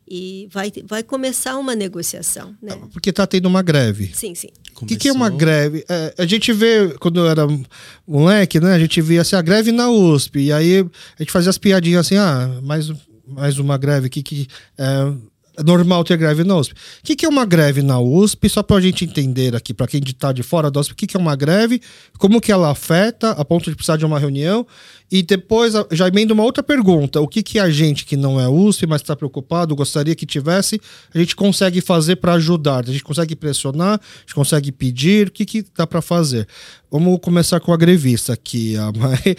E 0.05 0.49
vai, 0.51 0.73
vai 0.85 1.03
começar 1.03 1.57
uma 1.57 1.73
negociação, 1.73 2.53
né? 2.61 2.77
Porque 2.91 3.13
tá 3.13 3.25
tendo 3.25 3.45
uma 3.45 3.61
greve. 3.61 4.11
Sim, 4.13 4.35
sim. 4.35 4.49
O 4.81 4.85
que, 4.85 4.97
que 4.97 5.07
é 5.07 5.13
uma 5.13 5.29
greve? 5.29 5.85
É, 5.87 6.13
a 6.17 6.25
gente 6.25 6.51
vê, 6.51 6.93
quando 6.99 7.17
eu 7.21 7.29
era 7.29 7.47
moleque, 8.05 8.59
né? 8.59 8.73
A 8.73 8.79
gente 8.79 9.01
via 9.01 9.21
assim, 9.21 9.37
a 9.37 9.41
greve 9.41 9.71
na 9.71 9.89
USP. 9.89 10.37
E 10.47 10.51
aí 10.51 10.79
a 11.17 11.23
gente 11.23 11.31
fazia 11.31 11.49
as 11.49 11.57
piadinhas 11.57 12.07
assim, 12.07 12.17
ah, 12.17 12.59
mais, 12.61 12.91
mais 13.25 13.57
uma 13.57 13.77
greve 13.77 14.07
aqui 14.07 14.21
que 14.21 14.47
é, 14.77 15.13
é 15.61 15.63
normal 15.63 16.03
ter 16.03 16.17
greve 16.17 16.43
na 16.43 16.55
USP. 16.57 16.73
O 16.73 16.75
que, 17.03 17.15
que 17.15 17.25
é 17.25 17.29
uma 17.29 17.45
greve 17.45 17.81
na 17.81 17.99
USP? 17.99 18.49
Só 18.49 18.61
pra 18.63 18.81
gente 18.81 19.05
entender 19.05 19.55
aqui, 19.55 19.73
pra 19.73 19.87
quem 19.87 20.01
tá 20.01 20.31
de 20.31 20.43
fora 20.43 20.69
da 20.69 20.79
USP, 20.79 20.93
o 20.93 20.95
que, 20.95 21.07
que 21.07 21.15
é 21.15 21.19
uma 21.19 21.35
greve, 21.35 21.81
como 22.17 22.41
que 22.41 22.51
ela 22.51 22.71
afeta 22.71 23.31
a 23.31 23.45
ponto 23.45 23.69
de 23.69 23.75
precisar 23.75 23.97
de 23.97 24.05
uma 24.05 24.19
reunião. 24.19 24.65
E 25.13 25.21
depois 25.21 25.75
a- 25.75 25.85
já 25.91 26.07
emenda 26.07 26.33
uma 26.33 26.43
outra 26.43 26.63
pergunta. 26.63 27.19
O 27.19 27.27
que, 27.27 27.43
que 27.43 27.59
a 27.59 27.69
gente 27.69 28.05
que 28.05 28.15
não 28.15 28.39
é 28.39 28.47
USP, 28.47 28.87
mas 28.87 29.01
está 29.01 29.13
preocupado, 29.15 29.75
gostaria 29.75 30.15
que 30.15 30.25
tivesse, 30.25 30.79
a 31.13 31.17
gente 31.19 31.35
consegue 31.35 31.81
fazer 31.81 32.15
para 32.15 32.33
ajudar? 32.33 32.83
A 32.87 32.91
gente 32.91 33.03
consegue 33.03 33.35
pressionar, 33.35 33.99
a 33.99 34.19
gente 34.21 34.33
consegue 34.33 34.71
pedir, 34.71 35.27
o 35.27 35.31
que, 35.31 35.45
que 35.45 35.65
dá 35.77 35.85
para 35.85 36.01
fazer? 36.01 36.47
Vamos 36.89 37.19
começar 37.21 37.59
com 37.59 37.73
a 37.73 37.77
grevista 37.77 38.31
aqui. 38.33 38.77
A 38.77 38.91
Mai. 38.97 39.35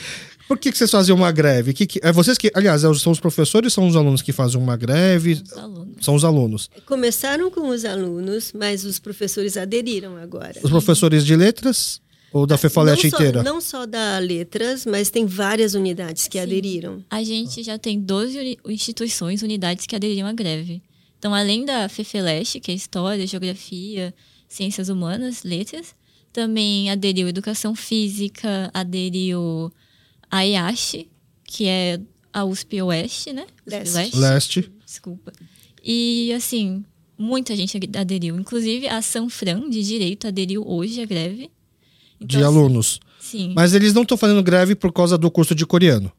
Por 0.48 0.59
que, 0.59 0.70
que 0.70 0.77
vocês 0.78 0.90
faziam 0.90 1.16
uma 1.16 1.31
greve? 1.32 1.73
Que 1.73 1.86
que- 1.86 2.01
é 2.02 2.12
vocês 2.12 2.36
que, 2.36 2.51
aliás, 2.55 2.85
é- 2.85 2.94
são 2.94 3.12
os 3.12 3.20
professores, 3.20 3.73
são 3.73 3.86
os 3.89 3.97
alunos 3.97 4.20
que 4.23 4.32
fazem 4.32 4.60
uma 4.60 4.77
greve? 4.77 5.32
Os 5.44 5.52
alunos. 5.56 5.97
São 6.05 6.14
os 6.14 6.24
alunos. 6.24 6.70
Começaram 6.86 7.51
com 7.51 7.69
os 7.69 7.85
alunos, 7.85 8.52
mas 8.52 8.85
os 8.85 8.98
professores 8.98 9.56
aderiram 9.56 10.16
agora. 10.16 10.60
Os 10.62 10.70
professores 10.70 11.24
de 11.24 11.35
letras 11.36 12.01
ou 12.32 12.47
da 12.47 12.56
Fefalete 12.59 13.05
não 13.05 13.10
só, 13.10 13.16
inteira? 13.16 13.43
Não 13.43 13.60
só 13.60 13.86
da 13.86 14.19
Letras, 14.19 14.85
mas 14.86 15.10
tem 15.10 15.27
várias 15.27 15.74
unidades 15.74 16.28
que 16.28 16.39
aderiram. 16.39 17.05
A 17.10 17.23
gente 17.23 17.62
já 17.62 17.78
tem 17.78 18.01
12 18.01 18.39
uni- 18.39 18.59
instituições, 18.66 19.43
unidades 19.43 19.86
que 19.86 19.94
aderiram 19.97 20.27
à 20.27 20.32
greve. 20.32 20.82
Então, 21.19 21.32
além 21.35 21.64
da 21.64 21.89
FEFELESH, 21.89 22.59
que 22.60 22.73
é 22.73 22.74
História, 22.74 23.27
Geografia, 23.27 24.12
Ciências 24.48 24.89
Humanas, 24.89 25.44
Letras, 25.44 25.94
também 26.32 26.90
aderiu 26.90 27.28
Educação 27.28 27.74
Física, 27.74 28.70
aderiu 28.74 29.70
a 30.32 30.46
IASH, 30.46 31.04
que 31.44 31.66
é 31.66 32.00
a 32.32 32.42
USP 32.42 32.80
Oeste, 32.80 33.34
né? 33.34 33.46
USP 33.66 33.94
Leste. 33.94 34.16
Leste. 34.16 34.72
Desculpa. 34.86 35.30
E, 35.84 36.32
assim, 36.32 36.82
muita 37.18 37.54
gente 37.54 37.78
aderiu. 37.94 38.38
Inclusive, 38.38 38.88
a 38.88 39.02
Sanfran, 39.02 39.68
de 39.68 39.82
Direito, 39.82 40.26
aderiu 40.26 40.66
hoje 40.66 41.02
à 41.02 41.04
greve. 41.04 41.50
De 42.18 42.38
Então, 42.38 42.48
assim, 42.48 42.59
alunos. 42.59 43.00
Sim. 43.20 43.52
Mas 43.54 43.74
eles 43.74 43.92
não 43.92 44.02
estão 44.02 44.16
fazendo 44.16 44.42
greve 44.42 44.74
por 44.74 44.90
causa 44.90 45.18
do 45.18 45.30
curso 45.30 45.54
de 45.54 45.66
coreano. 45.66 46.10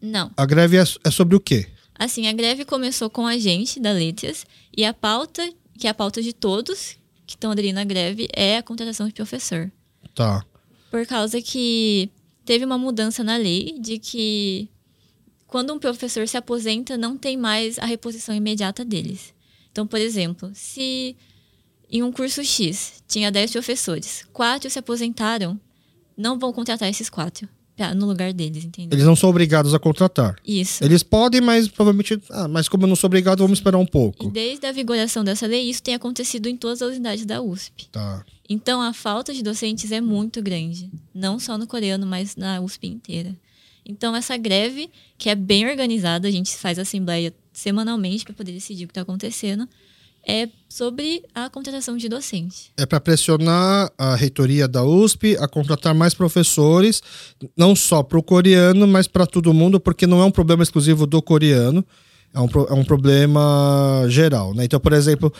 Não. 0.00 0.32
A 0.36 0.44
greve 0.44 0.76
é, 0.76 0.82
é 1.04 1.10
sobre 1.10 1.36
o 1.36 1.40
quê? 1.40 1.68
Assim, 1.96 2.26
a 2.26 2.32
greve 2.32 2.64
começou 2.64 3.08
com 3.08 3.26
a 3.28 3.38
gente 3.38 3.78
da 3.78 3.92
Letras 3.92 4.44
e 4.76 4.84
a 4.84 4.92
pauta, 4.92 5.48
que 5.78 5.86
é 5.86 5.90
a 5.90 5.94
pauta 5.94 6.20
de 6.20 6.32
todos 6.32 6.96
que 7.24 7.36
estão 7.36 7.52
aderindo 7.52 7.78
à 7.78 7.84
greve, 7.84 8.28
é 8.32 8.56
a 8.56 8.62
contratação 8.62 9.06
de 9.06 9.12
professor. 9.12 9.70
Tá. 10.14 10.44
Por 10.90 11.06
causa 11.06 11.40
que 11.40 12.10
teve 12.44 12.64
uma 12.64 12.78
mudança 12.78 13.22
na 13.24 13.36
lei 13.36 13.76
de 13.80 13.98
que 13.98 14.68
quando 15.46 15.72
um 15.74 15.78
professor 15.78 16.26
se 16.26 16.36
aposenta, 16.36 16.96
não 16.96 17.16
tem 17.16 17.36
mais 17.36 17.78
a 17.78 17.84
reposição 17.84 18.34
imediata 18.34 18.84
deles. 18.84 19.34
Então, 19.70 19.86
por 19.86 19.98
exemplo, 20.00 20.50
se 20.54 21.16
em 21.90 22.02
um 22.02 22.10
curso 22.10 22.42
X 22.44 23.02
tinha 23.06 23.30
10 23.30 23.52
professores, 23.52 24.24
quatro 24.32 24.70
se 24.70 24.78
aposentaram, 24.78 25.60
não 26.16 26.38
vão 26.38 26.52
contratar 26.52 26.88
esses 26.88 27.10
quatro 27.10 27.46
pra- 27.76 27.94
no 27.94 28.06
lugar 28.06 28.32
deles, 28.32 28.64
entendeu? 28.64 28.96
Eles 28.96 29.04
não 29.06 29.16
são 29.16 29.28
obrigados 29.28 29.74
a 29.74 29.78
contratar. 29.78 30.36
Isso. 30.46 30.82
Eles 30.84 31.02
podem, 31.02 31.40
mas 31.40 31.68
provavelmente. 31.68 32.18
Ah, 32.30 32.48
mas 32.48 32.68
como 32.68 32.84
eu 32.84 32.88
não 32.88 32.96
sou 32.96 33.08
obrigado, 33.08 33.40
vamos 33.40 33.58
esperar 33.58 33.78
um 33.78 33.82
E 33.84 33.90
pouco. 33.90 34.30
desde 34.30 34.66
a 34.66 34.72
vigoração 34.72 35.22
dessa 35.22 35.46
lei, 35.46 35.68
isso 35.68 35.82
tem 35.82 35.94
acontecido 35.94 36.48
em 36.48 36.56
todas 36.56 36.80
as 36.80 36.90
unidades 36.94 37.24
da 37.26 37.42
USP. 37.42 37.88
Tá. 37.90 38.24
Então, 38.48 38.80
a 38.82 38.92
falta 38.92 39.32
de 39.32 39.42
docentes 39.42 39.92
é 39.92 40.00
muito 40.00 40.42
grande. 40.42 40.90
Não 41.14 41.38
só 41.38 41.56
no 41.56 41.66
coreano, 41.66 42.06
mas 42.06 42.36
na 42.36 42.60
USP 42.60 42.88
inteira. 42.88 43.34
Então, 43.84 44.14
essa 44.14 44.36
greve, 44.36 44.90
que 45.18 45.28
é 45.28 45.34
bem 45.34 45.68
organizada, 45.68 46.28
a 46.28 46.30
gente 46.30 46.56
faz 46.56 46.78
assembleia 46.78 47.34
semanalmente 47.52 48.24
para 48.24 48.34
poder 48.34 48.52
decidir 48.52 48.84
o 48.84 48.86
que 48.88 48.92
está 48.92 49.02
acontecendo, 49.02 49.68
é 50.26 50.48
sobre 50.68 51.24
a 51.34 51.50
contratação 51.50 51.96
de 51.96 52.08
docente. 52.08 52.70
É 52.76 52.86
para 52.86 53.00
pressionar 53.00 53.90
a 53.98 54.14
reitoria 54.14 54.68
da 54.68 54.84
USP 54.84 55.36
a 55.38 55.48
contratar 55.48 55.94
mais 55.94 56.14
professores, 56.14 57.02
não 57.56 57.74
só 57.74 58.02
para 58.02 58.18
o 58.18 58.22
coreano, 58.22 58.86
mas 58.86 59.08
para 59.08 59.26
todo 59.26 59.52
mundo, 59.52 59.80
porque 59.80 60.06
não 60.06 60.20
é 60.22 60.24
um 60.24 60.30
problema 60.30 60.62
exclusivo 60.62 61.06
do 61.06 61.20
coreano, 61.20 61.84
é 62.34 62.40
um, 62.40 62.48
é 62.68 62.72
um 62.72 62.84
problema 62.84 64.04
geral. 64.08 64.54
Né? 64.54 64.64
Então, 64.64 64.80
por 64.80 64.92
exemplo, 64.92 65.32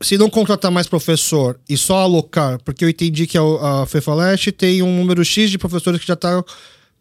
se 0.00 0.16
não 0.16 0.30
contratar 0.30 0.70
mais 0.70 0.86
professor 0.86 1.58
e 1.68 1.76
só 1.76 1.98
alocar, 1.98 2.58
porque 2.64 2.84
eu 2.84 2.88
entendi 2.88 3.26
que 3.26 3.36
a, 3.36 3.42
a 3.82 3.86
Fefaleste 3.86 4.50
tem 4.50 4.82
um 4.82 4.96
número 4.96 5.24
X 5.24 5.50
de 5.50 5.58
professores 5.58 6.00
que 6.00 6.06
já 6.06 6.14
está 6.14 6.42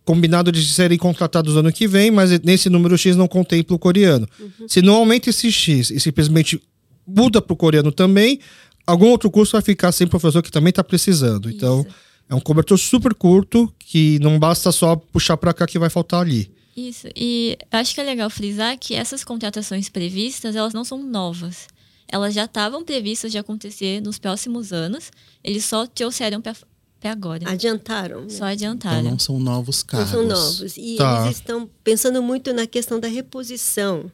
combinado 0.03 0.51
de 0.51 0.65
serem 0.65 0.97
contratados 0.97 1.55
ano 1.55 1.71
que 1.71 1.87
vem, 1.87 2.11
mas 2.11 2.39
nesse 2.41 2.69
número 2.69 2.97
X 2.97 3.15
não 3.15 3.27
contempla 3.27 3.75
o 3.75 3.79
coreano. 3.79 4.27
Se 4.67 4.81
não 4.81 4.95
aumenta 4.95 5.29
esse 5.29 5.51
X 5.51 5.91
e 5.91 5.99
simplesmente 5.99 6.61
muda 7.05 7.41
para 7.41 7.53
o 7.53 7.57
coreano 7.57 7.91
também, 7.91 8.39
algum 8.85 9.07
outro 9.07 9.29
curso 9.29 9.53
vai 9.53 9.61
ficar 9.61 9.91
sem 9.91 10.07
professor 10.07 10.41
que 10.41 10.51
também 10.51 10.71
está 10.71 10.83
precisando. 10.83 11.49
Então, 11.49 11.81
Isso. 11.81 11.95
é 12.29 12.35
um 12.35 12.39
cobertor 12.39 12.77
super 12.77 13.13
curto 13.13 13.71
que 13.77 14.17
não 14.19 14.39
basta 14.39 14.71
só 14.71 14.95
puxar 14.95 15.37
para 15.37 15.53
cá 15.53 15.67
que 15.67 15.77
vai 15.77 15.89
faltar 15.89 16.21
ali. 16.21 16.51
Isso. 16.76 17.07
E 17.15 17.57
acho 17.72 17.93
que 17.93 18.02
é 18.02 18.03
legal 18.03 18.30
frisar 18.30 18.77
que 18.77 18.93
essas 18.95 19.23
contratações 19.23 19.89
previstas, 19.89 20.56
elas 20.56 20.73
não 20.73 20.84
são 20.84 21.02
novas. 21.03 21.68
Elas 22.07 22.34
já 22.34 22.45
estavam 22.45 22.84
previstas 22.84 23.31
de 23.31 23.38
acontecer 23.38 24.02
nos 24.02 24.18
próximos 24.19 24.72
anos. 24.73 25.11
Eles 25.43 25.65
só 25.65 25.85
trouxeram 25.88 26.41
para 26.41 26.56
agora. 27.03 27.49
Adiantaram. 27.49 28.22
né? 28.22 28.30
Só 28.30 28.35
Então 28.35 28.48
adiantaram. 28.48 29.03
não 29.03 29.19
são 29.19 29.39
novos 29.39 29.80
Não 29.81 29.88
cargos. 29.88 30.10
são 30.11 30.26
novos. 30.27 30.77
E 30.77 30.95
Tá. 30.98 31.26
eles 31.26 31.38
estão 31.38 31.69
pensando 31.84 32.22
muito 32.22 32.53
na 32.53 32.68
questão 32.68 32.99
da 32.99 33.07
reposição. 33.07 34.11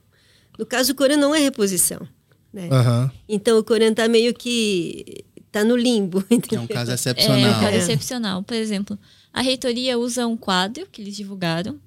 No 0.58 0.66
caso, 0.66 0.92
o 0.92 0.96
coreano 0.96 1.22
não 1.24 1.36
é 1.36 1.40
reposição. 1.40 2.08
Né? 2.54 2.70
Aham. 2.72 3.12
Então, 3.28 3.58
o 3.60 3.64
coreano 3.64 3.94
está 3.94 4.08
meio 4.08 4.34
que... 4.34 5.24
Está 5.48 5.64
no 5.64 5.76
limbo. 5.76 6.24
É 6.30 6.36
entendeu? 6.36 6.62
um 6.64 6.68
caso 6.68 6.92
É, 6.92 6.94
excepcional. 6.94 7.38
um 7.52 7.54
caso 7.62 7.76
É. 7.76 7.78
excepcional. 7.78 8.44
Por 8.44 8.56
exemplo, 8.56 8.98
a 9.34 9.42
reitoria 9.42 9.98
usa 9.98 10.26
um 10.28 10.38
quadro 10.38 10.88
que 10.92 11.02
eles 11.02 11.16
divulgaram 11.16 11.80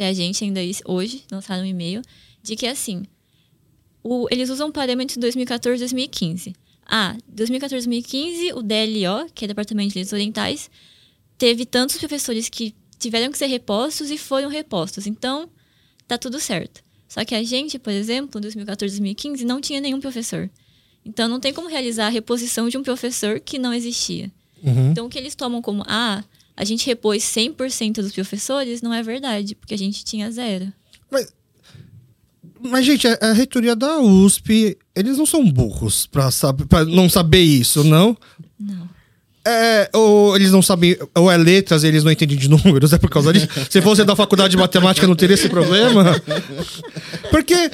pra 0.00 0.14
gente 0.14 0.42
ainda 0.42 0.60
hoje, 0.86 1.24
lançaram 1.30 1.62
um 1.62 1.66
e-mail, 1.66 2.00
de 2.42 2.56
que 2.56 2.66
assim, 2.66 3.02
o- 4.02 4.26
eles 4.30 4.48
usam 4.48 4.72
parâmetro 4.72 5.12
de 5.14 5.20
2014 5.20 5.78
2015. 5.78 6.54
Ah, 6.86 7.18
2014 7.28 7.86
2015, 7.86 8.54
o 8.54 8.62
DLO, 8.62 9.28
que 9.34 9.44
é 9.44 9.48
Departamento 9.48 9.90
de 9.90 9.96
Leis 9.96 10.10
Orientais, 10.14 10.70
teve 11.36 11.66
tantos 11.66 11.98
professores 11.98 12.48
que 12.48 12.74
tiveram 12.98 13.30
que 13.30 13.36
ser 13.36 13.44
repostos 13.46 14.10
e 14.10 14.16
foram 14.16 14.48
repostos. 14.48 15.06
Então, 15.06 15.50
tá 16.08 16.16
tudo 16.16 16.40
certo. 16.40 16.82
Só 17.06 17.22
que 17.22 17.34
a 17.34 17.42
gente, 17.42 17.78
por 17.78 17.92
exemplo, 17.92 18.38
em 18.38 18.40
2014 18.40 18.94
2015, 18.96 19.44
não 19.44 19.60
tinha 19.60 19.80
nenhum 19.82 20.00
professor. 20.00 20.48
Então, 21.04 21.28
não 21.28 21.38
tem 21.40 21.52
como 21.52 21.68
realizar 21.68 22.06
a 22.06 22.10
reposição 22.10 22.70
de 22.70 22.78
um 22.78 22.82
professor 22.82 23.38
que 23.38 23.58
não 23.58 23.74
existia. 23.74 24.32
Uhum. 24.62 24.92
Então, 24.92 25.04
o 25.06 25.10
que 25.10 25.18
eles 25.18 25.34
tomam 25.34 25.60
como, 25.60 25.84
ah, 25.86 26.24
a 26.60 26.64
gente 26.64 26.86
repôs 26.86 27.22
100% 27.22 27.94
dos 28.02 28.12
professores, 28.12 28.82
não 28.82 28.92
é 28.92 29.02
verdade, 29.02 29.54
porque 29.54 29.72
a 29.72 29.78
gente 29.78 30.04
tinha 30.04 30.30
zero. 30.30 30.70
Mas, 32.60 32.84
gente, 32.84 33.08
a, 33.08 33.18
a 33.22 33.32
reitoria 33.32 33.74
da 33.74 33.98
USP, 33.98 34.76
eles 34.94 35.16
não 35.16 35.24
são 35.24 35.50
burros 35.50 36.06
pra, 36.06 36.30
saber, 36.30 36.66
pra 36.66 36.84
não 36.84 37.08
saber 37.08 37.40
isso, 37.40 37.82
não? 37.82 38.14
Não. 38.58 38.90
É, 39.42 39.88
ou 39.94 40.36
eles 40.36 40.52
não 40.52 40.60
sabem, 40.60 40.98
ou 41.14 41.30
é 41.30 41.36
letras 41.38 41.82
e 41.82 41.86
eles 41.86 42.04
não 42.04 42.12
entendem 42.12 42.36
de 42.36 42.46
números, 42.46 42.92
é 42.92 42.98
por 42.98 43.08
causa 43.08 43.32
disso. 43.32 43.48
Se 43.70 43.80
fosse 43.80 44.04
da 44.04 44.14
faculdade 44.14 44.50
de 44.50 44.58
matemática, 44.58 45.06
não 45.06 45.16
teria 45.16 45.32
esse 45.32 45.48
problema. 45.48 46.04
Porque 47.32 47.70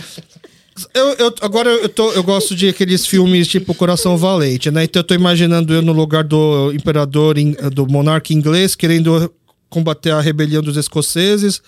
eu, 0.94 1.06
eu- 1.14 1.34
agora 1.40 1.70
eu, 1.70 1.88
tô, 1.88 2.12
eu 2.12 2.22
gosto 2.22 2.54
de 2.54 2.68
aqueles 2.68 3.06
filmes 3.06 3.48
tipo 3.48 3.74
Coração 3.74 4.16
Valente, 4.16 4.70
né? 4.70 4.84
Então 4.84 5.00
eu 5.00 5.04
tô 5.04 5.14
imaginando 5.14 5.72
eu 5.74 5.82
no 5.82 5.92
lugar 5.92 6.24
do 6.24 6.72
imperador, 6.72 7.36
do 7.72 7.86
monarca 7.86 8.32
inglês, 8.32 8.74
querendo 8.74 9.32
combater 9.68 10.10
a 10.12 10.20
rebelião 10.20 10.62
dos 10.62 10.76
escoceses. 10.76 11.60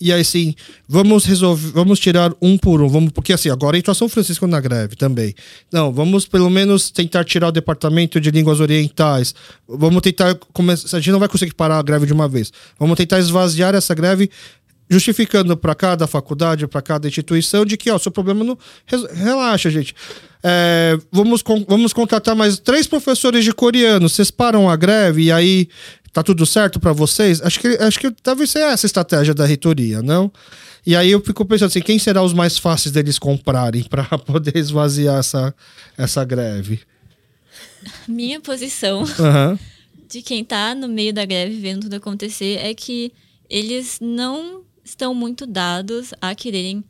E 0.00 0.12
aí, 0.12 0.22
assim, 0.22 0.54
vamos 0.88 1.24
resolver, 1.24 1.70
vamos 1.72 2.00
tirar 2.00 2.32
um 2.40 2.56
por 2.58 2.80
um. 2.82 2.88
Vamos, 2.88 3.12
porque, 3.12 3.32
assim, 3.32 3.50
agora 3.50 3.78
entrou 3.78 3.94
São 3.94 4.08
Francisco 4.08 4.46
na 4.46 4.58
greve 4.60 4.96
também. 4.96 5.32
Não, 5.72 5.92
vamos 5.92 6.26
pelo 6.26 6.50
menos 6.50 6.90
tentar 6.90 7.24
tirar 7.24 7.48
o 7.48 7.52
departamento 7.52 8.20
de 8.20 8.30
línguas 8.30 8.58
orientais. 8.58 9.34
Vamos 9.68 10.02
tentar 10.02 10.34
começar. 10.52 10.96
A 10.96 11.00
gente 11.00 11.12
não 11.12 11.20
vai 11.20 11.28
conseguir 11.28 11.54
parar 11.54 11.78
a 11.78 11.82
greve 11.82 12.06
de 12.06 12.12
uma 12.12 12.26
vez. 12.26 12.50
Vamos 12.80 12.96
tentar 12.96 13.18
esvaziar 13.20 13.74
essa 13.74 13.94
greve 13.94 14.28
justificando 14.92 15.56
para 15.56 15.74
cada 15.74 16.06
faculdade, 16.06 16.66
para 16.66 16.82
cada 16.82 17.08
instituição, 17.08 17.64
de 17.64 17.78
que, 17.78 17.90
ó, 17.90 17.98
seu 17.98 18.12
problema 18.12 18.44
não. 18.44 18.58
Relaxa, 19.14 19.70
gente. 19.70 19.94
É, 20.42 20.98
vamos, 21.10 21.42
vamos 21.66 21.92
contratar 21.94 22.36
mais 22.36 22.58
três 22.58 22.86
professores 22.86 23.42
de 23.42 23.52
coreano. 23.52 24.08
Vocês 24.08 24.30
param 24.30 24.68
a 24.68 24.76
greve 24.76 25.24
e 25.24 25.32
aí 25.32 25.68
tá 26.12 26.22
tudo 26.22 26.44
certo 26.44 26.78
para 26.78 26.92
vocês? 26.92 27.40
Acho 27.40 27.58
que, 27.58 27.68
acho 27.68 27.98
que 27.98 28.12
deve 28.22 28.46
ser 28.46 28.60
essa 28.60 28.84
estratégia 28.84 29.32
da 29.32 29.46
reitoria, 29.46 30.02
não? 30.02 30.30
E 30.84 30.94
aí 30.94 31.10
eu 31.10 31.20
fico 31.22 31.44
pensando 31.44 31.68
assim, 31.68 31.80
quem 31.80 31.98
será 31.98 32.22
os 32.22 32.34
mais 32.34 32.58
fáceis 32.58 32.92
deles 32.92 33.18
comprarem 33.18 33.84
para 33.84 34.04
poder 34.18 34.56
esvaziar 34.56 35.18
essa, 35.18 35.54
essa 35.96 36.22
greve? 36.22 36.80
Minha 38.06 38.40
posição 38.40 39.02
uhum. 39.02 39.58
de 40.06 40.20
quem 40.20 40.44
tá 40.44 40.74
no 40.74 40.88
meio 40.88 41.14
da 41.14 41.24
greve 41.24 41.56
vendo 41.56 41.82
tudo 41.82 41.94
acontecer 41.94 42.58
é 42.58 42.74
que 42.74 43.10
eles 43.48 43.98
não 44.00 44.62
estão 44.84 45.14
muito 45.14 45.46
dados 45.46 46.12
a 46.20 46.34
quererem 46.34 46.84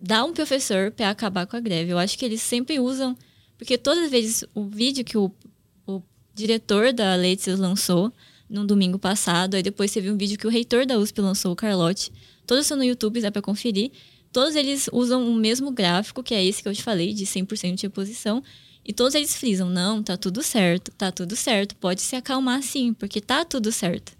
dar 0.00 0.24
um 0.24 0.32
professor 0.32 0.90
para 0.90 1.10
acabar 1.10 1.46
com 1.46 1.56
a 1.56 1.60
greve. 1.60 1.90
Eu 1.90 1.98
acho 1.98 2.18
que 2.18 2.24
eles 2.24 2.42
sempre 2.42 2.78
usam. 2.78 3.16
Porque 3.56 3.78
todas 3.78 4.04
as 4.04 4.10
vezes 4.10 4.44
o 4.54 4.64
vídeo 4.64 5.04
que 5.04 5.16
o, 5.16 5.30
o 5.86 6.02
diretor 6.34 6.92
da 6.92 7.14
Leitzes 7.14 7.58
lançou 7.58 8.12
no 8.48 8.66
domingo 8.66 8.98
passado, 8.98 9.54
aí 9.54 9.62
depois 9.62 9.90
teve 9.90 10.10
um 10.10 10.16
vídeo 10.16 10.38
que 10.38 10.46
o 10.46 10.50
reitor 10.50 10.84
da 10.84 10.98
USP 10.98 11.20
lançou, 11.20 11.52
o 11.52 11.56
Carlotti. 11.56 12.12
Todos 12.46 12.64
estão 12.64 12.76
no 12.76 12.84
YouTube, 12.84 13.20
dá 13.20 13.30
para 13.30 13.40
conferir. 13.40 13.90
Todos 14.32 14.54
eles 14.56 14.88
usam 14.92 15.26
o 15.28 15.34
mesmo 15.34 15.70
gráfico, 15.70 16.22
que 16.22 16.34
é 16.34 16.44
esse 16.44 16.62
que 16.62 16.68
eu 16.68 16.74
te 16.74 16.82
falei, 16.82 17.14
de 17.14 17.24
100% 17.24 17.76
de 17.76 17.82
reposição. 17.84 18.42
E 18.84 18.92
todos 18.92 19.14
eles 19.14 19.34
frisam: 19.34 19.70
não, 19.70 20.02
tá 20.02 20.16
tudo 20.16 20.42
certo, 20.42 20.90
tá 20.92 21.10
tudo 21.10 21.34
certo, 21.34 21.74
pode 21.76 22.02
se 22.02 22.16
acalmar 22.16 22.62
sim, 22.62 22.92
porque 22.92 23.20
tá 23.20 23.44
tudo 23.44 23.72
certo. 23.72 24.12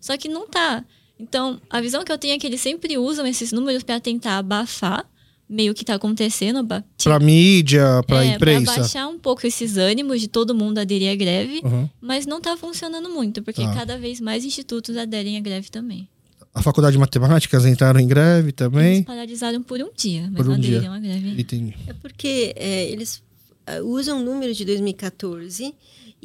Só 0.00 0.16
que 0.16 0.28
não 0.28 0.48
tá. 0.48 0.84
Então, 1.18 1.60
a 1.70 1.80
visão 1.80 2.04
que 2.04 2.12
eu 2.12 2.18
tenho 2.18 2.34
é 2.34 2.38
que 2.38 2.46
eles 2.46 2.60
sempre 2.60 2.98
usam 2.98 3.26
esses 3.26 3.52
números 3.52 3.82
para 3.82 3.98
tentar 3.98 4.38
abafar 4.38 5.08
meio 5.48 5.72
que 5.74 5.84
tá 5.84 5.94
acontecendo. 5.94 6.62
Tipo, 6.62 6.84
pra 7.04 7.18
mídia, 7.18 8.02
pra 8.06 8.24
é, 8.24 8.34
imprensa. 8.34 8.72
Pra 8.72 8.82
baixar 8.82 9.08
um 9.08 9.18
pouco 9.18 9.46
esses 9.46 9.76
ânimos 9.76 10.20
de 10.20 10.28
todo 10.28 10.54
mundo 10.54 10.78
aderir 10.78 11.10
à 11.10 11.14
greve, 11.14 11.60
uhum. 11.64 11.88
mas 12.00 12.26
não 12.26 12.40
tá 12.40 12.56
funcionando 12.56 13.08
muito, 13.08 13.42
porque 13.42 13.62
tá. 13.62 13.72
cada 13.72 13.98
vez 13.98 14.20
mais 14.20 14.44
institutos 14.44 14.96
aderem 14.96 15.36
à 15.36 15.40
greve 15.40 15.70
também. 15.70 16.08
A 16.52 16.62
faculdade 16.62 16.94
de 16.94 16.98
matemáticas 16.98 17.66
entraram 17.66 18.00
em 18.00 18.08
greve 18.08 18.50
também? 18.50 18.94
Eles 18.94 19.04
paralisaram 19.04 19.62
por 19.62 19.80
um 19.80 19.90
dia, 19.94 20.22
mas 20.22 20.36
por 20.36 20.46
um 20.46 20.48
não 20.50 20.54
aderiram 20.54 20.92
à 20.92 20.98
greve. 20.98 21.40
Entendi. 21.40 21.76
É 21.86 21.92
porque 21.92 22.54
é, 22.56 22.90
eles 22.90 23.22
ah, 23.66 23.80
usam 23.82 24.22
números 24.24 24.56
de 24.56 24.64
2014 24.64 25.74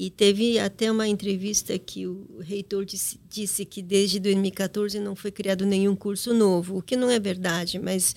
e 0.02 0.10
teve 0.10 0.58
até 0.58 0.92
uma 0.92 1.08
entrevista 1.08 1.78
que 1.78 2.08
o 2.08 2.40
reitor 2.40 2.84
disse, 2.84 3.20
disse, 3.30 3.64
que 3.64 3.84
desde 3.84 4.20
2014 4.20 5.00
não 5.00 5.16
foi 5.16 5.30
criado 5.30 5.64
nenhum 5.64 5.96
curso 5.96 6.34
novo, 6.34 6.80
o 6.80 6.82
que 6.82 6.98
não 6.98 7.08
é 7.08 7.20
verdade, 7.20 7.78
mas 7.78 8.16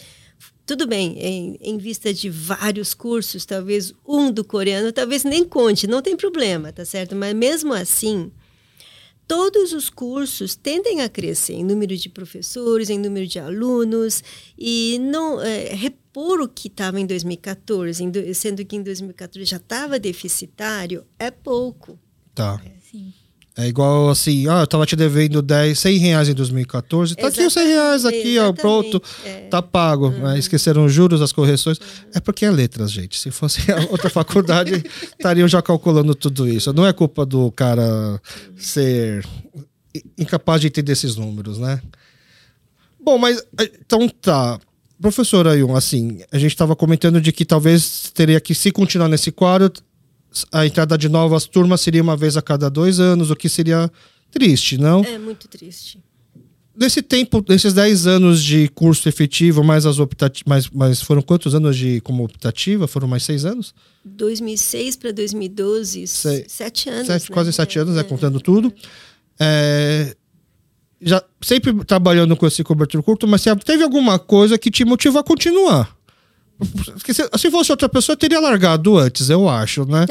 tudo 0.64 0.86
bem, 0.86 1.18
em, 1.18 1.58
em, 1.60 1.76
vista 1.76 2.14
de 2.14 2.30
vários 2.30 2.94
cursos, 2.94 3.44
talvez 3.44 3.92
um 4.08 4.32
do 4.32 4.42
coreano, 4.42 4.92
talvez 4.92 5.24
nem 5.24 5.44
conte, 5.44 5.86
não 5.86 6.00
tem 6.00 6.16
problema, 6.16 6.72
tá 6.72 6.86
certo? 6.86 7.14
Mas 7.14 7.34
mesmo 7.34 7.74
assim, 7.74 8.32
todos 9.26 9.72
os 9.72 9.88
cursos 9.88 10.54
tendem 10.54 11.00
a 11.00 11.08
crescer 11.08 11.54
em 11.54 11.64
número 11.64 11.96
de 11.96 12.08
professores, 12.08 12.90
em 12.90 12.98
número 12.98 13.26
de 13.26 13.38
alunos, 13.38 14.22
e 14.58 14.98
não 15.00 15.40
é, 15.40 15.74
repor 15.74 16.40
o 16.40 16.48
que 16.48 16.68
estava 16.68 17.00
em 17.00 17.06
2014, 17.06 18.02
em, 18.02 18.34
sendo 18.34 18.64
que 18.64 18.76
em 18.76 18.82
2014 18.82 19.44
já 19.44 19.56
estava 19.56 19.98
deficitário, 19.98 21.04
é 21.18 21.30
pouco. 21.30 21.98
Tá. 22.34 22.60
É, 22.64 22.80
sim. 22.80 23.12
É 23.56 23.68
igual 23.68 24.08
assim, 24.08 24.48
ah, 24.48 24.60
eu 24.60 24.66
tava 24.66 24.84
te 24.84 24.96
devendo 24.96 25.40
10, 25.40 25.78
100 25.78 25.98
reais 25.98 26.28
em 26.28 26.34
2014. 26.34 27.14
Tá 27.14 27.28
exatamente, 27.28 27.38
aqui 27.38 27.46
os 27.46 27.52
100 27.52 27.66
reais 27.66 28.04
aqui, 28.04 28.38
ó, 28.40 28.52
pronto. 28.52 29.00
É. 29.24 29.46
Tá 29.48 29.62
pago. 29.62 30.08
Uhum. 30.08 30.36
Esqueceram 30.36 30.84
os 30.84 30.92
juros, 30.92 31.22
as 31.22 31.30
correções. 31.30 31.78
Uhum. 31.78 32.10
É 32.14 32.20
porque 32.20 32.44
é 32.44 32.50
letras, 32.50 32.90
gente. 32.90 33.18
Se 33.18 33.30
fosse 33.30 33.60
outra 33.90 34.10
faculdade, 34.10 34.84
estariam 35.02 35.46
já 35.46 35.62
calculando 35.62 36.16
tudo 36.16 36.48
isso. 36.48 36.72
Não 36.72 36.84
é 36.84 36.92
culpa 36.92 37.24
do 37.24 37.52
cara 37.52 38.20
ser 38.56 39.24
incapaz 40.18 40.60
de 40.60 40.66
entender 40.66 40.92
esses 40.92 41.14
números, 41.14 41.58
né? 41.58 41.80
Bom, 43.00 43.18
mas 43.18 43.40
então 43.80 44.08
tá. 44.08 44.58
Professor 45.00 45.46
Ayun, 45.46 45.76
assim, 45.76 46.22
a 46.32 46.38
gente 46.38 46.52
estava 46.52 46.74
comentando 46.74 47.20
de 47.20 47.30
que 47.30 47.44
talvez 47.44 48.10
teria 48.14 48.40
que, 48.40 48.54
se 48.54 48.72
continuar 48.72 49.08
nesse 49.08 49.30
quadro, 49.30 49.70
a 50.52 50.66
entrada 50.66 50.96
de 50.98 51.08
novas 51.08 51.46
turmas 51.46 51.80
seria 51.80 52.02
uma 52.02 52.16
vez 52.16 52.36
a 52.36 52.42
cada 52.42 52.68
dois 52.68 53.00
anos, 53.00 53.30
o 53.30 53.36
que 53.36 53.48
seria 53.48 53.90
triste, 54.30 54.78
não? 54.78 55.04
É 55.04 55.18
muito 55.18 55.48
triste. 55.48 56.02
Nesse 56.76 57.02
tempo, 57.02 57.44
nesses 57.48 57.72
10 57.72 58.08
anos 58.08 58.42
de 58.42 58.66
curso 58.68 59.08
efetivo, 59.08 59.62
mais 59.62 59.86
as 59.86 60.00
optativas, 60.00 60.42
mais, 60.44 60.70
mais 60.70 61.00
foram 61.00 61.22
quantos 61.22 61.54
anos 61.54 61.76
de 61.76 62.00
como 62.00 62.24
optativa? 62.24 62.88
Foram 62.88 63.06
mais 63.06 63.22
seis 63.22 63.44
anos? 63.44 63.72
2006 64.04 64.96
para 64.96 65.12
2012, 65.12 66.08
Sei. 66.08 66.44
sete 66.48 66.90
anos. 66.90 67.06
Sete, 67.06 67.30
né? 67.30 67.34
Quase 67.34 67.52
sete 67.52 67.78
anos, 67.78 67.94
né? 67.94 68.00
É. 68.00 68.04
Contando 68.04 68.40
tudo. 68.40 68.74
É, 69.38 70.16
já 71.00 71.22
sempre 71.40 71.72
trabalhando 71.84 72.36
com 72.36 72.44
esse 72.44 72.64
cobertor 72.64 73.02
curto, 73.04 73.28
mas 73.28 73.44
teve 73.64 73.84
alguma 73.84 74.18
coisa 74.18 74.58
que 74.58 74.70
te 74.70 74.84
motivou 74.84 75.20
a 75.20 75.24
continuar? 75.24 75.93
Se, 77.12 77.28
se 77.36 77.50
fosse 77.50 77.72
outra 77.72 77.88
pessoa, 77.88 78.16
teria 78.16 78.38
largado 78.38 78.96
antes, 78.96 79.28
eu 79.28 79.48
acho, 79.48 79.84
né? 79.84 80.06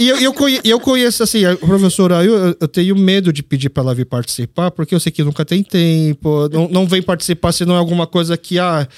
e 0.00 0.08
eu, 0.08 0.16
eu, 0.18 0.32
conheço, 0.32 0.62
eu 0.64 0.80
conheço, 0.80 1.22
assim, 1.22 1.44
a 1.44 1.54
professora, 1.56 2.24
eu, 2.24 2.56
eu 2.58 2.68
tenho 2.68 2.96
medo 2.96 3.32
de 3.32 3.42
pedir 3.42 3.68
para 3.68 3.82
ela 3.82 3.94
vir 3.94 4.06
participar, 4.06 4.70
porque 4.70 4.94
eu 4.94 5.00
sei 5.00 5.12
que 5.12 5.22
nunca 5.22 5.44
tem 5.44 5.62
tempo, 5.62 6.48
não, 6.48 6.68
não 6.68 6.88
vem 6.88 7.02
participar 7.02 7.52
se 7.52 7.66
não 7.66 7.74
é 7.74 7.78
alguma 7.78 8.06
coisa 8.06 8.36
que 8.36 8.58
ah, 8.58 8.88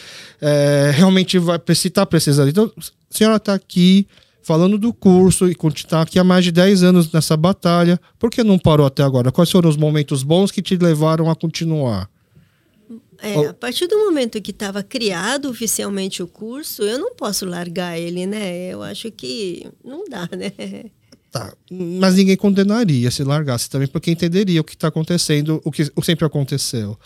é, 0.40 0.92
realmente 0.94 1.38
vai 1.38 1.60
estar 1.68 2.06
precisando. 2.06 2.48
Então, 2.48 2.72
a 2.78 2.82
senhora 3.10 3.36
está 3.36 3.54
aqui 3.54 4.06
falando 4.48 4.78
do 4.78 4.94
curso 4.94 5.46
e 5.48 5.56
está 5.74 6.02
aqui 6.02 6.18
há 6.18 6.24
mais 6.24 6.44
de 6.44 6.52
10 6.52 6.82
anos 6.82 7.12
nessa 7.12 7.36
batalha, 7.36 8.00
por 8.18 8.30
que 8.30 8.42
não 8.42 8.58
parou 8.58 8.86
até 8.86 9.02
agora? 9.02 9.32
Quais 9.32 9.50
foram 9.50 9.68
os 9.68 9.76
momentos 9.76 10.22
bons 10.22 10.50
que 10.50 10.62
te 10.62 10.76
levaram 10.76 11.28
a 11.28 11.34
continuar? 11.34 12.08
É, 13.20 13.48
a 13.48 13.54
partir 13.54 13.86
do 13.88 13.98
momento 13.98 14.40
que 14.40 14.52
estava 14.52 14.82
criado 14.82 15.50
oficialmente 15.50 16.22
o 16.22 16.26
curso, 16.28 16.82
eu 16.82 16.98
não 16.98 17.14
posso 17.14 17.44
largar 17.44 17.98
ele, 17.98 18.26
né? 18.26 18.72
Eu 18.72 18.82
acho 18.82 19.10
que 19.10 19.66
não 19.84 20.04
dá, 20.08 20.28
né? 20.36 20.90
Tá. 21.30 21.52
Mas 21.70 22.14
ninguém 22.14 22.36
condenaria 22.36 23.10
se 23.10 23.22
largasse 23.24 23.68
também, 23.68 23.88
porque 23.88 24.10
entenderia 24.10 24.60
o 24.60 24.64
que 24.64 24.74
está 24.74 24.88
acontecendo, 24.88 25.60
o 25.64 25.70
que 25.70 25.84
sempre 26.02 26.24
aconteceu. 26.24 26.98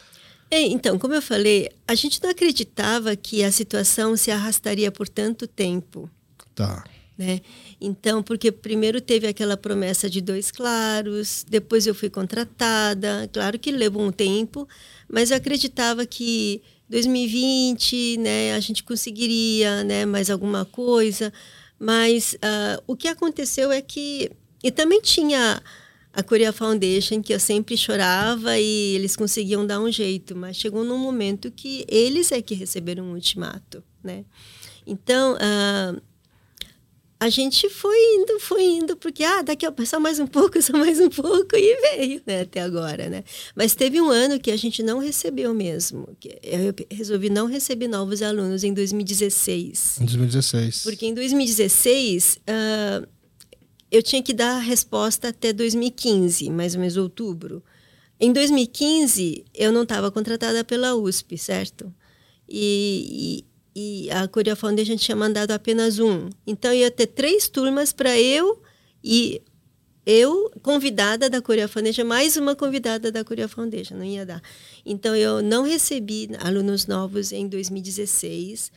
É, 0.50 0.60
então, 0.60 0.98
como 0.98 1.14
eu 1.14 1.22
falei, 1.22 1.70
a 1.88 1.94
gente 1.94 2.22
não 2.22 2.30
acreditava 2.30 3.16
que 3.16 3.42
a 3.42 3.50
situação 3.50 4.16
se 4.16 4.30
arrastaria 4.30 4.92
por 4.92 5.08
tanto 5.08 5.46
tempo. 5.46 6.10
Tá. 6.54 6.84
Né? 7.16 7.40
Então, 7.80 8.22
porque 8.22 8.52
primeiro 8.52 9.00
teve 9.00 9.26
aquela 9.26 9.56
promessa 9.56 10.08
de 10.08 10.20
dois 10.20 10.50
claros, 10.50 11.44
depois 11.48 11.86
eu 11.86 11.94
fui 11.94 12.08
contratada, 12.08 13.28
claro 13.32 13.58
que 13.58 13.70
levou 13.70 14.02
um 14.02 14.12
tempo, 14.12 14.68
mas 15.12 15.30
eu 15.30 15.36
acreditava 15.36 16.06
que 16.06 16.62
2020, 16.88 18.16
né, 18.16 18.54
a 18.54 18.60
gente 18.60 18.82
conseguiria, 18.82 19.84
né, 19.84 20.06
mais 20.06 20.30
alguma 20.30 20.64
coisa. 20.64 21.30
Mas 21.78 22.32
uh, 22.34 22.82
o 22.86 22.96
que 22.96 23.08
aconteceu 23.08 23.70
é 23.70 23.82
que 23.82 24.30
e 24.64 24.70
também 24.70 25.02
tinha 25.02 25.62
a 26.14 26.22
Korea 26.22 26.52
Foundation 26.52 27.22
que 27.22 27.34
eu 27.34 27.40
sempre 27.40 27.76
chorava 27.76 28.58
e 28.58 28.94
eles 28.94 29.14
conseguiam 29.14 29.66
dar 29.66 29.80
um 29.80 29.90
jeito, 29.90 30.34
mas 30.34 30.56
chegou 30.56 30.82
num 30.82 30.98
momento 30.98 31.50
que 31.50 31.84
eles 31.88 32.32
é 32.32 32.40
que 32.40 32.54
receberam 32.54 33.04
um 33.04 33.12
ultimato, 33.12 33.82
né? 34.02 34.24
Então, 34.86 35.34
uh, 35.34 36.00
a 37.22 37.28
gente 37.28 37.68
foi 37.68 37.96
indo, 38.16 38.40
foi 38.40 38.64
indo, 38.64 38.96
porque 38.96 39.22
ah, 39.22 39.42
daqui 39.42 39.64
a 39.64 39.72
só 39.86 40.00
mais 40.00 40.18
um 40.18 40.26
pouco, 40.26 40.58
só 40.60 40.72
mais 40.72 40.98
um 40.98 41.08
pouco, 41.08 41.54
e 41.54 41.80
veio, 41.80 42.20
né, 42.26 42.40
até 42.40 42.60
agora, 42.60 43.08
né? 43.08 43.22
Mas 43.54 43.76
teve 43.76 44.00
um 44.00 44.10
ano 44.10 44.40
que 44.40 44.50
a 44.50 44.56
gente 44.56 44.82
não 44.82 44.98
recebeu 44.98 45.54
mesmo. 45.54 46.16
Eu 46.42 46.74
resolvi 46.90 47.30
não 47.30 47.46
receber 47.46 47.86
novos 47.86 48.22
alunos 48.22 48.64
em 48.64 48.74
2016. 48.74 49.98
Em 50.00 50.04
2016. 50.04 50.82
Porque 50.82 51.06
em 51.06 51.14
2016 51.14 52.38
uh, 52.38 53.06
eu 53.88 54.02
tinha 54.02 54.20
que 54.20 54.34
dar 54.34 54.56
a 54.56 54.60
resposta 54.60 55.28
até 55.28 55.52
2015, 55.52 56.50
mais 56.50 56.74
ou 56.74 56.80
menos 56.80 56.96
outubro. 56.96 57.62
Em 58.18 58.32
2015 58.32 59.44
eu 59.54 59.70
não 59.70 59.84
estava 59.84 60.10
contratada 60.10 60.64
pela 60.64 60.96
USP, 60.96 61.38
certo? 61.38 61.94
E, 62.48 63.44
e 63.74 64.10
a 64.10 64.28
Korea 64.28 64.56
Foundation 64.56 64.96
tinha 64.96 65.16
mandado 65.16 65.52
apenas 65.52 65.98
um. 65.98 66.28
Então 66.46 66.72
ia 66.72 66.90
ter 66.90 67.06
três 67.06 67.48
turmas 67.48 67.92
para 67.92 68.18
eu 68.18 68.62
e 69.02 69.42
eu, 70.04 70.50
convidada 70.62 71.30
da 71.30 71.40
Coreia 71.40 71.68
Foundation, 71.68 72.04
mais 72.04 72.36
uma 72.36 72.56
convidada 72.56 73.12
da 73.12 73.24
Coreia 73.24 73.46
Foundation, 73.46 73.94
não 73.94 74.04
ia 74.04 74.26
dar. 74.26 74.42
Então, 74.84 75.14
eu 75.14 75.40
não 75.40 75.62
recebi 75.62 76.28
alunos 76.40 76.86
novos 76.86 77.30
em 77.30 77.46
2016, 77.46 78.72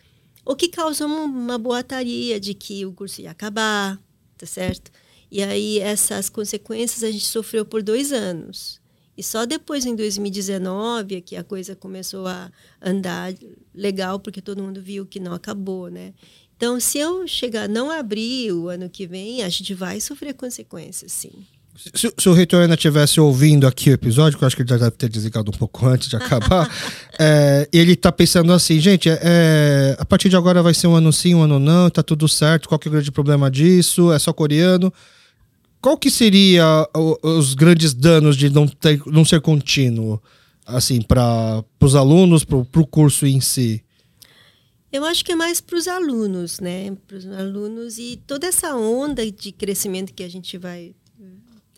o 0.46 0.56
que 0.56 0.70
causou 0.70 1.08
uma 1.08 1.58
boataria 1.58 2.40
de 2.40 2.54
que 2.54 2.86
o 2.86 2.94
curso 2.94 3.22
ia 3.22 3.32
acabar, 3.32 4.00
tá 4.38 4.46
certo? 4.46 4.92
E 5.32 5.42
aí, 5.42 5.80
essas 5.80 6.30
consequências 6.30 7.04
a 7.04 7.10
gente 7.10 7.26
sofreu 7.26 7.66
por 7.66 7.82
dois 7.82 8.14
anos. 8.14 8.80
E 9.18 9.24
só 9.24 9.46
depois, 9.46 9.86
em 9.86 9.96
2019, 9.96 11.16
é 11.16 11.22
que 11.22 11.36
a 11.36 11.44
coisa 11.44 11.76
começou 11.76 12.28
a 12.28 12.52
andar 12.82 13.34
legal, 13.74 14.20
porque 14.20 14.42
todo 14.42 14.62
mundo 14.62 14.82
viu 14.82 15.06
que 15.06 15.20
não 15.20 15.34
acabou, 15.34 15.90
né? 15.90 16.14
Então, 16.58 16.80
se 16.80 16.98
eu 16.98 17.28
chegar 17.28 17.68
não 17.68 17.92
abrir 17.92 18.52
o 18.52 18.70
ano 18.70 18.90
que 18.90 19.06
vem, 19.06 19.44
a 19.44 19.50
gente 19.50 19.74
vai 19.74 20.00
sofrer 20.00 20.34
consequências, 20.34 21.12
sim. 21.12 21.46
Se, 21.94 22.14
se, 22.18 22.30
o 22.30 22.34
reitor 22.34 22.62
ainda 22.62 22.76
estivesse 22.76 23.20
ouvindo 23.20 23.68
aqui 23.68 23.90
o 23.90 23.94
episódio, 23.94 24.38
que 24.38 24.44
eu 24.46 24.48
acho 24.48 24.56
que 24.56 24.62
ele 24.62 24.70
já 24.70 24.78
deve 24.78 24.92
ter 24.92 25.10
desligado 25.10 25.52
um 25.52 25.58
pouco 25.58 25.86
antes 25.86 26.08
de 26.08 26.16
acabar, 26.16 26.70
é, 27.20 27.68
ele 27.74 27.92
está 27.92 28.14
pensando 28.14 28.54
assim, 28.54 28.80
gente, 28.80 29.10
é, 29.10 29.20
é, 29.22 29.96
a 30.00 30.06
partir 30.06 30.30
de 30.30 30.38
agora 30.38 30.64
vai 30.64 30.74
ser 30.74 30.88
um 30.88 30.96
ano 30.96 31.12
sim, 31.12 31.36
um 31.36 31.42
ano 31.42 31.60
não, 31.60 31.88
está 31.88 32.02
tudo 32.02 32.30
certo, 32.30 32.70
qual 32.70 32.80
que 32.80 32.88
é 32.88 32.90
o 32.90 32.92
grande 32.94 33.12
problema 33.12 33.52
disso? 33.52 34.14
É 34.14 34.20
só 34.20 34.32
coreano? 34.32 34.92
Qual 35.86 36.00
que 36.00 36.10
seria 36.10 36.90
os 37.22 37.54
grandes 37.54 37.94
danos 37.94 38.36
de 38.36 38.50
não, 38.50 38.68
ter, 38.68 39.00
não 39.06 39.24
ser 39.24 39.40
contínuo, 39.40 40.20
assim, 40.66 41.00
para 41.00 41.64
os 41.80 41.94
alunos, 41.94 42.44
para 42.44 42.58
o 42.58 42.88
curso 42.88 43.28
em 43.28 43.40
si? 43.40 43.86
Eu 44.92 45.06
acho 45.06 45.24
que 45.24 45.34
é 45.34 45.36
mais 45.36 45.62
para 45.62 45.78
os 45.78 45.88
alunos, 45.88 46.60
né? 46.60 46.98
Para 47.06 47.18
os 47.18 47.28
alunos 47.28 48.00
e 48.00 48.20
toda 48.26 48.48
essa 48.48 48.76
onda 48.76 49.32
de 49.32 49.52
crescimento 49.52 50.12
que 50.12 50.24
a 50.24 50.28
gente 50.28 50.58
vai 50.58 50.96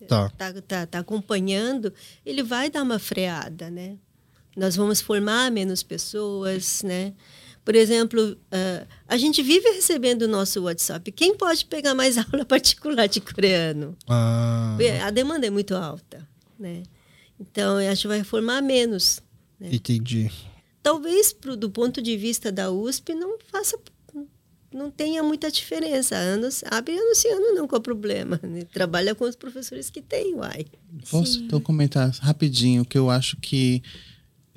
tá. 0.08 0.30
Tá, 0.30 0.54
tá, 0.62 0.86
tá 0.86 1.00
acompanhando, 1.00 1.92
ele 2.26 2.44
vai 2.44 2.70
dar 2.70 2.84
uma 2.84 3.00
freada, 3.00 3.70
né? 3.70 3.98
Nós 4.56 4.78
vamos 4.78 5.02
formar 5.02 5.52
menos 5.52 5.84
pessoas, 5.84 6.82
né? 6.82 7.12
Por 7.68 7.76
exemplo, 7.76 8.32
uh, 8.32 8.88
a 9.06 9.18
gente 9.18 9.44
vive 9.44 9.70
recebendo 9.72 10.22
o 10.22 10.28
nosso 10.28 10.62
WhatsApp. 10.64 11.12
Quem 11.12 11.36
pode 11.36 11.66
pegar 11.66 11.94
mais 11.94 12.16
aula 12.32 12.46
particular 12.46 13.08
de 13.08 13.20
coreano? 13.20 13.94
Ah. 14.08 14.78
A 15.04 15.10
demanda 15.10 15.46
é 15.46 15.50
muito 15.50 15.76
alta, 15.76 16.26
né? 16.58 16.84
Então, 17.38 17.76
a 17.76 17.94
gente 17.94 18.08
vai 18.08 18.24
formar 18.24 18.62
menos. 18.62 19.20
Né? 19.60 19.70
Entendi 19.74 20.32
talvez 20.88 21.34
pro, 21.34 21.58
do 21.58 21.70
ponto 21.70 22.02
de 22.02 22.16
vista 22.16 22.50
da 22.50 22.72
USP 22.72 23.14
não 23.14 23.38
faça 23.52 23.78
não 24.74 24.90
tenha 24.90 25.22
muita 25.22 25.52
diferença. 25.52 26.16
Anos, 26.16 26.64
abre 26.66 26.98
anunciando 26.98 27.54
não 27.54 27.68
qual 27.68 27.82
problema. 27.82 28.40
Né? 28.48 28.62
Trabalha 28.72 29.14
com 29.14 29.26
os 29.26 29.36
professores 29.36 29.90
que 29.90 30.02
tem, 30.02 30.36
uai. 30.36 30.66
Posso 31.10 31.34
Sim. 31.34 31.46
então 31.46 31.60
comentar 31.60 32.10
rapidinho 32.22 32.86
que 32.86 32.98
eu 32.98 33.10
acho 33.10 33.36
que 33.38 33.82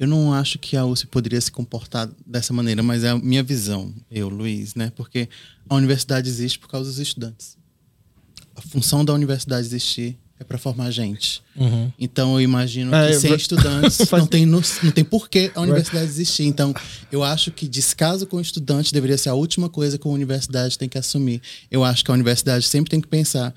eu 0.00 0.06
não 0.06 0.32
acho 0.32 0.58
que 0.58 0.78
a 0.78 0.86
USP 0.86 1.06
poderia 1.08 1.38
se 1.38 1.52
comportar 1.52 2.08
dessa 2.26 2.54
maneira, 2.54 2.82
mas 2.82 3.04
é 3.04 3.10
a 3.10 3.18
minha 3.18 3.42
visão, 3.42 3.92
eu, 4.10 4.30
Luiz, 4.30 4.74
né? 4.74 4.90
Porque 4.96 5.28
a 5.68 5.74
universidade 5.74 6.26
existe 6.26 6.58
por 6.58 6.68
causa 6.70 6.88
dos 6.88 6.98
estudantes. 6.98 7.58
A 8.56 8.62
função 8.62 9.04
da 9.04 9.12
universidade 9.12 9.66
existir 9.66 10.18
é 10.38 10.44
para 10.44 10.56
formar 10.56 10.90
gente. 10.90 11.42
Uhum. 11.54 11.92
Então 11.98 12.32
eu 12.32 12.40
imagino 12.40 12.94
é, 12.94 13.08
que 13.08 13.20
sem 13.20 13.34
estudantes 13.34 13.98
não 14.10 14.26
tem, 14.26 14.46
não, 14.46 14.62
não 14.82 14.90
tem 14.90 15.04
porquê 15.04 15.52
a 15.54 15.60
universidade 15.60 16.06
existir. 16.06 16.44
Então 16.44 16.74
eu 17.12 17.22
acho 17.22 17.50
que 17.50 17.68
descaso 17.68 18.26
com 18.26 18.40
estudante 18.40 18.94
deveria 18.94 19.18
ser 19.18 19.28
a 19.28 19.34
última 19.34 19.68
coisa 19.68 19.98
que 19.98 20.08
a 20.08 20.10
universidade 20.10 20.78
tem 20.78 20.88
que 20.88 20.96
assumir. 20.96 21.42
Eu 21.70 21.84
acho 21.84 22.02
que 22.02 22.10
a 22.10 22.14
universidade 22.14 22.64
sempre 22.64 22.90
tem 22.90 23.02
que 23.02 23.08
pensar. 23.08 23.52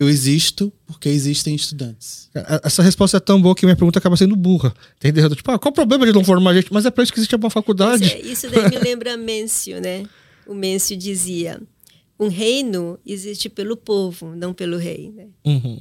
Eu 0.00 0.08
existo 0.08 0.72
porque 0.86 1.10
existem 1.10 1.54
estudantes. 1.54 2.30
Essa 2.64 2.82
resposta 2.82 3.18
é 3.18 3.20
tão 3.20 3.40
boa 3.40 3.54
que 3.54 3.66
minha 3.66 3.76
pergunta 3.76 3.98
acaba 3.98 4.16
sendo 4.16 4.34
burra. 4.34 4.72
Entendeu? 4.96 5.28
Tipo, 5.36 5.50
ah, 5.50 5.58
qual 5.58 5.70
o 5.70 5.74
problema 5.74 6.06
de 6.06 6.12
não 6.12 6.24
formar 6.24 6.54
gente? 6.54 6.72
Mas 6.72 6.86
é 6.86 6.90
para 6.90 7.04
isso 7.04 7.12
que 7.12 7.18
existe 7.18 7.36
uma 7.36 7.50
faculdade. 7.50 8.04
Isso, 8.04 8.14
é, 8.14 8.20
isso 8.20 8.50
daí 8.50 8.70
me 8.70 8.78
lembra 8.78 9.18
Mêncio, 9.18 9.78
né? 9.78 10.04
O 10.46 10.54
Mêncio 10.54 10.96
dizia: 10.96 11.60
um 12.18 12.28
reino 12.28 12.98
existe 13.04 13.50
pelo 13.50 13.76
povo, 13.76 14.34
não 14.34 14.54
pelo 14.54 14.78
rei. 14.78 15.12
Né? 15.14 15.26
Uhum. 15.44 15.78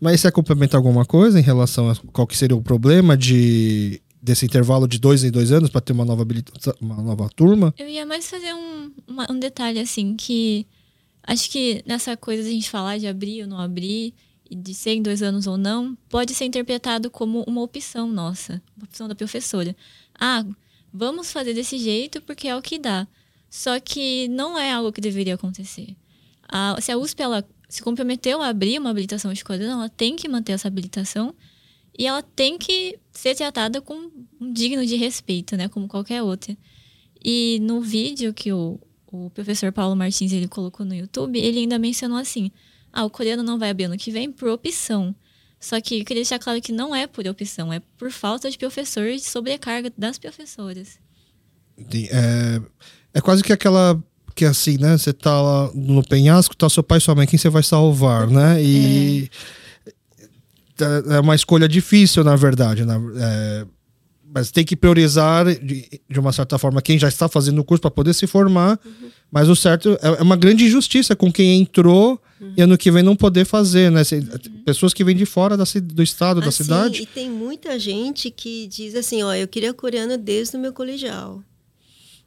Mas 0.00 0.20
você 0.20 0.32
complementa 0.32 0.76
alguma 0.76 1.04
coisa 1.04 1.38
em 1.38 1.42
relação 1.42 1.88
a 1.88 1.96
qual 2.12 2.26
que 2.26 2.36
seria 2.36 2.56
o 2.56 2.62
problema 2.62 3.16
de 3.16 4.02
desse 4.22 4.44
intervalo 4.44 4.86
de 4.86 4.98
dois 4.98 5.24
em 5.24 5.30
dois 5.30 5.50
anos 5.50 5.70
para 5.70 5.80
ter 5.80 5.92
uma 5.92 6.04
nova 6.04 6.26
uma 6.80 7.02
nova 7.02 7.28
turma? 7.36 7.72
Eu 7.78 7.88
ia 7.88 8.04
mais 8.04 8.28
fazer 8.28 8.52
um, 8.52 8.90
uma, 9.06 9.30
um 9.30 9.38
detalhe 9.38 9.78
assim 9.78 10.16
que 10.16 10.66
acho 11.22 11.50
que 11.50 11.82
nessa 11.86 12.16
coisa 12.16 12.42
de 12.42 12.48
a 12.48 12.52
gente 12.52 12.70
falar 12.70 12.98
de 12.98 13.06
abrir 13.06 13.42
ou 13.42 13.48
não 13.48 13.58
abrir 13.58 14.14
de 14.50 14.74
ser 14.74 14.92
em 14.92 15.02
dois 15.02 15.22
anos 15.22 15.46
ou 15.46 15.56
não 15.56 15.96
pode 16.08 16.34
ser 16.34 16.44
interpretado 16.44 17.10
como 17.10 17.42
uma 17.44 17.62
opção 17.62 18.08
nossa, 18.08 18.60
uma 18.76 18.84
opção 18.84 19.06
da 19.06 19.14
professora. 19.14 19.76
Ah, 20.18 20.44
vamos 20.92 21.30
fazer 21.30 21.54
desse 21.54 21.78
jeito 21.78 22.20
porque 22.22 22.48
é 22.48 22.56
o 22.56 22.62
que 22.62 22.78
dá. 22.78 23.06
Só 23.48 23.78
que 23.80 24.28
não 24.28 24.58
é 24.58 24.72
algo 24.72 24.92
que 24.92 25.00
deveria 25.00 25.34
acontecer. 25.34 25.96
A, 26.48 26.76
se 26.80 26.90
a 26.90 26.98
USP 26.98 27.22
ela 27.22 27.48
se 27.68 27.82
comprometeu 27.82 28.42
a 28.42 28.48
abrir 28.48 28.78
uma 28.78 28.90
habilitação 28.90 29.30
escolar, 29.30 29.62
ela 29.62 29.88
tem 29.88 30.16
que 30.16 30.28
manter 30.28 30.52
essa 30.52 30.68
habilitação 30.68 31.34
e 31.96 32.06
ela 32.06 32.22
tem 32.22 32.58
que 32.58 32.98
ser 33.12 33.34
tratada 33.34 33.80
com 33.80 34.10
um 34.40 34.52
digno 34.52 34.84
de 34.84 34.96
respeito, 34.96 35.56
né, 35.56 35.68
como 35.68 35.86
qualquer 35.86 36.22
outra. 36.22 36.56
E 37.22 37.58
no 37.62 37.80
vídeo 37.80 38.32
que 38.32 38.52
o, 38.52 38.80
o 39.12 39.30
professor 39.30 39.72
Paulo 39.72 39.96
Martins 39.96 40.32
ele 40.32 40.48
colocou 40.48 40.84
no 40.86 40.94
YouTube, 40.94 41.38
ele 41.38 41.60
ainda 41.60 41.78
mencionou 41.78 42.18
assim: 42.18 42.50
ah, 42.92 43.04
o 43.04 43.10
coreano 43.10 43.42
não 43.42 43.58
vai 43.58 43.70
abrir 43.70 43.84
ano 43.84 43.96
que 43.96 44.10
vem 44.10 44.30
por 44.30 44.48
opção. 44.48 45.14
Só 45.58 45.78
que 45.80 46.00
eu 46.00 46.04
queria 46.04 46.22
deixar 46.22 46.38
claro 46.38 46.60
que 46.60 46.72
não 46.72 46.94
é 46.94 47.06
por 47.06 47.26
opção, 47.26 47.70
é 47.70 47.80
por 47.98 48.10
falta 48.10 48.50
de 48.50 48.56
professores 48.56 49.26
e 49.26 49.30
sobrecarga 49.30 49.92
das 49.96 50.18
professoras. 50.18 50.98
É, 52.10 52.60
é 53.14 53.20
quase 53.20 53.42
que 53.42 53.52
aquela 53.52 54.02
que 54.34 54.44
assim, 54.44 54.78
né? 54.78 54.96
Você 54.96 55.12
tá 55.12 55.40
lá 55.40 55.70
no 55.74 56.02
penhasco, 56.02 56.56
tá 56.56 56.68
seu 56.68 56.82
pai 56.82 56.98
e 56.98 57.00
sua 57.00 57.14
mãe, 57.14 57.26
quem 57.26 57.38
você 57.38 57.50
vai 57.50 57.62
salvar, 57.62 58.26
né? 58.26 58.62
E 58.62 59.30
é, 60.80 61.16
é 61.16 61.20
uma 61.20 61.34
escolha 61.34 61.68
difícil, 61.68 62.24
na 62.24 62.36
verdade, 62.36 62.86
né? 62.86 62.94
É, 63.18 63.66
mas 64.32 64.50
tem 64.50 64.64
que 64.64 64.76
priorizar 64.76 65.44
de, 65.44 66.00
de, 66.08 66.20
uma 66.20 66.32
certa 66.32 66.56
forma 66.56 66.80
quem 66.80 66.98
já 66.98 67.08
está 67.08 67.28
fazendo 67.28 67.60
o 67.60 67.64
curso 67.64 67.82
para 67.82 67.90
poder 67.90 68.14
se 68.14 68.26
formar. 68.26 68.78
Uhum. 68.84 69.10
Mas 69.30 69.48
o 69.48 69.56
certo 69.56 69.98
é, 70.00 70.08
é 70.18 70.22
uma 70.22 70.36
grande 70.36 70.64
injustiça 70.64 71.16
com 71.16 71.32
quem 71.32 71.60
entrou 71.60 72.20
uhum. 72.40 72.54
e 72.56 72.62
ano 72.62 72.78
que 72.78 72.90
vem 72.90 73.02
não 73.02 73.16
poder 73.16 73.44
fazer, 73.44 73.90
né? 73.90 74.02
Uhum. 74.12 74.62
Pessoas 74.64 74.94
que 74.94 75.02
vêm 75.02 75.16
de 75.16 75.26
fora 75.26 75.56
da, 75.56 75.64
do 75.82 76.02
estado, 76.02 76.38
assim, 76.38 76.46
da 76.46 76.52
cidade. 76.52 77.02
E 77.02 77.06
tem 77.06 77.28
muita 77.28 77.78
gente 77.78 78.30
que 78.30 78.68
diz 78.68 78.94
assim, 78.94 79.22
ó, 79.22 79.34
eu 79.34 79.48
queria 79.48 79.74
coreano 79.74 80.16
desde 80.16 80.56
o 80.56 80.60
meu 80.60 80.72
colegial. 80.72 81.42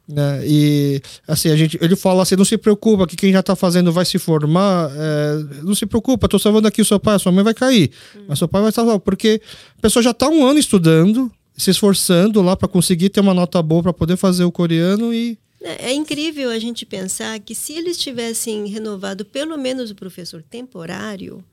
Né? 0.06 0.42
E 0.46 1.02
assim, 1.26 1.48
a 1.48 1.56
gente, 1.56 1.78
ele 1.80 1.96
fala 1.96 2.22
assim: 2.22 2.36
não 2.36 2.44
se 2.44 2.58
preocupa 2.58 3.06
que 3.06 3.16
quem 3.16 3.32
já 3.32 3.40
está 3.40 3.56
fazendo 3.56 3.90
vai 3.90 4.04
se 4.04 4.18
formar. 4.18 4.90
É, 4.94 5.62
não 5.62 5.74
se 5.74 5.86
preocupa, 5.86 6.26
estou 6.26 6.38
salvando 6.38 6.68
aqui 6.68 6.82
o 6.82 6.84
seu 6.84 7.00
pai, 7.00 7.14
a 7.14 7.18
sua 7.18 7.32
mãe 7.32 7.42
vai 7.42 7.54
cair. 7.54 7.90
Hum. 8.14 8.24
Mas 8.28 8.38
seu 8.38 8.46
pai 8.46 8.60
vai 8.60 8.72
salvar, 8.72 8.98
porque 9.00 9.40
a 9.78 9.80
pessoa 9.80 10.02
já 10.02 10.10
está 10.10 10.28
um 10.28 10.44
ano 10.44 10.58
estudando, 10.58 11.32
se 11.56 11.70
esforçando 11.70 12.42
lá 12.42 12.56
para 12.56 12.68
conseguir 12.68 13.10
ter 13.10 13.20
uma 13.20 13.34
nota 13.34 13.62
boa 13.62 13.82
para 13.82 13.92
poder 13.92 14.16
fazer 14.16 14.44
o 14.44 14.52
coreano 14.52 15.12
e. 15.12 15.38
É, 15.62 15.90
é 15.90 15.92
incrível 15.92 16.50
a 16.50 16.58
gente 16.58 16.84
pensar 16.84 17.38
que 17.40 17.54
se 17.54 17.72
eles 17.72 17.96
tivessem 17.96 18.66
renovado 18.66 19.24
pelo 19.24 19.56
menos 19.56 19.90
o 19.90 19.94
professor 19.94 20.42
temporário, 20.42 21.44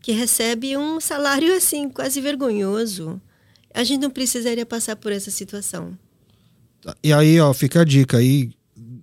que 0.00 0.12
recebe 0.12 0.76
um 0.76 1.00
salário 1.00 1.54
assim 1.54 1.88
quase 1.88 2.20
vergonhoso, 2.20 3.20
a 3.72 3.84
gente 3.84 4.00
não 4.00 4.10
precisaria 4.10 4.66
passar 4.66 4.96
por 4.96 5.12
essa 5.12 5.30
situação. 5.30 5.96
E 7.02 7.12
aí, 7.12 7.40
ó, 7.40 7.52
fica 7.54 7.80
a 7.80 7.84
dica 7.84 8.18
aí. 8.18 8.50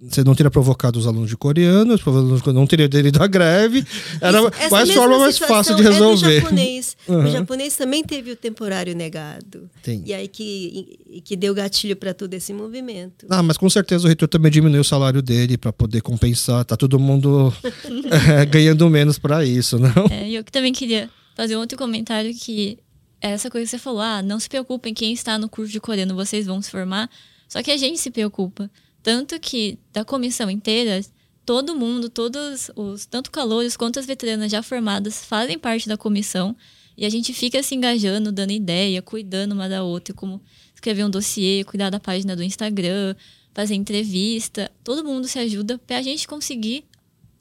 Você 0.03 0.23
não 0.23 0.33
teria 0.33 0.49
provocado 0.49 0.97
os 0.97 1.05
alunos 1.05 1.29
de 1.29 1.37
coreano, 1.37 1.93
os 1.93 2.07
alunos 2.07 2.41
não 2.43 2.65
teria 2.65 2.87
aderido 2.87 3.21
à 3.21 3.27
greve. 3.27 3.85
Era 4.19 4.39
Essa 4.57 4.69
mais 4.69 4.91
forma 4.91 5.19
mais 5.19 5.37
fácil 5.37 5.75
de 5.75 5.83
resolver. 5.83 6.37
É 6.37 6.39
do 6.39 6.43
japonês. 6.43 6.97
Uhum. 7.07 7.21
O 7.31 7.31
japonês 7.31 7.75
também 7.75 8.03
teve 8.03 8.31
o 8.31 8.35
temporário 8.35 8.95
negado. 8.95 9.69
Tem. 9.83 10.01
E 10.03 10.13
aí 10.13 10.27
que, 10.27 11.21
que 11.23 11.35
deu 11.35 11.53
gatilho 11.53 11.95
para 11.95 12.15
todo 12.15 12.33
esse 12.33 12.51
movimento. 12.51 13.27
Ah, 13.29 13.43
mas 13.43 13.57
com 13.57 13.69
certeza 13.69 14.05
o 14.05 14.07
reitor 14.07 14.27
também 14.27 14.51
diminuiu 14.51 14.81
o 14.81 14.83
salário 14.83 15.21
dele 15.21 15.55
para 15.55 15.71
poder 15.71 16.01
compensar. 16.01 16.65
Tá 16.65 16.75
todo 16.75 16.99
mundo 16.99 17.53
é, 18.39 18.43
ganhando 18.45 18.89
menos 18.89 19.19
para 19.19 19.45
isso, 19.45 19.77
não? 19.77 20.07
É, 20.09 20.29
eu 20.31 20.43
também 20.45 20.73
queria 20.73 21.09
fazer 21.35 21.55
outro 21.55 21.77
comentário 21.77 22.33
que 22.33 22.79
essa 23.21 23.51
coisa 23.51 23.65
que 23.65 23.71
você 23.71 23.77
falou, 23.77 24.01
ah, 24.01 24.23
não 24.23 24.39
se 24.39 24.49
preocupem, 24.49 24.95
quem 24.95 25.13
está 25.13 25.37
no 25.37 25.47
curso 25.47 25.71
de 25.71 25.79
coreano, 25.79 26.15
vocês 26.15 26.47
vão 26.47 26.59
se 26.59 26.71
formar. 26.71 27.07
Só 27.47 27.61
que 27.61 27.69
a 27.69 27.77
gente 27.77 27.99
se 27.99 28.09
preocupa. 28.09 28.69
Tanto 29.03 29.39
que 29.39 29.79
da 29.91 30.05
comissão 30.05 30.49
inteira, 30.49 31.01
todo 31.45 31.75
mundo, 31.75 32.09
todos 32.09 32.69
os, 32.75 33.05
tanto 33.05 33.31
calores 33.31 33.75
quanto 33.75 33.99
as 33.99 34.05
veteranas 34.05 34.51
já 34.51 34.61
formadas 34.61 35.25
fazem 35.25 35.57
parte 35.57 35.87
da 35.87 35.97
comissão. 35.97 36.55
E 36.97 37.05
a 37.05 37.09
gente 37.09 37.33
fica 37.33 37.63
se 37.63 37.73
engajando, 37.73 38.31
dando 38.31 38.51
ideia, 38.51 39.01
cuidando 39.01 39.53
uma 39.53 39.67
da 39.67 39.83
outra, 39.83 40.13
como 40.13 40.41
escrever 40.73 41.03
um 41.03 41.09
dossiê, 41.09 41.63
cuidar 41.63 41.89
da 41.89 41.99
página 41.99 42.35
do 42.35 42.43
Instagram, 42.43 43.15
fazer 43.53 43.75
entrevista. 43.75 44.69
Todo 44.83 45.03
mundo 45.03 45.27
se 45.27 45.39
ajuda 45.39 45.77
para 45.79 45.97
a 45.97 46.01
gente 46.01 46.27
conseguir 46.27 46.85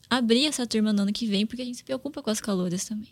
abrir 0.09 0.47
essa 0.47 0.67
turma 0.67 0.93
no 0.93 1.03
ano 1.03 1.13
que 1.13 1.27
vem, 1.27 1.47
porque 1.47 1.63
a 1.63 1.65
gente 1.65 1.79
se 1.79 1.85
preocupa 1.85 2.23
com 2.23 2.31
as 2.31 2.41
calores 2.41 2.85
também. 2.85 3.09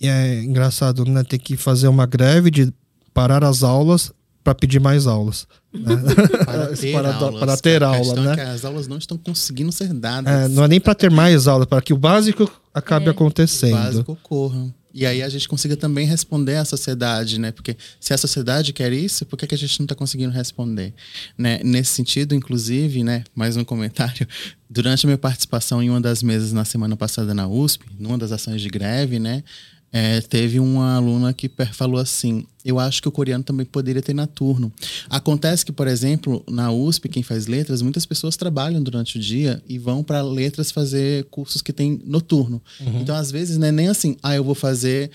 E 0.00 0.06
é 0.06 0.42
engraçado, 0.42 1.04
né? 1.04 1.24
Ter 1.24 1.38
que 1.38 1.56
fazer 1.56 1.88
uma 1.88 2.06
greve 2.06 2.50
de 2.50 2.72
parar 3.12 3.42
as 3.42 3.62
aulas 3.62 4.12
para 4.48 4.54
pedir 4.54 4.80
mais 4.80 5.06
aulas. 5.06 5.46
Né? 5.72 5.94
Para 6.46 6.68
ter 6.74 6.92
Para- 6.92 7.14
aulas. 7.14 7.40
para 7.40 7.56
ter 7.58 7.82
aula, 7.82 8.14
é 8.18 8.20
né? 8.24 8.34
que 8.36 8.40
as 8.40 8.64
aulas 8.64 8.88
não 8.88 8.96
estão 8.96 9.18
conseguindo 9.18 9.70
ser 9.70 9.92
dadas. 9.92 10.32
É, 10.32 10.48
não 10.48 10.64
é 10.64 10.68
nem 10.68 10.80
para 10.80 10.94
ter 10.94 11.10
mais 11.10 11.46
aulas, 11.46 11.66
para 11.66 11.82
que 11.82 11.92
o 11.92 11.98
básico 11.98 12.50
acabe 12.72 13.06
É. 13.06 13.10
acontecendo. 13.10 13.72
básico 13.76 14.12
ocorra. 14.12 14.74
E 14.94 15.04
aí 15.04 15.22
a 15.22 15.28
gente 15.28 15.46
consiga 15.46 15.76
também 15.76 16.06
responder 16.06 16.56
à 16.56 16.64
sociedade, 16.64 17.38
né? 17.38 17.52
Porque 17.52 17.76
se 18.00 18.14
a 18.14 18.16
sociedade 18.18 18.72
quer 18.72 18.90
isso, 18.90 19.26
por 19.26 19.36
que, 19.36 19.46
que 19.46 19.54
a 19.54 19.58
gente 19.58 19.78
não 19.78 19.84
está 19.84 19.94
conseguindo 19.94 20.32
responder? 20.32 20.94
Né? 21.36 21.60
Nesse 21.62 21.92
sentido, 21.92 22.34
inclusive, 22.34 23.04
né? 23.04 23.22
Mais 23.34 23.54
um 23.58 23.62
comentário. 23.64 24.26
Durante 24.70 25.04
a 25.04 25.06
minha 25.06 25.18
participação 25.18 25.82
em 25.82 25.90
uma 25.90 26.00
das 26.00 26.22
mesas 26.22 26.52
na 26.52 26.64
semana 26.64 26.96
passada 26.96 27.34
na 27.34 27.46
USP, 27.46 27.84
numa 27.98 28.16
das 28.16 28.32
ações 28.32 28.62
de 28.62 28.68
greve, 28.70 29.18
né? 29.18 29.44
É, 29.92 30.20
teve 30.20 30.60
uma 30.60 30.96
aluna 30.96 31.32
que 31.32 31.50
falou 31.72 31.98
assim: 31.98 32.44
Eu 32.64 32.78
acho 32.78 33.00
que 33.00 33.08
o 33.08 33.12
coreano 33.12 33.42
também 33.42 33.64
poderia 33.64 34.02
ter 34.02 34.14
noturno. 34.14 34.72
Acontece 35.08 35.64
que, 35.64 35.72
por 35.72 35.86
exemplo, 35.86 36.44
na 36.48 36.70
USP, 36.70 37.08
quem 37.08 37.22
faz 37.22 37.46
letras, 37.46 37.80
muitas 37.80 38.04
pessoas 38.04 38.36
trabalham 38.36 38.82
durante 38.82 39.16
o 39.16 39.20
dia 39.20 39.62
e 39.66 39.78
vão 39.78 40.02
para 40.02 40.22
letras 40.22 40.70
fazer 40.70 41.24
cursos 41.30 41.62
que 41.62 41.72
tem 41.72 42.00
noturno. 42.04 42.62
Então, 43.00 43.16
às 43.16 43.30
vezes, 43.30 43.56
não 43.56 43.66
é 43.66 43.72
nem 43.72 43.88
assim, 43.88 44.16
ah, 44.22 44.34
eu 44.34 44.44
vou 44.44 44.54
fazer 44.54 45.10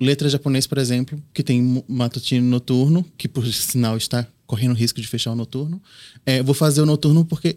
letra 0.00 0.28
japonês, 0.28 0.66
por 0.66 0.78
exemplo, 0.78 1.22
que 1.32 1.42
tem 1.42 1.84
matutino 1.86 2.46
noturno, 2.46 3.04
que 3.16 3.28
por 3.28 3.46
sinal 3.46 3.96
está 3.96 4.26
correndo 4.46 4.74
risco 4.74 5.00
de 5.00 5.06
fechar 5.06 5.32
o 5.32 5.36
noturno. 5.36 5.80
É, 6.24 6.42
vou 6.42 6.54
fazer 6.54 6.80
o 6.80 6.86
noturno 6.86 7.24
porque 7.24 7.56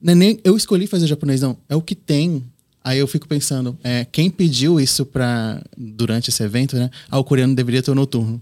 não 0.00 0.12
é 0.12 0.16
nem 0.16 0.40
eu 0.42 0.56
escolhi 0.56 0.86
fazer 0.86 1.06
japonês, 1.06 1.40
não. 1.40 1.56
É 1.68 1.76
o 1.76 1.80
que 1.80 1.94
tem. 1.94 2.44
Aí 2.84 2.98
eu 2.98 3.06
fico 3.06 3.28
pensando, 3.28 3.78
é, 3.82 4.04
quem 4.04 4.28
pediu 4.28 4.80
isso 4.80 5.06
para 5.06 5.62
durante 5.76 6.30
esse 6.30 6.42
evento, 6.42 6.76
né? 6.76 6.90
Ah, 7.10 7.18
o 7.18 7.24
coreano 7.24 7.54
deveria 7.54 7.82
ter 7.82 7.90
o 7.90 7.94
noturno. 7.94 8.40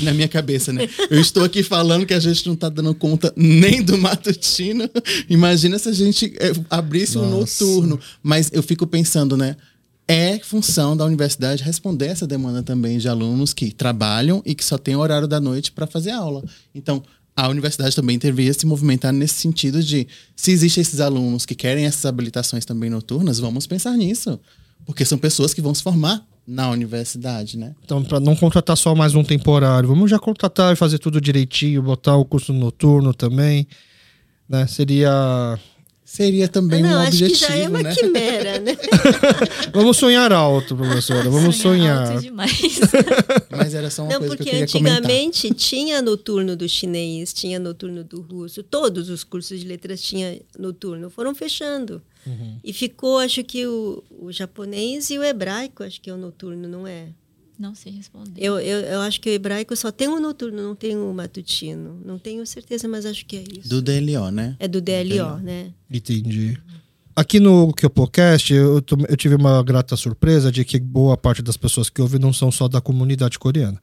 Na 0.00 0.12
minha 0.12 0.26
cabeça, 0.26 0.72
né? 0.72 0.88
Eu 1.08 1.20
estou 1.20 1.44
aqui 1.44 1.62
falando 1.62 2.04
que 2.04 2.12
a 2.12 2.18
gente 2.18 2.46
não 2.48 2.56
tá 2.56 2.68
dando 2.68 2.92
conta 2.94 3.32
nem 3.36 3.80
do 3.80 3.96
matutino. 3.96 4.90
Imagina 5.30 5.78
se 5.78 5.88
a 5.88 5.92
gente 5.92 6.34
é, 6.40 6.52
abrisse 6.68 7.16
um 7.16 7.22
Nossa. 7.22 7.64
noturno. 7.64 8.00
Mas 8.20 8.50
eu 8.52 8.62
fico 8.64 8.84
pensando, 8.86 9.36
né? 9.36 9.56
É 10.08 10.38
função 10.40 10.96
da 10.96 11.04
universidade 11.04 11.62
responder 11.62 12.06
essa 12.06 12.26
demanda 12.26 12.62
também 12.62 12.98
de 12.98 13.08
alunos 13.08 13.52
que 13.54 13.72
trabalham 13.72 14.42
e 14.44 14.54
que 14.54 14.64
só 14.64 14.76
tem 14.76 14.94
o 14.96 15.00
horário 15.00 15.26
da 15.26 15.40
noite 15.40 15.72
para 15.72 15.86
fazer 15.86 16.10
aula. 16.10 16.44
Então, 16.74 17.02
a 17.36 17.48
universidade 17.48 17.94
também 17.94 18.18
deveria 18.18 18.54
se 18.54 18.64
movimentar 18.64 19.12
nesse 19.12 19.34
sentido 19.34 19.82
de 19.82 20.08
se 20.34 20.50
existem 20.50 20.80
esses 20.80 21.00
alunos 21.00 21.44
que 21.44 21.54
querem 21.54 21.84
essas 21.84 22.06
habilitações 22.06 22.64
também 22.64 22.88
noturnas, 22.88 23.38
vamos 23.38 23.66
pensar 23.66 23.94
nisso. 23.94 24.40
Porque 24.86 25.04
são 25.04 25.18
pessoas 25.18 25.52
que 25.52 25.60
vão 25.60 25.74
se 25.74 25.82
formar 25.82 26.26
na 26.46 26.70
universidade, 26.70 27.58
né? 27.58 27.74
Então, 27.84 28.02
para 28.02 28.20
não 28.20 28.34
contratar 28.34 28.76
só 28.76 28.94
mais 28.94 29.14
um 29.14 29.22
temporário, 29.22 29.88
vamos 29.88 30.10
já 30.10 30.18
contratar 30.18 30.72
e 30.72 30.76
fazer 30.76 30.98
tudo 30.98 31.20
direitinho, 31.20 31.82
botar 31.82 32.16
o 32.16 32.24
curso 32.24 32.52
noturno 32.52 33.12
também, 33.12 33.66
né? 34.48 34.66
Seria 34.66 35.58
Seria 36.08 36.46
também 36.46 36.84
não, 36.84 36.90
um 36.90 36.98
acho 36.98 37.08
objetivo, 37.08 37.40
que 37.40 37.46
já 37.48 37.56
é 37.56 37.68
uma 37.68 37.82
né? 37.82 37.92
quimera, 37.92 38.60
né? 38.60 38.76
Vamos 39.74 39.96
sonhar 39.96 40.32
alto, 40.32 40.76
professora. 40.76 41.28
Vamos 41.28 41.56
sonhar. 41.56 42.12
alto 42.12 42.22
demais. 42.22 42.60
Mas 43.50 43.74
era 43.74 43.90
só 43.90 44.04
uma 44.04 44.12
Não, 44.12 44.20
coisa 44.20 44.36
que 44.36 44.42
eu 44.42 44.46
porque 44.46 44.50
queria 44.66 44.72
comentar. 44.72 44.98
antigamente 44.98 45.52
tinha 45.54 46.00
noturno 46.00 46.54
do 46.56 46.68
chinês, 46.68 47.32
tinha 47.32 47.58
noturno 47.58 48.04
do 48.04 48.20
russo, 48.20 48.62
todos 48.62 49.10
os 49.10 49.24
cursos 49.24 49.58
de 49.58 49.66
letras 49.66 50.00
tinham 50.00 50.38
noturno, 50.56 51.10
foram 51.10 51.34
fechando. 51.34 52.00
Uhum. 52.24 52.56
E 52.62 52.72
ficou, 52.72 53.18
acho 53.18 53.42
que 53.42 53.66
o, 53.66 54.04
o 54.20 54.30
japonês 54.30 55.10
e 55.10 55.18
o 55.18 55.24
hebraico, 55.24 55.82
acho 55.82 56.00
que 56.00 56.08
é 56.08 56.14
o 56.14 56.16
noturno, 56.16 56.68
não 56.68 56.86
é? 56.86 57.08
Não 57.58 57.74
sei 57.74 57.92
responder. 57.92 58.32
Eu, 58.42 58.58
eu, 58.58 58.80
eu 58.80 59.00
acho 59.00 59.20
que 59.20 59.30
o 59.30 59.32
hebraico 59.32 59.74
só 59.74 59.90
tem 59.90 60.08
o 60.08 60.20
noturno, 60.20 60.62
não 60.62 60.74
tem 60.74 60.96
o 60.96 61.12
matutino. 61.14 61.98
Não 62.04 62.18
tenho 62.18 62.44
certeza, 62.46 62.86
mas 62.86 63.06
acho 63.06 63.24
que 63.24 63.36
é 63.36 63.44
isso. 63.58 63.68
Do 63.68 63.80
DLO, 63.80 64.30
né? 64.30 64.56
É 64.58 64.68
do 64.68 64.80
DLO, 64.80 65.38
né? 65.38 65.72
Entendi. 65.90 66.58
Aqui 67.14 67.40
no 67.40 67.72
Kyopocast, 67.72 68.52
eu, 68.52 68.82
tô- 68.82 68.98
eu 69.08 69.16
tive 69.16 69.34
uma 69.36 69.62
grata 69.62 69.96
surpresa 69.96 70.52
de 70.52 70.64
que 70.66 70.78
boa 70.78 71.16
parte 71.16 71.40
das 71.40 71.56
pessoas 71.56 71.88
que 71.88 72.02
ouvem 72.02 72.20
não 72.20 72.30
são 72.32 72.52
só 72.52 72.68
da 72.68 72.78
comunidade 72.80 73.38
coreana. 73.38 73.80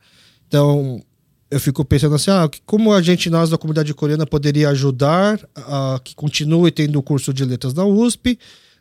Então, 0.48 1.04
eu 1.50 1.60
fico 1.60 1.84
pensando 1.84 2.14
assim, 2.14 2.30
ah, 2.30 2.48
que- 2.48 2.62
como 2.64 2.94
a 2.94 3.02
gente, 3.02 3.32
nós 3.32 3.50
da 3.50 3.58
comunidade 3.58 3.91
coreana, 3.95 4.28
poderia 4.28 4.70
ajudar 4.70 5.40
a 5.56 6.00
que 6.04 6.14
continue 6.14 6.70
tendo 6.72 7.00
o 7.00 7.02
curso 7.02 7.34
de 7.34 7.44
letras 7.44 7.74
da 7.74 7.84
USP, 7.84 8.38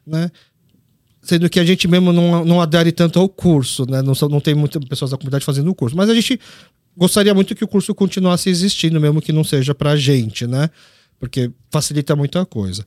né? 0.06 0.30
Sendo 1.22 1.48
que 1.48 1.60
a 1.60 1.64
gente 1.64 1.86
mesmo 1.86 2.12
não, 2.12 2.44
não 2.44 2.60
adere 2.60 2.90
tanto 2.90 3.18
ao 3.20 3.28
curso, 3.28 3.86
né? 3.88 4.02
Não, 4.02 4.12
não 4.28 4.40
tem 4.40 4.54
muitas 4.54 4.84
pessoas 4.84 5.12
da 5.12 5.16
comunidade 5.16 5.44
fazendo 5.44 5.70
o 5.70 5.74
curso. 5.74 5.96
Mas 5.96 6.10
a 6.10 6.14
gente 6.14 6.38
gostaria 6.96 7.32
muito 7.32 7.54
que 7.54 7.62
o 7.64 7.68
curso 7.68 7.94
continuasse 7.94 8.50
existindo, 8.50 9.00
mesmo 9.00 9.22
que 9.22 9.32
não 9.32 9.44
seja 9.44 9.72
pra 9.74 9.96
gente, 9.96 10.46
né? 10.48 10.68
Porque 11.20 11.50
facilita 11.70 12.16
muita 12.16 12.44
coisa. 12.44 12.84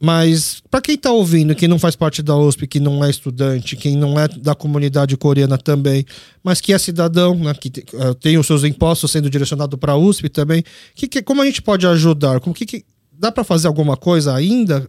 Mas 0.00 0.62
para 0.70 0.80
quem 0.80 0.94
está 0.94 1.10
ouvindo, 1.10 1.54
quem 1.54 1.68
não 1.68 1.78
faz 1.78 1.96
parte 1.96 2.22
da 2.22 2.36
USP, 2.36 2.66
que 2.66 2.80
não 2.80 3.02
é 3.04 3.08
estudante, 3.10 3.76
quem 3.76 3.96
não 3.96 4.18
é 4.18 4.28
da 4.28 4.54
comunidade 4.54 5.16
coreana 5.16 5.56
também, 5.56 6.04
mas 6.44 6.60
que 6.60 6.72
é 6.72 6.78
cidadão, 6.78 7.34
né, 7.34 7.54
que 7.54 7.70
eh, 7.78 8.14
tem 8.20 8.36
os 8.36 8.46
seus 8.46 8.62
impostos 8.62 9.10
sendo 9.10 9.30
direcionado 9.30 9.78
para 9.78 9.92
a 9.92 9.96
USP 9.96 10.28
também, 10.28 10.62
que, 10.94 11.08
que- 11.08 11.22
como 11.22 11.40
a 11.40 11.46
gente 11.46 11.62
pode 11.62 11.86
ajudar? 11.86 12.40
Como 12.40 12.54
que, 12.54 12.66
que- 12.66 12.84
dá 13.18 13.32
para 13.32 13.42
fazer 13.42 13.68
alguma 13.68 13.96
coisa 13.96 14.34
ainda? 14.34 14.86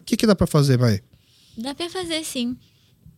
O 0.00 0.04
que, 0.04 0.16
que 0.16 0.26
dá 0.26 0.34
para 0.34 0.46
fazer, 0.48 0.76
vai? 0.76 1.00
Dá 1.56 1.74
pra 1.74 1.88
fazer 1.88 2.24
sim. 2.24 2.56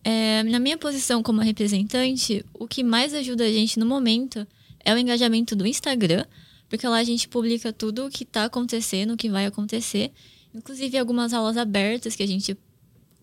É, 0.04 0.42
na 0.44 0.58
minha 0.58 0.78
posição 0.78 1.22
como 1.22 1.40
representante, 1.40 2.44
o 2.54 2.68
que 2.68 2.84
mais 2.84 3.12
ajuda 3.12 3.44
a 3.44 3.50
gente 3.50 3.78
no 3.78 3.86
momento 3.86 4.46
é 4.84 4.94
o 4.94 4.98
engajamento 4.98 5.56
do 5.56 5.66
Instagram, 5.66 6.24
porque 6.68 6.86
lá 6.86 6.98
a 6.98 7.04
gente 7.04 7.28
publica 7.28 7.72
tudo 7.72 8.06
o 8.06 8.10
que 8.10 8.24
tá 8.24 8.44
acontecendo, 8.44 9.14
o 9.14 9.16
que 9.16 9.28
vai 9.28 9.46
acontecer, 9.46 10.12
inclusive 10.54 10.96
algumas 10.96 11.32
aulas 11.32 11.56
abertas 11.56 12.14
que 12.14 12.22
a 12.22 12.26
gente 12.26 12.56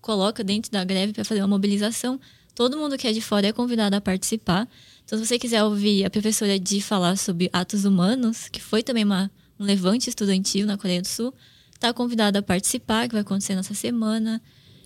coloca 0.02 0.44
dentro 0.44 0.70
da 0.72 0.84
greve 0.84 1.14
para 1.14 1.24
fazer 1.24 1.42
uma 1.42 1.48
mobilização. 1.48 2.20
Todo 2.54 2.78
mundo 2.78 2.98
que 2.98 3.08
é 3.08 3.14
de 3.14 3.22
fora 3.22 3.48
é 3.48 3.54
convidado 3.54 3.96
a 3.96 4.02
participar. 4.02 4.68
Então, 5.06 5.18
se 5.18 5.26
você 5.26 5.40
quiser 5.40 5.64
ouvir 5.64 6.06
a 6.06 6.10
professora 6.10 6.60
Di 6.60 6.82
falar 6.82 7.18
sobre 7.18 7.50
atos 7.52 7.86
humanos, 7.86 8.50
que 8.50 8.62
foi 8.62 8.84
também 8.84 9.04
uma, 9.04 9.32
um 9.58 9.64
levante 9.64 10.10
estudantil 10.10 10.68
na 10.68 10.78
Coreia 10.78 11.02
do 11.02 11.08
Sul, 11.08 11.34
está 11.74 11.94
convidado 11.94 12.38
a 12.38 12.42
participar, 12.42 13.08
que 13.08 13.14
vai 13.14 13.22
acontecer 13.22 13.56
nessa 13.56 13.74
semana. 13.74 14.42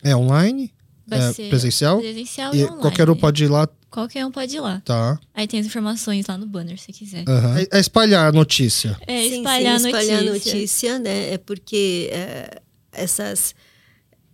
É 0.09 0.15
online? 0.15 0.73
Vai 1.05 1.19
É 1.19 1.33
ser 1.33 1.49
presencial? 1.49 1.99
presencial 1.99 2.53
e, 2.53 2.59
E 2.59 2.63
online. 2.65 2.81
qualquer 2.81 3.09
um 3.09 3.15
pode 3.15 3.43
ir 3.43 3.47
lá, 3.47 3.67
Qualquer 3.89 4.25
um 4.25 4.31
pode 4.31 4.55
ir 4.55 4.59
lá. 4.59 4.81
tá? 4.83 5.17
Aí 5.33 5.47
tem 5.47 5.59
as 5.61 5.65
informações 5.65 6.25
lá 6.27 6.37
no 6.37 6.45
banner, 6.45 6.77
se 6.77 6.91
quiser. 6.91 7.23
Aham. 7.27 7.59
É, 7.59 7.77
é 7.77 7.79
espalhar 7.79 8.27
a 8.27 8.31
notícia. 8.33 8.97
É, 9.07 9.23
Sim, 9.23 9.37
espalhar, 9.37 9.79
sim, 9.79 9.85
a 9.85 9.89
espalhar 9.89 10.23
notícia. 10.23 10.53
notícia, 10.53 10.99
né? 10.99 11.33
É 11.33 11.37
porque 11.37 12.09
é, 12.11 12.61
essas 12.91 13.55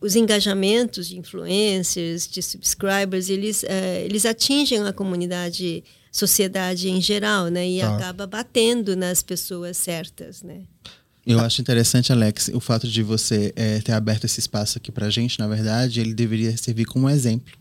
os 0.02 0.16
engajamentos 0.18 1.08
de 1.08 1.18
influencers, 1.18 2.28
de 2.28 2.42
subscribers, 2.42 3.30
eles 3.30 3.64
é, 3.64 4.04
eles 4.04 4.26
atingem 4.26 4.82
a 4.86 4.92
comunidade, 4.92 5.84
sociedade 6.12 6.90
em 6.90 7.00
geral, 7.00 7.48
né? 7.48 7.66
E 7.70 7.80
Tá. 7.80 7.96
acaba 7.96 8.26
batendo 8.28 8.96
nas 8.98 9.22
pessoas 9.24 9.78
certas, 9.78 10.42
né? 10.42 10.62
Eu 11.26 11.40
acho 11.40 11.62
interessante, 11.62 12.12
Alex, 12.12 12.50
o 12.54 12.60
fato 12.60 12.88
de 12.88 13.02
você 13.02 13.54
eh, 13.56 13.80
ter 13.80 13.94
aberto 13.94 14.26
esse 14.26 14.40
espaço 14.40 14.78
aqui 14.78 14.92
pra 14.92 15.10
gente, 15.10 15.40
na 15.40 15.48
verdade, 15.48 16.02
ele 16.02 16.14
deveria 16.14 16.56
servir 16.58 16.86
como 16.86 17.10
exemplo 17.10 17.54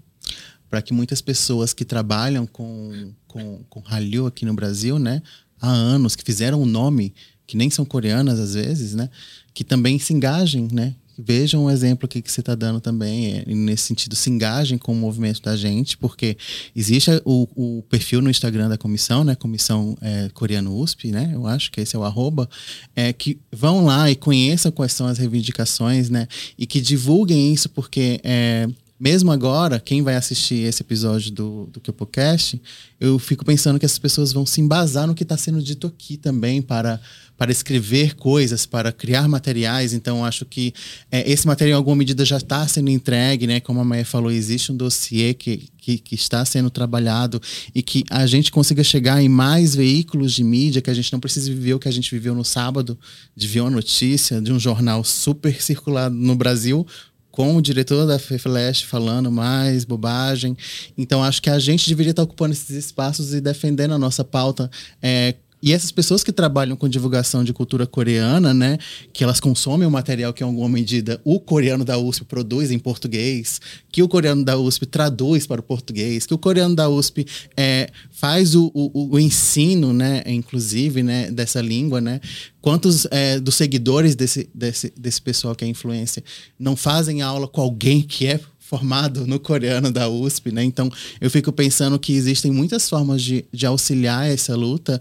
para 0.73 0.81
que 0.81 0.95
muitas 0.95 1.21
pessoas 1.21 1.75
que 1.75 1.85
trabalham 1.85 2.47
com, 2.47 3.13
com, 3.29 3.63
com 3.69 3.81
Hallyu 3.81 4.27
aqui 4.27 4.47
no 4.47 4.55
Brasil, 4.55 4.99
né, 4.99 5.23
há 5.61 5.69
anos, 5.69 6.17
que 6.17 6.25
fizeram 6.25 6.63
um 6.63 6.65
nome, 6.65 7.15
que 7.47 7.59
nem 7.59 7.69
são 7.69 7.85
coreanas 7.85 8.41
às 8.41 8.55
vezes, 8.55 8.95
né, 8.95 9.11
que 9.53 9.65
também 9.65 9.99
se 9.99 10.15
engajem, 10.15 10.69
né, 10.73 10.95
vejam 11.19 11.65
o 11.65 11.71
exemplo 11.71 12.07
aqui 12.07 12.23
que 12.23 12.31
você 12.31 12.41
está 12.41 12.55
dando 12.55 12.81
também, 12.81 13.39
é, 13.39 13.45
nesse 13.47 13.85
sentido, 13.85 14.17
se 14.17 14.31
engajem 14.31 14.79
com 14.79 14.93
o 14.93 14.97
movimento 14.97 15.41
da 15.43 15.57
gente, 15.57 15.97
porque 15.97 16.37
existe 16.75 17.11
o, 17.25 17.49
o 17.55 17.83
perfil 17.83 18.21
no 18.21 18.31
Instagram 18.31 18.69
da 18.69 18.79
comissão, 18.79 19.25
né, 19.25 19.35
Comissão 19.35 19.97
é, 20.01 20.29
Coreano 20.33 20.79
USP, 20.79 21.11
né, 21.11 21.31
eu 21.35 21.47
acho 21.47 21.71
que 21.71 21.81
esse 21.81 21.97
é 21.97 21.99
o 21.99 22.05
arroba, 22.05 22.49
é, 22.95 23.13
que 23.13 23.39
vão 23.51 23.85
lá 23.85 24.11
e 24.11 24.17
conheçam 24.17 24.73
quais 24.73 24.93
são 24.93 25.07
as 25.07 25.19
reivindicações, 25.19 26.11
né, 26.11 26.27
e 26.59 26.67
que 26.67 26.81
divulguem 26.81 27.53
isso, 27.53 27.69
porque 27.69 28.21
é, 28.23 28.69
mesmo 29.03 29.33
agora, 29.33 29.81
quem 29.81 30.01
vai 30.01 30.15
assistir 30.15 30.65
esse 30.65 30.81
episódio 30.81 31.33
do, 31.33 31.67
do 31.73 31.81
Kyopocast, 31.81 32.63
eu 33.01 33.19
fico 33.19 33.45
pensando 33.45 33.77
que 33.77 33.85
essas 33.85 33.99
pessoas 33.99 34.33
vão 34.33 34.47
se 34.47 34.61
embasar 34.61 35.09
no 35.09 35.15
que 35.15 35.25
está 35.25 35.37
sendo 35.37 35.61
dito 35.61 35.89
aqui 35.89 36.17
também 36.17 36.63
para, 36.63 37.01
para 37.37 37.51
escrever 37.51 38.15
coisas, 38.15 38.65
para 38.65 38.93
criar 38.93 39.27
materiais. 39.27 39.93
Então, 39.93 40.25
acho 40.25 40.45
que 40.45 40.73
é, 41.11 41.29
esse 41.29 41.49
material, 41.49 41.79
em 41.79 41.81
alguma 41.81 41.97
medida, 41.97 42.25
já 42.25 42.37
está 42.37 42.65
sendo 42.69 42.91
entregue, 42.91 43.45
né? 43.45 43.59
Como 43.59 43.81
a 43.81 43.85
Maia 43.85 44.05
falou, 44.05 44.31
existe 44.31 44.71
um 44.71 44.77
dossiê 44.77 45.35
que, 45.35 45.69
que, 45.79 45.99
que 45.99 46.15
está 46.15 46.45
sendo 46.45 46.71
trabalhado 46.71 47.43
e 47.75 47.83
que 47.83 48.05
a 48.09 48.25
gente 48.25 48.53
consiga 48.53 48.85
chegar 48.85 49.21
em 49.21 49.29
mais 49.29 49.75
veículos 49.75 50.33
de 50.33 50.45
mídia, 50.45 50.81
que 50.81 50.91
a 50.91 50.95
gente 50.95 51.13
não 51.13 51.19
precise 51.19 51.53
viver 51.53 51.75
o 51.75 51.81
que 51.81 51.89
a 51.89 51.93
gente 51.93 52.09
viveu 52.13 52.37
no 52.37 52.45
sábado, 52.45 52.97
de 53.35 53.49
ver 53.49 53.63
uma 53.63 53.71
notícia 53.71 54.41
de 54.41 54.53
um 54.53 54.61
jornal 54.61 55.03
super 55.03 55.61
circulado 55.61 56.15
no 56.15 56.37
Brasil, 56.37 56.87
com 57.33 57.57
o 57.57 57.63
diretor 57.63 58.07
da 58.07 58.19
FEFLESH 58.19 58.85
falando 58.85 59.33
mais 59.33 59.85
bobagem. 59.85 60.57
Então, 60.97 61.25
acho 61.25 61.41
que 61.41 61.51
a 61.51 61.59
gente 61.59 61.89
deveria 61.89 62.11
estar 62.11 62.23
ocupando 62.23 62.53
esses 62.53 62.71
espaços 62.71 63.33
e 63.33 63.41
defendendo 63.41 63.95
a 63.95 63.99
nossa 63.99 64.23
pauta 64.23 64.71
é, 65.01 65.35
e 65.63 65.73
essas 65.73 65.93
pessoas 65.93 66.25
que 66.25 66.33
trabalham 66.33 66.77
com 66.77 66.89
divulgação 66.89 67.45
de 67.45 67.53
cultura 67.53 67.87
coreana, 67.87 68.53
né, 68.53 68.79
que 69.13 69.23
elas 69.23 69.39
consomem 69.39 69.87
o 69.87 69.91
material 69.91 70.33
que, 70.33 70.43
em 70.43 70.47
alguma 70.47 70.69
medida, 70.69 71.21
o 71.25 71.39
coreano 71.39 71.85
da 71.85 71.97
USP 71.97 72.25
produz 72.25 72.73
em 72.73 72.79
português, 72.79 73.61
que 73.91 74.03
o 74.03 74.09
coreano 74.09 74.45
da 74.45 74.59
USP 74.59 74.87
traduz 74.87 75.47
para 75.47 75.61
o 75.61 75.65
português, 75.65 76.27
que 76.27 76.35
o 76.35 76.39
coreano 76.39 76.75
da 76.75 76.89
USP 76.89 77.25
é, 77.57 77.89
faz 78.11 78.57
o, 78.57 78.73
o, 78.75 79.15
o, 79.15 79.19
ensino, 79.21 79.93
né, 79.93 80.25
inclusive, 80.27 81.03
né, 81.03 81.31
dessa 81.31 81.61
língua, 81.61 82.01
né, 82.01 82.21
quantos 82.61 83.07
é, 83.11 83.39
dos 83.39 83.55
seguidores 83.55 84.17
desse, 84.17 84.51
desse, 84.53 84.93
desse 84.99 85.23
pessoal 85.23 85.55
que 85.55 85.65
é 85.65 85.69
influência 85.69 86.25
não 86.59 86.75
fazem 86.75 87.23
aula 87.23 87.47
com 87.47 87.61
alguém 87.61 88.03
que 88.03 88.27
é 88.27 88.41
formado 88.73 89.27
no 89.27 89.39
coreano 89.39 89.93
da 89.93 90.09
USP, 90.09 90.51
né? 90.51 90.65
Então, 90.65 90.91
eu 91.21 91.31
fico 91.31 91.53
pensando 91.53 91.99
que 91.99 92.15
existem 92.15 92.51
muitas 92.51 92.89
formas 92.89 93.21
de, 93.21 93.45
de 93.53 93.67
auxiliar 93.67 94.31
essa 94.31 94.57
luta, 94.57 94.99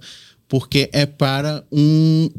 porque 0.52 0.90
é 0.92 1.06
para 1.06 1.64
um, 1.72 2.30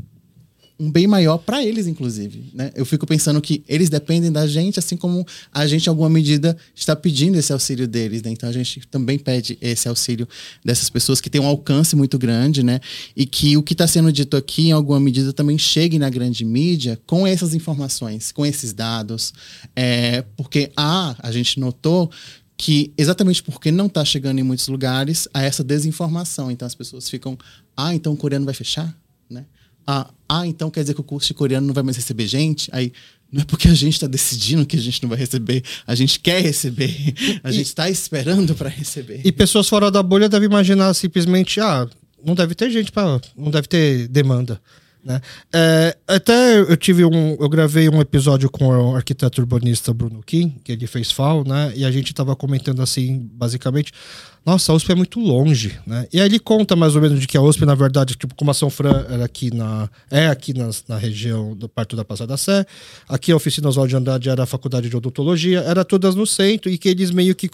um 0.78 0.90
bem 0.90 1.06
maior 1.06 1.39
para 1.39 1.64
eles, 1.64 1.86
inclusive. 1.86 2.51
Né? 2.52 2.70
Eu 2.74 2.84
fico 2.84 3.06
pensando 3.06 3.40
que 3.40 3.64
eles 3.66 3.89
dependem 3.89 4.30
da 4.30 4.47
gente, 4.47 4.78
assim 4.78 4.98
como 4.98 5.26
a 5.51 5.66
gente, 5.66 5.86
em 5.86 5.89
alguma 5.89 6.10
medida, 6.10 6.55
está 6.74 6.94
pedindo 6.94 7.39
esse 7.39 7.55
auxílio 7.55 7.89
deles. 7.89 8.20
Né? 8.20 8.30
Então, 8.30 8.51
a 8.51 8.52
gente 8.52 8.86
também 8.89 9.18
pede 9.18 9.56
esse 9.62 9.89
auxílio 9.89 10.28
dessas 10.62 10.90
pessoas 10.90 11.22
que 11.22 11.30
têm 11.30 11.40
um 11.40 11.47
alcance 11.47 11.97
muito 11.97 12.18
grande, 12.18 12.62
né? 12.62 12.80
E 13.16 13.24
que 13.24 13.56
o 13.56 13.62
que 13.62 13.72
está 13.72 13.86
sendo 13.86 14.12
dito 14.12 14.36
aqui, 14.36 14.68
em 14.68 14.72
alguma 14.72 15.01
medida, 15.01 15.32
também 15.32 15.56
chegue 15.56 15.98
na 15.98 16.10
grande 16.10 16.44
mídia 16.44 17.01
com 17.06 17.26
essas 17.26 17.55
informações, 17.55 18.30
com 18.30 18.44
esses 18.44 18.74
dados. 18.74 19.32
É, 19.74 20.22
porque, 20.36 20.70
ah, 20.76 21.16
a 21.18 21.32
gente 21.32 21.59
notou 21.59 22.10
que 22.62 22.93
exatamente 22.97 23.43
porque 23.43 23.72
não 23.72 23.86
está 23.86 24.05
chegando 24.05 24.39
em 24.39 24.44
muitos 24.44 24.68
lugares 24.68 25.26
há 25.34 25.43
essa 25.43 25.64
desinformação. 25.64 26.48
Então 26.48 26.64
as 26.64 26.76
pessoas 26.76 27.10
ficam, 27.10 27.36
ah, 27.76 27.93
então 27.93 28.12
o 28.12 28.16
coreano 28.16 28.44
vai 28.44 28.55
fechar, 28.55 28.97
né? 29.28 29.47
Ah, 29.84 30.09
ah, 30.28 30.47
então 30.47 30.70
quer 30.70 30.82
dizer 30.82 30.94
que 30.94 31.01
o 31.01 31.05
curso 31.05 31.26
de 31.26 31.34
coreano 31.34 31.66
não 31.66 31.74
vai 31.74 31.82
mais 31.82 31.97
receber 31.97 32.24
gente? 32.28 32.70
Aí 32.72 32.93
não 33.32 33.43
é 33.43 33.44
porque 33.44 33.66
a 33.66 33.74
gente 33.74 33.94
está 33.94 34.06
decidindo 34.06 34.64
que 34.64 34.76
a 34.76 34.80
gente 34.80 35.02
não 35.02 35.09
vai 35.09 35.18
receber, 35.18 35.64
a 35.84 35.97
gente 35.97 36.20
quer 36.20 36.40
receber, 36.40 37.12
a 37.43 37.51
gente 37.51 37.66
está 37.66 37.90
esperando 37.90 38.55
para 38.55 38.68
receber. 38.68 39.22
E 39.24 39.32
pessoas 39.32 39.68
fora 39.68 39.90
da 39.90 40.01
bolha 40.01 40.28
devem 40.28 40.47
imaginar 40.47 40.94
simplesmente, 40.94 41.59
ah, 41.59 41.89
não 42.24 42.36
deve 42.36 42.55
ter 42.55 42.70
gente 42.70 42.93
para, 42.93 43.20
não 43.36 43.51
deve 43.51 43.66
ter 43.66 44.06
demanda. 44.06 44.62
Né? 45.05 45.20
É, 45.53 45.97
até 46.07 46.59
eu 46.61 46.77
tive 46.77 47.05
um. 47.05 47.37
Eu 47.41 47.49
gravei 47.49 47.89
um 47.89 48.01
episódio 48.01 48.49
com 48.49 48.66
o 48.66 48.95
arquiteto 48.95 49.41
urbanista 49.41 49.93
Bruno 49.93 50.23
Kim, 50.23 50.51
que 50.62 50.70
ele 50.70 50.87
fez 50.87 51.11
FAO, 51.11 51.43
né? 51.45 51.73
E 51.74 51.85
a 51.85 51.91
gente 51.91 52.12
estava 52.12 52.37
comentando 52.37 52.81
assim, 52.81 53.19
basicamente. 53.33 53.93
Nossa, 54.45 54.73
a 54.73 54.74
USP 54.74 54.93
é 54.93 54.95
muito 54.95 55.20
longe, 55.20 55.79
né? 55.87 56.07
E 56.12 56.20
aí 56.20 56.27
ele 56.27 56.39
conta 56.39 56.74
mais 56.77 56.97
ou 56.97 57.03
menos 57.03 57.20
de 57.20 57.27
que 57.27 57.37
a 57.37 57.43
USP, 57.43 57.65
na 57.65 57.74
verdade, 57.74 58.15
tipo, 58.16 58.35
como 58.35 58.51
a 58.51 58.55
São 58.55 58.70
Fran 58.70 59.07
era 59.09 59.24
aqui 59.24 59.55
na, 59.55 59.89
é 60.11 60.27
aqui 60.27 60.53
na, 60.53 60.69
na 60.89 60.97
região 60.97 61.55
do 61.55 61.69
Parto 61.69 61.95
da 61.95 62.05
Passada 62.05 62.37
Sé, 62.37 62.66
aqui 63.09 63.31
a 63.31 63.37
oficina 63.37 63.69
Oswaldo 63.69 63.91
de 63.91 63.97
Andrade 63.97 64.29
era 64.29 64.43
a 64.43 64.47
faculdade 64.47 64.89
de 64.89 64.97
odontologia, 64.97 65.61
era 65.61 65.85
todas 65.85 66.16
no 66.16 66.27
centro, 66.27 66.70
e 66.70 66.77
que 66.77 66.89
eles 66.89 67.12
meio 67.12 67.37
que 67.37 67.49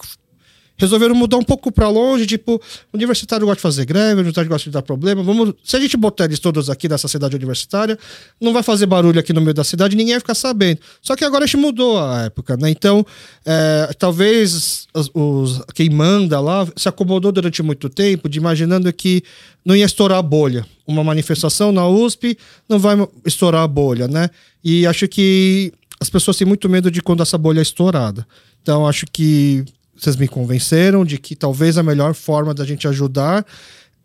resolveram 0.79 1.15
mudar 1.15 1.37
um 1.37 1.43
pouco 1.43 1.73
para 1.73 1.89
longe, 1.89 2.27
tipo, 2.27 2.61
universitário 2.95 3.45
gosta 3.45 3.57
de 3.57 3.63
fazer 3.63 3.85
greve, 3.85 4.15
universitário 4.15 4.49
gosta 4.49 4.71
de 4.71 4.73
dar 4.73 4.83
problema. 4.83 5.23
Vamos, 5.23 5.55
se 5.65 5.77
a 5.77 5.81
gente 5.81 5.97
botar 5.97 6.27
eles 6.27 6.39
todos 6.39 6.71
aqui 6.71 6.89
nessa 6.89 7.09
cidade 7.09 7.35
universitária, 7.35 7.99
não 8.41 8.53
vai 8.53 8.63
fazer 8.63 8.87
barulho 8.87 9.19
aqui 9.19 9.33
no 9.33 9.41
meio 9.41 9.55
da 9.55 9.65
cidade, 9.65 9.97
ninguém 9.97 10.15
vai 10.15 10.21
ficar 10.21 10.35
sabendo. 10.35 10.79
Só 11.03 11.17
que 11.17 11.25
agora 11.25 11.45
a 11.45 11.47
gente 11.47 11.57
mudou 11.57 11.99
a 11.99 12.23
época, 12.23 12.57
né? 12.57 12.71
Então, 12.71 13.05
é, 13.45 13.91
talvez 13.99 14.87
os, 14.95 15.11
os, 15.13 15.63
quem 15.75 15.91
manda 15.91 16.41
lá 16.41 16.67
se 16.77 16.89
acomodou 16.89 17.33
durante 17.33 17.63
muito 17.63 17.89
tempo, 17.89 18.29
de 18.29 18.39
imaginando 18.39 18.93
que 18.93 19.23
não 19.65 19.75
ia 19.75 19.85
estourar 19.85 20.19
a 20.19 20.23
bolha. 20.23 20.65
Uma 20.87 21.03
manifestação 21.03 21.73
na 21.73 21.87
USP 21.87 22.39
não 22.69 22.79
vai 22.79 22.97
estourar 23.27 23.63
a 23.63 23.69
bolha, 23.69 24.07
né? 24.07 24.31
E 24.65 24.87
acho 24.87 25.09
que 25.09 25.73
as 26.01 26.09
pessoas 26.09 26.37
têm 26.37 26.47
muito 26.47 26.69
medo 26.69 26.91
de 26.91 27.03
quando 27.03 27.23
essa 27.23 27.37
bolha 27.37 27.59
é 27.59 27.63
estourada. 27.63 28.27
Então, 28.63 28.87
acho 28.87 29.07
que 29.13 29.65
vocês 29.99 30.17
me 30.17 30.29
convenceram 30.29 31.05
de 31.05 31.19
que 31.19 31.35
talvez 31.35 31.77
a 31.77 31.83
melhor 31.83 32.15
forma 32.15 32.55
da 32.55 32.65
gente 32.65 32.87
ajudar 32.87 33.45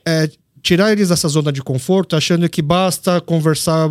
é 0.06 0.30
tirar 0.62 0.92
eles 0.92 1.10
dessa 1.10 1.28
zona 1.28 1.52
de 1.52 1.62
conforto, 1.62 2.16
achando 2.16 2.48
que 2.50 2.62
basta 2.62 3.20
conversar 3.22 3.90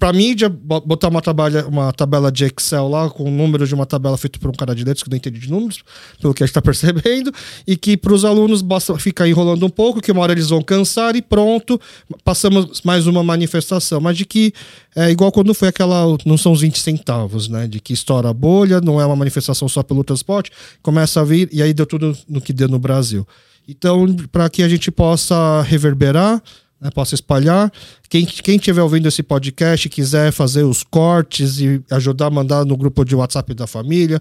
para 0.00 0.14
mídia, 0.14 0.48
botar 0.48 1.08
uma 1.08 1.20
tabela, 1.20 1.66
uma 1.66 1.92
tabela 1.92 2.32
de 2.32 2.46
Excel 2.46 2.88
lá 2.88 3.10
com 3.10 3.30
números 3.30 3.68
de 3.68 3.74
uma 3.74 3.84
tabela 3.84 4.16
feita 4.16 4.38
por 4.38 4.48
um 4.48 4.54
cara 4.54 4.74
de 4.74 4.82
letras 4.82 5.02
que 5.02 5.10
não 5.10 5.16
entende 5.18 5.38
de 5.38 5.50
números, 5.50 5.82
pelo 6.18 6.32
que 6.32 6.42
a 6.42 6.46
gente 6.46 6.52
está 6.52 6.62
percebendo, 6.64 7.30
e 7.66 7.76
que 7.76 7.98
para 7.98 8.14
os 8.14 8.24
alunos 8.24 8.62
basta 8.62 8.98
ficar 8.98 9.28
enrolando 9.28 9.64
um 9.66 9.68
pouco, 9.68 10.00
que 10.00 10.10
uma 10.10 10.22
hora 10.22 10.32
eles 10.32 10.48
vão 10.48 10.62
cansar 10.62 11.14
e 11.16 11.20
pronto, 11.20 11.78
passamos 12.24 12.80
mais 12.80 13.06
uma 13.06 13.22
manifestação. 13.22 14.00
Mas 14.00 14.16
de 14.16 14.24
que 14.24 14.54
é 14.96 15.10
igual 15.10 15.30
quando 15.30 15.52
foi 15.52 15.68
aquela. 15.68 16.16
Não 16.24 16.38
são 16.38 16.52
os 16.52 16.62
20 16.62 16.78
centavos, 16.78 17.48
né? 17.48 17.68
De 17.68 17.78
que 17.78 17.92
estoura 17.92 18.30
a 18.30 18.32
bolha, 18.32 18.80
não 18.80 18.98
é 18.98 19.04
uma 19.04 19.16
manifestação 19.16 19.68
só 19.68 19.82
pelo 19.82 20.02
transporte, 20.02 20.50
começa 20.80 21.20
a 21.20 21.24
vir, 21.24 21.46
e 21.52 21.62
aí 21.62 21.74
deu 21.74 21.84
tudo 21.84 22.16
no 22.26 22.40
que 22.40 22.54
deu 22.54 22.68
no 22.68 22.78
Brasil. 22.78 23.28
Então, 23.68 24.16
para 24.32 24.48
que 24.48 24.62
a 24.62 24.68
gente 24.68 24.90
possa 24.90 25.60
reverberar 25.60 26.42
né, 26.80 26.90
possa 26.90 27.14
espalhar. 27.14 27.70
Quem, 28.08 28.24
quem 28.24 28.56
estiver 28.56 28.82
ouvindo 28.82 29.06
esse 29.06 29.22
podcast 29.22 29.88
quiser 29.88 30.32
fazer 30.32 30.64
os 30.64 30.82
cortes 30.82 31.60
e 31.60 31.82
ajudar 31.90 32.26
a 32.26 32.30
mandar 32.30 32.64
no 32.64 32.76
grupo 32.76 33.04
de 33.04 33.14
WhatsApp 33.14 33.54
da 33.54 33.66
família, 33.66 34.20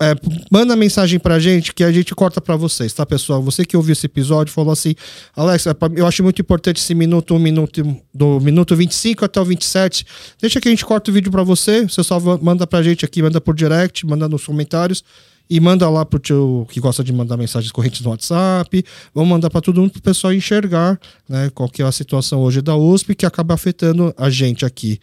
é, 0.00 0.14
manda 0.50 0.76
mensagem 0.76 1.18
pra 1.18 1.38
gente 1.38 1.74
que 1.74 1.82
a 1.82 1.90
gente 1.90 2.14
corta 2.14 2.40
para 2.40 2.54
vocês, 2.56 2.92
tá, 2.92 3.04
pessoal? 3.04 3.42
Você 3.42 3.64
que 3.64 3.76
ouviu 3.76 3.92
esse 3.92 4.06
episódio 4.06 4.52
falou 4.52 4.72
assim: 4.72 4.94
Alex, 5.34 5.66
é 5.66 5.74
eu 5.96 6.06
acho 6.06 6.22
muito 6.22 6.40
importante 6.40 6.80
esse 6.80 6.94
minuto, 6.94 7.34
um 7.34 7.38
minuto, 7.38 7.82
do 8.12 8.38
minuto 8.40 8.76
25 8.76 9.24
até 9.24 9.40
o 9.40 9.44
27. 9.44 10.06
Deixa 10.40 10.60
que 10.60 10.68
a 10.68 10.70
gente 10.70 10.84
corta 10.84 11.10
o 11.10 11.14
vídeo 11.14 11.32
para 11.32 11.42
você. 11.42 11.82
Você 11.82 12.04
só 12.04 12.20
manda 12.40 12.66
pra 12.66 12.82
gente 12.82 13.04
aqui, 13.04 13.22
manda 13.22 13.40
por 13.40 13.54
direct, 13.54 14.06
manda 14.06 14.28
nos 14.28 14.44
comentários 14.44 15.02
e 15.48 15.60
manda 15.60 15.88
lá 15.90 16.04
pro 16.04 16.18
tio 16.18 16.66
que 16.70 16.80
gosta 16.80 17.04
de 17.04 17.12
mandar 17.12 17.36
mensagens 17.36 17.70
correntes 17.70 18.00
no 18.00 18.10
WhatsApp. 18.10 18.84
Vamos 19.14 19.30
mandar 19.30 19.50
para 19.50 19.60
todo 19.60 19.80
mundo 19.80 19.90
para 19.92 19.98
o 19.98 20.02
pessoal 20.02 20.32
enxergar 20.32 20.98
né, 21.28 21.50
qual 21.50 21.68
que 21.68 21.82
é 21.82 21.84
a 21.84 21.92
situação 21.92 22.40
hoje 22.40 22.62
da 22.62 22.76
USP 22.76 23.14
que 23.14 23.26
acaba 23.26 23.54
afetando 23.54 24.14
a 24.16 24.30
gente 24.30 24.64
aqui 24.64 24.98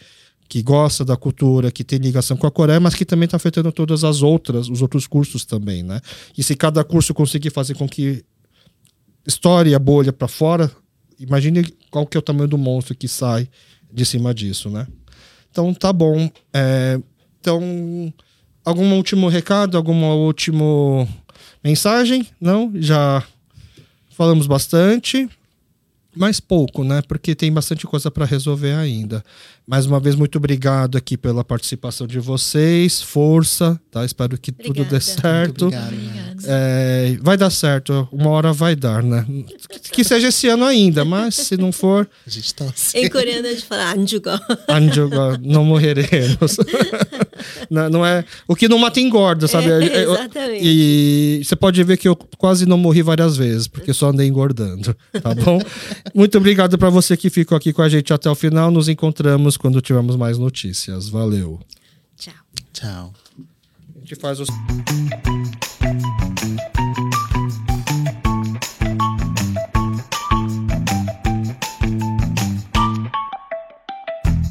que 0.49 0.61
gosta 0.61 1.05
da 1.05 1.15
cultura, 1.15 1.71
que 1.71 1.81
tem 1.81 1.97
ligação 1.97 2.35
com 2.35 2.45
a 2.45 2.51
Coreia, 2.51 2.77
mas 2.77 2.93
que 2.93 3.05
também 3.05 3.23
está 3.23 3.37
afetando 3.37 3.71
todas 3.71 4.03
as 4.03 4.21
outras, 4.21 4.67
os 4.67 4.81
outros 4.81 5.07
cursos 5.07 5.45
também, 5.45 5.81
né? 5.81 6.01
E 6.37 6.43
se 6.43 6.57
cada 6.57 6.83
curso 6.83 7.13
conseguir 7.13 7.51
fazer 7.51 7.73
com 7.73 7.87
que 7.87 8.21
estoure 9.25 9.73
a 9.73 9.79
bolha 9.79 10.11
para 10.11 10.27
fora, 10.27 10.69
imagine 11.17 11.63
qual 11.89 12.05
que 12.05 12.17
é 12.17 12.19
o 12.19 12.21
tamanho 12.21 12.49
do 12.49 12.57
monstro 12.57 12.93
que 12.93 13.07
sai 13.07 13.47
de 13.93 14.05
cima 14.05 14.33
disso, 14.33 14.69
né? 14.69 14.85
Então 15.49 15.73
tá 15.73 15.93
bom. 15.93 16.29
É, 16.53 16.99
então 17.39 18.13
Algum 18.63 18.93
último 18.95 19.27
recado? 19.27 19.75
Alguma 19.77 20.13
última 20.13 21.07
mensagem? 21.63 22.27
Não? 22.39 22.71
Já 22.75 23.23
falamos 24.09 24.47
bastante 24.47 25.29
mais 26.15 26.39
pouco, 26.39 26.83
né? 26.83 27.01
Porque 27.07 27.33
tem 27.33 27.51
bastante 27.51 27.87
coisa 27.87 28.11
para 28.11 28.25
resolver 28.25 28.73
ainda. 28.73 29.23
Mais 29.71 29.85
uma 29.85 30.01
vez, 30.01 30.15
muito 30.17 30.37
obrigado 30.37 30.97
aqui 30.97 31.15
pela 31.15 31.45
participação 31.45 32.05
de 32.05 32.19
vocês. 32.19 33.01
Força, 33.01 33.79
tá? 33.89 34.03
Espero 34.03 34.37
que 34.37 34.51
Obrigada. 34.51 34.83
tudo 34.83 34.89
dê 34.89 34.99
certo. 34.99 35.67
Obrigado, 35.67 36.43
é, 36.43 37.17
vai 37.21 37.37
dar 37.37 37.49
certo, 37.49 38.05
uma 38.11 38.29
hora 38.31 38.51
vai 38.51 38.75
dar, 38.75 39.01
né? 39.01 39.25
Que 39.93 40.03
seja 40.03 40.27
esse 40.27 40.49
ano 40.49 40.65
ainda, 40.65 41.05
mas 41.05 41.35
se 41.35 41.55
não 41.55 41.71
for. 41.71 42.05
A 42.27 42.29
gente 42.29 42.53
tá 42.53 42.65
assim. 42.65 42.97
Em 42.97 43.09
coreano 43.09 43.47
a 43.47 43.51
gente 43.51 43.65
fala 43.65 43.93
anjugo. 43.93 44.29
Anjugo, 44.67 45.15
não 45.41 45.63
morreremos. 45.63 46.57
não, 47.71 47.89
não, 47.89 48.05
é. 48.05 48.25
O 48.49 48.57
que 48.57 48.67
não 48.67 48.77
mata 48.77 48.99
engorda, 48.99 49.47
sabe? 49.47 49.69
É, 49.69 50.03
exatamente. 50.03 50.65
E 50.65 51.41
você 51.45 51.55
pode 51.55 51.81
ver 51.85 51.95
que 51.95 52.09
eu 52.09 52.15
quase 52.37 52.65
não 52.65 52.77
morri 52.77 53.01
várias 53.01 53.37
vezes, 53.37 53.69
porque 53.69 53.93
só 53.93 54.09
andei 54.09 54.27
engordando, 54.27 54.93
tá 55.21 55.33
bom? 55.33 55.61
Muito 56.13 56.37
obrigado 56.37 56.77
para 56.77 56.89
você 56.89 57.15
que 57.15 57.29
ficou 57.29 57.57
aqui 57.57 57.71
com 57.71 57.81
a 57.81 57.87
gente 57.87 58.11
até 58.11 58.29
o 58.29 58.35
final. 58.35 58.69
Nos 58.69 58.89
encontramos 58.89 59.60
quando 59.61 59.79
tivermos 59.79 60.15
mais 60.15 60.39
notícias. 60.39 61.07
Valeu. 61.07 61.59
Tchau. 62.17 62.33
Tchau. 62.73 63.13
A 63.95 63.99
gente 63.99 64.15
faz 64.15 64.39
os. 64.39 64.47